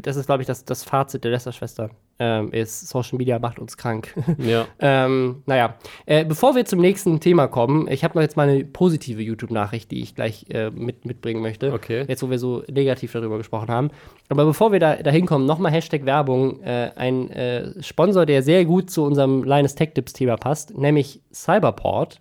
das 0.01 0.17
ist, 0.17 0.27
glaube 0.27 0.43
ich, 0.43 0.47
das, 0.47 0.65
das 0.65 0.85
Fazit 0.85 1.23
der 1.23 1.33
Lester-Schwester 1.33 1.91
ähm, 2.19 2.51
ist, 2.51 2.89
Social 2.89 3.19
Media 3.19 3.39
macht 3.39 3.59
uns 3.59 3.77
krank. 3.77 4.15
Ja. 4.39 4.67
ähm, 4.79 5.43
naja, 5.45 5.75
äh, 6.07 6.25
bevor 6.25 6.55
wir 6.55 6.65
zum 6.65 6.81
nächsten 6.81 7.21
Thema 7.21 7.47
kommen, 7.47 7.89
ich 7.89 8.05
habe 8.05 8.17
noch 8.17 8.23
jetzt 8.23 8.39
mal 8.39 8.49
eine 8.49 8.65
positive 8.65 9.21
YouTube-Nachricht, 9.21 9.91
die 9.91 10.01
ich 10.01 10.15
gleich 10.15 10.47
äh, 10.49 10.71
mit, 10.71 11.05
mitbringen 11.05 11.43
möchte. 11.43 11.75
Okay. 11.75 12.07
Jetzt, 12.09 12.23
wo 12.23 12.31
wir 12.31 12.39
so 12.39 12.63
negativ 12.71 13.13
darüber 13.13 13.37
gesprochen 13.37 13.69
haben. 13.69 13.91
Aber 14.31 14.47
bevor 14.47 14.73
wir 14.73 14.81
da, 14.81 14.97
da 14.97 15.11
hinkommen, 15.11 15.47
nochmal 15.47 15.73
Hashtag 15.73 16.07
Werbung. 16.07 16.63
Äh, 16.63 16.93
ein 16.97 17.31
äh, 17.31 17.83
Sponsor, 17.83 18.25
der 18.25 18.43
sehr 18.43 18.65
gut 18.65 18.91
zu 18.91 19.05
unserem 19.05 19.45
Linus 19.45 19.75
Tech 19.75 19.91
Tips-Thema 19.95 20.37
passt, 20.37 20.77
nämlich 20.77 21.21
Cyberport. 21.33 22.21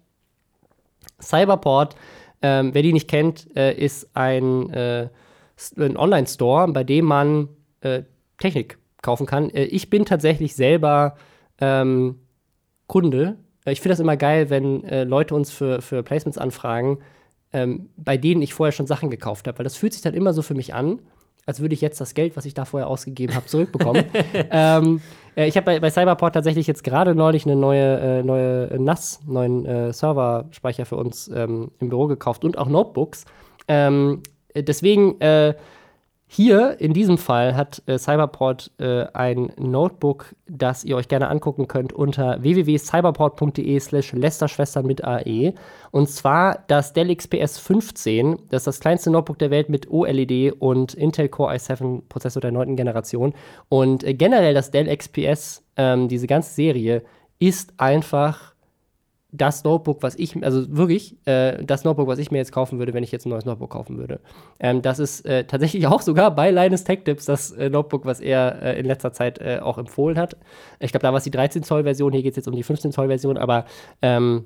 Cyberport, 1.21 1.95
ähm, 2.41 2.73
wer 2.73 2.81
die 2.81 2.91
nicht 2.93 3.07
kennt, 3.07 3.47
äh, 3.55 3.73
ist 3.73 4.09
ein, 4.13 5.09
ein 5.77 5.97
Online-Store, 5.97 6.71
bei 6.71 6.83
dem 6.83 7.05
man 7.05 7.49
äh, 7.81 8.03
Technik 8.37 8.77
kaufen 9.01 9.25
kann. 9.25 9.49
Äh, 9.49 9.65
ich 9.65 9.89
bin 9.89 10.05
tatsächlich 10.05 10.55
selber 10.55 11.15
ähm, 11.59 12.19
Kunde. 12.87 13.37
Äh, 13.65 13.71
Ich 13.71 13.81
finde 13.81 13.93
das 13.93 13.99
immer 13.99 14.17
geil, 14.17 14.49
wenn 14.49 14.83
äh, 14.83 15.03
Leute 15.03 15.35
uns 15.35 15.51
für, 15.51 15.81
für 15.81 16.03
Placements 16.03 16.37
anfragen, 16.37 16.99
ähm, 17.53 17.89
bei 17.97 18.17
denen 18.17 18.41
ich 18.41 18.53
vorher 18.53 18.71
schon 18.71 18.87
Sachen 18.87 19.09
gekauft 19.09 19.47
habe. 19.47 19.57
Weil 19.59 19.63
das 19.63 19.75
fühlt 19.77 19.93
sich 19.93 20.01
dann 20.01 20.13
immer 20.13 20.33
so 20.33 20.41
für 20.41 20.53
mich 20.55 20.73
an, 20.73 20.99
als 21.45 21.61
würde 21.61 21.73
ich 21.73 21.81
jetzt 21.81 22.01
das 22.01 22.13
Geld, 22.13 22.35
was 22.35 22.45
ich 22.45 22.53
da 22.53 22.65
vorher 22.65 22.87
ausgegeben 22.89 23.33
habe, 23.33 23.45
zurückbekommen. 23.45 24.03
ähm, 24.51 25.01
äh, 25.35 25.47
ich 25.47 25.55
habe 25.55 25.65
bei, 25.65 25.79
bei 25.79 25.89
Cyberport 25.89 26.33
tatsächlich 26.35 26.67
jetzt 26.67 26.83
gerade 26.83 27.15
neulich 27.15 27.45
eine 27.45 27.55
neue, 27.55 27.99
äh, 27.99 28.23
neue 28.23 28.69
äh, 28.69 28.77
NAS, 28.77 29.21
neuen 29.25 29.65
äh, 29.65 29.93
Serverspeicher 29.93 30.85
für 30.85 30.97
uns 30.97 31.29
ähm, 31.33 31.71
im 31.79 31.89
Büro 31.89 32.07
gekauft 32.07 32.43
und 32.43 32.57
auch 32.57 32.67
Notebooks. 32.67 33.23
Ähm, 33.69 34.21
äh, 34.21 34.36
deswegen 34.55 35.19
äh, 35.21 35.55
hier 36.29 36.75
in 36.81 36.91
diesem 36.91 37.17
Fall 37.17 37.55
hat 37.55 37.81
äh, 37.85 37.97
Cyberport 37.97 38.71
äh, 38.79 39.05
ein 39.13 39.53
Notebook, 39.57 40.35
das 40.45 40.83
ihr 40.83 40.97
euch 40.97 41.07
gerne 41.07 41.29
angucken 41.29 41.69
könnt 41.69 41.93
unter 41.93 42.43
www.cyberport.de 42.43 43.79
slash 43.79 44.11
Lästerschwestern 44.11 44.85
mit 44.85 45.05
AE. 45.05 45.53
Und 45.91 46.09
zwar 46.09 46.65
das 46.67 46.91
Dell 46.91 47.15
XPS 47.15 47.59
15. 47.59 48.39
Das 48.49 48.61
ist 48.61 48.67
das 48.67 48.79
kleinste 48.81 49.09
Notebook 49.09 49.39
der 49.39 49.51
Welt 49.51 49.69
mit 49.69 49.89
OLED 49.89 50.51
und 50.59 50.93
Intel 50.95 51.29
Core 51.29 51.55
i7 51.55 52.01
Prozessor 52.09 52.41
der 52.41 52.51
neunten 52.51 52.75
Generation. 52.75 53.33
Und 53.69 54.03
äh, 54.03 54.13
generell 54.13 54.53
das 54.53 54.69
Dell 54.69 54.93
XPS, 54.93 55.63
ähm, 55.77 56.09
diese 56.09 56.27
ganze 56.27 56.53
Serie, 56.53 57.03
ist 57.39 57.73
einfach 57.77 58.53
das 59.31 59.63
Notebook, 59.63 60.03
was 60.03 60.15
ich, 60.15 60.41
also 60.43 60.65
wirklich, 60.75 61.17
äh, 61.25 61.63
das 61.63 61.83
Notebook, 61.83 62.07
was 62.07 62.19
ich 62.19 62.31
mir 62.31 62.37
jetzt 62.37 62.51
kaufen 62.51 62.79
würde, 62.79 62.93
wenn 62.93 63.03
ich 63.03 63.11
jetzt 63.11 63.25
ein 63.25 63.29
neues 63.29 63.45
Notebook 63.45 63.71
kaufen 63.71 63.97
würde. 63.97 64.21
Ähm, 64.59 64.81
das 64.81 64.99
ist 64.99 65.25
äh, 65.25 65.43
tatsächlich 65.45 65.85
auch 65.87 66.01
sogar 66.01 66.33
bei 66.33 66.51
Linus 66.51 66.83
Tech 66.83 67.03
Tips 67.03 67.25
das 67.25 67.51
äh, 67.51 67.69
Notebook, 67.69 68.05
was 68.05 68.19
er 68.19 68.61
äh, 68.61 68.79
in 68.79 68.85
letzter 68.85 69.11
Zeit 69.11 69.39
äh, 69.39 69.59
auch 69.61 69.77
empfohlen 69.77 70.17
hat. 70.17 70.37
Ich 70.79 70.91
glaube, 70.91 71.03
da 71.03 71.11
war 71.11 71.17
es 71.17 71.25
die 71.25 71.31
13 71.31 71.63
Zoll 71.63 71.83
Version, 71.83 72.13
hier 72.13 72.23
geht 72.23 72.31
es 72.31 72.37
jetzt 72.37 72.47
um 72.47 72.55
die 72.55 72.63
15 72.63 72.91
Zoll 72.91 73.07
Version, 73.07 73.37
aber 73.37 73.65
ähm, 74.01 74.45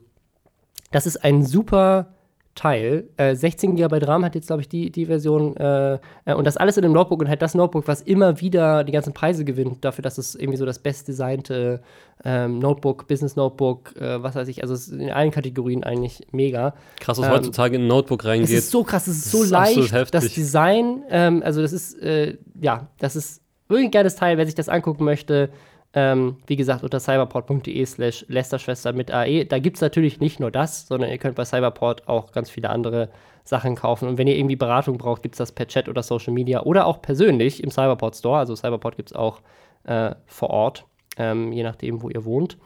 das 0.91 1.05
ist 1.05 1.23
ein 1.23 1.45
super 1.45 2.13
Teil. 2.55 3.05
Äh, 3.17 3.35
16 3.35 3.75
GB 3.75 3.99
RAM 4.05 4.25
hat 4.25 4.35
jetzt, 4.35 4.47
glaube 4.47 4.61
ich, 4.61 4.67
die, 4.69 4.91
die 4.91 5.05
Version. 5.05 5.55
Äh, 5.57 5.99
äh, 6.25 6.33
und 6.33 6.45
das 6.45 6.57
alles 6.57 6.77
in 6.77 6.83
einem 6.83 6.93
Notebook 6.93 7.21
und 7.21 7.29
halt 7.29 7.41
das 7.41 7.55
Notebook, 7.55 7.87
was 7.87 8.01
immer 8.01 8.41
wieder 8.41 8.83
die 8.83 8.91
ganzen 8.91 9.13
Preise 9.13 9.45
gewinnt, 9.45 9.85
dafür, 9.85 10.01
dass 10.01 10.17
es 10.17 10.35
irgendwie 10.35 10.57
so 10.57 10.65
das 10.65 10.79
bestdesignte 10.79 11.81
ähm, 12.23 12.59
Notebook, 12.59 13.07
Business 13.07 13.35
Notebook, 13.35 13.95
äh, 13.95 14.21
was 14.21 14.35
weiß 14.35 14.47
ich, 14.47 14.61
also 14.61 14.73
es 14.73 14.87
ist 14.89 14.93
in 14.99 15.09
allen 15.11 15.31
Kategorien 15.31 15.83
eigentlich 15.83 16.27
mega. 16.31 16.73
Krass, 16.99 17.17
was 17.19 17.25
Ähm, 17.27 17.31
heutzutage 17.33 17.75
in 17.77 17.83
ein 17.83 17.87
Notebook 17.87 18.21
Es 18.21 18.27
reingeht. 18.27 18.49
ist 18.49 18.69
so 18.71 18.83
krass, 18.83 19.07
es 19.07 19.17
ist 19.17 19.25
Das 19.25 19.31
so 19.31 19.43
ist 19.43 19.49
leicht, 19.49 20.13
das. 20.13 20.33
Design, 20.33 21.03
ähm, 21.09 21.41
also 21.45 21.61
das 21.61 21.73
ist, 21.73 22.01
äh, 22.01 22.37
ja, 22.59 22.87
das 22.99 23.15
ist 23.15 23.41
wirklich 23.69 23.87
ein 23.87 23.91
geiles 23.91 24.15
Teil, 24.15 24.37
wer 24.37 24.45
sich 24.45 24.55
das 24.55 24.69
angucken 24.69 25.03
möchte. 25.05 25.49
Ähm, 25.93 26.37
wie 26.47 26.55
gesagt, 26.55 26.83
unter 26.83 26.99
cyberport.de 26.99 27.85
slash 27.85 28.25
Lästerschwester 28.29 28.93
mit 28.93 29.11
AE. 29.11 29.45
Da 29.45 29.59
gibt 29.59 29.77
es 29.77 29.81
natürlich 29.81 30.19
nicht 30.19 30.39
nur 30.39 30.49
das, 30.49 30.87
sondern 30.87 31.09
ihr 31.09 31.17
könnt 31.17 31.35
bei 31.35 31.43
Cyberport 31.43 32.07
auch 32.07 32.31
ganz 32.31 32.49
viele 32.49 32.69
andere 32.69 33.09
Sachen 33.43 33.75
kaufen. 33.75 34.07
Und 34.07 34.17
wenn 34.17 34.27
ihr 34.27 34.37
irgendwie 34.37 34.55
Beratung 34.55 34.97
braucht, 34.97 35.21
gibt 35.21 35.35
es 35.35 35.37
das 35.37 35.51
per 35.51 35.67
Chat 35.67 35.89
oder 35.89 36.03
Social 36.03 36.33
Media 36.33 36.63
oder 36.63 36.85
auch 36.85 37.01
persönlich 37.01 37.61
im 37.63 37.71
Cyberport 37.71 38.15
Store. 38.15 38.39
Also 38.39 38.55
Cyberport 38.55 38.95
gibt 38.95 39.11
es 39.11 39.15
auch 39.15 39.41
äh, 39.83 40.15
vor 40.25 40.49
Ort, 40.49 40.85
ähm, 41.17 41.51
je 41.51 41.63
nachdem, 41.63 42.01
wo 42.01 42.09
ihr 42.09 42.23
wohnt. 42.23 42.57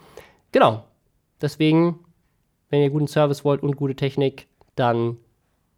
Genau. 0.52 0.84
Deswegen, 1.42 2.00
wenn 2.70 2.82
ihr 2.82 2.90
guten 2.90 3.08
Service 3.08 3.44
wollt 3.44 3.64
und 3.64 3.76
gute 3.76 3.96
Technik, 3.96 4.48
dann 4.76 5.18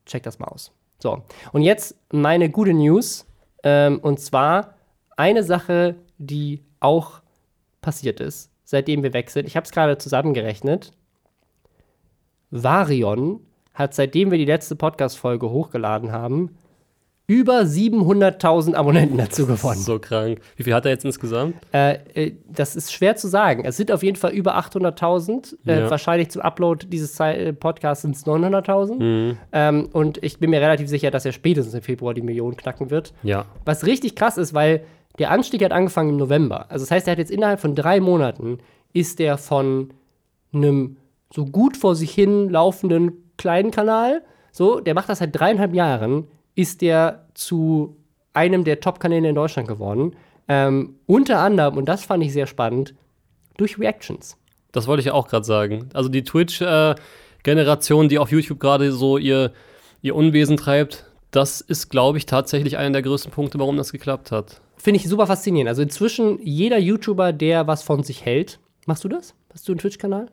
checkt 0.06 0.26
das 0.26 0.40
mal 0.40 0.48
aus. 0.48 0.72
So, 1.00 1.24
und 1.54 1.62
jetzt 1.62 1.96
meine 2.12 2.50
gute 2.50 2.74
News. 2.74 3.26
Ähm, 3.64 4.00
und 4.00 4.20
zwar 4.20 4.76
eine 5.16 5.44
Sache, 5.44 5.96
die 6.18 6.64
auch 6.80 7.22
passiert 7.82 8.20
ist, 8.20 8.52
seitdem 8.64 9.04
wir 9.04 9.14
weg 9.14 9.30
sind. 9.30 9.48
Ich 9.48 9.56
habe 9.56 9.66
es 9.66 9.72
gerade 9.72 9.98
zusammengerechnet. 9.98 10.92
Varion 12.52 13.42
hat, 13.74 13.94
seitdem 13.94 14.32
wir 14.32 14.38
die 14.38 14.46
letzte 14.46 14.76
Podcast-Folge 14.76 15.50
hochgeladen 15.50 16.12
haben, 16.12 16.56
über 17.30 17.60
700.000 17.64 18.74
Abonnenten 18.76 19.18
dazu 19.18 19.46
gewonnen. 19.46 19.82
So 19.82 20.00
krank. 20.00 20.40
Wie 20.56 20.64
viel 20.64 20.74
hat 20.74 20.86
er 20.86 20.92
jetzt 20.92 21.04
insgesamt? 21.04 21.56
Äh, 21.74 21.98
äh, 22.14 22.36
das 22.50 22.78
ist 22.78 22.94
schwer 22.94 23.18
zu 23.18 23.28
sagen. 23.28 23.66
Es 23.66 23.76
sind 23.76 23.92
auf 23.92 24.02
jeden 24.02 24.16
Fall 24.16 24.32
über 24.32 24.58
800.000. 24.58 25.58
Äh, 25.68 25.80
Ja. 25.82 25.90
Wahrscheinlich 25.92 26.30
zum 26.30 26.42
Upload 26.42 26.88
dieses 26.88 27.20
äh, 27.20 27.52
Podcasts 27.52 28.04
sind 28.04 28.16
es 28.16 28.26
900.000. 28.26 29.36
Ähm, 29.52 29.90
und 29.92 30.24
ich 30.24 30.40
bin 30.40 30.52
mir 30.52 30.62
relativ 30.62 30.88
sicher, 30.88 31.12
dass 31.12 31.26
er 31.26 31.34
spätestens 31.34 31.74
im 31.74 31.82
Februar 31.82 32.14
die 32.14 32.22
Million 32.22 32.56
knacken 32.56 32.92
wird. 32.92 33.14
Ja. 33.24 33.46
Was 33.66 33.86
richtig 33.86 34.16
krass 34.16 34.38
ist, 34.38 34.54
weil 34.54 34.86
der 35.20 35.32
Anstieg 35.32 35.64
hat 35.64 35.72
angefangen 35.72 36.10
im 36.12 36.18
November. 36.18 36.70
Also 36.70 36.84
das 36.84 36.92
heißt, 36.92 37.08
er 37.08 37.12
hat 37.12 37.20
jetzt 37.20 37.32
innerhalb 37.32 37.60
von 37.60 37.76
drei 37.76 38.00
Monaten 38.00 38.60
ist 38.94 39.20
der 39.20 39.38
von 39.38 39.94
einem 40.54 40.98
so 41.34 41.46
gut 41.46 41.78
vor 41.78 41.96
sich 41.96 42.12
hin 42.12 42.50
laufenden 42.50 43.32
kleinen 43.38 43.72
Kanal, 43.72 44.24
so, 44.52 44.80
der 44.80 44.96
macht 44.96 45.10
das 45.10 45.20
seit 45.20 45.36
dreieinhalb 45.36 45.74
Jahren, 45.74 46.28
ist 46.56 46.82
der 46.82 47.28
zu 47.36 47.96
einem 48.34 48.64
der 48.64 48.80
Top-Kanäle 48.80 49.30
in 49.30 49.36
Deutschland 49.36 49.68
geworden. 49.68 50.16
Ähm, 50.48 50.96
unter 51.06 51.40
anderem, 51.40 51.78
und 51.78 51.86
das 51.86 52.06
fand 52.06 52.24
ich 52.24 52.34
sehr 52.34 52.48
spannend, 52.48 52.96
durch 53.58 53.78
Reactions. 53.78 54.38
Das 54.72 54.88
wollte 54.88 55.02
ich 55.02 55.12
auch 55.12 55.28
gerade 55.28 55.46
sagen. 55.46 55.90
Also 55.94 56.10
die 56.10 56.24
Twitch-Generation, 56.24 58.10
die 58.10 58.18
auf 58.18 58.32
YouTube 58.32 58.60
gerade 58.60 58.92
so 58.92 59.18
ihr, 59.18 59.52
ihr 60.02 60.16
Unwesen 60.16 60.58
treibt, 60.58 61.06
das 61.32 61.62
ist, 61.62 61.90
glaube 61.90 62.18
ich, 62.18 62.26
tatsächlich 62.26 62.78
einer 62.78 62.94
der 62.94 63.02
größten 63.02 63.32
Punkte, 63.32 63.60
warum 63.60 63.78
das 63.78 63.92
geklappt 63.92 64.32
hat. 64.32 64.62
Finde 64.78 65.00
ich 65.00 65.08
super 65.10 65.28
faszinierend. 65.28 65.70
Also 65.70 65.82
inzwischen 65.82 66.40
jeder 66.44 66.78
YouTuber, 66.78 67.34
der 67.34 67.68
was 67.68 67.84
von 67.84 68.04
sich 68.04 68.24
hält. 68.26 68.60
Machst 68.86 69.04
du 69.04 69.10
das? 69.10 69.34
Hast 69.54 69.68
du 69.68 69.72
einen 69.74 69.80
Twitch-Kanal? 69.80 70.28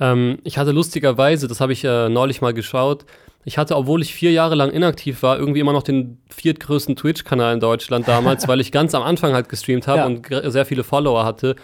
Ähm, 0.00 0.38
ich 0.44 0.58
hatte 0.58 0.72
lustigerweise, 0.72 1.46
das 1.48 1.60
habe 1.60 1.72
ich 1.72 1.84
äh, 1.84 2.08
neulich 2.08 2.40
mal 2.40 2.52
geschaut, 2.52 3.04
ich 3.46 3.58
hatte, 3.58 3.76
obwohl 3.76 4.00
ich 4.00 4.14
vier 4.14 4.32
Jahre 4.32 4.54
lang 4.54 4.70
inaktiv 4.70 5.22
war, 5.22 5.38
irgendwie 5.38 5.60
immer 5.60 5.72
noch 5.74 5.82
den 5.82 6.18
viertgrößten 6.30 6.96
Twitch-Kanal 6.96 7.54
in 7.54 7.60
Deutschland 7.60 8.08
damals, 8.08 8.48
weil 8.48 8.60
ich 8.60 8.72
ganz 8.72 8.94
am 8.94 9.02
Anfang 9.02 9.34
halt 9.34 9.48
gestreamt 9.48 9.86
habe 9.86 9.98
Ja. 9.98 10.06
und 10.06 10.26
sehr 10.52 10.64
viele 10.64 10.82
Follower 10.82 11.24
hatte. 11.24 11.54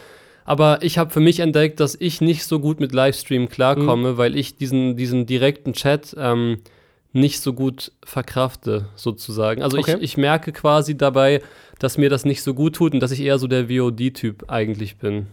Aber 0.44 0.82
ich 0.82 0.98
habe 0.98 1.10
für 1.10 1.20
mich 1.20 1.40
entdeckt, 1.40 1.80
dass 1.80 1.96
ich 1.98 2.20
nicht 2.20 2.44
so 2.44 2.60
gut 2.60 2.80
mit 2.80 2.92
Livestream 2.92 3.48
klarkomme, 3.48 4.18
weil 4.18 4.36
ich 4.36 4.56
diesen, 4.56 4.96
diesen 4.96 5.24
direkten 5.26 5.72
Chat 5.72 6.14
ähm, 6.18 6.58
nicht 7.12 7.40
so 7.40 7.52
gut 7.52 7.92
verkrafte, 8.04 8.86
sozusagen. 8.94 9.62
Also 9.62 9.78
Okay. 9.78 9.96
ich, 9.96 10.02
ich 10.02 10.16
merke 10.16 10.52
quasi 10.52 10.96
dabei, 10.96 11.42
dass 11.78 11.98
mir 11.98 12.10
das 12.10 12.24
nicht 12.24 12.42
so 12.42 12.54
gut 12.54 12.74
tut 12.76 12.94
und 12.94 13.00
dass 13.00 13.10
ich 13.10 13.20
eher 13.20 13.38
so 13.38 13.46
der 13.46 13.68
VOD-Typ 13.68 14.44
eigentlich 14.48 14.96
bin. 14.98 15.26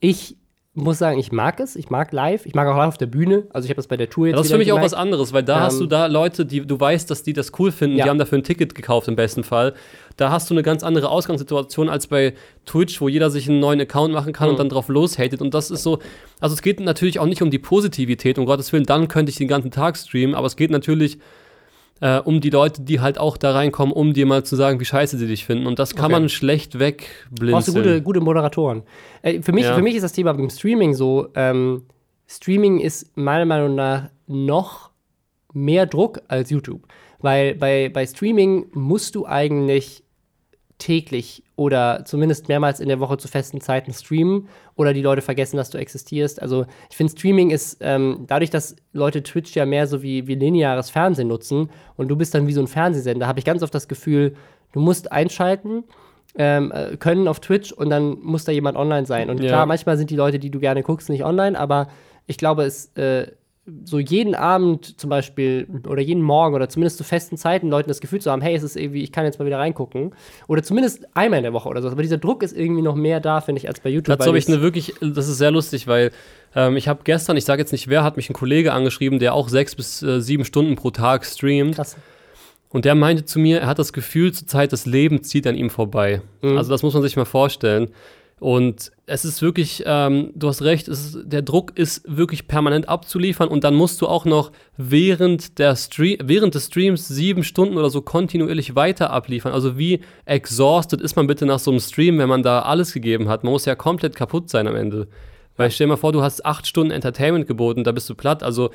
Ich 0.00 0.36
muss 0.74 0.98
sagen, 0.98 1.18
ich 1.18 1.32
mag 1.32 1.58
es. 1.60 1.74
Ich 1.76 1.90
mag 1.90 2.12
live. 2.12 2.46
Ich 2.46 2.54
mag 2.54 2.66
auch 2.68 2.76
live 2.76 2.88
auf 2.88 2.98
der 2.98 3.06
Bühne. 3.06 3.46
Also 3.52 3.66
ich 3.66 3.70
habe 3.70 3.76
das 3.76 3.88
bei 3.88 3.96
der 3.96 4.08
Tour 4.08 4.28
jetzt 4.28 4.36
Das 4.38 4.46
ist 4.46 4.52
für 4.52 4.58
mich 4.58 4.70
auch 4.72 4.76
gemerkt. 4.76 4.92
was 4.92 4.98
anderes, 4.98 5.32
weil 5.32 5.42
da 5.42 5.60
hast 5.60 5.74
Ähm, 5.74 5.80
du 5.80 5.86
da 5.86 6.06
Leute, 6.06 6.46
die 6.46 6.60
du 6.66 6.78
weißt, 6.78 7.10
dass 7.10 7.22
die 7.22 7.32
das 7.32 7.52
cool 7.58 7.72
finden, 7.72 7.96
Ja. 7.96 8.04
die 8.04 8.10
haben 8.10 8.18
dafür 8.18 8.38
ein 8.38 8.44
Ticket 8.44 8.74
gekauft 8.74 9.08
im 9.08 9.16
besten 9.16 9.42
Fall. 9.42 9.74
Da 10.16 10.30
hast 10.30 10.50
du 10.50 10.54
eine 10.54 10.62
ganz 10.62 10.82
andere 10.82 11.08
Ausgangssituation 11.10 11.88
als 11.88 12.06
bei 12.08 12.34
Twitch, 12.66 13.00
wo 13.00 13.08
jeder 13.08 13.30
sich 13.30 13.48
einen 13.48 13.60
neuen 13.60 13.80
Account 13.80 14.12
machen 14.12 14.32
kann 14.32 14.48
Mhm. 14.48 14.50
und 14.52 14.58
dann 14.58 14.68
drauf 14.68 14.88
loshatet. 14.88 15.40
Und 15.40 15.54
das 15.54 15.70
ist 15.70 15.82
so, 15.82 15.98
also 16.40 16.54
es 16.54 16.62
geht 16.62 16.80
natürlich 16.80 17.18
auch 17.18 17.26
nicht 17.26 17.42
um 17.42 17.50
die 17.50 17.58
Positivität, 17.58 18.38
um 18.38 18.44
Gottes 18.46 18.72
Willen, 18.72 18.84
dann 18.84 19.08
könnte 19.08 19.30
ich 19.30 19.36
den 19.36 19.48
ganzen 19.48 19.70
Tag 19.70 19.96
streamen, 19.96 20.34
aber 20.34 20.46
es 20.46 20.56
geht 20.56 20.70
natürlich 20.70 21.18
äh, 22.02 22.18
um 22.18 22.40
die 22.40 22.48
Leute, 22.48 22.80
die 22.80 23.00
halt 23.00 23.18
auch 23.18 23.36
da 23.36 23.52
reinkommen, 23.52 23.92
um 23.92 24.14
dir 24.14 24.24
mal 24.24 24.42
zu 24.42 24.56
sagen, 24.56 24.80
wie 24.80 24.86
scheiße 24.86 25.18
sie 25.18 25.26
dich 25.26 25.44
finden. 25.44 25.66
Und 25.66 25.78
das 25.78 25.94
kann 25.94 26.06
Okay. 26.06 26.12
man 26.20 26.28
schlecht 26.30 26.78
wegblinzeln. 26.78 27.50
Brauchst 27.52 27.68
du 27.68 27.72
gute, 27.74 28.00
gute 28.00 28.20
Moderatoren. 28.20 28.84
Äh, 29.20 29.42
für, 29.42 29.52
mich, 29.52 29.64
Ja. 29.64 29.74
für 29.74 29.82
mich 29.82 29.94
ist 29.96 30.02
das 30.02 30.12
Thema 30.14 30.32
beim 30.32 30.48
Streaming 30.48 30.94
so, 30.94 31.28
ähm, 31.34 31.82
Streaming 32.26 32.78
ist 32.80 33.14
meiner 33.18 33.44
Meinung 33.44 33.74
nach 33.74 34.08
noch 34.26 34.90
mehr 35.52 35.84
Druck 35.84 36.22
als 36.28 36.48
YouTube. 36.48 36.86
Weil 37.22 37.54
bei, 37.54 37.90
bei 37.92 38.06
Streaming 38.06 38.66
musst 38.72 39.14
du 39.14 39.26
eigentlich 39.26 40.02
täglich 40.78 41.42
oder 41.56 42.04
zumindest 42.06 42.48
mehrmals 42.48 42.80
in 42.80 42.88
der 42.88 43.00
Woche 43.00 43.18
zu 43.18 43.28
festen 43.28 43.60
Zeiten 43.60 43.92
streamen 43.92 44.48
oder 44.76 44.94
die 44.94 45.02
Leute 45.02 45.20
vergessen, 45.20 45.58
dass 45.58 45.68
du 45.68 45.78
existierst. 45.78 46.40
Also 46.40 46.64
ich 46.90 46.96
finde, 46.96 47.12
Streaming 47.12 47.50
ist 47.50 47.76
ähm, 47.80 48.24
dadurch, 48.26 48.50
dass 48.50 48.74
Leute 48.94 49.22
Twitch 49.22 49.54
ja 49.54 49.66
mehr 49.66 49.86
so 49.86 50.02
wie, 50.02 50.26
wie 50.26 50.34
lineares 50.36 50.88
Fernsehen 50.88 51.28
nutzen 51.28 51.68
und 51.96 52.08
du 52.08 52.16
bist 52.16 52.34
dann 52.34 52.46
wie 52.46 52.54
so 52.54 52.62
ein 52.62 52.66
Fernsehsender, 52.66 53.26
habe 53.26 53.38
ich 53.38 53.44
ganz 53.44 53.62
oft 53.62 53.74
das 53.74 53.88
Gefühl, 53.88 54.34
du 54.72 54.80
musst 54.80 55.12
einschalten 55.12 55.84
ähm, 56.36 56.72
äh, 56.72 56.96
können 56.96 57.28
auf 57.28 57.40
Twitch 57.40 57.72
und 57.72 57.90
dann 57.90 58.18
muss 58.20 58.44
da 58.44 58.52
jemand 58.52 58.78
online 58.78 59.06
sein. 59.06 59.28
Und 59.30 59.40
Ja. 59.42 59.48
klar, 59.48 59.66
manchmal 59.66 59.98
sind 59.98 60.10
die 60.10 60.16
Leute, 60.16 60.38
die 60.38 60.50
du 60.50 60.60
gerne 60.60 60.82
guckst, 60.82 61.10
nicht 61.10 61.24
online, 61.24 61.58
aber 61.58 61.88
ich 62.26 62.38
glaube, 62.38 62.62
es 62.62 62.96
äh, 62.96 63.26
so 63.84 63.98
jeden 63.98 64.34
Abend 64.34 64.98
zum 64.98 65.10
Beispiel 65.10 65.68
oder 65.86 66.00
jeden 66.00 66.22
Morgen 66.22 66.54
oder 66.54 66.68
zumindest 66.68 66.96
zu 66.96 67.04
festen 67.04 67.36
Zeiten 67.36 67.68
Leuten 67.68 67.88
das 67.88 68.00
Gefühl 68.00 68.20
zu 68.20 68.30
haben, 68.30 68.40
hey, 68.42 68.54
es 68.54 68.62
ist 68.62 68.76
irgendwie, 68.76 69.02
ich 69.02 69.12
kann 69.12 69.24
jetzt 69.24 69.38
mal 69.38 69.44
wieder 69.44 69.58
reingucken. 69.58 70.14
Oder 70.48 70.62
zumindest 70.62 71.06
einmal 71.14 71.38
in 71.38 71.44
der 71.44 71.52
Woche 71.52 71.68
oder 71.68 71.82
so. 71.82 71.88
Aber 71.88 72.02
dieser 72.02 72.18
Druck 72.18 72.42
ist 72.42 72.56
irgendwie 72.56 72.82
noch 72.82 72.94
mehr 72.94 73.20
da, 73.20 73.40
finde 73.40 73.60
ich, 73.60 73.68
als 73.68 73.80
bei 73.80 73.90
YouTube. 73.90 74.16
Dazu 74.16 74.28
habe 74.28 74.38
ich 74.38 74.48
eine 74.48 74.62
wirklich, 74.62 74.94
das 75.00 75.28
ist 75.28 75.38
sehr 75.38 75.50
lustig, 75.50 75.86
weil 75.86 76.10
ähm, 76.54 76.76
ich 76.76 76.88
habe 76.88 77.00
gestern, 77.04 77.36
ich 77.36 77.44
sage 77.44 77.60
jetzt 77.60 77.72
nicht 77.72 77.88
wer, 77.88 78.02
hat 78.02 78.16
mich 78.16 78.30
ein 78.30 78.34
Kollege 78.34 78.72
angeschrieben, 78.72 79.18
der 79.18 79.34
auch 79.34 79.48
sechs 79.48 79.74
bis 79.76 80.02
äh, 80.02 80.20
sieben 80.20 80.44
Stunden 80.44 80.74
pro 80.74 80.90
Tag 80.90 81.24
streamt. 81.24 81.76
Krass. 81.76 81.96
Und 82.70 82.84
der 82.84 82.94
meinte 82.94 83.24
zu 83.24 83.38
mir, 83.40 83.60
er 83.60 83.66
hat 83.66 83.78
das 83.78 83.92
Gefühl, 83.92 84.32
zur 84.32 84.46
Zeit 84.46 84.72
das 84.72 84.86
Leben 84.86 85.22
zieht 85.22 85.46
an 85.46 85.56
ihm 85.56 85.70
vorbei. 85.70 86.22
Mhm. 86.40 86.56
Also 86.56 86.70
das 86.70 86.82
muss 86.82 86.94
man 86.94 87.02
sich 87.02 87.16
mal 87.16 87.24
vorstellen. 87.24 87.90
Und 88.40 88.90
es 89.04 89.26
ist 89.26 89.42
wirklich, 89.42 89.82
ähm, 89.84 90.30
du 90.34 90.48
hast 90.48 90.62
recht, 90.62 90.88
ist, 90.88 91.18
der 91.24 91.42
Druck 91.42 91.76
ist 91.76 92.02
wirklich 92.06 92.48
permanent 92.48 92.88
abzuliefern 92.88 93.48
und 93.48 93.64
dann 93.64 93.74
musst 93.74 94.00
du 94.00 94.08
auch 94.08 94.24
noch 94.24 94.50
während, 94.78 95.58
der 95.58 95.76
Stre 95.76 96.16
während 96.22 96.54
des 96.54 96.66
Streams 96.66 97.06
sieben 97.06 97.44
Stunden 97.44 97.76
oder 97.76 97.90
so 97.90 98.00
kontinuierlich 98.00 98.74
weiter 98.74 99.10
abliefern. 99.10 99.52
Also 99.52 99.76
wie 99.76 100.00
exhausted 100.24 101.02
ist 101.02 101.16
man 101.16 101.26
bitte 101.26 101.44
nach 101.44 101.58
so 101.58 101.70
einem 101.70 101.80
Stream, 101.80 102.16
wenn 102.16 102.30
man 102.30 102.42
da 102.42 102.62
alles 102.62 102.94
gegeben 102.94 103.28
hat? 103.28 103.44
Man 103.44 103.52
muss 103.52 103.66
ja 103.66 103.74
komplett 103.74 104.16
kaputt 104.16 104.48
sein 104.48 104.66
am 104.66 104.74
Ende. 104.74 105.06
Weil 105.58 105.70
stell 105.70 105.86
dir 105.86 105.90
mal 105.90 105.96
vor, 105.96 106.12
du 106.12 106.22
hast 106.22 106.46
acht 106.46 106.66
Stunden 106.66 106.90
Entertainment 106.90 107.46
geboten, 107.46 107.84
da 107.84 107.92
bist 107.92 108.08
du 108.08 108.14
platt. 108.14 108.42
Also 108.42 108.70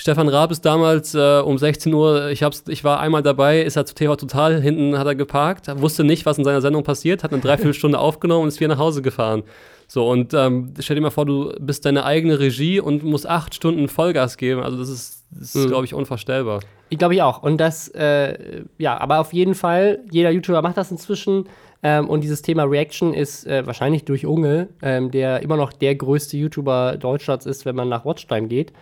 Stefan 0.00 0.28
Raab 0.28 0.50
ist 0.50 0.64
damals 0.64 1.14
äh, 1.14 1.40
um 1.44 1.58
16 1.58 1.92
Uhr, 1.92 2.30
ich, 2.30 2.42
hab's, 2.42 2.64
ich 2.68 2.84
war 2.84 3.00
einmal 3.00 3.22
dabei, 3.22 3.60
ist 3.60 3.76
er 3.76 3.84
zu 3.84 3.94
TV 3.94 4.16
Total, 4.16 4.58
hinten 4.58 4.98
hat 4.98 5.06
er 5.06 5.14
geparkt, 5.14 5.66
wusste 5.78 6.04
nicht, 6.04 6.24
was 6.24 6.38
in 6.38 6.44
seiner 6.44 6.62
Sendung 6.62 6.84
passiert, 6.84 7.22
hat 7.22 7.32
eine 7.32 7.42
Dreiviertelstunde 7.42 7.98
aufgenommen 8.00 8.44
und 8.44 8.48
ist 8.48 8.60
wieder 8.60 8.68
nach 8.68 8.78
Hause 8.78 9.02
gefahren. 9.02 9.42
So, 9.88 10.08
und 10.08 10.32
ähm, 10.32 10.72
stell 10.78 10.96
dir 10.96 11.02
mal 11.02 11.10
vor, 11.10 11.26
du 11.26 11.52
bist 11.60 11.84
deine 11.84 12.04
eigene 12.06 12.38
Regie 12.38 12.80
und 12.80 13.04
musst 13.04 13.28
acht 13.28 13.54
Stunden 13.54 13.88
Vollgas 13.88 14.38
geben. 14.38 14.62
Also 14.62 14.78
das 14.78 14.88
ist, 14.88 15.24
das 15.32 15.54
ist 15.54 15.66
Mhm. 15.66 15.68
glaube 15.68 15.84
ich, 15.84 15.92
unvorstellbar. 15.92 16.60
Ich 16.88 16.98
glaube 16.98 17.14
ich 17.14 17.20
auch. 17.20 17.42
Und 17.42 17.58
das, 17.58 17.88
äh, 17.88 18.62
ja, 18.78 18.98
aber 18.98 19.18
auf 19.20 19.34
jeden 19.34 19.54
Fall, 19.54 19.98
jeder 20.10 20.30
YouTuber 20.30 20.62
macht 20.62 20.78
das 20.78 20.90
inzwischen. 20.90 21.44
Ähm, 21.82 22.08
und 22.08 22.22
dieses 22.22 22.40
Thema 22.42 22.64
Reaction 22.64 23.12
ist 23.14 23.46
äh, 23.46 23.66
wahrscheinlich 23.66 24.04
durch 24.04 24.26
Unge, 24.26 24.68
ähm, 24.80 25.10
der 25.10 25.42
immer 25.42 25.56
noch 25.56 25.72
der 25.72 25.94
größte 25.94 26.36
YouTuber 26.36 26.96
Deutschlands 26.98 27.44
ist, 27.46 27.64
wenn 27.66 27.74
man 27.74 27.88
nach 27.88 28.04
Watchtime 28.04 28.48
geht, 28.48 28.72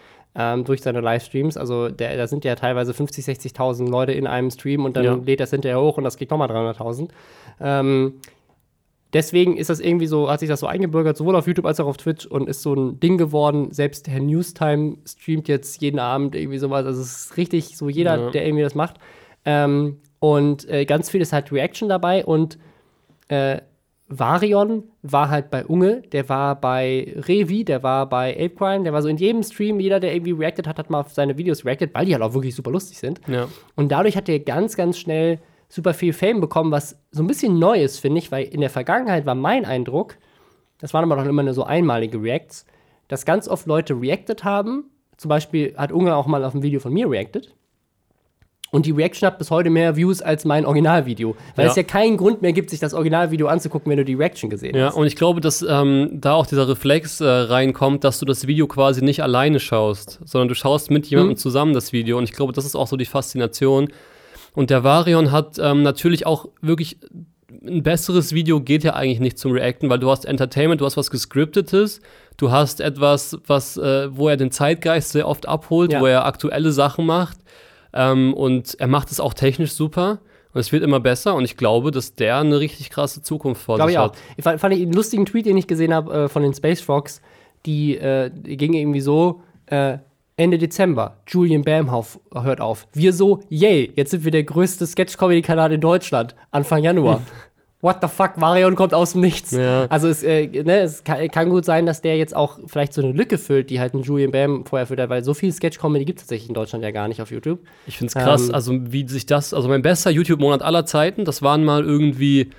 ähm, 0.40 0.64
durch 0.64 0.80
seine 0.82 1.00
Livestreams. 1.00 1.56
Also 1.56 1.88
der, 1.88 2.16
da 2.16 2.26
sind 2.28 2.44
ja 2.44 2.54
teilweise 2.54 2.94
50, 2.94 3.24
60.000 3.24 3.88
Leute 3.90 4.12
in 4.12 4.26
einem 4.26 4.50
Stream 4.50 4.84
und 4.84 4.96
dann 4.96 5.04
Ja. 5.04 5.14
lädt 5.14 5.40
das 5.40 5.50
hinterher 5.50 5.80
hoch 5.80 5.98
und 5.98 6.04
das 6.04 6.16
kriegt 6.16 6.30
nochmal 6.30 6.48
300.000. 6.48 7.08
Ähm, 7.60 8.14
deswegen 9.12 9.56
ist 9.56 9.70
das 9.70 9.80
irgendwie 9.80 10.06
so, 10.06 10.30
hat 10.30 10.40
sich 10.40 10.48
das 10.48 10.60
so 10.60 10.66
eingebürgert, 10.66 11.16
sowohl 11.16 11.34
auf 11.36 11.46
YouTube 11.46 11.66
als 11.66 11.80
auch 11.80 11.86
auf 11.86 11.96
Twitch 11.96 12.26
und 12.26 12.48
ist 12.48 12.62
so 12.62 12.74
ein 12.74 13.00
Ding 13.00 13.18
geworden. 13.18 13.72
Selbst 13.72 14.06
Herr 14.08 14.20
Newstime 14.20 14.98
streamt 15.06 15.48
jetzt 15.48 15.80
jeden 15.82 15.98
Abend 15.98 16.34
irgendwie 16.34 16.58
sowas. 16.58 16.86
Also 16.86 17.00
es 17.00 17.24
ist 17.26 17.36
richtig 17.36 17.76
so 17.76 17.88
jeder, 17.88 18.16
Ja. 18.16 18.30
der 18.30 18.46
irgendwie 18.46 18.62
das 18.64 18.74
macht. 18.74 18.96
Ähm, 19.44 19.98
und 20.20 20.68
äh, 20.68 20.84
ganz 20.84 21.10
viel 21.10 21.20
ist 21.20 21.32
halt 21.32 21.50
Reaction 21.52 21.88
dabei 21.88 22.24
und 22.24 22.58
äh, 23.28 23.58
Varion 24.08 24.84
war 25.02 25.28
halt 25.28 25.50
bei 25.50 25.66
Unge, 25.66 26.02
der 26.12 26.28
war 26.28 26.58
bei 26.58 27.14
Revi, 27.16 27.64
der 27.64 27.82
war 27.82 28.08
bei 28.08 28.32
Apecrime, 28.32 28.84
der 28.84 28.92
war 28.92 29.02
so 29.02 29.08
in 29.08 29.18
jedem 29.18 29.42
Stream, 29.42 29.80
jeder, 29.80 30.00
der 30.00 30.14
irgendwie 30.14 30.32
reacted 30.32 30.66
hat, 30.66 30.78
hat 30.78 30.88
mal 30.88 31.00
auf 31.00 31.12
seine 31.12 31.36
Videos 31.36 31.64
reacted, 31.64 31.94
weil 31.94 32.06
die 32.06 32.14
halt 32.14 32.22
auch 32.22 32.32
wirklich 32.32 32.54
super 32.54 32.70
lustig 32.70 32.98
sind. 32.98 33.20
Ja. 33.26 33.48
Und 33.76 33.92
dadurch 33.92 34.16
hat 34.16 34.28
er 34.28 34.40
ganz, 34.40 34.76
ganz 34.76 34.98
schnell 34.98 35.38
super 35.68 35.92
viel 35.92 36.14
Fame 36.14 36.40
bekommen, 36.40 36.70
was 36.70 36.98
so 37.10 37.22
ein 37.22 37.26
bisschen 37.26 37.58
neu 37.58 37.82
ist, 37.82 37.98
finde 37.98 38.18
ich, 38.18 38.32
weil 38.32 38.46
in 38.46 38.62
der 38.62 38.70
Vergangenheit 38.70 39.26
war 39.26 39.34
mein 39.34 39.66
Eindruck, 39.66 40.16
das 40.78 40.94
waren 40.94 41.04
aber 41.04 41.20
noch 41.20 41.28
immer 41.28 41.42
nur 41.42 41.54
so 41.54 41.64
einmalige 41.64 42.22
Reacts, 42.22 42.64
dass 43.08 43.26
ganz 43.26 43.48
oft 43.48 43.66
Leute 43.66 44.00
reacted 44.00 44.44
haben. 44.44 44.84
Zum 45.16 45.28
Beispiel 45.28 45.74
hat 45.76 45.92
Unge 45.92 46.14
auch 46.14 46.26
mal 46.26 46.44
auf 46.44 46.54
ein 46.54 46.62
Video 46.62 46.80
von 46.80 46.92
mir 46.92 47.10
reacted. 47.10 47.54
Und 48.70 48.84
die 48.84 48.90
Reaction 48.90 49.26
hat 49.26 49.38
bis 49.38 49.50
heute 49.50 49.70
mehr 49.70 49.96
Views 49.96 50.20
als 50.20 50.44
mein 50.44 50.66
Originalvideo. 50.66 51.36
Weil 51.56 51.64
Ja. 51.64 51.70
es 51.70 51.76
ja 51.76 51.82
keinen 51.84 52.18
Grund 52.18 52.42
mehr 52.42 52.52
gibt, 52.52 52.68
sich 52.68 52.80
das 52.80 52.92
Originalvideo 52.92 53.46
anzugucken, 53.46 53.88
wenn 53.90 53.96
du 53.96 54.04
die 54.04 54.14
Reaction 54.14 54.50
gesehen 54.50 54.76
Ja, 54.76 54.88
hast. 54.88 54.94
und 54.96 55.06
ich 55.06 55.16
glaube, 55.16 55.40
dass 55.40 55.62
ähm, 55.62 56.10
da 56.20 56.34
auch 56.34 56.46
dieser 56.46 56.68
Reflex 56.68 57.20
äh, 57.22 57.26
reinkommt, 57.26 58.04
dass 58.04 58.18
du 58.18 58.26
das 58.26 58.46
Video 58.46 58.66
quasi 58.66 59.02
nicht 59.02 59.22
alleine 59.22 59.58
schaust, 59.58 60.20
sondern 60.24 60.48
du 60.48 60.54
schaust 60.54 60.90
mit 60.90 61.06
jemandem 61.06 61.32
Mhm. 61.32 61.36
zusammen 61.38 61.72
das 61.72 61.92
Video. 61.94 62.18
Und 62.18 62.24
ich 62.24 62.32
glaube, 62.32 62.52
das 62.52 62.66
ist 62.66 62.74
auch 62.76 62.86
so 62.86 62.96
die 62.98 63.06
Faszination. 63.06 63.88
Und 64.54 64.68
der 64.70 64.84
Varion 64.84 65.32
hat 65.32 65.58
ähm, 65.58 65.82
natürlich 65.82 66.26
auch 66.26 66.48
wirklich 66.60 66.98
ein 67.66 67.82
besseres 67.82 68.34
Video 68.34 68.60
geht 68.60 68.84
ja 68.84 68.92
eigentlich 68.94 69.20
nicht 69.20 69.38
zum 69.38 69.52
Reacten, 69.52 69.88
weil 69.88 69.98
du 69.98 70.10
hast 70.10 70.26
Entertainment, 70.26 70.80
du 70.82 70.84
hast 70.84 70.98
was 70.98 71.10
gescriptetes, 71.10 72.00
du 72.36 72.50
hast 72.50 72.80
etwas, 72.82 73.38
was, 73.46 73.78
äh, 73.78 74.14
wo 74.14 74.28
er 74.28 74.36
den 74.36 74.50
Zeitgeist 74.50 75.10
sehr 75.12 75.26
oft 75.26 75.48
abholt, 75.48 75.92
Ja. 75.92 76.00
wo 76.02 76.06
er 76.06 76.26
aktuelle 76.26 76.70
Sachen 76.72 77.06
macht. 77.06 77.38
Ähm, 77.92 78.34
und 78.34 78.76
er 78.78 78.86
macht 78.86 79.10
es 79.10 79.20
auch 79.20 79.34
technisch 79.34 79.72
super. 79.72 80.20
Und 80.54 80.60
es 80.60 80.72
wird 80.72 80.82
immer 80.82 81.00
besser. 81.00 81.34
Und 81.34 81.44
ich 81.44 81.56
glaube, 81.56 81.90
dass 81.90 82.14
der 82.14 82.38
eine 82.38 82.58
richtig 82.60 82.90
krasse 82.90 83.22
Zukunft 83.22 83.62
vor 83.62 83.76
Glaube 83.76 83.90
sich 83.90 83.96
ich 83.96 83.98
auch. 83.98 84.12
hat. 84.12 84.18
Ich 84.36 84.44
fand, 84.44 84.60
fand 84.60 84.74
ich 84.74 84.82
einen 84.82 84.92
lustigen 84.92 85.26
Tweet, 85.26 85.46
den 85.46 85.56
ich 85.56 85.66
gesehen 85.66 85.92
habe 85.92 86.12
äh, 86.24 86.28
von 86.28 86.42
den 86.42 86.54
Space 86.54 86.80
Frogs, 86.80 87.20
die, 87.66 87.96
äh, 87.96 88.30
die 88.32 88.56
ging 88.56 88.72
irgendwie 88.72 89.00
so: 89.00 89.42
äh, 89.66 89.98
Ende 90.36 90.56
Dezember, 90.56 91.16
Julian 91.26 91.62
Bamhoff 91.62 92.20
hört 92.32 92.60
auf. 92.60 92.86
Wir 92.92 93.12
so, 93.12 93.40
yay, 93.48 93.92
jetzt 93.96 94.12
sind 94.12 94.24
wir 94.24 94.30
der 94.30 94.44
größte 94.44 94.86
Sketch-Comedy-Kanal 94.86 95.72
in 95.72 95.80
Deutschland. 95.80 96.36
Anfang 96.52 96.82
Januar. 96.82 97.22
What 97.80 97.98
the 98.02 98.08
fuck, 98.08 98.36
Marion 98.38 98.74
kommt 98.74 98.92
aus 98.92 99.12
dem 99.12 99.20
Nichts. 99.20 99.52
Ja. 99.52 99.86
Also 99.88 100.08
es, 100.08 100.24
äh, 100.24 100.48
ne, 100.48 100.80
es 100.80 101.04
kann, 101.04 101.28
kann 101.28 101.48
gut 101.48 101.64
sein, 101.64 101.86
dass 101.86 102.00
der 102.02 102.16
jetzt 102.16 102.34
auch 102.34 102.58
vielleicht 102.66 102.92
so 102.92 103.00
eine 103.00 103.12
Lücke 103.12 103.38
füllt, 103.38 103.70
die 103.70 103.78
halt 103.78 103.94
ein 103.94 104.02
Julian 104.02 104.32
Bam 104.32 104.64
vorher 104.66 104.86
füllt, 104.86 104.98
hat, 104.98 105.10
weil 105.10 105.22
so 105.22 105.32
viel 105.32 105.52
Sketch-Comedy 105.52 106.04
gibt 106.04 106.18
es 106.18 106.24
tatsächlich 106.24 106.48
in 106.48 106.54
Deutschland 106.54 106.82
ja 106.82 106.90
gar 106.90 107.06
nicht 107.06 107.22
auf 107.22 107.30
YouTube. 107.30 107.60
Ich 107.86 107.96
finde 107.96 108.08
es 108.08 108.14
krass, 108.14 108.48
Ähm, 108.48 108.54
also 108.54 108.72
wie 108.92 109.06
sich 109.08 109.26
das, 109.26 109.54
also 109.54 109.68
mein 109.68 109.82
bester 109.82 110.10
YouTube-Monat 110.10 110.60
aller 110.62 110.86
Zeiten, 110.86 111.24
das 111.24 111.40
waren 111.40 111.64
mal 111.64 111.84
irgendwie 111.84 112.50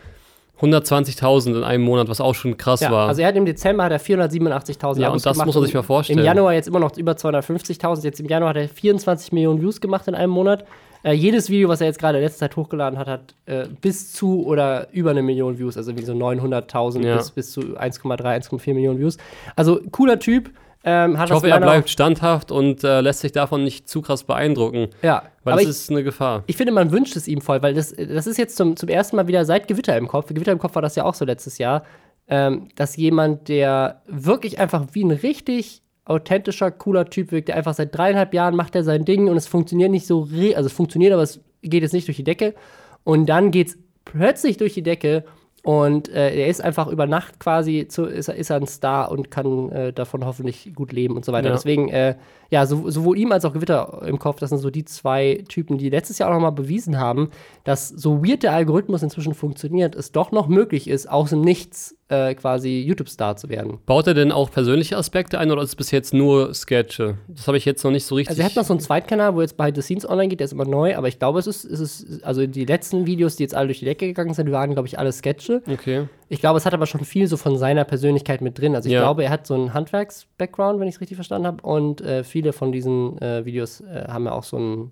120.000 0.61 1.55
in 1.57 1.63
einem 1.63 1.83
Monat, 1.83 2.09
was 2.09 2.19
auch 2.21 2.35
schon 2.35 2.57
krass 2.57 2.81
Ja, 2.81 2.91
war. 2.91 3.07
also 3.07 3.21
er 3.21 3.27
hat 3.29 3.35
im 3.35 3.45
Dezember 3.45 3.85
hat 3.85 3.91
er 3.91 3.99
487.000 3.99 4.99
Ja, 4.99 5.07
Abos 5.07 5.17
und 5.17 5.25
das 5.25 5.33
gemacht 5.35 5.45
muss 5.47 5.55
man 5.55 5.65
sich 5.65 5.73
mal 5.73 5.83
vorstellen. 5.83 6.19
Im 6.19 6.25
Januar 6.25 6.53
jetzt 6.53 6.67
immer 6.67 6.79
noch 6.79 6.95
über 6.97 7.13
250.000. 7.13 8.03
Jetzt 8.03 8.19
im 8.19 8.27
Januar 8.27 8.49
hat 8.49 8.57
er 8.57 8.67
24 8.69 9.31
Millionen 9.31 9.61
Views 9.61 9.79
gemacht 9.81 10.07
in 10.07 10.15
einem 10.15 10.31
Monat. 10.33 10.65
Äh, 11.03 11.13
jedes 11.13 11.49
Video, 11.49 11.69
was 11.69 11.79
er 11.81 11.87
jetzt 11.87 11.99
gerade 11.99 12.17
in 12.17 12.23
letzter 12.23 12.39
Zeit 12.39 12.55
hochgeladen 12.57 12.99
hat, 12.99 13.07
hat 13.07 13.35
äh, 13.45 13.67
bis 13.81 14.11
zu 14.13 14.45
oder 14.45 14.87
über 14.91 15.11
eine 15.11 15.21
Million 15.23 15.57
Views, 15.57 15.77
also 15.77 15.97
wie 15.97 16.01
so 16.03 16.13
900.000 16.13 17.05
Ja. 17.05 17.15
bis, 17.17 17.31
bis 17.31 17.51
zu 17.51 17.61
1,3, 17.61 18.21
1,4 18.21 18.73
Millionen 18.73 18.99
Views. 18.99 19.17
Also 19.55 19.79
cooler 19.91 20.19
Typ. 20.19 20.51
Ähm, 20.83 21.17
ich 21.21 21.31
hoffe, 21.31 21.49
er 21.49 21.59
bleibt 21.59 21.89
standhaft 21.89 22.51
und 22.53 22.85
äh, 22.85 23.01
lässt 23.01 23.19
sich 23.19 23.33
davon 23.33 23.65
nicht 23.65 23.89
zu 23.89 24.01
krass 24.01 24.23
beeindrucken, 24.23 24.87
Ja, 25.01 25.23
weil 25.43 25.53
aber 25.53 25.61
das 25.61 25.63
ich, 25.63 25.69
ist 25.69 25.89
eine 25.91 26.03
Gefahr. 26.05 26.43
ich 26.47 26.55
finde, 26.55 26.71
man 26.71 26.91
wünscht 26.91 27.17
es 27.17 27.27
ihm 27.27 27.41
voll, 27.41 27.61
weil 27.61 27.73
das, 27.73 27.93
das 27.93 28.27
ist 28.27 28.37
jetzt 28.37 28.55
zum, 28.55 28.77
zum 28.77 28.87
ersten 28.87 29.17
Mal 29.17 29.27
wieder 29.27 29.43
seit 29.43 29.67
Gewitter 29.67 29.97
im 29.97 30.07
Kopf. 30.07 30.27
Gewitter 30.29 30.53
im 30.53 30.59
Kopf 30.59 30.75
war 30.75 30.81
das 30.81 30.95
ja 30.95 31.03
auch 31.03 31.15
so 31.15 31.25
letztes 31.25 31.57
Jahr, 31.57 31.83
ähm, 32.29 32.69
dass 32.77 32.95
jemand, 32.95 33.49
der 33.49 34.01
wirklich 34.07 34.59
einfach 34.59 34.85
wie 34.93 35.03
ein 35.03 35.11
richtig 35.11 35.81
authentischer, 36.09 36.71
cooler 36.71 37.05
Typ 37.05 37.31
wirkt, 37.31 37.47
der 37.49 37.55
einfach 37.55 37.73
seit 37.73 37.95
dreieinhalb 37.95 38.33
Jahren 38.33 38.55
macht 38.55 38.75
er 38.75 38.83
sein 38.83 39.05
Ding 39.05 39.29
und 39.29 39.37
es 39.37 39.47
funktioniert 39.47 39.91
nicht 39.91 40.07
so, 40.07 40.21
re 40.21 40.55
also 40.55 40.67
es 40.67 40.73
funktioniert, 40.73 41.13
aber 41.13 41.21
es 41.23 41.39
geht 41.61 41.83
jetzt 41.83 41.93
nicht 41.93 42.07
durch 42.07 42.17
die 42.17 42.23
Decke. 42.23 42.55
Und 43.03 43.27
dann 43.27 43.51
geht 43.51 43.67
es 43.69 43.77
plötzlich 44.05 44.57
durch 44.57 44.73
die 44.73 44.83
Decke 44.83 45.23
und 45.61 46.07
äh, 46.09 46.33
er 46.35 46.47
ist 46.47 46.61
einfach 46.63 46.87
über 46.87 47.05
Nacht 47.05 47.39
quasi, 47.39 47.87
zu, 47.89 48.05
ist, 48.05 48.29
er- 48.29 48.35
ist 48.35 48.49
er 48.49 48.55
ein 48.57 48.65
Star 48.67 49.11
und 49.11 49.29
kann 49.29 49.69
äh, 49.71 49.93
davon 49.93 50.25
hoffentlich 50.25 50.71
gut 50.73 50.93
leben 50.93 51.15
und 51.17 51.25
so 51.25 51.33
weiter. 51.33 51.49
Ja. 51.49 51.53
Deswegen, 51.53 51.89
äh, 51.89 52.15
ja, 52.49 52.65
so, 52.65 52.89
sowohl 52.89 53.17
ihm 53.17 53.31
als 53.33 53.43
auch 53.45 53.53
Gewitter 53.53 54.01
im 54.05 54.19
Kopf, 54.19 54.39
das 54.39 54.49
sind 54.51 54.59
so 54.59 54.69
die 54.69 54.85
zwei 54.85 55.43
Typen, 55.49 55.77
die 55.77 55.89
letztes 55.89 56.17
Jahr 56.17 56.29
auch 56.29 56.33
noch 56.33 56.41
mal 56.41 56.51
bewiesen 56.51 56.97
haben, 56.97 57.29
dass 57.65 57.89
so 57.89 58.25
weird 58.25 58.43
der 58.43 58.53
Algorithmus 58.53 59.03
inzwischen 59.03 59.33
funktioniert, 59.33 59.95
es 59.95 60.11
doch 60.13 60.31
noch 60.31 60.47
möglich 60.47 60.87
ist, 60.87 61.09
aus 61.09 61.31
dem 61.31 61.41
Nichts 61.41 61.95
äh, 62.09 62.33
quasi 62.35 62.81
YouTube-Star 62.81 63.35
zu 63.37 63.49
werden. 63.49 63.77
Baut 63.85 64.07
er 64.07 64.13
denn 64.13 64.31
auch 64.31 64.51
persönliche 64.51 64.97
Aspekte 64.97 65.39
ein 65.39 65.51
oder 65.51 65.61
ist 65.61 65.69
es 65.69 65.75
bis 65.75 65.91
jetzt 65.91 66.13
nur 66.13 66.53
Sketche? 66.53 67.17
Das 67.27 67.47
habe 67.47 67.57
ich 67.57 67.65
jetzt 67.65 67.83
noch 67.83 67.91
nicht 67.91 68.05
so 68.05 68.15
richtig. 68.15 68.31
Also 68.31 68.41
er 68.41 68.45
hat 68.47 68.55
noch 68.55 68.63
so 68.65 68.73
einen 68.73 68.79
Zweitkanal, 68.79 69.35
wo 69.35 69.41
jetzt 69.41 69.57
Behind 69.57 69.75
the 69.75 69.81
Scenes 69.81 70.09
online 70.09 70.27
geht, 70.29 70.39
der 70.39 70.45
ist 70.45 70.53
immer 70.53 70.65
neu, 70.65 70.95
aber 70.97 71.07
ich 71.07 71.19
glaube, 71.19 71.39
es 71.39 71.47
ist, 71.47 71.65
es 71.65 71.79
ist, 71.79 72.23
also 72.23 72.45
die 72.47 72.65
letzten 72.65 73.05
Videos, 73.05 73.35
die 73.35 73.43
jetzt 73.43 73.55
alle 73.55 73.67
durch 73.67 73.79
die 73.79 73.85
Decke 73.85 74.07
gegangen 74.07 74.33
sind, 74.33 74.51
waren, 74.51 74.73
glaube 74.73 74.87
ich, 74.87 74.97
alle 74.99 75.11
Sketche. 75.11 75.61
okay. 75.71 76.07
Ich 76.31 76.39
glaube, 76.41 76.57
es 76.59 76.65
hat 76.67 76.75
aber 76.75 76.85
schon 76.85 77.03
viel 77.05 77.25
so 77.27 77.37
von 77.37 77.57
seiner 77.57 77.85
Persönlichkeit 77.85 78.41
mit 78.41 78.59
drin. 78.59 78.75
Also 78.75 78.87
ich 78.87 78.93
Ja. 78.93 79.01
glaube, 79.01 79.23
er 79.23 79.31
hat 79.31 79.47
so 79.47 79.55
einen 79.55 79.73
Handwerks-Background, 79.73 80.79
wenn 80.79 80.87
ich 80.87 80.95
es 80.95 81.01
richtig 81.01 81.15
verstanden 81.15 81.47
habe. 81.47 81.63
Und 81.63 82.01
äh, 82.01 82.23
viele 82.23 82.53
von 82.53 82.71
diesen 82.71 83.19
äh, 83.21 83.45
Videos 83.45 83.81
äh, 83.81 84.05
haben 84.07 84.25
ja 84.25 84.33
auch 84.33 84.43
so 84.43 84.57
einen 84.57 84.91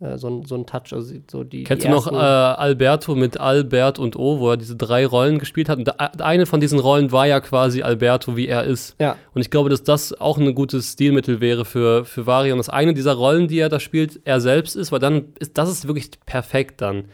so 0.00 0.28
einen 0.28 0.44
so 0.46 0.54
einen 0.54 0.66
Touch. 0.66 0.92
Also 0.92 1.14
so 1.30 1.44
die, 1.44 1.64
Kennst 1.64 1.84
die 1.84 1.88
du 1.88 1.94
noch 1.94 2.10
äh, 2.10 2.16
Alberto 2.16 3.14
mit 3.14 3.38
Albert 3.38 3.98
und 3.98 4.16
O, 4.16 4.40
wo 4.40 4.50
er 4.50 4.56
diese 4.56 4.74
drei 4.74 5.06
Rollen 5.06 5.38
gespielt 5.38 5.68
hat? 5.68 5.78
Und 5.78 6.20
eine 6.20 6.46
von 6.46 6.60
diesen 6.60 6.78
Rollen 6.78 7.12
war 7.12 7.26
ja 7.26 7.40
quasi 7.40 7.82
Alberto, 7.82 8.36
wie 8.36 8.48
er 8.48 8.64
ist. 8.64 8.96
Ja. 8.98 9.16
Und 9.34 9.42
ich 9.42 9.50
glaube, 9.50 9.68
dass 9.68 9.82
das 9.82 10.18
auch 10.18 10.38
ein 10.38 10.54
gutes 10.54 10.92
Stilmittel 10.92 11.40
wäre 11.40 11.66
für, 11.66 12.06
für 12.06 12.26
Varion. 12.26 12.56
Dass 12.56 12.70
eine 12.70 12.94
dieser 12.94 13.12
Rollen, 13.12 13.46
die 13.46 13.58
er 13.58 13.68
da 13.68 13.78
spielt, 13.78 14.20
er 14.24 14.40
selbst 14.40 14.74
ist, 14.74 14.90
weil 14.90 15.00
dann 15.00 15.26
ist 15.38 15.58
das 15.58 15.70
ist 15.70 15.86
wirklich 15.86 16.10
perfekt 16.24 16.80
dann. 16.80 17.04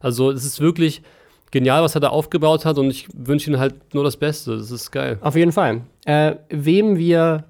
Also 0.00 0.30
es 0.30 0.44
ist 0.44 0.60
wirklich 0.60 1.02
genial, 1.50 1.82
was 1.82 1.96
er 1.96 2.00
da 2.00 2.08
aufgebaut 2.08 2.64
hat 2.64 2.78
und 2.78 2.90
ich 2.90 3.08
wünsche 3.12 3.50
ihm 3.50 3.58
halt 3.58 3.92
nur 3.94 4.04
das 4.04 4.16
Beste. 4.16 4.56
Das 4.56 4.70
ist 4.70 4.90
geil. 4.92 5.18
Auf 5.20 5.34
jeden 5.34 5.52
Fall. 5.52 5.82
Äh, 6.04 6.36
wem 6.48 6.96
wir 6.96 7.44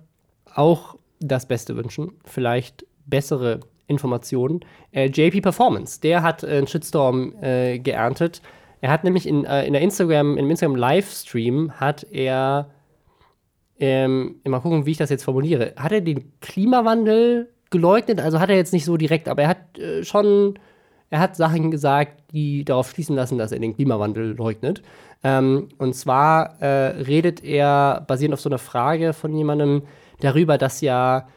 auch 0.55 0.97
das 1.21 1.47
Beste 1.47 1.77
wünschen, 1.77 2.13
vielleicht 2.25 2.87
bessere 3.05 3.61
Informationen, 3.87 4.61
äh, 4.93 5.07
JP 5.07 5.41
Performance. 5.41 6.01
Der 6.01 6.23
hat 6.23 6.43
äh, 6.43 6.59
einen 6.59 6.67
Shitstorm 6.67 7.35
äh, 7.43 7.79
geerntet. 7.79 8.43
Er 8.81 8.91
hat 8.91 9.05
nämlich 9.05 9.27
in, 9.27 9.45
äh, 9.45 9.67
in 9.67 9.73
der 9.73 9.83
Instagram, 9.83 10.37
im 10.37 10.51
Instagram 10.51 10.77
Livestream 10.77 11.73
hat 11.73 12.07
er, 12.11 12.71
ähm, 13.79 14.37
mal 14.45 14.61
gucken, 14.61 14.87
wie 14.87 14.93
ich 14.93 14.97
das 14.97 15.11
jetzt 15.11 15.25
formuliere, 15.25 15.73
hat 15.77 15.93
er 15.93 16.01
den 16.01 16.33
Klimawandel 16.41 17.53
geleugnet? 17.71 18.21
Also 18.21 18.41
hat 18.41 18.51
er 18.51 18.57
jetzt 18.57 18.73
nicht 18.73 18.85
so 18.85 18.97
direkt, 18.97 19.29
aber 19.29 19.43
er 19.43 19.49
hat 19.49 19.79
äh, 19.79 20.05
schon, 20.05 20.59
er 21.11 21.21
hat 21.21 21.37
Sachen 21.37 21.71
gesagt, 21.71 22.33
die 22.33 22.65
darauf 22.65 22.91
schließen 22.91 23.17
lassen, 23.17 23.39
dass 23.39 23.53
er 23.53 23.59
den 23.59 23.75
Klimawandel 23.75 24.37
leugnet. 24.37 24.83
Ähm, 25.25 25.69
und 25.79 25.95
zwar 25.95 26.61
äh, 26.61 27.03
redet 27.03 27.43
er 27.43 28.05
basierend 28.07 28.35
auf 28.35 28.41
so 28.41 28.49
einer 28.49 28.59
Frage 28.59 29.13
von 29.13 29.35
jemandem 29.35 29.83
darüber, 30.21 30.59
dass 30.59 30.81
ja 30.81 31.29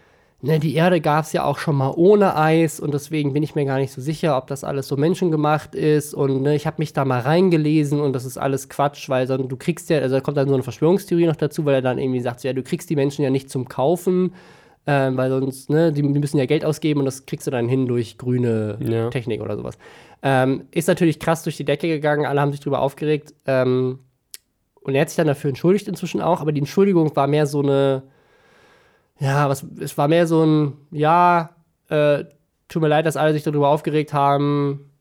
ne, 0.42 0.60
die 0.60 0.76
Erde 0.76 1.02
gab 1.02 1.26
es 1.26 1.34
ja 1.34 1.44
auch 1.44 1.58
schon 1.58 1.76
mal 1.76 1.94
ohne 1.96 2.36
Eis 2.36 2.80
und 2.80 2.94
deswegen 2.94 3.34
bin 3.34 3.44
ich 3.44 3.56
mir 3.56 3.66
gar 3.66 3.78
nicht 3.80 3.92
so 3.92 4.02
sicher, 4.02 4.38
ob 4.38 4.48
das 4.48 4.64
alles 4.64 4.88
so 4.88 4.98
menschengemacht 4.98 5.76
ist 5.76 6.14
und 6.14 6.42
ne, 6.42 6.56
ich 6.56 6.66
habe 6.66 6.78
mich 6.80 6.94
da 6.94 7.06
mal 7.06 7.20
reingelesen 7.20 8.00
und 8.00 8.14
das 8.14 8.26
ist 8.26 8.38
alles 8.38 8.70
Quatsch, 8.70 9.10
weil 9.10 9.28
dann, 9.28 9.48
du 9.48 9.58
kriegst 9.58 9.90
ja, 9.90 10.00
also 10.00 10.16
da 10.16 10.22
kommt 10.22 10.38
dann 10.38 10.48
so 10.48 10.54
eine 10.54 10.64
Verschwörungstheorie 10.64 11.26
noch 11.26 11.36
dazu, 11.36 11.66
weil 11.66 11.76
er 11.76 11.82
dann 11.82 11.98
irgendwie 11.98 12.22
sagt, 12.22 12.40
so, 12.42 12.48
ja, 12.48 12.54
du 12.54 12.64
kriegst 12.64 12.90
die 12.90 12.96
Menschen 12.96 13.24
ja 13.24 13.30
nicht 13.30 13.50
zum 13.50 13.68
Kaufen, 13.68 14.34
ähm, 14.88 15.18
weil 15.18 15.30
sonst, 15.30 15.70
ne, 15.70 15.92
die, 15.92 16.02
die 16.02 16.20
müssen 16.20 16.38
ja 16.38 16.46
Geld 16.46 16.66
ausgeben 16.66 17.02
und 17.02 17.06
das 17.06 17.26
kriegst 17.26 17.46
du 17.46 17.52
dann 17.52 17.68
hin 17.68 17.86
durch 17.88 18.18
grüne 18.18 18.78
Ja. 18.82 19.10
Technik 19.10 19.42
oder 19.42 19.58
sowas. 19.58 19.78
Ähm, 20.24 20.64
ist 20.72 20.88
natürlich 20.88 21.20
krass 21.20 21.44
durch 21.44 21.58
die 21.58 21.66
Decke 21.66 21.88
gegangen, 21.88 22.26
alle 22.26 22.42
haben 22.42 22.52
sich 22.52 22.60
drüber 22.60 22.82
aufgeregt. 22.82 23.34
Ähm, 23.46 24.00
und 24.82 24.96
er 24.96 25.02
hat 25.02 25.10
sich 25.10 25.18
dann 25.18 25.28
dafür 25.28 25.50
entschuldigt 25.50 25.88
inzwischen 25.88 26.22
auch, 26.22 26.42
aber 26.42 26.52
die 26.52 26.60
Entschuldigung 26.60 27.16
war 27.16 27.28
mehr 27.28 27.46
so 27.46 27.62
eine, 27.62 28.04
ja, 29.20 29.50
was, 29.50 29.66
es 29.80 29.98
war 29.98 30.08
mehr 30.08 30.28
so 30.28 30.44
ein, 30.44 30.74
ja, 30.92 31.56
äh, 31.90 32.26
tut 32.68 32.82
mir 32.82 32.88
leid, 32.88 33.06
dass 33.06 33.18
alle 33.18 33.34
sich 33.34 33.44
darüber 33.44 33.70
aufgeregt 33.70 34.14
haben. 34.14 34.92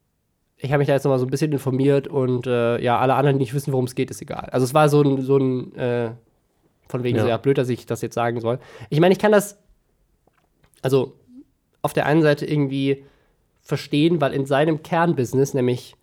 Ich 0.57 0.71
habe 0.73 0.79
mich 0.79 0.89
da 0.89 0.95
jetzt 0.95 1.05
nochmal 1.05 1.21
so 1.21 1.27
ein 1.27 1.31
bisschen 1.31 1.53
informiert 1.53 2.09
und 2.09 2.47
äh, 2.47 2.81
ja, 2.83 2.99
alle 2.99 3.15
anderen, 3.15 3.39
die 3.39 3.45
nicht 3.45 3.55
wissen, 3.55 3.73
worum 3.73 3.85
es 3.85 3.95
geht, 3.95 4.11
ist 4.11 4.21
egal. 4.21 4.49
Also 4.51 4.65
es 4.65 4.75
war 4.75 4.89
so 4.89 5.03
ein, 5.03 5.23
so 5.23 5.37
ein, 5.37 5.75
äh, 5.77 6.11
von 6.89 7.05
wegen 7.05 7.17
Ja. 7.19 7.23
so, 7.23 7.29
ja, 7.29 7.37
blöd, 7.37 7.59
dass 7.59 7.69
ich 7.69 7.87
das 7.87 8.01
jetzt 8.03 8.15
sagen 8.15 8.41
soll. 8.41 8.59
Ich 8.91 8.99
meine, 8.99 9.13
ich 9.13 9.19
kann 9.21 9.31
das, 9.31 9.59
also 10.83 11.15
auf 11.83 11.93
der 11.93 12.07
einen 12.07 12.23
Seite 12.23 12.45
irgendwie 12.47 13.05
verstehen, 13.61 14.21
weil 14.21 14.33
in 14.33 14.47
seinem 14.47 14.83
Kernbusiness, 14.83 15.55
nämlich 15.55 15.95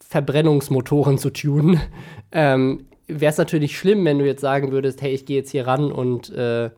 Verbrennungsmotoren 0.00 1.18
zu 1.18 1.30
tunen, 1.30 1.80
ähm, 2.32 2.86
wäre 3.08 3.30
es 3.30 3.38
natürlich 3.38 3.76
schlimm, 3.76 4.04
wenn 4.04 4.18
du 4.18 4.26
jetzt 4.26 4.42
sagen 4.42 4.70
würdest, 4.70 5.02
hey, 5.02 5.12
ich 5.12 5.26
gehe 5.26 5.38
jetzt 5.38 5.50
hier 5.50 5.66
ran 5.66 5.90
und 5.90 6.30
äh, 6.30 6.70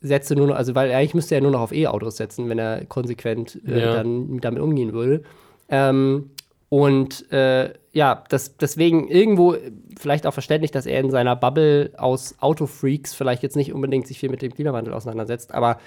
setze 0.00 0.34
nur 0.36 0.46
noch, 0.48 0.54
also 0.56 0.74
weil 0.74 0.92
eigentlich 0.92 1.14
müsste 1.14 1.34
er 1.34 1.40
nur 1.40 1.50
noch 1.50 1.60
auf 1.60 1.72
E-Autos 1.72 2.16
setzen, 2.16 2.48
wenn 2.48 2.58
er 2.58 2.84
konsequent 2.86 3.60
äh, 3.66 3.80
Ja. 3.80 3.92
dann 3.94 4.38
damit 4.40 4.60
umgehen 4.62 4.92
würde. 4.92 5.22
Ähm, 5.68 6.30
und 6.68 7.30
äh, 7.32 7.72
ja, 7.92 8.22
das, 8.28 8.56
deswegen 8.58 9.08
irgendwo 9.08 9.56
vielleicht 9.98 10.26
auch 10.26 10.34
verständlich, 10.34 10.70
dass 10.70 10.86
er 10.86 11.00
in 11.00 11.10
seiner 11.10 11.34
Bubble 11.34 11.92
aus 11.96 12.36
Autofreaks 12.40 13.14
vielleicht 13.14 13.42
jetzt 13.42 13.56
nicht 13.56 13.72
unbedingt 13.72 14.06
sich 14.06 14.18
viel 14.20 14.28
mit 14.28 14.42
dem 14.42 14.52
Klimawandel 14.54 14.92
auseinandersetzt. 14.94 15.52
Aber 15.54 15.78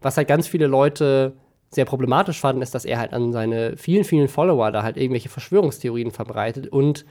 was 0.00 0.16
halt 0.16 0.28
ganz 0.28 0.46
viele 0.46 0.66
Leute 0.66 1.32
sehr 1.70 1.86
problematisch 1.86 2.38
fanden, 2.40 2.62
ist, 2.62 2.74
dass 2.74 2.84
er 2.84 2.98
halt 2.98 3.12
an 3.12 3.32
seine 3.32 3.76
vielen, 3.76 4.04
vielen 4.04 4.28
Follower 4.28 4.70
da 4.70 4.82
halt 4.82 4.96
irgendwelche 4.96 5.28
Verschwörungstheorien 5.30 6.10
verbreitet. 6.12 6.68
Und 6.68 7.04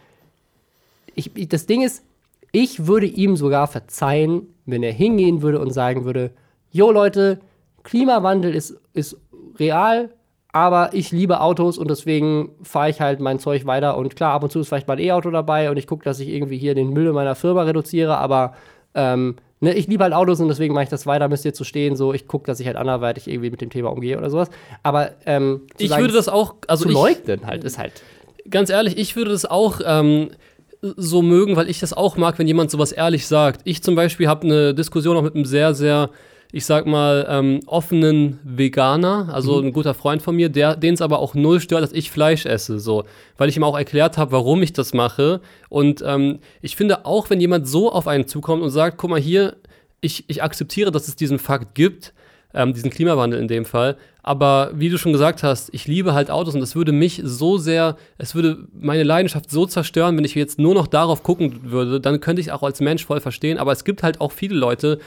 ich, 1.15 1.35
ich- 1.35 1.49
das 1.49 1.65
Ding 1.65 1.81
ist, 1.81 2.03
Ich 2.51 2.87
würde 2.87 3.05
ihm 3.05 3.35
sogar 3.35 3.67
verzeihen, 3.67 4.43
wenn 4.65 4.81
er 4.81 4.93
hingehen 4.93 5.41
würde 5.41 5.59
und 5.59 5.71
sagen 5.71 6.05
würde, 6.05 6.31
jo 6.75 6.91
Leute, 6.91 7.39
Klimawandel 7.83 8.53
ist, 8.53 8.75
ist 8.93 9.17
real, 9.57 10.09
aber 10.51 10.89
ich 10.91 11.11
liebe 11.11 11.39
Autos 11.39 11.77
und 11.77 11.89
deswegen 11.89 12.49
fahre 12.63 12.89
ich 12.89 12.99
halt 12.99 13.21
mein 13.21 13.39
Zeug 13.39 13.65
weiter. 13.65 13.97
Und 13.97 14.17
klar, 14.17 14.33
ab 14.33 14.43
und 14.43 14.51
zu 14.51 14.59
ist 14.59 14.67
vielleicht 14.67 14.87
mal 14.87 14.95
ein 14.95 15.03
E-Auto 15.03 15.31
dabei 15.31 15.71
und 15.71 15.77
ich 15.77 15.87
gucke, 15.87 16.03
dass 16.03 16.19
ich 16.19 16.27
irgendwie 16.27 16.57
hier 16.57 16.75
den 16.75 16.89
Müll 16.89 17.07
in 17.07 17.13
meiner 17.13 17.35
Firma 17.35 17.63
reduziere, 17.63 18.17
aber 18.17 18.55
ähm, 18.93 19.37
ne, 19.61 19.73
ich 19.73 19.87
liebe 19.87 20.03
halt 20.03 20.13
Autos 20.13 20.41
und 20.41 20.49
deswegen 20.49 20.73
mache 20.73 20.83
ich 20.83 20.89
das 20.89 21.07
weiter, 21.07 21.29
müsst 21.29 21.45
ihr 21.45 21.53
zu 21.53 21.63
stehen. 21.63 21.95
So, 21.95 22.13
ich 22.13 22.27
gucke, 22.27 22.45
dass 22.45 22.59
ich 22.59 22.67
halt 22.67 22.75
anderweitig 22.75 23.29
irgendwie 23.29 23.51
mit 23.51 23.61
dem 23.61 23.69
Thema 23.69 23.93
umgehe 23.93 24.17
oder 24.17 24.29
sowas. 24.29 24.49
Aber 24.83 25.11
ähm, 25.25 25.61
ich 25.77 25.89
sagen, 25.89 26.01
würde 26.01 26.13
das 26.13 26.27
auch, 26.27 26.55
also 26.67 26.83
zu 26.83 26.89
ich, 26.89 26.95
leugnen 26.95 27.47
halt, 27.47 27.63
ist 27.63 27.77
halt. 27.77 28.03
Ganz 28.49 28.69
ehrlich, 28.69 28.97
ich 28.97 29.15
würde 29.15 29.31
das 29.31 29.45
auch 29.45 29.79
ähm, 29.85 30.31
so 30.81 31.21
mögen, 31.21 31.55
weil 31.55 31.69
ich 31.69 31.79
das 31.79 31.93
auch 31.93 32.17
mag, 32.17 32.37
wenn 32.37 32.47
jemand 32.47 32.69
sowas 32.69 32.91
ehrlich 32.91 33.27
sagt. 33.27 33.61
Ich 33.63 33.81
zum 33.81 33.95
Beispiel 33.95 34.27
habe 34.27 34.45
eine 34.45 34.73
Diskussion 34.73 35.15
auch 35.15 35.23
mit 35.23 35.35
einem 35.35 35.45
sehr, 35.45 35.73
sehr 35.73 36.09
ich 36.55 36.65
sag 36.65 36.85
mal, 36.85 37.27
ähm, 37.29 37.59
offenen 37.65 38.39
Veganer, 38.45 39.27
also 39.33 39.59
mhm. 39.59 39.67
ein 39.67 39.73
guter 39.73 39.93
Freund 39.93 40.21
von 40.21 40.37
mir, 40.37 40.47
der, 40.47 40.77
den 40.77 40.93
es 40.93 41.01
aber 41.01 41.19
auch 41.19 41.35
null 41.35 41.59
stört, 41.59 41.83
dass 41.83 41.91
ich 41.91 42.09
Fleisch 42.09 42.45
esse, 42.45 42.79
so, 42.79 43.03
weil 43.37 43.49
ich 43.49 43.57
ihm 43.57 43.65
auch 43.65 43.77
erklärt 43.77 44.17
habe, 44.17 44.31
warum 44.31 44.63
ich 44.63 44.71
das 44.71 44.93
mache. 44.93 45.41
Und 45.67 46.01
ähm, 46.07 46.39
ich 46.61 46.77
finde 46.77 47.05
auch, 47.05 47.29
wenn 47.29 47.41
jemand 47.41 47.67
so 47.67 47.91
auf 47.91 48.07
einen 48.07 48.25
zukommt 48.25 48.63
und 48.63 48.69
sagt, 48.69 48.95
guck 48.97 49.09
mal 49.09 49.19
hier, 49.19 49.57
ich, 49.99 50.23
ich 50.29 50.43
akzeptiere, 50.43 50.91
dass 50.91 51.09
es 51.09 51.17
diesen 51.17 51.39
Fakt 51.39 51.75
gibt, 51.75 52.13
ähm, 52.53 52.73
diesen 52.73 52.89
Klimawandel 52.89 53.41
in 53.41 53.49
dem 53.49 53.65
Fall. 53.65 53.97
Aber 54.23 54.71
wie 54.73 54.87
du 54.87 54.97
schon 54.97 55.11
gesagt 55.11 55.43
hast, 55.43 55.73
ich 55.73 55.87
liebe 55.87 56.13
halt 56.13 56.31
Autos 56.31 56.53
und 56.53 56.61
das 56.61 56.73
würde 56.73 56.93
mich 56.93 57.21
so 57.25 57.57
sehr, 57.57 57.97
es 58.17 58.33
würde 58.33 58.65
meine 58.71 59.03
Leidenschaft 59.03 59.51
so 59.51 59.65
zerstören, 59.65 60.15
wenn 60.15 60.23
ich 60.23 60.35
jetzt 60.35 60.57
nur 60.57 60.73
noch 60.73 60.87
darauf 60.87 61.21
gucken 61.21 61.63
würde, 61.63 61.99
dann 61.99 62.21
könnte 62.21 62.41
ich 62.41 62.53
auch 62.53 62.63
als 62.63 62.79
Mensch 62.79 63.05
voll 63.05 63.19
verstehen. 63.19 63.57
Aber 63.57 63.73
es 63.73 63.83
gibt 63.83 64.03
halt 64.03 64.21
auch 64.21 64.31
viele 64.31 64.55
Leute, 64.55 64.99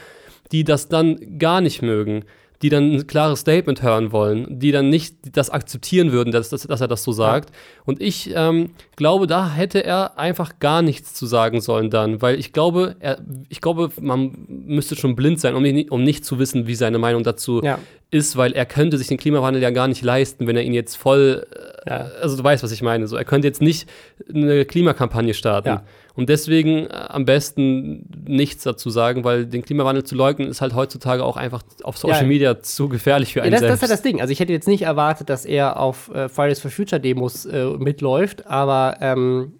die 0.51 0.63
das 0.63 0.87
dann 0.87 1.37
gar 1.39 1.61
nicht 1.61 1.81
mögen, 1.81 2.25
die 2.61 2.69
dann 2.69 2.91
ein 2.91 3.07
klares 3.07 3.39
Statement 3.41 3.81
hören 3.81 4.11
wollen, 4.11 4.59
die 4.59 4.71
dann 4.71 4.89
nicht 4.89 5.15
das 5.37 5.49
akzeptieren 5.49 6.11
würden, 6.11 6.31
dass, 6.31 6.49
dass, 6.49 6.63
dass 6.63 6.81
er 6.81 6.89
das 6.89 7.03
so 7.03 7.13
sagt. 7.13 7.51
Ja. 7.51 7.55
Und 7.85 8.01
ich 8.01 8.31
ähm, 8.35 8.71
glaube, 8.97 9.27
da 9.27 9.49
hätte 9.49 9.83
er 9.83 10.19
einfach 10.19 10.59
gar 10.59 10.81
nichts 10.81 11.13
zu 11.13 11.25
sagen 11.25 11.61
sollen 11.61 11.89
dann, 11.89 12.21
weil 12.21 12.37
ich 12.37 12.51
glaube, 12.51 12.97
er, 12.99 13.19
ich 13.47 13.61
glaube, 13.61 13.91
man 14.01 14.45
müsste 14.47 14.97
schon 14.97 15.15
blind 15.15 15.39
sein, 15.39 15.55
um, 15.55 15.63
um 15.89 16.03
nicht 16.03 16.25
zu 16.25 16.37
wissen, 16.37 16.67
wie 16.67 16.75
seine 16.75 16.97
Meinung 16.97 17.23
dazu 17.23 17.61
ja. 17.63 17.79
ist, 18.11 18.35
weil 18.35 18.51
er 18.51 18.65
könnte 18.65 18.97
sich 18.97 19.07
den 19.07 19.17
Klimawandel 19.17 19.61
ja 19.61 19.69
gar 19.69 19.87
nicht 19.87 20.01
leisten, 20.01 20.45
wenn 20.45 20.57
er 20.57 20.63
ihn 20.63 20.73
jetzt 20.73 20.95
voll, 20.95 21.47
äh, 21.85 21.89
ja. 21.89 21.97
also 22.21 22.35
du 22.35 22.43
weißt, 22.43 22.61
was 22.61 22.73
ich 22.73 22.81
meine, 22.81 23.07
so 23.07 23.15
er 23.15 23.25
könnte 23.25 23.47
jetzt 23.47 23.61
nicht 23.61 23.87
eine 24.33 24.65
Klimakampagne 24.65 25.33
starten. 25.33 25.79
Und 26.19 26.27
deswegen 26.27 26.87
äh, 26.87 26.89
am 26.89 27.23
besten 27.23 28.05
nichts 28.27 28.65
dazu 28.65 28.89
sagen, 28.89 29.23
weil 29.23 29.45
den 29.45 29.61
Klimawandel 29.61 30.03
zu 30.03 30.15
leugnen 30.15 30.49
ist 30.49 30.59
halt 30.59 30.75
heutzutage 30.75 31.23
auch 31.23 31.37
einfach 31.37 31.63
auf 31.83 31.97
Social 31.97 32.23
ja. 32.23 32.27
Media 32.27 32.61
zu 32.61 32.89
gefährlich 32.89 33.31
für 33.31 33.41
einen 33.41 33.53
ja, 33.53 33.61
das, 33.61 33.61
selbst. 33.61 33.71
Das 33.71 33.77
ist 33.77 33.89
halt 33.89 33.99
das 33.99 34.01
Ding. 34.03 34.19
Also 34.19 34.33
ich 34.33 34.41
hätte 34.41 34.51
jetzt 34.51 34.67
nicht 34.67 34.81
erwartet, 34.81 35.29
dass 35.29 35.45
er 35.45 35.79
auf 35.79 36.13
äh, 36.13 36.27
Fridays 36.27 36.59
for 36.59 36.71
Future 36.71 36.99
Demos 36.99 37.45
äh, 37.45 37.67
mitläuft, 37.67 38.47
aber 38.47 38.97
ähm, 38.99 39.53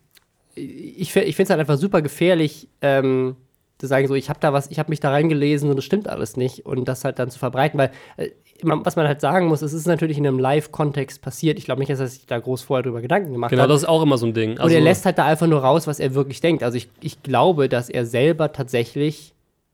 ich, 0.54 1.16
ich 1.16 1.36
finde 1.38 1.44
es 1.44 1.50
halt 1.50 1.62
einfach 1.62 1.78
super 1.78 2.02
gefährlich, 2.02 2.68
ähm, 2.82 3.38
zu 3.78 3.88
sagen, 3.88 4.10
so, 4.10 4.16
ich 4.16 4.28
habe 4.28 4.42
da 4.42 4.52
was, 4.52 4.70
ich 4.70 4.80
habe 4.80 4.90
mich 4.90 5.00
da 5.00 5.12
reingelesen 5.12 5.70
und 5.70 5.80
es 5.80 5.86
stimmt 5.86 6.10
alles 6.10 6.36
nicht 6.36 6.66
und 6.66 6.90
das 6.90 7.06
halt 7.06 7.20
dann 7.20 7.32
zu 7.32 7.40
verbreiten, 7.40 7.80
weil 7.80 7.92
äh, 8.18 8.32
was 8.64 8.96
man 8.96 9.08
halt 9.08 9.22
sagen 9.22 9.48
muss, 9.48 9.62
es 9.62 9.74
ist 9.74 9.88
natürlich 9.88 10.18
in 10.18 10.28
einem 10.28 10.40
Live-Kontext 10.40 11.22
passiert. 11.22 11.58
Ich 11.58 11.66
glaube 11.66 11.80
nicht, 11.80 11.92
dass 11.92 12.00
er 12.00 12.08
sich 12.08 12.26
da 12.26 12.40
groß 12.40 12.64
vorher 12.64 12.84
drüber 12.84 13.02
Gedanken 13.02 13.32
gemacht 13.32 13.50
genau, 13.50 13.64
hat. 13.64 13.68
Genau, 13.68 13.74
das 13.74 13.84
ist 13.84 13.90
auch 13.90 14.02
immer 14.02 14.18
so 14.18 14.26
ein 14.26 14.34
Ding. 14.34 14.52
Also 14.52 14.64
und 14.64 14.72
er 14.72 14.78
also 14.78 14.88
lässt 14.88 15.06
halt 15.06 15.18
da 15.18 15.26
einfach 15.26 15.48
nur 15.48 15.60
raus, 15.60 15.88
was 15.88 16.00
er 16.00 16.14
wirklich 16.14 16.42
denkt. 16.42 16.64
Also 16.64 16.78
ich, 16.78 16.90
ich 17.02 17.24
glaube, 17.24 17.70
dass 17.70 17.90
er 17.90 18.06
selber 18.06 18.52
tatsächlich 18.52 19.34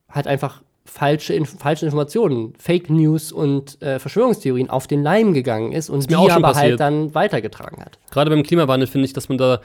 halt 0.10 0.28
einfach 0.28 0.62
falsche, 0.86 1.34
inf 1.34 1.58
falsche 1.60 1.86
Informationen, 1.86 2.54
Fake 2.58 2.90
News 2.90 3.32
und 3.32 3.82
äh, 3.82 4.00
Verschwörungstheorien 4.00 4.70
auf 4.70 4.88
den 4.88 5.04
Leim 5.04 5.34
gegangen 5.34 5.72
ist 5.72 5.90
und 5.90 6.10
die 6.10 6.16
aber 6.16 6.32
halt 6.32 6.42
passiert. 6.44 6.56
halt 6.72 6.80
dann 6.80 7.16
weitergetragen 7.16 7.82
hat. 7.84 7.98
Gerade 8.12 8.30
beim 8.30 8.44
Klimawandel 8.44 8.88
finde 8.88 9.06
ich, 9.06 9.14
dass 9.14 9.28
man 9.30 9.38
da 9.38 9.62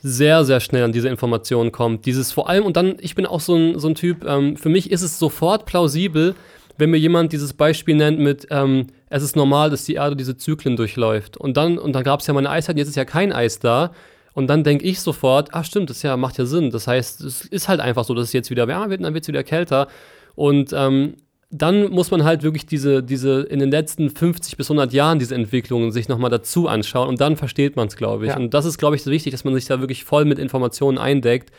sehr, 0.00 0.44
sehr 0.44 0.60
schnell 0.60 0.84
an 0.84 0.92
diese 0.92 1.08
Informationen 1.08 1.72
kommt. 1.72 2.06
Dieses 2.06 2.32
vor 2.32 2.48
allem, 2.48 2.64
und 2.64 2.76
dann, 2.76 2.96
ich 3.00 3.14
bin 3.14 3.26
auch 3.26 3.40
so 3.40 3.54
ein, 3.54 3.78
so 3.78 3.88
ein 3.88 3.94
Typ, 3.94 4.24
ähm, 4.24 4.56
für 4.56 4.68
mich 4.68 4.90
ist 4.90 5.02
es 5.02 5.18
sofort 5.18 5.66
plausibel, 5.66 6.34
wenn 6.78 6.90
mir 6.90 6.96
jemand 6.96 7.32
dieses 7.32 7.52
Beispiel 7.52 7.96
nennt 7.96 8.18
mit, 8.18 8.46
ähm, 8.50 8.86
es 9.10 9.22
ist 9.22 9.36
normal, 9.36 9.68
dass 9.68 9.84
die 9.84 9.94
Erde 9.94 10.16
diese 10.16 10.36
Zyklen 10.36 10.76
durchläuft. 10.76 11.36
Und 11.36 11.56
dann, 11.56 11.76
und 11.76 11.92
dann 11.92 12.04
gab 12.04 12.20
es 12.20 12.26
ja 12.26 12.34
mal 12.34 12.40
eine 12.40 12.50
Eiszeit, 12.50 12.78
jetzt 12.78 12.88
ist 12.88 12.96
ja 12.96 13.04
kein 13.04 13.32
Eis 13.32 13.58
da. 13.58 13.90
Und 14.32 14.46
dann 14.46 14.62
denke 14.62 14.84
ich 14.84 15.00
sofort, 15.00 15.48
ach 15.52 15.64
stimmt, 15.64 15.90
das 15.90 16.02
ja, 16.02 16.16
macht 16.16 16.38
ja 16.38 16.46
Sinn. 16.46 16.70
Das 16.70 16.86
heißt, 16.86 17.22
es 17.22 17.44
ist 17.44 17.68
halt 17.68 17.80
einfach 17.80 18.04
so, 18.04 18.14
dass 18.14 18.28
es 18.28 18.32
jetzt 18.32 18.50
wieder 18.50 18.68
wärmer 18.68 18.88
wird 18.88 19.00
und 19.00 19.04
dann 19.04 19.14
wird 19.14 19.24
es 19.24 19.28
wieder 19.28 19.42
kälter. 19.42 19.88
Und 20.36 20.72
ähm, 20.72 21.14
dann 21.50 21.90
muss 21.90 22.10
man 22.10 22.24
halt 22.24 22.42
wirklich 22.42 22.66
diese, 22.66 23.02
diese 23.02 23.42
in 23.42 23.58
den 23.58 23.70
letzten 23.70 24.10
50 24.10 24.56
bis 24.56 24.70
100 24.70 24.92
Jahren 24.92 25.18
diese 25.18 25.34
Entwicklungen 25.34 25.90
sich 25.90 26.08
nochmal 26.08 26.30
dazu 26.30 26.68
anschauen 26.68 27.08
und 27.08 27.20
dann 27.20 27.36
versteht 27.36 27.74
man 27.74 27.88
es, 27.88 27.96
glaube 27.96 28.26
ich. 28.26 28.30
Ja. 28.30 28.36
Und 28.36 28.52
das 28.54 28.66
ist, 28.66 28.78
glaube 28.78 28.96
ich, 28.96 29.02
so 29.02 29.10
wichtig, 29.10 29.32
dass 29.32 29.44
man 29.44 29.54
sich 29.54 29.64
da 29.64 29.80
wirklich 29.80 30.04
voll 30.04 30.24
mit 30.24 30.38
Informationen 30.38 30.98
eindeckt. 30.98 31.50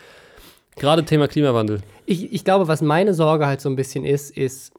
Gerade 0.78 1.04
Thema 1.04 1.28
Klimawandel. 1.28 1.82
Ich, 2.06 2.32
ich 2.32 2.46
glaube, 2.46 2.68
was 2.68 2.82
meine 2.82 3.14
Sorge 3.14 3.48
halt 3.48 3.60
so 3.60 3.70
ein 3.70 3.76
bisschen 3.76 4.06
ist, 4.06 4.36
ist, 4.38 4.72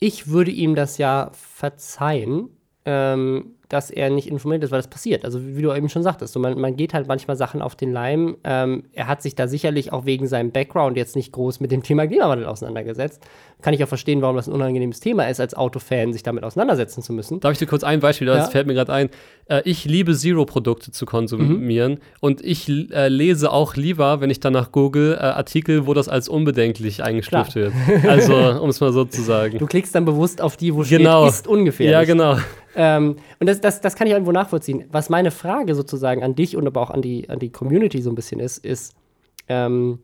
ich 0.00 0.28
würde 0.28 0.50
ihm 0.50 0.74
das 0.74 0.98
ja 0.98 1.30
verzeihen, 1.32 2.50
ähm, 2.84 3.57
dass 3.68 3.90
er 3.90 4.08
nicht 4.08 4.28
informiert 4.28 4.64
ist, 4.64 4.70
weil 4.70 4.78
das 4.78 4.88
passiert. 4.88 5.24
Also 5.24 5.40
wie 5.44 5.60
du 5.60 5.74
eben 5.74 5.90
schon 5.90 6.02
sagtest, 6.02 6.32
so 6.32 6.40
man, 6.40 6.58
man 6.58 6.76
geht 6.76 6.94
halt 6.94 7.06
manchmal 7.06 7.36
Sachen 7.36 7.60
auf 7.60 7.76
den 7.76 7.92
Leim. 7.92 8.36
Ähm, 8.42 8.84
er 8.94 9.08
hat 9.08 9.20
sich 9.20 9.34
da 9.34 9.46
sicherlich 9.46 9.92
auch 9.92 10.06
wegen 10.06 10.26
seinem 10.26 10.52
Background 10.52 10.96
jetzt 10.96 11.16
nicht 11.16 11.32
groß 11.32 11.60
mit 11.60 11.70
dem 11.70 11.82
Thema 11.82 12.06
Klimawandel 12.08 12.46
auseinandergesetzt. 12.46 13.22
Kann 13.60 13.74
ich 13.74 13.82
auch 13.82 13.88
verstehen, 13.88 14.22
warum 14.22 14.36
das 14.36 14.48
ein 14.48 14.54
unangenehmes 14.54 15.00
Thema 15.00 15.28
ist, 15.28 15.40
als 15.40 15.54
Autofan 15.54 16.12
sich 16.12 16.22
damit 16.22 16.44
auseinandersetzen 16.44 17.02
zu 17.02 17.12
müssen. 17.12 17.40
Darf 17.40 17.52
ich 17.52 17.58
dir 17.58 17.66
kurz 17.66 17.82
ein 17.82 18.00
Beispiel, 18.00 18.26
das 18.26 18.46
ja. 18.46 18.50
fällt 18.50 18.68
mir 18.68 18.74
gerade 18.74 18.92
ein. 18.92 19.10
Äh, 19.46 19.62
ich 19.64 19.84
liebe 19.84 20.14
Zero-Produkte 20.14 20.90
zu 20.90 21.04
konsumieren 21.04 21.92
mhm. 21.92 21.98
und 22.20 22.44
ich 22.44 22.68
äh, 22.68 23.08
lese 23.08 23.50
auch 23.50 23.76
lieber, 23.76 24.20
wenn 24.20 24.30
ich 24.30 24.40
danach 24.40 24.72
google, 24.72 25.14
äh, 25.14 25.18
Artikel, 25.18 25.86
wo 25.86 25.92
das 25.92 26.08
als 26.08 26.28
unbedenklich 26.28 27.02
eingestuft 27.02 27.52
Klar. 27.52 27.72
wird. 27.86 28.04
Also, 28.06 28.34
um 28.62 28.70
es 28.70 28.80
mal 28.80 28.92
so 28.92 29.04
zu 29.04 29.20
sagen. 29.20 29.58
Du 29.58 29.66
klickst 29.66 29.94
dann 29.94 30.04
bewusst 30.04 30.40
auf 30.40 30.56
die, 30.56 30.74
wo 30.74 30.84
genau. 30.84 31.24
steht, 31.24 31.34
ist 31.34 31.48
ungefährlich. 31.48 31.92
Ja, 31.92 32.04
genau. 32.04 32.38
Ähm, 32.78 33.16
und 33.40 33.48
das, 33.48 33.60
das, 33.60 33.80
das 33.80 33.96
kann 33.96 34.06
ich 34.06 34.12
irgendwo 34.12 34.30
nachvollziehen. 34.30 34.84
Was 34.92 35.10
meine 35.10 35.32
Frage 35.32 35.74
sozusagen 35.74 36.22
an 36.22 36.36
dich 36.36 36.56
und 36.56 36.64
aber 36.64 36.80
auch 36.80 36.90
an 36.90 37.02
die, 37.02 37.28
an 37.28 37.40
die 37.40 37.50
Community 37.50 38.00
so 38.00 38.10
ein 38.10 38.14
bisschen 38.14 38.38
ist, 38.38 38.64
ist, 38.64 38.94
ähm, 39.48 39.98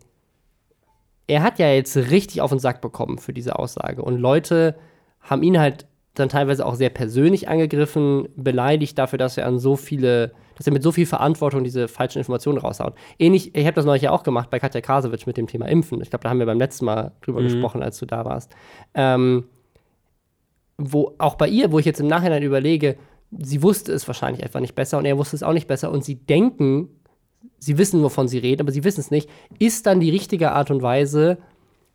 er 1.28 1.44
hat 1.44 1.60
ja 1.60 1.70
jetzt 1.70 1.96
richtig 1.96 2.40
auf 2.40 2.50
den 2.50 2.58
Sack 2.58 2.80
bekommen 2.80 3.18
für 3.18 3.32
diese 3.32 3.58
Aussage. 3.58 4.02
Und 4.02 4.18
Leute 4.18 4.74
haben 5.20 5.44
ihn 5.44 5.58
halt 5.58 5.86
dann 6.14 6.28
teilweise 6.28 6.66
auch 6.66 6.74
sehr 6.74 6.90
persönlich 6.90 7.48
angegriffen, 7.48 8.28
beleidigt 8.36 8.98
dafür, 8.98 9.18
dass 9.18 9.38
er 9.38 9.46
an 9.46 9.60
so 9.60 9.76
viele, 9.76 10.32
dass 10.56 10.66
er 10.66 10.72
mit 10.72 10.82
so 10.82 10.90
viel 10.90 11.06
Verantwortung 11.06 11.62
diese 11.62 11.86
falschen 11.86 12.18
Informationen 12.18 12.58
raushaut. 12.58 12.94
Ähnlich, 13.20 13.54
ich 13.54 13.66
habe 13.66 13.74
das 13.74 13.84
neulich 13.84 14.02
ja 14.02 14.10
auch 14.10 14.24
gemacht 14.24 14.50
bei 14.50 14.58
Katja 14.58 14.80
Krasowitsch 14.80 15.26
mit 15.26 15.36
dem 15.36 15.46
Thema 15.46 15.66
Impfen. 15.66 16.00
Ich 16.02 16.10
glaube, 16.10 16.24
da 16.24 16.30
haben 16.30 16.40
wir 16.40 16.46
beim 16.46 16.58
letzten 16.58 16.86
Mal 16.86 17.12
drüber 17.20 17.40
mhm. 17.40 17.44
gesprochen, 17.44 17.82
als 17.84 17.98
du 17.98 18.06
da 18.06 18.24
warst. 18.24 18.52
Ähm, 18.94 19.44
wo 20.78 21.14
auch 21.18 21.36
bei 21.36 21.48
ihr, 21.48 21.72
wo 21.72 21.78
ich 21.78 21.86
jetzt 21.86 22.00
im 22.00 22.06
Nachhinein 22.06 22.42
überlege, 22.42 22.96
sie 23.30 23.62
wusste 23.62 23.92
es 23.92 24.06
wahrscheinlich 24.06 24.42
einfach 24.42 24.60
nicht 24.60 24.74
besser 24.74 24.98
und 24.98 25.04
er 25.04 25.18
wusste 25.18 25.36
es 25.36 25.42
auch 25.42 25.52
nicht 25.52 25.68
besser 25.68 25.90
und 25.90 26.04
sie 26.04 26.16
denken, 26.16 26.88
sie 27.58 27.78
wissen, 27.78 28.02
wovon 28.02 28.28
sie 28.28 28.38
reden, 28.38 28.62
aber 28.62 28.72
sie 28.72 28.84
wissen 28.84 29.00
es 29.00 29.10
nicht, 29.10 29.28
ist 29.58 29.86
dann 29.86 30.00
die 30.00 30.10
richtige 30.10 30.52
Art 30.52 30.70
und 30.70 30.82
Weise, 30.82 31.38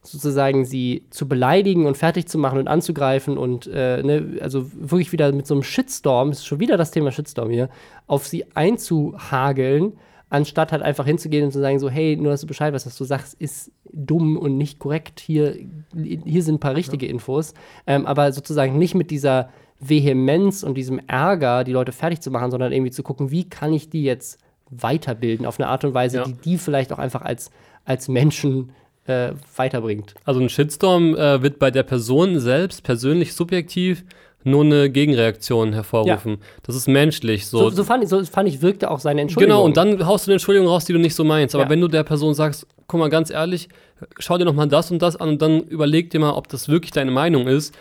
sozusagen 0.01 0.65
sie 0.65 1.05
zu 1.09 1.27
beleidigen 1.27 1.85
und 1.85 1.97
fertig 1.97 2.27
zu 2.27 2.37
machen 2.37 2.57
und 2.59 2.67
anzugreifen 2.67 3.37
und 3.37 3.67
äh, 3.67 4.01
ne, 4.01 4.39
also 4.41 4.65
wirklich 4.73 5.11
wieder 5.11 5.31
mit 5.31 5.45
so 5.45 5.53
einem 5.53 5.63
Shitstorm, 5.63 6.31
ist 6.31 6.45
schon 6.45 6.59
wieder 6.59 6.77
das 6.77 6.91
Thema 6.91 7.11
Shitstorm 7.11 7.49
hier, 7.49 7.69
auf 8.07 8.27
sie 8.27 8.45
einzuhageln 8.55 9.93
anstatt 10.29 10.71
halt 10.71 10.83
einfach 10.83 11.05
hinzugehen 11.05 11.45
und 11.45 11.51
zu 11.51 11.59
sagen, 11.59 11.79
so, 11.79 11.89
hey, 11.89 12.15
nur 12.15 12.31
dass 12.31 12.41
du 12.41 12.47
Bescheid 12.47 12.73
weißt, 12.73 12.85
was 12.85 12.97
du 12.97 13.03
sagst, 13.03 13.33
ist 13.39 13.71
dumm 13.91 14.37
und 14.37 14.57
nicht 14.57 14.79
korrekt. 14.79 15.19
Hier, 15.19 15.55
hier 15.93 16.43
sind 16.43 16.55
ein 16.55 16.59
paar 16.59 16.75
richtige 16.75 17.05
ja. 17.05 17.11
Infos. 17.11 17.53
Ähm, 17.87 18.05
aber 18.05 18.31
sozusagen 18.31 18.77
nicht 18.77 18.95
mit 18.95 19.11
dieser 19.11 19.49
Vehemenz 19.79 20.63
und 20.63 20.75
diesem 20.75 20.99
Ärger, 21.07 21.63
die 21.63 21.71
Leute 21.71 21.91
fertig 21.91 22.21
zu 22.21 22.31
machen, 22.31 22.51
sondern 22.51 22.71
irgendwie 22.71 22.91
zu 22.91 23.01
gucken, 23.01 23.31
wie 23.31 23.49
kann 23.49 23.73
ich 23.73 23.89
die 23.89 24.03
jetzt 24.03 24.39
weiterbilden 24.69 25.45
auf 25.45 25.59
eine 25.59 25.67
Art 25.67 25.83
und 25.83 25.93
Weise, 25.93 26.17
ja. 26.17 26.23
die 26.23 26.33
die 26.33 26.57
vielleicht 26.57 26.93
auch 26.93 26.99
einfach 26.99 27.23
als, 27.23 27.49
als 27.85 28.07
Menschen 28.07 28.71
äh, 29.05 29.31
weiterbringt. 29.55 30.13
Also 30.25 30.39
ein 30.39 30.49
Shitstorm 30.49 31.15
äh, 31.15 31.41
wird 31.41 31.57
bei 31.57 31.71
der 31.71 31.83
Person 31.83 32.39
selbst 32.39 32.83
persönlich 32.83 33.33
subjektiv 33.33 34.03
nur 34.43 34.63
eine 34.63 34.89
Gegenreaktion 34.89 35.73
hervorrufen. 35.73 36.31
Ja. 36.33 36.37
Das 36.63 36.75
ist 36.75 36.87
menschlich. 36.87 37.47
So, 37.47 37.69
so, 37.69 37.69
so, 37.69 37.83
fand 37.83 38.03
ich, 38.03 38.09
so 38.09 38.23
fand 38.23 38.47
ich, 38.47 38.61
wirkte 38.61 38.89
auch 38.89 38.99
seine 38.99 39.21
Entschuldigung. 39.21 39.55
Genau, 39.55 39.65
und 39.65 39.77
dann 39.77 40.05
haust 40.05 40.27
du 40.27 40.31
eine 40.31 40.35
Entschuldigung 40.35 40.67
raus, 40.67 40.85
die 40.85 40.93
du 40.93 40.99
nicht 40.99 41.15
so 41.15 41.23
meinst. 41.23 41.55
Aber 41.55 41.65
ja. 41.65 41.69
wenn 41.69 41.81
du 41.81 41.87
der 41.87 42.03
Person 42.03 42.33
sagst, 42.33 42.65
guck 42.87 42.99
mal, 42.99 43.09
ganz 43.09 43.29
ehrlich, 43.29 43.69
schau 44.17 44.37
dir 44.37 44.45
noch 44.45 44.53
mal 44.53 44.67
das 44.67 44.91
und 44.91 45.01
das 45.01 45.17
an 45.17 45.29
und 45.29 45.41
dann 45.41 45.61
überleg 45.61 46.09
dir 46.09 46.19
mal, 46.19 46.31
ob 46.31 46.47
das 46.47 46.69
wirklich 46.69 46.91
deine 46.91 47.11
Meinung 47.11 47.47
ist, 47.47 47.75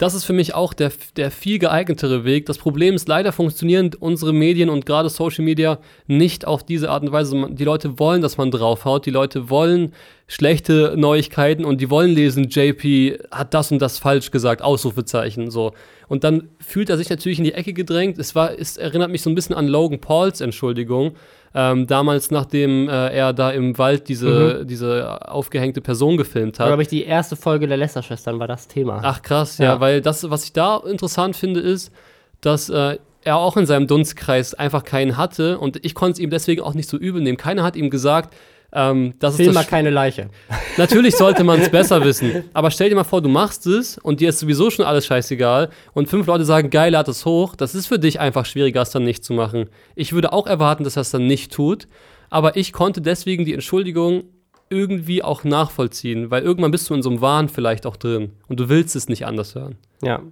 das 0.00 0.14
ist 0.14 0.24
für 0.24 0.32
mich 0.32 0.54
auch 0.54 0.72
der, 0.72 0.90
der 1.16 1.30
viel 1.30 1.58
geeignetere 1.58 2.24
Weg. 2.24 2.46
Das 2.46 2.56
Problem 2.56 2.94
ist, 2.94 3.06
leider 3.06 3.32
funktionieren 3.32 3.90
unsere 4.00 4.32
Medien 4.32 4.70
und 4.70 4.86
gerade 4.86 5.10
Social 5.10 5.44
Media 5.44 5.78
nicht 6.06 6.46
auf 6.46 6.64
diese 6.64 6.88
Art 6.88 7.02
und 7.02 7.12
Weise. 7.12 7.48
Die 7.50 7.64
Leute 7.64 7.98
wollen, 7.98 8.22
dass 8.22 8.38
man 8.38 8.50
draufhaut. 8.50 9.04
Die 9.04 9.10
Leute 9.10 9.50
wollen 9.50 9.92
schlechte 10.26 10.94
Neuigkeiten 10.96 11.66
und 11.66 11.82
die 11.82 11.90
wollen 11.90 12.14
lesen, 12.14 12.48
JP 12.48 13.18
hat 13.30 13.52
das 13.52 13.72
und 13.72 13.82
das 13.82 13.98
falsch 13.98 14.30
gesagt, 14.30 14.62
Ausrufezeichen, 14.62 15.50
so. 15.50 15.74
Und 16.10 16.24
dann 16.24 16.48
fühlt 16.58 16.90
er 16.90 16.96
sich 16.96 17.08
natürlich 17.08 17.38
in 17.38 17.44
die 17.44 17.54
Ecke 17.54 17.72
gedrängt. 17.72 18.18
Es, 18.18 18.34
war, 18.34 18.58
es 18.58 18.76
erinnert 18.76 19.12
mich 19.12 19.22
so 19.22 19.30
ein 19.30 19.36
bisschen 19.36 19.54
an 19.54 19.68
Logan 19.68 20.00
Pauls 20.00 20.40
Entschuldigung. 20.40 21.12
Ähm, 21.54 21.86
damals, 21.86 22.32
nachdem 22.32 22.88
äh, 22.88 23.14
er 23.14 23.32
da 23.32 23.52
im 23.52 23.78
Wald 23.78 24.08
diese, 24.08 24.58
mhm. 24.62 24.66
diese 24.66 25.30
aufgehängte 25.30 25.80
Person 25.80 26.16
gefilmt 26.16 26.58
hat. 26.58 26.66
glaube 26.66 26.82
ich, 26.82 26.88
die 26.88 27.04
erste 27.04 27.36
Folge 27.36 27.68
der 27.68 27.76
Lester-Schwestern 27.76 28.40
war 28.40 28.48
das 28.48 28.66
Thema. 28.66 29.00
Ach 29.04 29.22
krass, 29.22 29.58
ja, 29.58 29.66
ja, 29.66 29.80
weil 29.80 30.00
das, 30.00 30.28
was 30.28 30.42
ich 30.42 30.52
da 30.52 30.78
interessant 30.78 31.36
finde, 31.36 31.60
ist, 31.60 31.92
dass 32.40 32.68
äh, 32.70 32.98
er 33.22 33.36
auch 33.36 33.56
in 33.56 33.66
seinem 33.66 33.86
Dunstkreis 33.86 34.54
einfach 34.54 34.82
keinen 34.82 35.16
hatte 35.16 35.60
und 35.60 35.84
ich 35.84 35.94
konnte 35.94 36.14
es 36.14 36.18
ihm 36.18 36.30
deswegen 36.30 36.62
auch 36.62 36.74
nicht 36.74 36.88
so 36.88 36.96
übel 36.96 37.22
nehmen. 37.22 37.38
Keiner 37.38 37.62
hat 37.62 37.76
ihm 37.76 37.88
gesagt, 37.88 38.34
ähm, 38.72 39.14
das 39.18 39.36
Film 39.36 39.50
ist 39.50 39.54
mal 39.54 39.64
keine 39.64 39.90
Leiche. 39.90 40.28
Natürlich 40.76 41.16
sollte 41.16 41.44
man 41.44 41.60
es 41.60 41.70
besser 41.70 42.04
wissen. 42.04 42.44
Aber 42.52 42.70
stell 42.70 42.88
dir 42.88 42.94
mal 42.94 43.04
vor, 43.04 43.20
du 43.20 43.28
machst 43.28 43.66
es 43.66 43.98
und 43.98 44.20
dir 44.20 44.28
ist 44.28 44.38
sowieso 44.38 44.70
schon 44.70 44.84
alles 44.84 45.06
scheißegal 45.06 45.70
und 45.92 46.08
fünf 46.08 46.26
Leute 46.26 46.44
sagen, 46.44 46.70
geil, 46.70 46.92
lad 46.92 47.08
es 47.08 47.24
hoch. 47.24 47.56
Das 47.56 47.74
ist 47.74 47.86
für 47.86 47.98
dich 47.98 48.20
einfach 48.20 48.46
schwieriger, 48.46 48.82
es 48.82 48.90
dann 48.90 49.04
nicht 49.04 49.24
zu 49.24 49.32
machen. 49.32 49.68
Ich 49.96 50.12
würde 50.12 50.32
auch 50.32 50.46
erwarten, 50.46 50.84
dass 50.84 50.96
er 50.96 51.02
es 51.02 51.10
dann 51.10 51.26
nicht 51.26 51.52
tut. 51.52 51.88
Aber 52.30 52.56
ich 52.56 52.72
konnte 52.72 53.00
deswegen 53.00 53.44
die 53.44 53.54
Entschuldigung 53.54 54.24
irgendwie 54.68 55.24
auch 55.24 55.42
nachvollziehen, 55.42 56.30
weil 56.30 56.44
irgendwann 56.44 56.70
bist 56.70 56.88
du 56.88 56.94
in 56.94 57.02
so 57.02 57.10
einem 57.10 57.20
Wahn 57.20 57.48
vielleicht 57.48 57.86
auch 57.86 57.96
drin 57.96 58.30
und 58.46 58.60
du 58.60 58.68
willst 58.68 58.94
es 58.94 59.08
nicht 59.08 59.26
anders 59.26 59.56
hören. 59.56 59.76
Ja, 60.00 60.22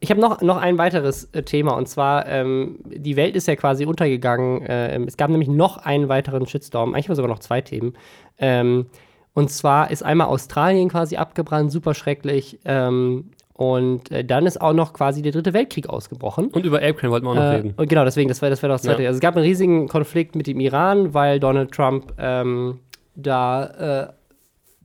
ich 0.00 0.10
habe 0.10 0.20
noch, 0.20 0.40
noch 0.42 0.56
ein 0.56 0.78
weiteres 0.78 1.24
äh, 1.32 1.42
Thema 1.42 1.76
und 1.76 1.88
zwar, 1.88 2.26
ähm, 2.26 2.78
die 2.84 3.16
Welt 3.16 3.36
ist 3.36 3.48
ja 3.48 3.56
quasi 3.56 3.84
untergegangen. 3.84 4.64
Äh, 4.64 4.98
es 5.04 5.16
gab 5.16 5.30
nämlich 5.30 5.48
noch 5.48 5.78
einen 5.78 6.08
weiteren 6.08 6.46
Shitstorm, 6.46 6.94
eigentlich 6.94 7.06
sogar 7.06 7.28
noch 7.28 7.40
zwei 7.40 7.60
Themen. 7.60 7.94
Ähm, 8.38 8.86
und 9.34 9.50
zwar 9.50 9.90
ist 9.90 10.02
einmal 10.02 10.28
Australien 10.28 10.88
quasi 10.88 11.16
abgebrannt, 11.16 11.70
super 11.70 11.94
schrecklich. 11.94 12.58
Ähm, 12.64 13.30
und 13.54 14.12
äh, 14.12 14.24
dann 14.24 14.46
ist 14.46 14.60
auch 14.60 14.72
noch 14.72 14.92
quasi 14.92 15.20
der 15.20 15.32
dritte 15.32 15.52
Weltkrieg 15.52 15.88
ausgebrochen. 15.88 16.46
Und 16.48 16.64
über 16.64 16.78
Ape 16.78 17.10
wollten 17.10 17.26
wir 17.26 17.30
auch 17.30 17.34
noch 17.34 17.42
äh, 17.42 17.56
reden. 17.56 17.74
Und 17.76 17.88
genau, 17.88 18.04
deswegen, 18.04 18.28
das 18.28 18.40
wäre 18.40 18.50
das 18.50 18.62
wär 18.62 18.68
das 18.68 18.82
zweite. 18.82 19.02
Ja. 19.02 19.08
Also 19.08 19.18
es 19.18 19.20
gab 19.20 19.34
einen 19.34 19.44
riesigen 19.44 19.88
Konflikt 19.88 20.36
mit 20.36 20.46
dem 20.46 20.60
Iran, 20.60 21.12
weil 21.12 21.40
Donald 21.40 21.72
Trump 21.72 22.12
ähm, 22.18 22.78
da 23.16 23.66
äh, 23.66 24.12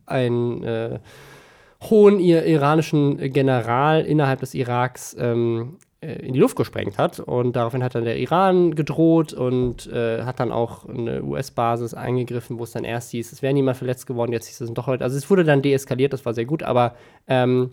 ein 0.07 0.64
äh, 0.64 0.99
hohen 1.89 2.19
iranischen 2.19 3.18
General 3.31 4.01
innerhalb 4.05 4.39
des 4.39 4.53
Iraks 4.53 5.15
ähm, 5.19 5.77
äh, 6.03 6.26
in 6.26 6.34
die 6.34 6.39
Luft 6.39 6.55
gesprengt 6.55 6.97
hat. 6.97 7.19
Und 7.19 7.55
daraufhin 7.55 7.84
hat 7.84 7.95
dann 7.95 8.05
der 8.05 8.18
Iran 8.18 8.76
gedroht 8.76 9.34
und 9.34 9.88
äh, 9.88 10.23
hat 10.23 10.39
dann 10.39 10.51
auch 10.51 10.88
eine 10.88 11.23
US-Basis 11.23 11.93
eingegriffen, 11.93 12.60
wo 12.60 12.64
es 12.64 12.72
dann 12.72 12.84
erst 12.84 13.11
hieß, 13.11 13.31
es 13.31 13.41
wäre 13.41 13.53
niemand 13.53 13.77
verletzt 13.77 14.05
geworden, 14.05 14.34
jetzt 14.34 14.47
hieß 14.47 14.61
es 14.61 14.73
doch 14.73 14.88
heute. 14.88 15.03
Also 15.03 15.18
es 15.18 15.30
wurde 15.30 15.43
dann 15.43 15.61
deeskaliert, 15.61 16.14
das 16.14 16.26
war 16.26 16.34
sehr 16.34 16.45
gut, 16.45 16.64
aber 16.64 16.95
ähm, 17.27 17.72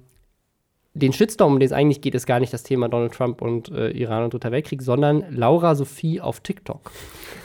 den 0.95 1.13
Shitstorm, 1.13 1.53
um 1.53 1.61
den 1.61 1.67
es 1.67 1.73
eigentlich 1.73 2.01
geht, 2.01 2.15
ist 2.15 2.27
gar 2.27 2.41
nicht 2.41 2.53
das 2.53 2.65
Thema 2.65 2.89
Donald 2.89 3.13
Trump 3.13 3.43
und 3.43 3.71
äh, 3.71 3.91
Iran 3.91 4.25
und 4.25 4.35
Dritter 4.35 4.51
Weltkrieg, 4.51 4.83
sondern 4.83 5.25
Laura 5.31 5.75
Sophie 5.75 6.21
auf 6.21 6.41
TikTok. 6.41 6.91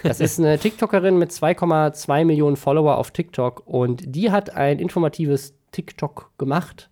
Das 0.03 0.19
ist 0.19 0.39
eine 0.39 0.57
TikTokerin 0.59 1.17
mit 1.17 1.31
2,2 1.31 2.25
Millionen 2.25 2.55
Follower 2.55 2.97
auf 2.97 3.11
TikTok 3.11 3.63
und 3.65 4.03
die 4.15 4.31
hat 4.31 4.55
ein 4.55 4.79
informatives 4.79 5.53
TikTok 5.75 6.31
gemacht, 6.37 6.89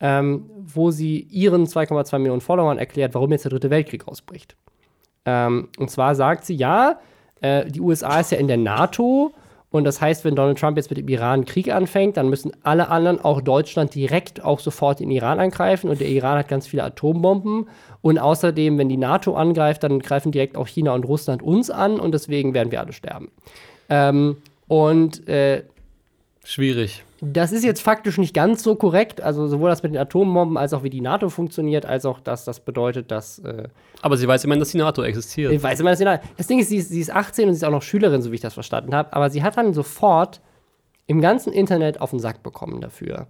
ähm, 0.00 0.50
wo 0.58 0.90
sie 0.90 1.20
ihren 1.30 1.66
2,2 1.66 2.18
Millionen 2.18 2.40
Followern 2.40 2.78
erklärt, 2.78 3.14
warum 3.14 3.30
jetzt 3.32 3.44
der 3.44 3.50
Dritte 3.50 3.70
Weltkrieg 3.70 4.08
ausbricht. 4.08 4.56
Ähm, 5.24 5.68
und 5.78 5.90
zwar 5.90 6.14
sagt 6.14 6.44
sie, 6.44 6.54
ja, 6.54 6.98
äh, 7.40 7.66
die 7.66 7.80
USA 7.80 8.20
ist 8.20 8.32
ja 8.32 8.38
in 8.38 8.48
der 8.48 8.56
NATO 8.56 9.32
und 9.70 9.84
das 9.84 10.00
heißt, 10.00 10.24
wenn 10.24 10.36
Donald 10.36 10.58
Trump 10.58 10.76
jetzt 10.76 10.90
mit 10.90 10.98
dem 10.98 11.08
Iran 11.08 11.44
Krieg 11.44 11.70
anfängt, 11.70 12.16
dann 12.16 12.30
müssen 12.30 12.52
alle 12.62 12.88
anderen, 12.88 13.20
auch 13.20 13.40
Deutschland, 13.40 13.94
direkt 13.94 14.42
auch 14.42 14.60
sofort 14.60 15.00
in 15.00 15.08
den 15.08 15.16
Iran 15.16 15.40
angreifen. 15.40 15.90
Und 15.90 16.00
der 16.00 16.08
Iran 16.08 16.38
hat 16.38 16.48
ganz 16.48 16.66
viele 16.66 16.84
Atombomben. 16.84 17.68
Und 18.00 18.18
außerdem, 18.18 18.78
wenn 18.78 18.88
die 18.88 18.96
NATO 18.96 19.34
angreift, 19.34 19.82
dann 19.82 19.98
greifen 19.98 20.32
direkt 20.32 20.56
auch 20.56 20.66
China 20.66 20.94
und 20.94 21.04
Russland 21.04 21.42
uns 21.42 21.70
an 21.70 22.00
und 22.00 22.12
deswegen 22.12 22.54
werden 22.54 22.70
wir 22.70 22.80
alle 22.80 22.92
sterben. 22.92 23.30
Ähm, 23.90 24.36
und 24.68 25.28
äh, 25.28 25.64
schwierig. 26.46 27.04
Das 27.20 27.52
ist 27.52 27.64
jetzt 27.64 27.80
faktisch 27.80 28.18
nicht 28.18 28.34
ganz 28.34 28.62
so 28.62 28.74
korrekt. 28.74 29.20
Also 29.20 29.46
sowohl 29.46 29.70
das 29.70 29.82
mit 29.82 29.92
den 29.92 30.00
Atombomben 30.00 30.56
als 30.56 30.72
auch 30.74 30.82
wie 30.82 30.90
die 30.90 31.00
NATO 31.00 31.28
funktioniert, 31.28 31.86
als 31.86 32.04
auch 32.04 32.20
dass 32.20 32.44
das 32.44 32.60
bedeutet, 32.60 33.10
dass. 33.10 33.38
Äh 33.40 33.68
aber 34.02 34.16
sie 34.16 34.28
weiß 34.28 34.44
immerhin, 34.44 34.60
dass 34.60 34.70
die 34.70 34.78
NATO 34.78 35.02
existiert. 35.02 35.52
Ich 35.52 35.62
weiß 35.62 35.80
immerhin, 35.80 35.92
dass 35.92 35.98
die 35.98 36.04
NATO. 36.04 36.26
Das 36.36 36.46
Ding 36.46 36.58
ist 36.58 36.68
sie, 36.68 36.76
ist, 36.76 36.90
sie 36.90 37.00
ist 37.00 37.10
18 37.10 37.48
und 37.48 37.54
sie 37.54 37.58
ist 37.58 37.64
auch 37.64 37.70
noch 37.70 37.82
Schülerin, 37.82 38.22
so 38.22 38.30
wie 38.30 38.36
ich 38.36 38.40
das 38.40 38.54
verstanden 38.54 38.94
habe. 38.94 39.12
Aber 39.12 39.30
sie 39.30 39.42
hat 39.42 39.56
dann 39.56 39.72
sofort 39.72 40.40
im 41.06 41.20
ganzen 41.20 41.52
Internet 41.52 42.00
auf 42.00 42.10
den 42.10 42.18
Sack 42.18 42.42
bekommen 42.42 42.80
dafür. 42.80 43.28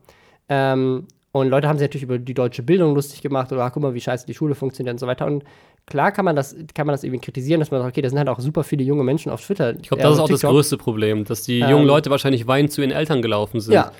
Ähm, 0.48 1.06
und 1.40 1.48
Leute 1.48 1.68
haben 1.68 1.78
sich 1.78 1.86
natürlich 1.86 2.04
über 2.04 2.18
die 2.18 2.34
deutsche 2.34 2.62
Bildung 2.62 2.94
lustig 2.94 3.20
gemacht 3.20 3.52
oder 3.52 3.62
ach, 3.62 3.72
guck 3.72 3.82
mal, 3.82 3.94
wie 3.94 4.00
scheiße 4.00 4.26
die 4.26 4.34
Schule 4.34 4.54
funktioniert 4.54 4.94
und 4.94 4.98
so 4.98 5.06
weiter. 5.06 5.26
Und 5.26 5.44
klar 5.86 6.10
kann 6.12 6.24
man 6.24 6.34
das, 6.34 6.56
kann 6.74 6.86
man 6.86 6.94
das 6.94 7.04
irgendwie 7.04 7.20
kritisieren, 7.20 7.60
dass 7.60 7.70
man 7.70 7.80
sagt, 7.80 7.92
okay, 7.92 8.02
da 8.02 8.08
sind 8.08 8.18
halt 8.18 8.28
auch 8.28 8.40
super 8.40 8.64
viele 8.64 8.84
junge 8.84 9.04
Menschen 9.04 9.30
auf 9.30 9.44
Twitter. 9.44 9.74
Ich 9.78 9.88
glaube, 9.88 10.02
das 10.02 10.14
ist 10.14 10.20
auch 10.20 10.26
TikTok. 10.26 10.40
das 10.40 10.50
größte 10.50 10.76
Problem, 10.78 11.24
dass 11.24 11.42
die 11.42 11.60
ähm, 11.60 11.70
jungen 11.70 11.86
Leute 11.86 12.10
wahrscheinlich 12.10 12.46
weinend 12.46 12.72
zu 12.72 12.80
ihren 12.80 12.90
Eltern 12.90 13.22
gelaufen 13.22 13.60
sind. 13.60 13.74
Ja. 13.74 13.92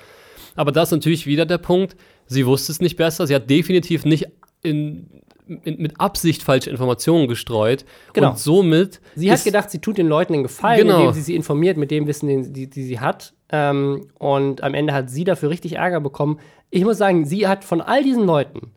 Aber 0.55 0.71
das 0.71 0.89
ist 0.89 0.93
natürlich 0.93 1.27
wieder 1.27 1.45
der 1.45 1.59
Punkt, 1.59 1.95
sie 2.25 2.45
wusste 2.45 2.71
es 2.71 2.81
nicht 2.81 2.97
besser, 2.97 3.27
sie 3.27 3.35
hat 3.35 3.49
definitiv 3.49 4.03
nicht 4.03 4.27
in, 4.63 5.07
mit 5.47 5.99
Absicht 5.99 6.43
falsche 6.43 6.69
Informationen 6.69 7.27
gestreut. 7.27 7.85
Genau. 8.13 8.31
Und 8.31 8.39
somit. 8.39 9.01
Sie 9.15 9.31
hat 9.31 9.43
gedacht, 9.43 9.69
sie 9.71 9.79
tut 9.79 9.97
den 9.97 10.07
Leuten 10.07 10.33
den 10.33 10.43
Gefallen, 10.43 10.87
genau. 10.87 10.99
indem 10.99 11.13
sie 11.13 11.21
sie 11.21 11.35
informiert 11.35 11.77
mit 11.77 11.91
dem 11.91 12.07
Wissen, 12.07 12.27
den, 12.27 12.53
die, 12.53 12.69
die 12.69 12.83
sie 12.83 12.99
hat. 12.99 13.33
Ähm, 13.49 14.07
und 14.19 14.63
am 14.63 14.73
Ende 14.73 14.93
hat 14.93 15.09
sie 15.09 15.23
dafür 15.23 15.49
richtig 15.49 15.73
Ärger 15.73 16.01
bekommen. 16.01 16.39
Ich 16.69 16.83
muss 16.83 16.97
sagen, 16.97 17.25
sie 17.25 17.47
hat 17.47 17.63
von 17.63 17.81
all 17.81 18.03
diesen 18.03 18.25
Leuten, 18.25 18.71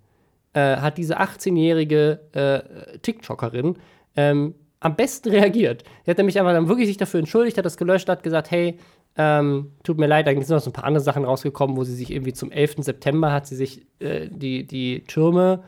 äh, 0.52 0.76
hat 0.76 0.98
diese 0.98 1.20
18-jährige 1.20 2.20
äh, 2.32 2.98
TikTokerin 2.98 3.76
ähm, 4.16 4.54
am 4.80 4.96
besten 4.96 5.30
reagiert. 5.30 5.84
Sie 6.04 6.10
hat 6.10 6.18
nämlich 6.18 6.38
einfach 6.38 6.52
dann 6.52 6.68
wirklich 6.68 6.86
sich 6.86 6.96
dafür 6.96 7.20
entschuldigt, 7.20 7.58
hat 7.58 7.64
das 7.64 7.76
gelöscht, 7.76 8.08
hat 8.08 8.22
gesagt, 8.22 8.50
hey, 8.50 8.78
ähm, 9.16 9.72
tut 9.82 9.98
mir 9.98 10.06
leid, 10.06 10.26
da 10.26 10.30
sind 10.30 10.48
noch 10.48 10.60
so 10.60 10.70
ein 10.70 10.72
paar 10.72 10.84
andere 10.84 11.02
Sachen 11.02 11.24
rausgekommen, 11.24 11.76
wo 11.76 11.84
sie 11.84 11.94
sich 11.94 12.10
irgendwie 12.10 12.32
zum 12.32 12.50
11. 12.50 12.76
September 12.78 13.32
hat 13.32 13.46
sie 13.46 13.56
sich 13.56 13.86
äh, 13.98 14.28
die, 14.30 14.66
die 14.66 15.02
Türme 15.04 15.64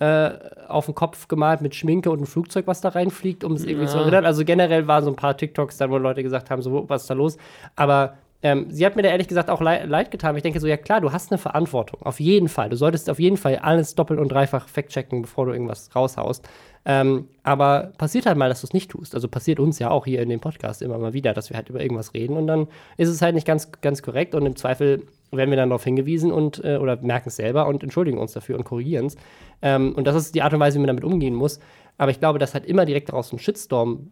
äh, 0.00 0.30
auf 0.68 0.86
den 0.86 0.94
Kopf 0.94 1.28
gemalt 1.28 1.60
mit 1.60 1.74
Schminke 1.74 2.10
und 2.10 2.20
ein 2.20 2.26
Flugzeug, 2.26 2.66
was 2.66 2.80
da 2.80 2.90
reinfliegt, 2.90 3.44
um 3.44 3.52
es 3.52 3.64
irgendwie 3.64 3.86
ja. 3.86 3.90
zu 3.90 3.98
erinnern. 3.98 4.24
Also 4.24 4.44
generell 4.44 4.86
waren 4.86 5.04
so 5.04 5.10
ein 5.10 5.16
paar 5.16 5.36
TikToks 5.36 5.76
dann, 5.76 5.90
wo 5.90 5.98
Leute 5.98 6.22
gesagt 6.22 6.50
haben, 6.50 6.62
so, 6.62 6.88
was 6.88 7.02
ist 7.02 7.10
da 7.10 7.14
los? 7.14 7.36
Aber 7.76 8.14
ähm, 8.42 8.66
sie 8.68 8.84
hat 8.84 8.94
mir 8.94 9.02
da 9.02 9.08
ehrlich 9.08 9.28
gesagt 9.28 9.48
auch 9.48 9.62
le 9.62 9.86
leid 9.86 10.10
getan. 10.10 10.36
Ich 10.36 10.42
denke 10.42 10.60
so, 10.60 10.66
ja 10.66 10.76
klar, 10.76 11.00
du 11.00 11.12
hast 11.12 11.32
eine 11.32 11.38
Verantwortung. 11.38 12.02
Auf 12.02 12.20
jeden 12.20 12.48
Fall. 12.48 12.68
Du 12.68 12.76
solltest 12.76 13.08
auf 13.08 13.18
jeden 13.18 13.38
Fall 13.38 13.56
alles 13.56 13.94
doppelt 13.94 14.20
und 14.20 14.28
dreifach 14.28 14.68
fact-checken, 14.68 15.22
bevor 15.22 15.46
du 15.46 15.52
irgendwas 15.52 15.88
raushaust. 15.96 16.46
Ähm, 16.84 17.28
aber 17.42 17.92
passiert 17.96 18.26
halt 18.26 18.36
mal, 18.36 18.50
dass 18.50 18.60
du 18.60 18.66
es 18.66 18.74
nicht 18.74 18.90
tust. 18.90 19.14
Also 19.14 19.28
passiert 19.28 19.60
uns 19.60 19.78
ja 19.78 19.90
auch 19.90 20.04
hier 20.04 20.20
in 20.20 20.28
dem 20.28 20.40
Podcast 20.40 20.82
immer 20.82 20.98
mal 20.98 21.14
wieder, 21.14 21.32
dass 21.32 21.48
wir 21.48 21.56
halt 21.56 21.70
über 21.70 21.80
irgendwas 21.80 22.12
reden 22.12 22.36
und 22.36 22.46
dann 22.46 22.66
ist 22.98 23.08
es 23.08 23.22
halt 23.22 23.34
nicht 23.34 23.46
ganz, 23.46 23.72
ganz 23.80 24.02
korrekt 24.02 24.34
und 24.34 24.44
im 24.44 24.56
Zweifel 24.56 25.06
werden 25.36 25.50
wir 25.50 25.56
dann 25.56 25.70
darauf 25.70 25.84
hingewiesen 25.84 26.32
und 26.32 26.62
äh, 26.64 26.76
oder 26.76 26.96
merken 27.02 27.28
es 27.28 27.36
selber 27.36 27.66
und 27.66 27.82
entschuldigen 27.82 28.18
uns 28.18 28.32
dafür 28.32 28.56
und 28.56 28.64
korrigieren 28.64 29.06
es. 29.06 29.16
Ähm, 29.62 29.94
und 29.94 30.06
das 30.06 30.16
ist 30.16 30.34
die 30.34 30.42
Art 30.42 30.52
und 30.52 30.60
Weise, 30.60 30.76
wie 30.76 30.80
man 30.80 30.88
damit 30.88 31.04
umgehen 31.04 31.34
muss. 31.34 31.60
Aber 31.98 32.10
ich 32.10 32.20
glaube, 32.20 32.38
dass 32.38 32.54
halt 32.54 32.66
immer 32.66 32.86
direkt 32.86 33.08
daraus 33.08 33.32
ein 33.32 33.38
Shitstorm 33.38 34.10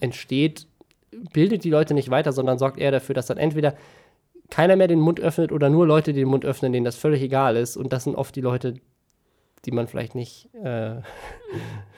entsteht, 0.00 0.66
bildet 1.32 1.64
die 1.64 1.70
Leute 1.70 1.94
nicht 1.94 2.10
weiter, 2.10 2.32
sondern 2.32 2.58
sorgt 2.58 2.78
eher 2.78 2.90
dafür, 2.90 3.14
dass 3.14 3.26
dann 3.26 3.38
entweder 3.38 3.74
keiner 4.50 4.76
mehr 4.76 4.88
den 4.88 5.00
Mund 5.00 5.20
öffnet 5.20 5.52
oder 5.52 5.68
nur 5.68 5.86
Leute 5.86 6.12
den 6.12 6.28
Mund 6.28 6.44
öffnen, 6.44 6.72
denen 6.72 6.84
das 6.84 6.96
völlig 6.96 7.22
egal 7.22 7.56
ist. 7.56 7.76
Und 7.76 7.92
das 7.92 8.04
sind 8.04 8.16
oft 8.16 8.34
die 8.34 8.40
Leute, 8.40 8.74
die 9.64 9.72
man 9.72 9.86
vielleicht 9.86 10.14
nicht. 10.14 10.48
Äh, 10.54 10.96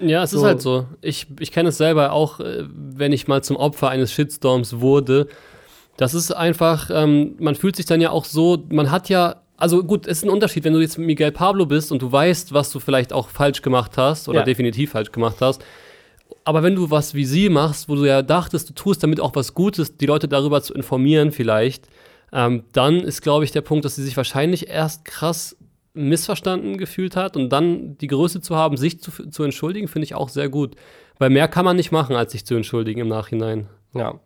ja, 0.01 0.25
es 0.25 0.31
so 0.31 0.39
ist 0.39 0.45
halt 0.45 0.61
so. 0.61 0.87
Ich, 1.01 1.29
ich 1.39 1.53
kenne 1.53 1.69
es 1.69 1.79
selber 1.79 2.13
auch, 2.13 2.41
äh, 2.41 2.65
wenn 2.69 3.13
ich 3.13 3.29
mal 3.29 3.43
zum 3.43 3.57
Opfer 3.57 3.89
eines 3.89 4.13
Shitstorms 4.13 4.81
wurde. 4.81 5.29
Das 6.01 6.15
ist 6.15 6.33
einfach, 6.33 6.89
ähm, 6.91 7.35
man 7.39 7.55
fühlt 7.55 7.77
sich 7.77 7.85
dann 7.85 8.01
ja 8.01 8.11
auch 8.11 8.25
so, 8.25 8.65
man 8.71 8.91
hat 8.91 9.11
ja 9.11 9.43
also 9.59 9.85
gut, 9.85 10.07
es 10.07 10.19
ist 10.19 10.25
ein 10.25 10.31
Unterschied, 10.31 10.65
wenn 10.65 10.73
du 10.73 10.81
jetzt 10.81 10.97
Miguel 10.97 11.31
Pablo 11.31 11.67
bist 11.67 11.93
und 11.93 12.01
du 12.01 12.11
weißt, 12.11 12.55
was 12.55 12.71
du 12.71 12.81
vielleicht 12.81 13.13
auch 13.13 13.29
falsch 13.29 13.61
gemacht 13.61 13.99
hast 13.99 14.27
oder 14.27 14.39
ja. 14.39 14.45
definitiv 14.47 14.93
falsch 14.93 15.13
gemacht 15.13 15.37
hast, 15.43 15.63
aber 16.45 16.63
wenn 16.63 16.75
du 16.75 16.91
was 16.91 17.13
wie 17.13 17.27
sie 17.27 17.51
machst, 17.51 17.91
wo 17.91 17.97
du 17.97 18.07
ja 18.07 18.23
dachtest, 18.23 18.71
du 18.71 18.73
tust 18.73 19.03
damit 19.03 19.21
auch 19.21 19.35
was 19.35 19.53
Gutes, 19.53 19.99
die 19.99 20.07
Leute 20.07 20.27
darüber 20.27 20.63
zu 20.63 20.73
informieren 20.73 21.33
vielleicht, 21.33 21.87
ähm, 22.33 22.65
dann 22.73 23.01
ist, 23.01 23.21
glaube 23.21 23.45
ich, 23.45 23.53
der 23.53 23.61
Punkt, 23.61 23.85
dass 23.85 23.97
sie 23.97 24.03
sich 24.03 24.17
wahrscheinlich 24.17 24.71
erst 24.71 25.05
krass 25.05 25.55
missverstanden 25.93 26.79
gefühlt 26.79 27.15
hat 27.15 27.37
und 27.37 27.51
dann 27.51 27.99
die 27.99 28.07
Größe 28.07 28.41
zu 28.41 28.57
haben, 28.57 28.79
sich 28.79 29.03
zu, 29.03 29.11
zu 29.11 29.43
entschuldigen, 29.43 29.89
finde 29.89 30.05
ich 30.05 30.15
auch 30.15 30.31
sehr 30.31 30.49
gut. 30.49 30.77
Weil 31.19 31.29
mehr 31.29 31.49
kann 31.49 31.67
man 31.67 31.77
nicht 31.77 31.93
machen, 31.93 32.17
als 32.17 32.33
sich 32.33 32.47
zu 32.47 32.55
entschuldigen 32.55 33.01
im 33.03 33.09
Nachhinein. 33.09 33.69
Ja. 33.93 34.19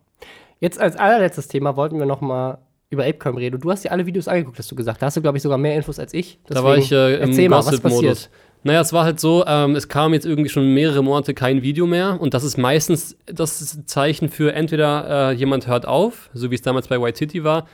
Jetzt 0.65 0.81
als 0.81 0.97
allerletztes 0.97 1.47
Thema 1.47 1.77
wollten 1.77 1.99
wir 1.99 2.07
noch 2.07 2.23
mal 2.23 2.57
über 2.89 3.05
Apecoin 3.05 3.37
reden. 3.37 3.57
Und 3.57 3.65
du 3.65 3.71
hast 3.71 3.85
dir 3.85 3.93
alle 3.93 4.07
Videos 4.07 4.29
angeguckt, 4.29 4.59
hast 4.59 4.71
du 4.71 4.75
gesagt. 4.75 5.03
Da 5.03 5.07
hast 5.07 5.17
du, 5.19 5.21
glaube 5.21 5.37
ich, 5.37 5.43
sogar 5.43 5.59
mehr 5.59 5.77
Infos 5.77 5.99
als 5.99 6.15
ich. 6.15 6.39
da 6.47 6.65
war 6.65 6.79
ich 6.79 6.91
äh, 6.91 7.17
im 7.17 7.29
erzähl 7.29 7.51
mal, 7.51 7.67
was 7.67 7.81
passiert? 7.81 8.31
Naja, 8.63 8.81
es 8.81 8.95
war 8.95 9.05
halt 9.05 9.21
so, 9.21 9.45
ähm, 9.47 9.77
es 9.77 9.89
kam 9.89 10.15
jetzt 10.15 10.25
irgendwie 10.25 10.49
schon 10.49 10.73
mehrere 10.73 11.05
Monate 11.05 11.35
kein 11.35 11.61
Video 11.61 11.87
mehr 11.87 12.19
und 12.19 12.33
das 12.33 12.45
ist 12.45 12.57
meistens 12.57 13.15
das 13.27 13.85
Zeichen 13.85 14.31
für 14.31 14.55
entweder 14.55 15.33
äh, 15.33 15.35
jemand 15.35 15.67
hört 15.67 15.87
auf, 15.87 16.31
so 16.33 16.51
wie 16.51 16.55
es 16.55 16.63
damals 16.63 16.89
bei 16.89 16.99
White 16.99 17.19
City 17.19 17.45
war. 17.45 17.67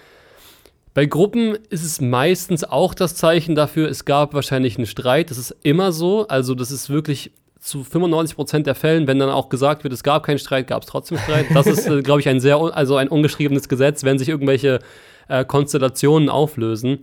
Bei 0.93 1.07
Gruppen 1.07 1.57
ist 1.69 1.85
es 1.85 2.01
meistens 2.01 2.65
auch 2.65 2.95
das 2.95 3.15
Zeichen 3.15 3.55
dafür, 3.55 3.89
es 3.89 4.05
gab 4.05 4.35
wahrscheinlich 4.35 4.79
einen 4.79 4.87
Streit. 4.87 5.31
Das 5.31 5.39
ist 5.39 5.55
immer 5.63 5.93
so. 5.93 6.27
Also, 6.27 6.57
das 6.57 6.73
ist 6.73 6.91
wirklich 6.91 7.31
zu 7.61 7.85
95 7.85 8.37
Prozent 8.37 8.67
der 8.67 8.75
Fällen, 8.75 9.07
wenn 9.07 9.19
dann 9.19 9.29
auch 9.29 9.51
gesagt 9.51 9.85
wird, 9.85 9.93
es 9.93 10.03
gab 10.03 10.25
keinen 10.25 10.39
Streit, 10.39 10.67
gab 10.67 10.83
es 10.83 10.89
trotzdem 10.89 11.19
Streit. 11.19 11.47
Das 11.55 11.67
ist, 11.67 11.87
äh, 11.87 12.03
glaube 12.03 12.21
ich, 12.21 12.29
ein 12.29 12.41
sehr, 12.41 12.57
also 12.59 12.97
ein 12.97 13.09
ungeschriebenes 13.09 13.69
Gesetz, 13.69 14.03
wenn 14.03 14.19
sich 14.19 14.29
irgendwelche 14.29 14.81
äh, 15.29 15.45
Konstellationen 15.45 16.29
auflösen. 16.29 17.01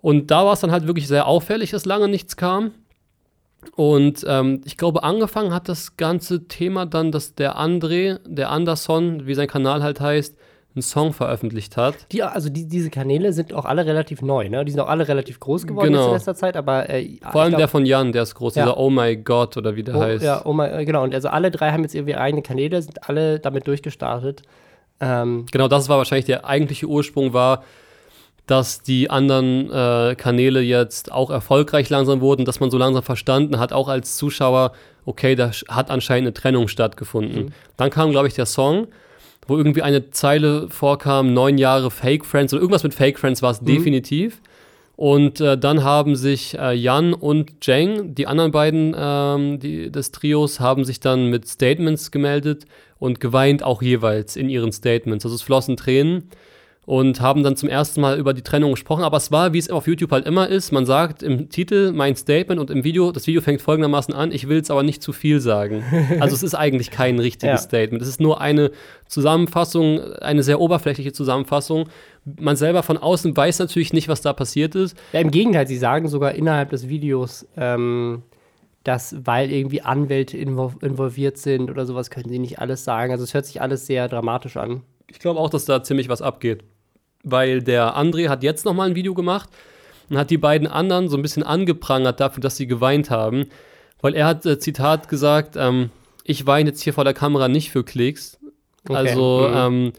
Und 0.00 0.30
da 0.30 0.46
war 0.46 0.54
es 0.54 0.60
dann 0.60 0.70
halt 0.70 0.86
wirklich 0.86 1.08
sehr 1.08 1.26
auffällig, 1.26 1.72
dass 1.72 1.84
lange 1.84 2.08
nichts 2.08 2.36
kam. 2.36 2.70
Und 3.76 4.24
ähm, 4.26 4.62
ich 4.64 4.76
glaube, 4.76 5.02
angefangen 5.02 5.52
hat 5.52 5.68
das 5.68 5.96
ganze 5.96 6.46
Thema 6.48 6.86
dann, 6.86 7.12
dass 7.12 7.34
der 7.34 7.58
André, 7.58 8.18
der 8.26 8.50
Anderson, 8.50 9.26
wie 9.26 9.34
sein 9.34 9.48
Kanal 9.48 9.82
halt 9.82 10.00
heißt, 10.00 10.36
einen 10.74 10.82
Song 10.82 11.12
veröffentlicht 11.12 11.76
hat. 11.76 11.94
Die, 12.12 12.22
also 12.22 12.48
die, 12.48 12.66
diese 12.68 12.90
Kanäle 12.90 13.32
sind 13.32 13.52
auch 13.52 13.64
alle 13.64 13.86
relativ 13.86 14.22
neu, 14.22 14.48
ne? 14.48 14.64
Die 14.64 14.70
sind 14.70 14.80
auch 14.80 14.88
alle 14.88 15.08
relativ 15.08 15.40
groß 15.40 15.66
geworden 15.66 15.88
Genau. 15.92 16.06
in 16.08 16.12
letzter 16.12 16.34
Zeit, 16.36 16.56
aber 16.56 16.88
äh, 16.88 17.18
Vor 17.32 17.42
allem 17.42 17.50
ich 17.50 17.56
der 17.56 17.66
glaub, 17.66 17.70
von 17.70 17.86
Jan, 17.86 18.12
der 18.12 18.22
ist 18.22 18.34
groß, 18.36 18.54
Ja. 18.54 18.64
dieser 18.64 18.78
Oh 18.78 18.88
my 18.88 19.16
God 19.16 19.56
oder 19.56 19.74
wie 19.74 19.82
der 19.82 19.96
oh, 19.96 20.00
heißt. 20.00 20.24
Ja, 20.24 20.42
oh 20.44 20.52
mein, 20.52 20.72
äh, 20.72 20.84
genau. 20.84 21.02
Und 21.02 21.14
also 21.14 21.28
alle 21.28 21.50
drei 21.50 21.72
haben 21.72 21.82
jetzt 21.82 21.94
ihre 21.94 22.18
eigenen 22.20 22.44
Kanäle, 22.44 22.80
sind 22.82 23.08
alle 23.08 23.40
damit 23.40 23.66
durchgestartet. 23.66 24.42
Ähm, 25.00 25.46
Genau, 25.50 25.66
das 25.66 25.88
war 25.88 25.98
wahrscheinlich 25.98 26.26
der 26.26 26.44
eigentliche 26.44 26.86
Ursprung 26.86 27.32
war, 27.32 27.64
dass 28.46 28.82
die 28.82 29.10
anderen 29.10 29.70
äh, 29.70 30.14
Kanäle 30.16 30.60
jetzt 30.60 31.10
auch 31.12 31.30
erfolgreich 31.30 31.88
langsam 31.88 32.20
wurden, 32.20 32.44
dass 32.44 32.60
man 32.60 32.70
so 32.70 32.78
langsam 32.78 33.02
verstanden 33.02 33.58
hat, 33.58 33.72
auch 33.72 33.88
als 33.88 34.16
Zuschauer, 34.16 34.72
okay, 35.04 35.34
da 35.36 35.50
hat 35.68 35.90
anscheinend 35.90 36.26
eine 36.28 36.34
Trennung 36.34 36.68
stattgefunden. 36.68 37.46
Mhm. 37.46 37.52
Dann 37.76 37.90
kam, 37.90 38.10
glaube 38.10 38.28
ich, 38.28 38.34
der 38.34 38.46
Song, 38.46 38.88
wo 39.50 39.56
irgendwie 39.56 39.82
eine 39.82 40.10
Zeile 40.10 40.68
vorkam, 40.70 41.34
neun 41.34 41.58
Jahre 41.58 41.90
Fake 41.90 42.24
Friends 42.24 42.52
oder 42.52 42.62
irgendwas 42.62 42.84
mit 42.84 42.94
Fake 42.94 43.18
Friends 43.18 43.42
war 43.42 43.50
es 43.50 43.60
definitiv. 43.60 44.40
Und 44.94 45.40
äh, 45.40 45.58
dann 45.58 45.82
haben 45.82 46.14
sich 46.14 46.56
äh, 46.56 46.72
Jan 46.72 47.14
und 47.14 47.66
Jeng, 47.66 48.14
die 48.14 48.26
anderen 48.26 48.52
beiden 48.52 48.94
ähm, 48.96 49.58
die, 49.58 49.90
des 49.90 50.12
Trios, 50.12 50.60
haben 50.60 50.84
sich 50.84 51.00
dann 51.00 51.26
mit 51.26 51.48
Statements 51.48 52.10
gemeldet 52.10 52.66
und 52.98 53.18
geweint 53.18 53.62
auch 53.64 53.82
jeweils 53.82 54.36
in 54.36 54.48
ihren 54.48 54.72
Statements. 54.72 55.24
Also 55.24 55.34
es 55.34 55.42
flossen 55.42 55.76
Tränen 55.76 56.28
und 56.90 57.20
haben 57.20 57.44
dann 57.44 57.54
zum 57.54 57.68
ersten 57.68 58.00
Mal 58.00 58.18
über 58.18 58.34
die 58.34 58.42
Trennung 58.42 58.72
gesprochen. 58.72 59.04
Aber 59.04 59.16
es 59.16 59.30
war, 59.30 59.52
wie 59.52 59.58
es 59.58 59.70
auf 59.70 59.86
YouTube 59.86 60.10
halt 60.10 60.26
immer 60.26 60.48
ist, 60.48 60.72
man 60.72 60.86
sagt 60.86 61.22
im 61.22 61.48
Titel 61.48 61.92
mein 61.92 62.16
Statement 62.16 62.60
und 62.60 62.68
im 62.68 62.82
Video, 62.82 63.12
das 63.12 63.28
Video 63.28 63.40
fängt 63.40 63.62
folgendermaßen 63.62 64.12
an, 64.12 64.32
ich 64.32 64.48
will 64.48 64.58
es 64.58 64.72
aber 64.72 64.82
nicht 64.82 65.00
zu 65.00 65.12
viel 65.12 65.38
sagen. 65.38 65.84
Also 66.18 66.34
es 66.34 66.42
ist 66.42 66.56
eigentlich 66.56 66.90
kein 66.90 67.18
richtiges 67.20 67.48
Ja. 67.48 67.58
Statement. 67.58 68.02
Es 68.02 68.08
ist 68.08 68.20
nur 68.20 68.40
eine 68.40 68.72
Zusammenfassung, 69.06 70.00
eine 70.14 70.42
sehr 70.42 70.60
oberflächliche 70.60 71.12
Zusammenfassung. 71.12 71.88
Man 72.24 72.56
selber 72.56 72.82
von 72.82 72.98
außen 72.98 73.36
weiß 73.36 73.60
natürlich 73.60 73.92
nicht, 73.92 74.08
was 74.08 74.20
da 74.20 74.32
passiert 74.32 74.74
ist. 74.74 74.96
ja, 75.12 75.20
Im 75.20 75.30
Gegenteil, 75.30 75.68
sie 75.68 75.76
sagen 75.78 76.08
sogar 76.08 76.32
innerhalb 76.32 76.70
des 76.70 76.88
Videos, 76.88 77.46
ähm, 77.56 78.24
dass, 78.82 79.14
weil 79.24 79.52
irgendwie 79.52 79.82
Anwälte 79.82 80.36
invol 80.36 80.72
involviert 80.82 81.38
sind 81.38 81.70
oder 81.70 81.86
sowas, 81.86 82.10
können 82.10 82.30
sie 82.30 82.40
nicht 82.40 82.58
alles 82.58 82.82
sagen. 82.82 83.12
Also 83.12 83.22
es 83.22 83.32
hört 83.32 83.46
sich 83.46 83.60
alles 83.62 83.86
sehr 83.86 84.08
dramatisch 84.08 84.56
an. 84.56 84.82
Ich 85.06 85.20
glaube 85.20 85.38
auch, 85.38 85.50
dass 85.50 85.66
da 85.66 85.84
ziemlich 85.84 86.08
was 86.08 86.20
abgeht. 86.20 86.64
Weil 87.22 87.62
der 87.62 87.96
André 87.96 88.28
hat 88.28 88.42
jetzt 88.42 88.64
noch 88.64 88.74
mal 88.74 88.88
ein 88.88 88.94
Video 88.94 89.14
gemacht 89.14 89.48
und 90.08 90.16
hat 90.16 90.30
die 90.30 90.38
beiden 90.38 90.66
anderen 90.66 91.08
so 91.08 91.16
ein 91.16 91.22
bisschen 91.22 91.42
angeprangert 91.42 92.20
dafür, 92.20 92.40
dass 92.40 92.56
sie 92.56 92.66
geweint 92.66 93.10
haben. 93.10 93.46
Weil 94.00 94.14
er 94.14 94.26
hat, 94.26 94.46
äh, 94.46 94.58
Zitat, 94.58 95.08
gesagt, 95.08 95.56
ähm, 95.56 95.90
ich 96.24 96.46
weine 96.46 96.70
jetzt 96.70 96.82
hier 96.82 96.94
vor 96.94 97.04
der 97.04 97.14
Kamera 97.14 97.48
nicht 97.48 97.70
für 97.70 97.84
Klicks. 97.84 98.38
Okay. 98.88 98.96
Also, 98.96 99.48
Mhm. 99.50 99.56
ähm, 99.56 99.92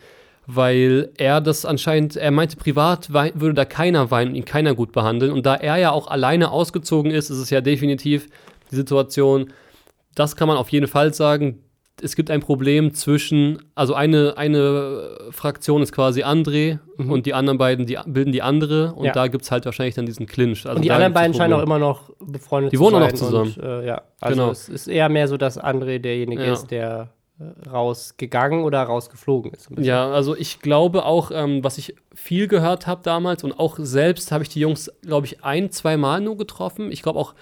weil 0.48 1.12
er 1.18 1.40
das 1.40 1.66
anscheinend, 1.66 2.18
er 2.18 2.32
meinte, 2.32 2.58
privat 2.58 3.14
würde 3.14 3.54
da 3.54 3.64
keiner 3.64 4.12
weinen 4.12 4.32
und 4.32 4.36
ihn 4.36 4.46
keiner 4.46 4.74
gut 4.74 4.92
behandeln. 4.92 5.32
Und 5.32 5.46
da 5.46 5.56
er 5.56 5.78
ja 5.78 5.92
auch 5.92 6.08
alleine 6.08 6.52
ausgezogen 6.52 7.12
ist, 7.12 7.30
ist 7.30 7.38
es 7.38 7.50
ja 7.52 7.62
definitiv 7.62 8.28
die 8.72 8.76
Situation, 8.76 9.54
das 10.16 10.36
kann 10.36 10.48
man 10.48 10.58
auf 10.58 10.70
jeden 10.70 10.88
Fall 10.88 11.14
sagen. 11.14 11.60
Es 12.04 12.16
gibt 12.16 12.32
ein 12.32 12.40
Problem 12.40 12.94
zwischen, 12.94 13.60
also 13.76 13.94
eine, 13.94 14.36
eine 14.38 15.18
Fraktion 15.32 15.82
ist 15.84 15.92
quasi 15.92 16.24
André 16.24 16.80
und 16.98 17.26
die 17.28 17.34
anderen 17.34 17.58
beiden 17.58 17.86
die 17.86 17.98
bilden 18.06 18.32
die 18.32 18.42
andere 18.42 18.94
und 18.94 19.00
Mhm. 19.02 19.06
Ja. 19.06 19.12
da 19.14 19.28
gibt 19.28 19.44
es 19.44 19.52
halt 19.52 19.66
wahrscheinlich 19.66 19.96
dann 19.96 20.06
diesen 20.06 20.26
Clinch. 20.26 20.66
Also 20.66 20.78
und 20.78 20.82
die 20.84 20.92
anderen 20.92 21.14
beiden 21.14 21.34
scheinen 21.36 21.54
auch 21.54 21.62
immer 21.62 21.78
noch 21.80 22.10
befreundet 22.20 22.72
Die 22.74 22.78
zu 22.78 22.84
wohnen 22.84 22.96
auch 22.96 23.02
sein. 23.02 23.10
noch 23.12 23.18
zusammen. 23.18 23.54
Und, 23.56 23.64
äh, 23.64 23.86
ja, 23.86 24.02
also 24.20 24.36
Genau. 24.40 24.52
es 24.52 24.68
ist 24.70 24.88
eher 24.88 25.10
mehr 25.10 25.28
so, 25.28 25.38
dass 25.38 25.60
André 25.62 26.00
derjenige 26.00 26.44
Ja. 26.46 26.54
ist, 26.54 26.68
der 26.72 27.10
äh, 27.40 27.70
rausgegangen 27.70 28.64
oder 28.64 28.82
rausgeflogen 28.84 29.52
ist. 29.52 29.70
Ja, 29.80 30.10
also 30.12 30.36
ich 30.36 30.60
glaube 30.60 31.06
auch, 31.06 31.32
ähm, 31.34 31.64
was 31.64 31.78
ich 31.78 31.96
viel 32.14 32.48
gehört 32.48 32.88
habe 32.88 33.02
damals 33.04 33.44
und 33.44 33.60
auch 33.60 33.78
selbst 33.80 34.32
habe 34.32 34.44
ich 34.44 34.50
die 34.50 34.60
Jungs, 34.60 34.92
glaube 35.02 35.26
ich, 35.28 35.44
ein, 35.44 35.72
zwei 35.72 35.98
Mal 35.98 36.22
nur 36.22 36.38
getroffen. 36.38 36.92
Ich 36.92 37.02
glaube 37.04 37.20
auch 37.20 37.34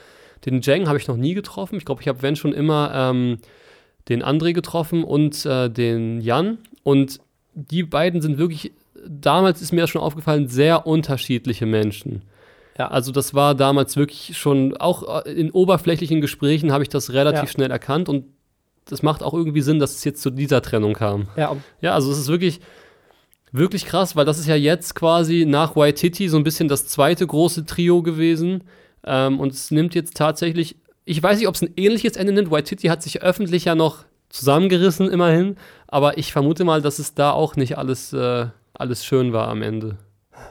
den 0.45 0.61
Jeng 0.61 0.87
habe 0.87 0.97
ich 0.97 1.07
noch 1.07 1.17
nie 1.17 1.33
getroffen. 1.33 1.75
Ich 1.75 1.83
glaube, 1.85 2.01
ich 2.01 2.07
habe, 2.07 2.21
wenn 2.21 2.35
schon 2.37 2.53
immer, 2.53 2.91
ähm, 2.93 3.37
den 4.09 4.23
André 4.23 4.53
getroffen 4.53 5.03
und 5.03 5.45
äh, 5.45 5.69
den 5.69 6.19
Jan. 6.21 6.57
Und 6.83 7.19
die 7.53 7.83
beiden 7.83 8.21
sind 8.21 8.37
wirklich, 8.37 8.71
damals 9.07 9.61
ist 9.61 9.71
mir 9.71 9.81
das 9.81 9.89
schon 9.89 10.01
aufgefallen, 10.01 10.47
sehr 10.47 10.87
unterschiedliche 10.87 11.65
Menschen. 11.65 12.23
Ja. 12.77 12.87
Also 12.89 13.11
das 13.11 13.33
war 13.33 13.55
damals 13.55 13.97
wirklich 13.97 14.37
schon, 14.37 14.75
auch 14.77 15.25
äh, 15.25 15.31
in 15.31 15.51
oberflächlichen 15.51 16.21
Gesprächen 16.21 16.71
habe 16.71 16.83
ich 16.83 16.89
das 16.89 17.11
relativ 17.13 17.41
Ja. 17.43 17.47
schnell 17.47 17.71
erkannt 17.71 18.09
und 18.09 18.25
das 18.85 19.03
macht 19.03 19.21
auch 19.21 19.33
irgendwie 19.33 19.61
Sinn, 19.61 19.77
dass 19.79 19.95
es 19.95 20.03
jetzt 20.03 20.21
zu 20.21 20.31
dieser 20.31 20.61
Trennung 20.61 20.93
kam. 20.93 21.27
Ja, 21.37 21.55
Ja, 21.81 21.93
also 21.93 22.11
es 22.11 22.17
ist 22.17 22.27
wirklich, 22.29 22.59
wirklich 23.51 23.85
krass, 23.85 24.15
weil 24.15 24.25
das 24.25 24.39
ist 24.39 24.47
ja 24.47 24.55
jetzt 24.55 24.95
quasi 24.95 25.45
nach 25.47 25.75
Waititi 25.75 26.27
so 26.29 26.37
ein 26.37 26.43
bisschen 26.43 26.67
das 26.67 26.87
zweite 26.87 27.27
große 27.27 27.65
Trio 27.65 28.01
gewesen. 28.01 28.63
Ähm, 29.05 29.39
und 29.39 29.53
es 29.53 29.71
nimmt 29.71 29.93
jetzt 29.95 30.15
tatsächlich, 30.17 30.75
ich 31.05 31.21
weiß 31.21 31.37
nicht, 31.39 31.47
ob 31.47 31.55
es 31.55 31.61
ein 31.61 31.73
ähnliches 31.75 32.15
Ende 32.15 32.33
nimmt. 32.33 32.51
Waititi 32.51 32.87
hat 32.87 33.01
sich 33.03 33.21
öffentlich 33.21 33.65
ja 33.65 33.75
noch 33.75 34.05
zusammengerissen, 34.29 35.09
immerhin. 35.09 35.55
Aber 35.87 36.17
ich 36.17 36.31
vermute 36.31 36.63
mal, 36.63 36.81
dass 36.81 36.99
es 36.99 37.13
da 37.15 37.31
auch 37.31 37.55
nicht 37.55 37.77
alles, 37.77 38.13
äh, 38.13 38.47
alles 38.73 39.03
schön 39.05 39.33
war 39.33 39.47
am 39.47 39.61
Ende. 39.61 39.97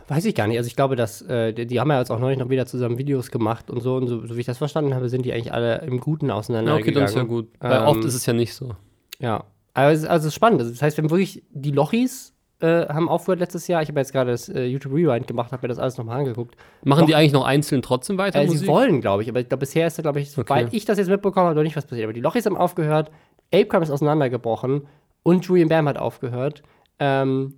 Weiß 0.08 0.24
ich 0.24 0.34
gar 0.34 0.46
nicht. 0.46 0.58
Also 0.58 0.66
ich 0.68 0.76
glaube, 0.76 0.96
dass 0.96 1.22
äh, 1.22 1.52
die, 1.52 1.66
die 1.66 1.80
haben 1.80 1.90
ja 1.90 1.98
jetzt 1.98 2.10
auch 2.10 2.18
neulich 2.18 2.38
noch 2.38 2.48
wieder 2.50 2.66
zusammen 2.66 2.98
Videos 2.98 3.30
gemacht 3.30 3.70
und 3.70 3.80
so. 3.80 3.96
Und 3.96 4.08
so, 4.08 4.26
so 4.26 4.36
wie 4.36 4.40
ich 4.40 4.46
das 4.46 4.58
verstanden 4.58 4.94
habe, 4.94 5.08
sind 5.08 5.24
die 5.24 5.32
eigentlich 5.32 5.52
alle 5.52 5.80
im 5.82 6.00
Guten 6.00 6.26
Ja, 6.28 6.34
auseinandergegangen. 6.34 6.88
okay, 6.88 6.94
dann 6.94 7.04
ist 7.04 7.14
ja 7.14 7.22
gut. 7.22 7.48
Weil 7.60 7.80
Ähm, 7.82 7.86
oft 7.86 8.04
ist 8.04 8.14
es 8.14 8.26
ja 8.26 8.32
nicht 8.32 8.54
so. 8.54 8.74
Ja. 9.18 9.44
Aber 9.74 9.92
es 9.92 10.00
ist, 10.00 10.06
also 10.06 10.24
es 10.24 10.32
ist 10.32 10.34
spannend. 10.34 10.60
Das 10.60 10.82
heißt, 10.82 10.96
wir 10.96 11.04
haben 11.04 11.10
wirklich 11.10 11.42
die 11.50 11.70
Lochis 11.70 12.34
äh, 12.60 12.86
haben 12.89 13.09
aufgehört 13.09 13.40
letztes 13.40 13.68
Jahr. 13.68 13.82
Ich 13.82 13.89
habe 13.89 14.01
jetzt 14.01 14.12
gerade 14.12 14.30
das 14.32 14.48
äh, 14.48 14.64
YouTube 14.64 14.93
Rewind 14.93 15.26
gemacht, 15.26 15.52
habe 15.52 15.62
mir 15.62 15.68
das 15.68 15.78
alles 15.78 15.97
nochmal 15.98 16.18
angeguckt. 16.18 16.56
Machen 16.85 17.01
doch. 17.01 17.06
die 17.06 17.14
eigentlich 17.14 17.32
noch 17.32 17.44
einzeln 17.44 17.82
trotzdem 17.82 18.18
weiter? 18.18 18.40
Äh, 18.40 18.48
sie 18.48 18.66
wollen, 18.66 19.01
glaube 19.01 19.22
ich, 19.22 19.28
aber 19.28 19.40
ich 19.40 19.48
bisher 19.48 19.86
ist 19.86 19.98
da, 19.98 20.02
glaube 20.02 20.20
ich, 20.20 20.30
soweit 20.30 20.66
Okay. 20.66 20.76
ich 20.76 20.85
das 20.85 20.98
jetzt 20.98 21.09
mitbekommen 21.09 21.47
habe, 21.47 21.56
noch 21.56 21.62
nicht 21.62 21.76
was 21.76 21.86
passiert. 21.86 22.05
Aber 22.05 22.12
die 22.12 22.20
Lochis 22.20 22.47
haben 22.47 22.56
aufgehört, 22.56 23.10
Apecrime 23.52 23.85
ist 23.85 23.90
auseinandergebrochen 23.90 24.82
und 25.22 25.44
Julian 25.47 25.68
Bam 25.68 25.89
hat 25.89 25.98
aufgehört. 25.98 26.62
Ähm, 26.98 27.55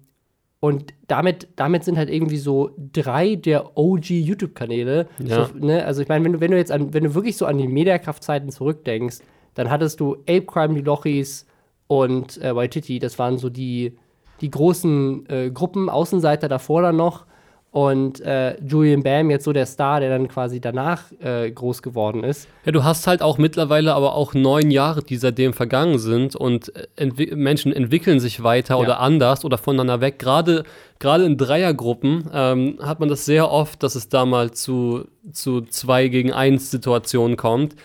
und 0.60 0.92
damit, 1.08 1.48
damit 1.56 1.84
sind 1.84 1.96
halt 1.96 2.10
irgendwie 2.10 2.36
so 2.36 2.76
drei 2.92 3.34
der 3.34 3.78
OG-YouTube-Kanäle. 3.78 5.08
Ja. 5.18 5.46
So, 5.46 5.54
ne? 5.58 5.84
Also 5.86 6.02
ich 6.02 6.08
meine, 6.08 6.24
wenn 6.24 6.32
du, 6.34 6.40
wenn 6.40 6.50
du 6.50 6.58
jetzt 6.58 6.70
an, 6.70 6.92
wenn 6.92 7.04
du 7.04 7.14
wirklich 7.14 7.38
so 7.38 7.46
an 7.46 7.56
die 7.56 7.66
Mediakraft-Zeiten 7.66 8.50
zurückdenkst, 8.50 9.18
dann 9.54 9.70
hattest 9.70 10.00
du 10.00 10.16
Apecrime, 10.28 10.74
die 10.74 10.82
Lochis 10.82 11.46
und 11.86 12.40
äh, 12.42 12.54
Waititi. 12.54 12.98
Das 12.98 13.18
waren 13.18 13.38
so 13.38 13.48
die, 13.48 13.96
die 14.40 14.50
großen 14.50 15.28
äh, 15.28 15.50
Gruppen, 15.50 15.88
Außenseiter 15.88 16.48
davor 16.48 16.82
dann 16.82 16.96
noch. 16.96 17.26
Und 17.72 18.20
äh, 18.22 18.60
Julian 18.66 19.04
Bam 19.04 19.30
jetzt 19.30 19.44
so 19.44 19.52
der 19.52 19.64
Star, 19.64 20.00
der 20.00 20.10
dann 20.10 20.26
quasi 20.26 20.60
danach 20.60 21.02
äh, 21.20 21.52
groß 21.52 21.82
geworden 21.82 22.24
ist. 22.24 22.48
Ja, 22.64 22.72
du 22.72 22.82
hast 22.82 23.06
halt 23.06 23.22
auch 23.22 23.38
mittlerweile 23.38 23.94
aber 23.94 24.16
auch 24.16 24.34
neun 24.34 24.72
Jahre, 24.72 25.04
die 25.04 25.16
seitdem 25.16 25.52
vergangen 25.52 26.00
sind 26.00 26.34
und 26.34 26.74
äh, 26.74 26.88
entwi 26.96 27.32
Menschen 27.36 27.72
entwickeln 27.72 28.18
sich 28.18 28.42
weiter 28.42 28.74
Ja. 28.74 28.80
oder 28.80 28.98
anders 28.98 29.44
oder 29.44 29.56
voneinander 29.56 30.00
weg. 30.00 30.18
Gerade, 30.18 30.64
gerade 30.98 31.24
in 31.24 31.36
Dreiergruppen 31.36 32.28
ähm, 32.34 32.78
hat 32.82 32.98
man 32.98 33.08
das 33.08 33.24
sehr 33.24 33.48
oft, 33.52 33.84
dass 33.84 33.94
es 33.94 34.08
da 34.08 34.26
mal 34.26 34.50
zu, 34.50 35.04
zu 35.30 35.60
zwei 35.60 36.08
gegen 36.08 36.32
eins 36.32 36.72
Situationen 36.72 37.36
kommt. 37.36 37.76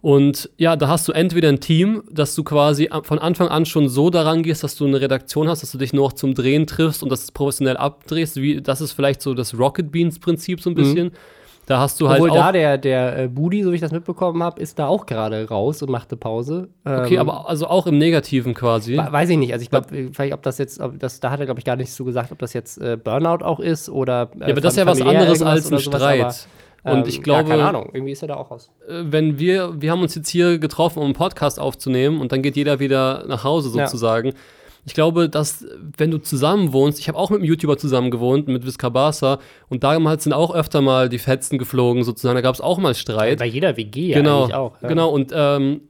Und 0.00 0.48
ja, 0.56 0.76
da 0.76 0.88
hast 0.88 1.08
du 1.08 1.12
entweder 1.12 1.48
ein 1.48 1.60
Team, 1.60 2.04
dass 2.10 2.34
du 2.34 2.44
quasi 2.44 2.88
von 3.02 3.18
Anfang 3.18 3.48
an 3.48 3.66
schon 3.66 3.88
so 3.88 4.10
daran 4.10 4.42
gehst, 4.42 4.62
dass 4.62 4.76
du 4.76 4.86
eine 4.86 5.00
Redaktion 5.00 5.48
hast, 5.48 5.62
dass 5.62 5.72
du 5.72 5.78
dich 5.78 5.92
nur 5.92 6.04
noch 6.06 6.12
zum 6.12 6.34
Drehen 6.34 6.66
triffst 6.66 7.02
und 7.02 7.10
das 7.10 7.32
professionell 7.32 7.76
abdrehst. 7.76 8.36
Wie, 8.36 8.60
das 8.62 8.80
ist 8.80 8.92
vielleicht 8.92 9.20
so 9.22 9.34
das 9.34 9.58
Rocket 9.58 9.90
Beans-Prinzip 9.90 10.60
so 10.60 10.70
ein 10.70 10.74
bisschen. 10.74 11.10
Da 11.66 11.80
hast 11.80 12.00
du 12.00 12.08
halt 12.08 12.22
Obwohl 12.22 12.34
da 12.34 12.50
der, 12.50 12.78
der 12.78 13.18
äh, 13.24 13.28
Budi, 13.28 13.62
so 13.62 13.70
wie 13.72 13.74
ich 13.74 13.82
das 13.82 13.92
mitbekommen 13.92 14.42
habe, 14.42 14.58
ist 14.62 14.78
da 14.78 14.86
auch 14.86 15.04
gerade 15.04 15.46
raus 15.48 15.82
und 15.82 15.90
machte 15.90 16.16
Pause. 16.16 16.68
okay, 16.82 17.16
Ähm, 17.16 17.20
aber 17.20 17.46
also 17.46 17.66
auch 17.66 17.86
im 17.86 17.98
Negativen 17.98 18.54
quasi. 18.54 18.96
we- 18.96 19.06
Weiß 19.12 19.28
ich 19.28 19.36
nicht. 19.36 19.52
Also 19.52 19.64
ich 19.64 19.68
glaube, 19.68 20.08
vielleicht 20.12 20.32
ob 20.32 20.42
das 20.42 20.56
jetzt, 20.56 20.80
ob 20.80 20.98
das, 20.98 21.20
da 21.20 21.30
hat 21.30 21.40
er, 21.40 21.44
glaube 21.44 21.60
ich, 21.60 21.66
gar 21.66 21.76
nicht 21.76 21.92
so 21.92 22.06
gesagt, 22.06 22.32
ob 22.32 22.38
das 22.38 22.54
jetzt 22.54 22.78
äh, 22.80 22.96
Burnout 22.96 23.44
auch 23.44 23.60
ist 23.60 23.90
oder. 23.90 24.30
Äh, 24.36 24.44
ja, 24.44 24.46
aber 24.52 24.60
das 24.62 24.72
ist 24.74 24.78
ja 24.78 24.86
was 24.86 25.02
anderes 25.02 25.42
als 25.42 25.66
ein 25.70 25.78
sowas, 25.78 25.84
Streit. 25.84 26.20
aber, 26.22 26.34
und 26.84 26.98
ähm, 26.98 27.04
ich 27.06 27.22
glaube, 27.22 27.48
Ja, 27.50 27.56
keine 27.56 27.68
Ahnung, 27.68 27.90
irgendwie 27.92 28.12
ist 28.12 28.22
er 28.22 28.28
da 28.28 28.36
auch 28.36 28.50
raus. 28.50 28.70
äh, 28.88 29.02
wenn 29.04 29.38
wir, 29.38 29.80
wir 29.80 29.90
haben 29.90 30.02
uns 30.02 30.14
jetzt 30.14 30.28
hier 30.28 30.58
getroffen, 30.58 30.98
um 31.00 31.06
einen 31.06 31.14
Podcast 31.14 31.58
aufzunehmen 31.60 32.20
und 32.20 32.32
dann 32.32 32.42
geht 32.42 32.56
jeder 32.56 32.78
wieder 32.80 33.24
nach 33.28 33.44
Hause 33.44 33.76
Ja. 33.76 33.86
sozusagen. 33.86 34.32
Ich 34.86 34.94
glaube, 34.94 35.28
dass, 35.28 35.66
wenn 35.98 36.10
du 36.10 36.16
zusammen 36.18 36.72
wohnst, 36.72 36.98
ich 36.98 37.08
habe 37.08 37.18
auch 37.18 37.28
mit 37.28 37.40
einem 37.40 37.48
YouTuber 37.48 37.76
zusammen 37.76 38.10
gewohnt, 38.10 38.48
mit 38.48 38.64
Viscabasa, 38.64 39.38
und 39.68 39.84
damals 39.84 40.24
sind 40.24 40.32
auch 40.32 40.54
öfter 40.54 40.80
mal 40.80 41.10
die 41.10 41.18
Fetzen 41.18 41.58
geflogen, 41.58 42.04
sozusagen. 42.04 42.36
Da 42.36 42.40
gab 42.40 42.54
es 42.54 42.62
auch 42.62 42.78
mal 42.78 42.94
Streit. 42.94 43.38
Bei 43.38 43.44
jeder 43.44 43.76
WG 43.76 44.08
ja 44.12 44.16
genau, 44.18 44.44
eigentlich 44.44 44.54
auch. 44.54 44.80
Ja. 44.80 44.88
Genau, 44.88 45.10
und 45.10 45.30
ähm, 45.34 45.82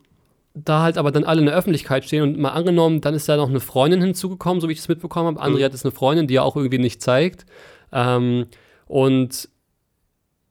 da 0.55 0.83
halt 0.83 0.99
aber 0.99 1.13
dann 1.13 1.23
alle 1.23 1.39
in 1.41 1.47
der 1.47 1.55
Öffentlichkeit 1.55 2.05
stehen 2.07 2.23
und 2.25 2.39
mal 2.39 2.51
angenommen, 2.51 3.01
dann 3.01 3.15
ist 3.15 3.29
da 3.29 3.37
noch 3.37 3.49
eine 3.51 3.61
Freundin 3.61 4.01
hinzugekommen, 4.03 4.61
so 4.61 4.69
wie 4.69 4.73
ich 4.73 4.79
das 4.79 4.89
mitbekommen 4.89 5.29
habe. 5.29 5.41
Andrea 5.41 5.61
Mhm. 5.61 5.65
hat 5.67 5.73
jetzt 5.75 5.85
eine 5.85 5.93
Freundin, 5.93 6.27
die 6.27 6.35
ja 6.35 6.43
auch 6.43 6.57
irgendwie 6.57 6.79
nicht 6.79 7.01
zeigt. 7.01 7.47
Ähm, 7.93 8.47
und 8.89 9.49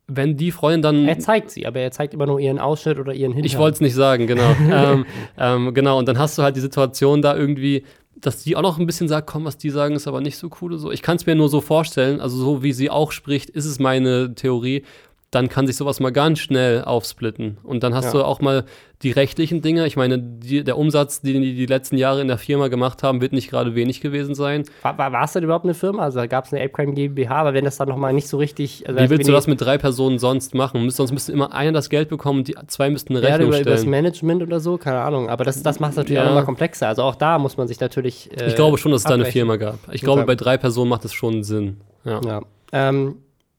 wenn 0.07 0.37
die 0.37 0.51
Freundin 0.51 0.81
dann. 0.81 1.07
Er 1.07 1.19
zeigt 1.19 1.51
sie, 1.51 1.67
aber 1.67 1.79
er 1.79 1.91
zeigt 1.91 2.13
immer 2.13 2.25
nur 2.25 2.39
ihren 2.39 2.59
Ausschnitt 2.59 2.97
oder 2.97 3.13
ihren 3.13 3.33
Hintern. 3.33 3.45
Ich 3.45 3.57
wollte 3.57 3.75
es 3.75 3.81
nicht 3.81 3.95
sagen, 3.95 4.25
genau. 4.25 4.55
ähm, 4.71 5.05
ähm, 5.37 5.73
genau, 5.73 5.99
und 5.99 6.07
dann 6.07 6.17
hast 6.17 6.37
du 6.37 6.43
halt 6.43 6.55
die 6.55 6.61
Situation 6.61 7.21
da 7.21 7.35
irgendwie, 7.35 7.83
dass 8.15 8.43
die 8.43 8.55
auch 8.55 8.61
noch 8.61 8.79
ein 8.79 8.85
bisschen 8.85 9.07
sagt, 9.07 9.27
komm, 9.27 9.45
was 9.45 9.57
die 9.57 9.69
sagen, 9.69 9.95
ist 9.95 10.07
aber 10.07 10.21
nicht 10.21 10.37
so 10.37 10.49
cool. 10.61 10.71
oder 10.71 10.79
So. 10.79 10.91
Ich 10.91 11.01
kann 11.01 11.17
es 11.17 11.25
mir 11.25 11.35
nur 11.35 11.49
so 11.49 11.61
vorstellen, 11.61 12.21
also 12.21 12.37
so 12.37 12.63
wie 12.63 12.71
sie 12.71 12.89
auch 12.89 13.11
spricht, 13.11 13.49
ist 13.49 13.65
es 13.65 13.79
meine 13.79 14.33
Theorie, 14.33 14.83
dann 15.31 15.49
kann 15.49 15.67
sich 15.67 15.75
sowas 15.75 15.99
mal 15.99 16.11
ganz 16.11 16.39
schnell 16.39 16.83
aufsplitten. 16.85 17.57
Und 17.61 17.83
dann 17.83 17.93
hast 17.93 18.05
Ja. 18.05 18.11
du 18.13 18.23
auch 18.23 18.39
mal 18.39 18.63
die 19.03 19.11
rechtlichen 19.11 19.61
Dinge. 19.61 19.85
Ich 19.85 19.97
meine, 19.97 20.17
die, 20.19 20.63
der 20.63 20.77
Umsatz, 20.77 21.21
den 21.21 21.41
die 21.41 21.53
die 21.53 21.65
letzten 21.65 21.97
Jahre 21.97 22.21
in 22.21 22.29
der 22.29 22.37
Firma 22.37 22.69
gemacht 22.69 23.03
haben, 23.03 23.19
wird 23.19 23.33
nicht 23.33 23.49
gerade 23.49 23.75
wenig 23.75 23.99
gewesen 23.99 24.35
sein. 24.35 24.63
War, 24.83 24.97
war, 24.97 25.11
war 25.11 25.25
es 25.25 25.33
denn 25.33 25.43
überhaupt 25.43 25.65
eine 25.65 25.73
Firma? 25.73 26.03
Also 26.03 26.21
gab 26.29 26.45
es 26.45 26.53
eine 26.53 26.63
Ape 26.63 26.71
Crime 26.71 26.93
GmbH, 26.93 27.35
aber 27.41 27.53
wenn 27.53 27.65
das 27.65 27.75
dann 27.75 27.89
nochmal 27.89 28.13
nicht 28.13 28.29
so 28.29 28.37
richtig. 28.37 28.87
Also 28.87 28.99
Wie 29.01 29.09
willst 29.09 29.27
du 29.27 29.33
das 29.33 29.47
mit 29.47 29.59
drei 29.59 29.77
Personen 29.77 30.17
sonst 30.17 30.55
machen? 30.55 30.89
Sonst 30.89 31.11
müsste 31.11 31.33
immer 31.33 31.53
einer 31.53 31.73
das 31.73 31.89
Geld 31.89 32.07
bekommen 32.07 32.39
und 32.39 32.47
die 32.47 32.55
zwei 32.67 32.89
müssten 32.89 33.15
eine 33.15 33.21
Ja, 33.27 33.31
Rechnung 33.35 33.49
über, 33.49 33.59
über 33.59 33.71
das 33.71 33.81
stellen. 33.81 33.91
Management 33.91 34.43
oder 34.43 34.61
so, 34.61 34.77
keine 34.77 35.01
Ahnung. 35.01 35.29
Aber 35.29 35.43
das, 35.43 35.61
das 35.61 35.81
macht 35.81 35.91
es 35.91 35.97
natürlich 35.97 36.15
Ja. 36.15 36.23
auch 36.23 36.27
nochmal 36.29 36.45
komplexer. 36.45 36.87
Also 36.87 37.03
auch 37.03 37.15
da 37.15 37.37
muss 37.37 37.57
man 37.57 37.67
sich 37.67 37.79
natürlich. 37.81 38.31
Äh, 38.39 38.47
Ich 38.47 38.55
glaube 38.55 38.77
schon, 38.77 38.93
dass 38.93 39.01
es 39.01 39.03
da 39.05 39.13
eine 39.13 39.23
abbrechen. 39.23 39.33
Firma 39.33 39.57
gab. 39.57 39.77
Ich 39.91 40.01
glaube, 40.01 40.21
Okay. 40.21 40.27
bei 40.27 40.35
drei 40.35 40.57
Personen 40.57 40.89
macht 40.89 41.03
es 41.03 41.11
schon 41.13 41.43
Sinn. 41.43 41.81
Ja. 42.05 42.21
Ja, 42.25 42.41
ähm, 42.71 43.17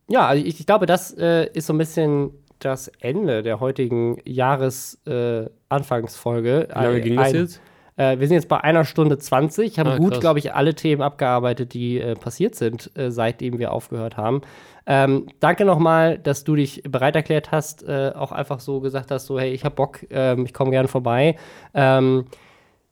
ja 0.09 0.27
also 0.27 0.45
ich, 0.45 0.61
ich 0.61 0.67
glaube, 0.67 0.87
das 0.87 1.17
äh, 1.17 1.49
ist 1.53 1.67
so 1.67 1.73
ein 1.73 1.79
bisschen 1.79 2.31
das 2.59 2.89
Ende 3.01 3.43
der 3.43 3.61
heutigen 3.61 4.19
Jahresanfangsfolge. 4.25 6.69
Äh. 6.69 6.69
Wie 6.69 6.85
lange 6.85 7.01
ging 7.01 7.17
das 7.17 7.33
jetzt? 7.33 7.61
Äh, 7.97 8.21
wir 8.21 8.29
sind 8.29 8.37
jetzt 8.37 8.49
bei 8.49 8.61
einer 8.61 8.85
Stunde 8.85 9.19
20, 9.19 9.79
haben 9.79 9.91
Ah, 9.91 9.99
gut, 9.99 10.21
glaube 10.21 10.39
ich, 10.39 10.55
alle 10.55 10.75
Themen 10.75 11.03
abgearbeitet, 11.03 11.75
die 11.75 12.01
äh, 12.01 12.15
passiert 12.15 12.55
sind, 12.55 12.91
äh, 12.97 13.11
seitdem 13.11 13.59
wir 13.59 13.73
aufgehört 13.73 14.17
haben. 14.17 14.43
Ähm, 14.87 15.27
danke 15.41 15.65
nochmal, 15.65 16.17
dass 16.17 16.45
du 16.45 16.55
dich 16.55 16.83
bereit 16.89 17.17
erklärt 17.17 17.51
hast, 17.51 17.83
äh, 17.83 18.13
auch 18.15 18.31
einfach 18.33 18.61
so 18.61 18.81
gesagt 18.81 19.11
hast, 19.11 19.27
so 19.27 19.39
hey, 19.39 19.53
ich 19.53 19.65
hab 19.65 19.75
Bock, 19.75 20.07
ähm, 20.11 20.47
ich 20.47 20.55
komme 20.55 20.71
gerne 20.71 20.89
vorbei. 20.89 21.37
Ähm, 21.75 22.27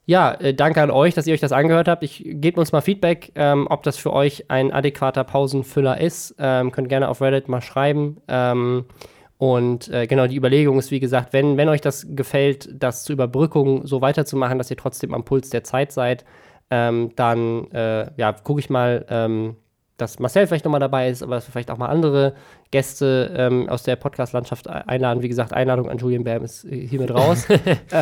ja, 0.07 0.33
äh, 0.35 0.55
danke 0.55 0.81
an 0.81 0.91
euch, 0.91 1.15
dass 1.15 1.27
ihr 1.27 1.35
euch 1.35 1.41
das 1.41 1.51
angehört 1.51 1.89
habt. 1.89 2.05
Ich 2.05 2.23
gebt 2.25 2.59
uns 2.59 2.71
mal 2.71 2.81
Feedback, 2.81 3.33
ähm, 3.35 3.67
ob 3.69 3.83
das 3.83 3.97
für 3.99 4.13
euch 4.13 4.51
ein 4.51 4.73
adäquater 4.73 5.25
Pausenfüller 5.25 6.01
ist. 6.01 6.37
Ähm, 6.39 6.71
könnt 6.71 6.89
gerne 6.89 7.09
auf 7.09 7.21
Reddit 7.21 7.49
mal 7.49 7.61
schreiben. 7.61 8.19
Ähm, 8.29 8.85
und 9.39 9.89
äh, 9.89 10.07
genau, 10.07 10.29
die 10.29 10.37
Überlegung 10.37 10.79
ist, 10.79 10.93
wie 10.93 11.01
gesagt, 11.01 11.33
wenn, 11.33 11.57
wenn 11.57 11.69
euch 11.69 11.81
das 11.81 12.07
gefällt, 12.11 12.71
das 12.73 13.03
zur 13.03 13.15
Überbrückung 13.15 13.85
so 13.87 14.01
weiterzumachen, 14.01 14.59
dass 14.59 14.71
ihr 14.71 14.77
trotzdem 14.77 15.13
am 15.13 15.25
Puls 15.25 15.51
der 15.51 15.65
Zeit 15.65 15.91
seid, 15.91 16.25
ähm, 16.71 17.11
dann 17.17 17.71
äh, 17.73 18.09
ja, 18.17 18.33
gucke 18.33 18.61
ich 18.61 18.71
mal, 18.71 19.05
ähm, 19.11 19.57
dass 19.97 20.19
Marcel 20.19 20.47
vielleicht 20.47 20.65
nochmal 20.65 20.81
dabei 20.81 21.09
ist, 21.09 21.23
aber 21.23 21.35
dass 21.37 21.49
wir 21.49 21.53
vielleicht 21.53 21.71
auch 21.71 21.79
mal 21.79 21.89
andere 21.89 22.35
Gäste 22.71 23.35
ähm, 23.37 23.69
aus 23.69 23.83
der 23.83 23.97
Podcast-Landschaft 23.97 24.69
einladen. 24.69 25.23
Wie 25.23 25.29
gesagt, 25.29 25.53
Einladung 25.53 25.89
an 25.89 25.99
Julian 25.99 26.25
Bam 26.25 26.45
ist 26.45 26.65
äh, 26.65 26.87
hiermit 26.87 27.11
raus. 27.13 27.47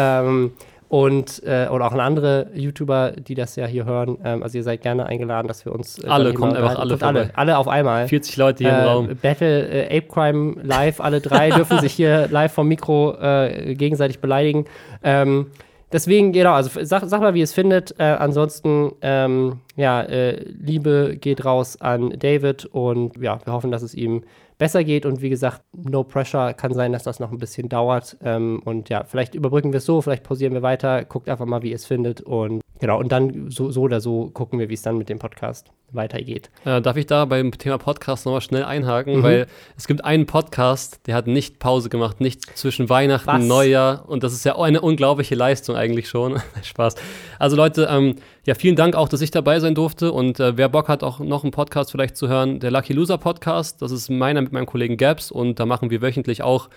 und 0.89 1.43
äh, 1.45 1.69
oder 1.69 1.87
auch 1.87 1.93
an 1.93 2.01
andere 2.01 2.49
YouTuber, 2.55 3.13
die 3.13 3.35
das 3.35 3.57
ja 3.57 3.67
hier 3.67 3.85
hören. 3.85 4.19
Ähm, 4.25 4.43
also 4.43 4.59
ihr 4.59 4.65
seid 4.65 4.83
gerne 4.83 5.07
eingeladen, 5.07 5.49
dass 5.49 5.65
wir 5.65 5.73
uns 5.73 5.99
äh, 6.03 6.07
Alle, 6.09 6.35
kommt 6.35 6.57
einfach 6.57 6.79
alle 6.79 6.91
Kommt 6.91 7.03
alle, 7.03 7.31
alle 7.35 7.59
auf 7.59 7.69
einmal. 7.69 8.07
40 8.09 8.37
Leute 8.37 8.65
hier 8.65 8.73
im 8.73 8.81
Äh, 8.81 8.85
Raum. 8.85 9.09
Battle 9.21 9.69
äh, 9.69 9.99
Ape 9.99 10.09
Crime 10.09 10.57
live, 10.63 11.01
alle 11.01 11.21
drei 11.21 11.51
dürfen 11.57 11.81
sich 11.81 11.93
hier 11.93 12.29
live 12.31 12.53
vom 12.53 12.69
Mikro 12.69 13.17
äh, 13.21 13.75
gegenseitig 13.75 14.21
beleidigen. 14.21 14.67
Ähm, 15.03 15.47
deswegen, 15.93 16.33
genau, 16.33 16.53
also 16.53 16.85
sag, 16.85 17.05
sag 17.05 17.21
mal, 17.21 17.35
wie 17.35 17.41
ihr 17.41 17.45
es 17.45 17.53
findet. 17.53 17.99
Äh, 17.99 18.05
ansonsten, 18.05 18.93
ähm, 19.03 19.61
ja, 19.77 20.03
äh, 20.03 20.45
Liebe 20.45 21.17
geht 21.21 21.45
raus 21.45 21.81
an 21.81 22.11
David 22.19 22.67
und 22.67 23.17
ja, 23.17 23.39
wir 23.45 23.53
hoffen, 23.53 23.71
dass 23.71 23.83
es 23.83 23.95
ihm 23.95 24.23
besser 24.59 24.85
geht. 24.85 25.07
Und 25.07 25.21
wie 25.21 25.31
gesagt, 25.31 25.63
no 25.73 26.05
pressure, 26.05 26.55
kann 26.55 26.73
sein, 26.75 26.93
dass 26.93 27.03
das 27.03 27.21
noch 27.21 27.33
ein 27.33 27.39
bisschen 27.39 27.69
dauert. 27.69 28.17
Ähm, 28.23 28.61
und 28.65 28.89
ja, 28.89 29.05
vielleicht 29.05 29.35
überbrücken 29.35 29.73
wir 29.73 29.79
es 29.79 29.85
so, 29.85 30.01
vielleicht 30.01 30.25
pausieren 30.25 30.55
wir 30.55 30.63
weiter, 30.63 31.05
guckt 31.05 31.29
einfach 31.29 31.47
mal, 31.47 31.63
wie 31.63 31.71
ihr 31.71 31.77
es 31.77 31.87
findet. 31.87 32.21
Und 32.21 32.61
genau, 32.81 32.99
und 32.99 33.13
dann 33.13 33.51
so, 33.51 33.71
so 33.71 33.83
oder 33.83 34.01
so 34.01 34.31
gucken 34.31 34.59
wir, 34.59 34.69
wie 34.69 34.75
es 34.75 34.83
dann 34.83 34.99
mit 34.99 35.09
dem 35.09 35.19
Podcast 35.19 35.71
weitergeht. 35.95 36.51
Äh, 36.65 36.81
darf 36.81 36.97
ich 36.97 37.07
da 37.07 37.25
beim 37.25 37.53
Thema 37.53 37.79
Podcast 37.79 38.27
nochmal 38.27 38.41
schnell 38.41 38.65
einhaken? 38.65 39.19
Mhm. 39.19 39.23
Weil 39.23 39.47
es 39.77 39.87
gibt 39.87 40.05
einen 40.05 40.27
Podcast, 40.27 41.01
der 41.07 41.15
hat 41.15 41.27
nicht 41.27 41.59
Pause 41.59 41.89
gemacht, 41.89 42.21
nicht 42.21 42.57
zwischen 42.57 42.89
Weihnachten, 42.89 43.27
Was? 43.27 43.45
Neujahr. 43.45 44.09
Und 44.09 44.23
das 44.23 44.33
ist 44.33 44.45
ja 44.45 44.57
auch 44.57 44.65
eine 44.65 44.81
unglaubliche 44.81 45.35
Leistung 45.35 45.77
eigentlich 45.77 46.09
schon. 46.09 46.41
Spaß. 46.63 46.97
Also 47.39 47.57
Leute, 47.57 47.89
ähm, 47.91 48.17
ja, 48.45 48.55
vielen 48.55 48.77
Dank 48.77 48.97
auch, 48.97 49.09
dass 49.09 49.21
ich 49.21 49.31
dabei 49.31 49.61
sein 49.61 49.75
durfte. 49.75 50.13
Und 50.13 50.41
äh, 50.41 50.57
wer 50.57 50.69
Bock 50.69 50.89
hat, 50.89 51.03
auch 51.03 51.21
noch 51.21 51.45
einen 51.45 51.53
Podcast 51.53 51.91
vielleicht 51.91 52.17
zu 52.17 52.29
hören, 52.29 52.61
der 52.61 52.71
Lucky 52.71 52.93
Loser 52.93 53.19
Podcast. 53.19 53.81
Das 53.83 53.93
ist 53.93 54.11
meiner 54.11 54.43
mit 54.43 54.53
meinem 54.53 54.67
Kollegen 54.67 54.97
Gabs. 54.97 55.31
Und 55.31 55.61
da 55.61 55.67
machen 55.67 55.91
wir 55.91 56.03
wöchentlich 56.03 56.43
auch 56.43 56.69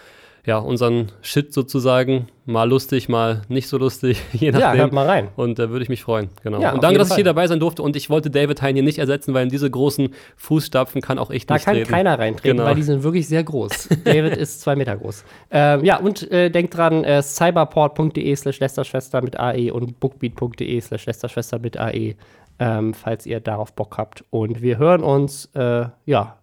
ja, 0.47 0.57
unseren 0.57 1.11
Shit 1.21 1.53
sozusagen. 1.53 2.29
Mal 2.45 2.63
lustig, 2.69 3.09
mal 3.09 3.41
nicht 3.49 3.67
so 3.67 3.77
lustig, 3.77 4.21
je 4.31 4.51
Ja, 4.51 4.59
nachdem. 4.59 4.79
hört 4.79 4.93
mal 4.93 5.05
rein. 5.05 5.27
Und 5.35 5.59
da 5.59 5.69
würde 5.69 5.83
ich 5.83 5.89
mich 5.89 6.01
freuen, 6.01 6.29
genau. 6.41 6.61
Ja, 6.61 6.71
und 6.73 6.81
danke, 6.81 6.97
dass 6.97 7.09
ich 7.09 7.15
hier 7.15 7.25
Fall. 7.25 7.33
dabei 7.33 7.47
sein 7.47 7.59
durfte. 7.59 7.83
Und 7.83 7.97
ich 7.97 8.09
wollte 8.09 8.29
David 8.31 8.61
Hein 8.61 8.73
hier 8.75 8.83
nicht 8.83 8.97
ersetzen, 8.99 9.33
weil 9.33 9.43
in 9.43 9.49
diese 9.49 9.69
großen 9.69 10.09
Fußstapfen 10.37 11.01
kann 11.01 11.19
auch 11.19 11.29
ich 11.29 11.45
Da 11.45 11.55
nicht 11.55 11.65
kann 11.65 11.75
treten. 11.75 11.89
keiner 11.91 12.17
reintreten, 12.17 12.57
Genau. 12.57 12.69
weil 12.69 12.75
die 12.75 12.83
sind 12.83 13.03
wirklich 13.03 13.27
sehr 13.27 13.43
groß. 13.43 13.89
David 14.05 14.37
ist 14.37 14.61
zwei 14.61 14.77
Meter 14.77 14.95
groß. 14.95 15.25
Ähm, 15.51 15.83
ja, 15.83 15.99
und 15.99 16.31
äh, 16.31 16.49
denkt 16.49 16.77
dran, 16.77 17.03
äh, 17.03 17.21
cyberport.de 17.21 18.35
slash 18.35 18.59
Lästerschwester 18.61 19.21
mit 19.21 19.37
AE 19.37 19.71
und 19.71 19.99
bookbeat.de 19.99 20.79
slash 20.79 21.05
Lästerschwester 21.05 21.59
mit 21.59 21.77
AE, 21.77 22.15
ähm, 22.59 22.93
falls 22.93 23.25
ihr 23.25 23.41
darauf 23.41 23.73
Bock 23.73 23.97
habt. 23.97 24.23
Und 24.29 24.61
wir 24.61 24.77
hören 24.77 25.03
uns, 25.03 25.49
äh, 25.53 25.85
ja, 26.05 26.37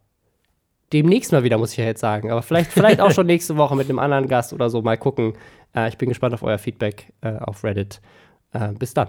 demnächst 0.95 1.33
mal 1.33 1.43
wieder, 1.43 1.59
muss 1.59 1.73
ich 1.73 1.79
ja 1.79 1.85
jetzt 1.85 2.01
sagen. 2.01 2.31
Aber 2.31 2.41
vielleicht, 2.41 2.73
vielleicht 2.73 3.01
auch 3.01 3.11
schon 3.11 3.27
nächste 3.27 3.57
Woche 3.57 3.77
mit 3.77 3.91
einem 3.91 3.99
anderen 3.99 4.29
Gast 4.29 4.53
oder 4.53 4.71
so. 4.71 4.81
Mal 4.81 4.97
gucken. 4.97 5.35
Äh, 5.75 5.89
ich 5.89 5.99
bin 5.99 6.09
gespannt 6.09 6.33
auf 6.33 6.43
euer 6.43 6.59
Feedback 6.59 7.12
äh, 7.21 7.37
auf 7.37 7.65
Reddit. 7.65 8.01
Äh, 8.53 8.73
bis 8.73 8.95
dann. 8.95 9.09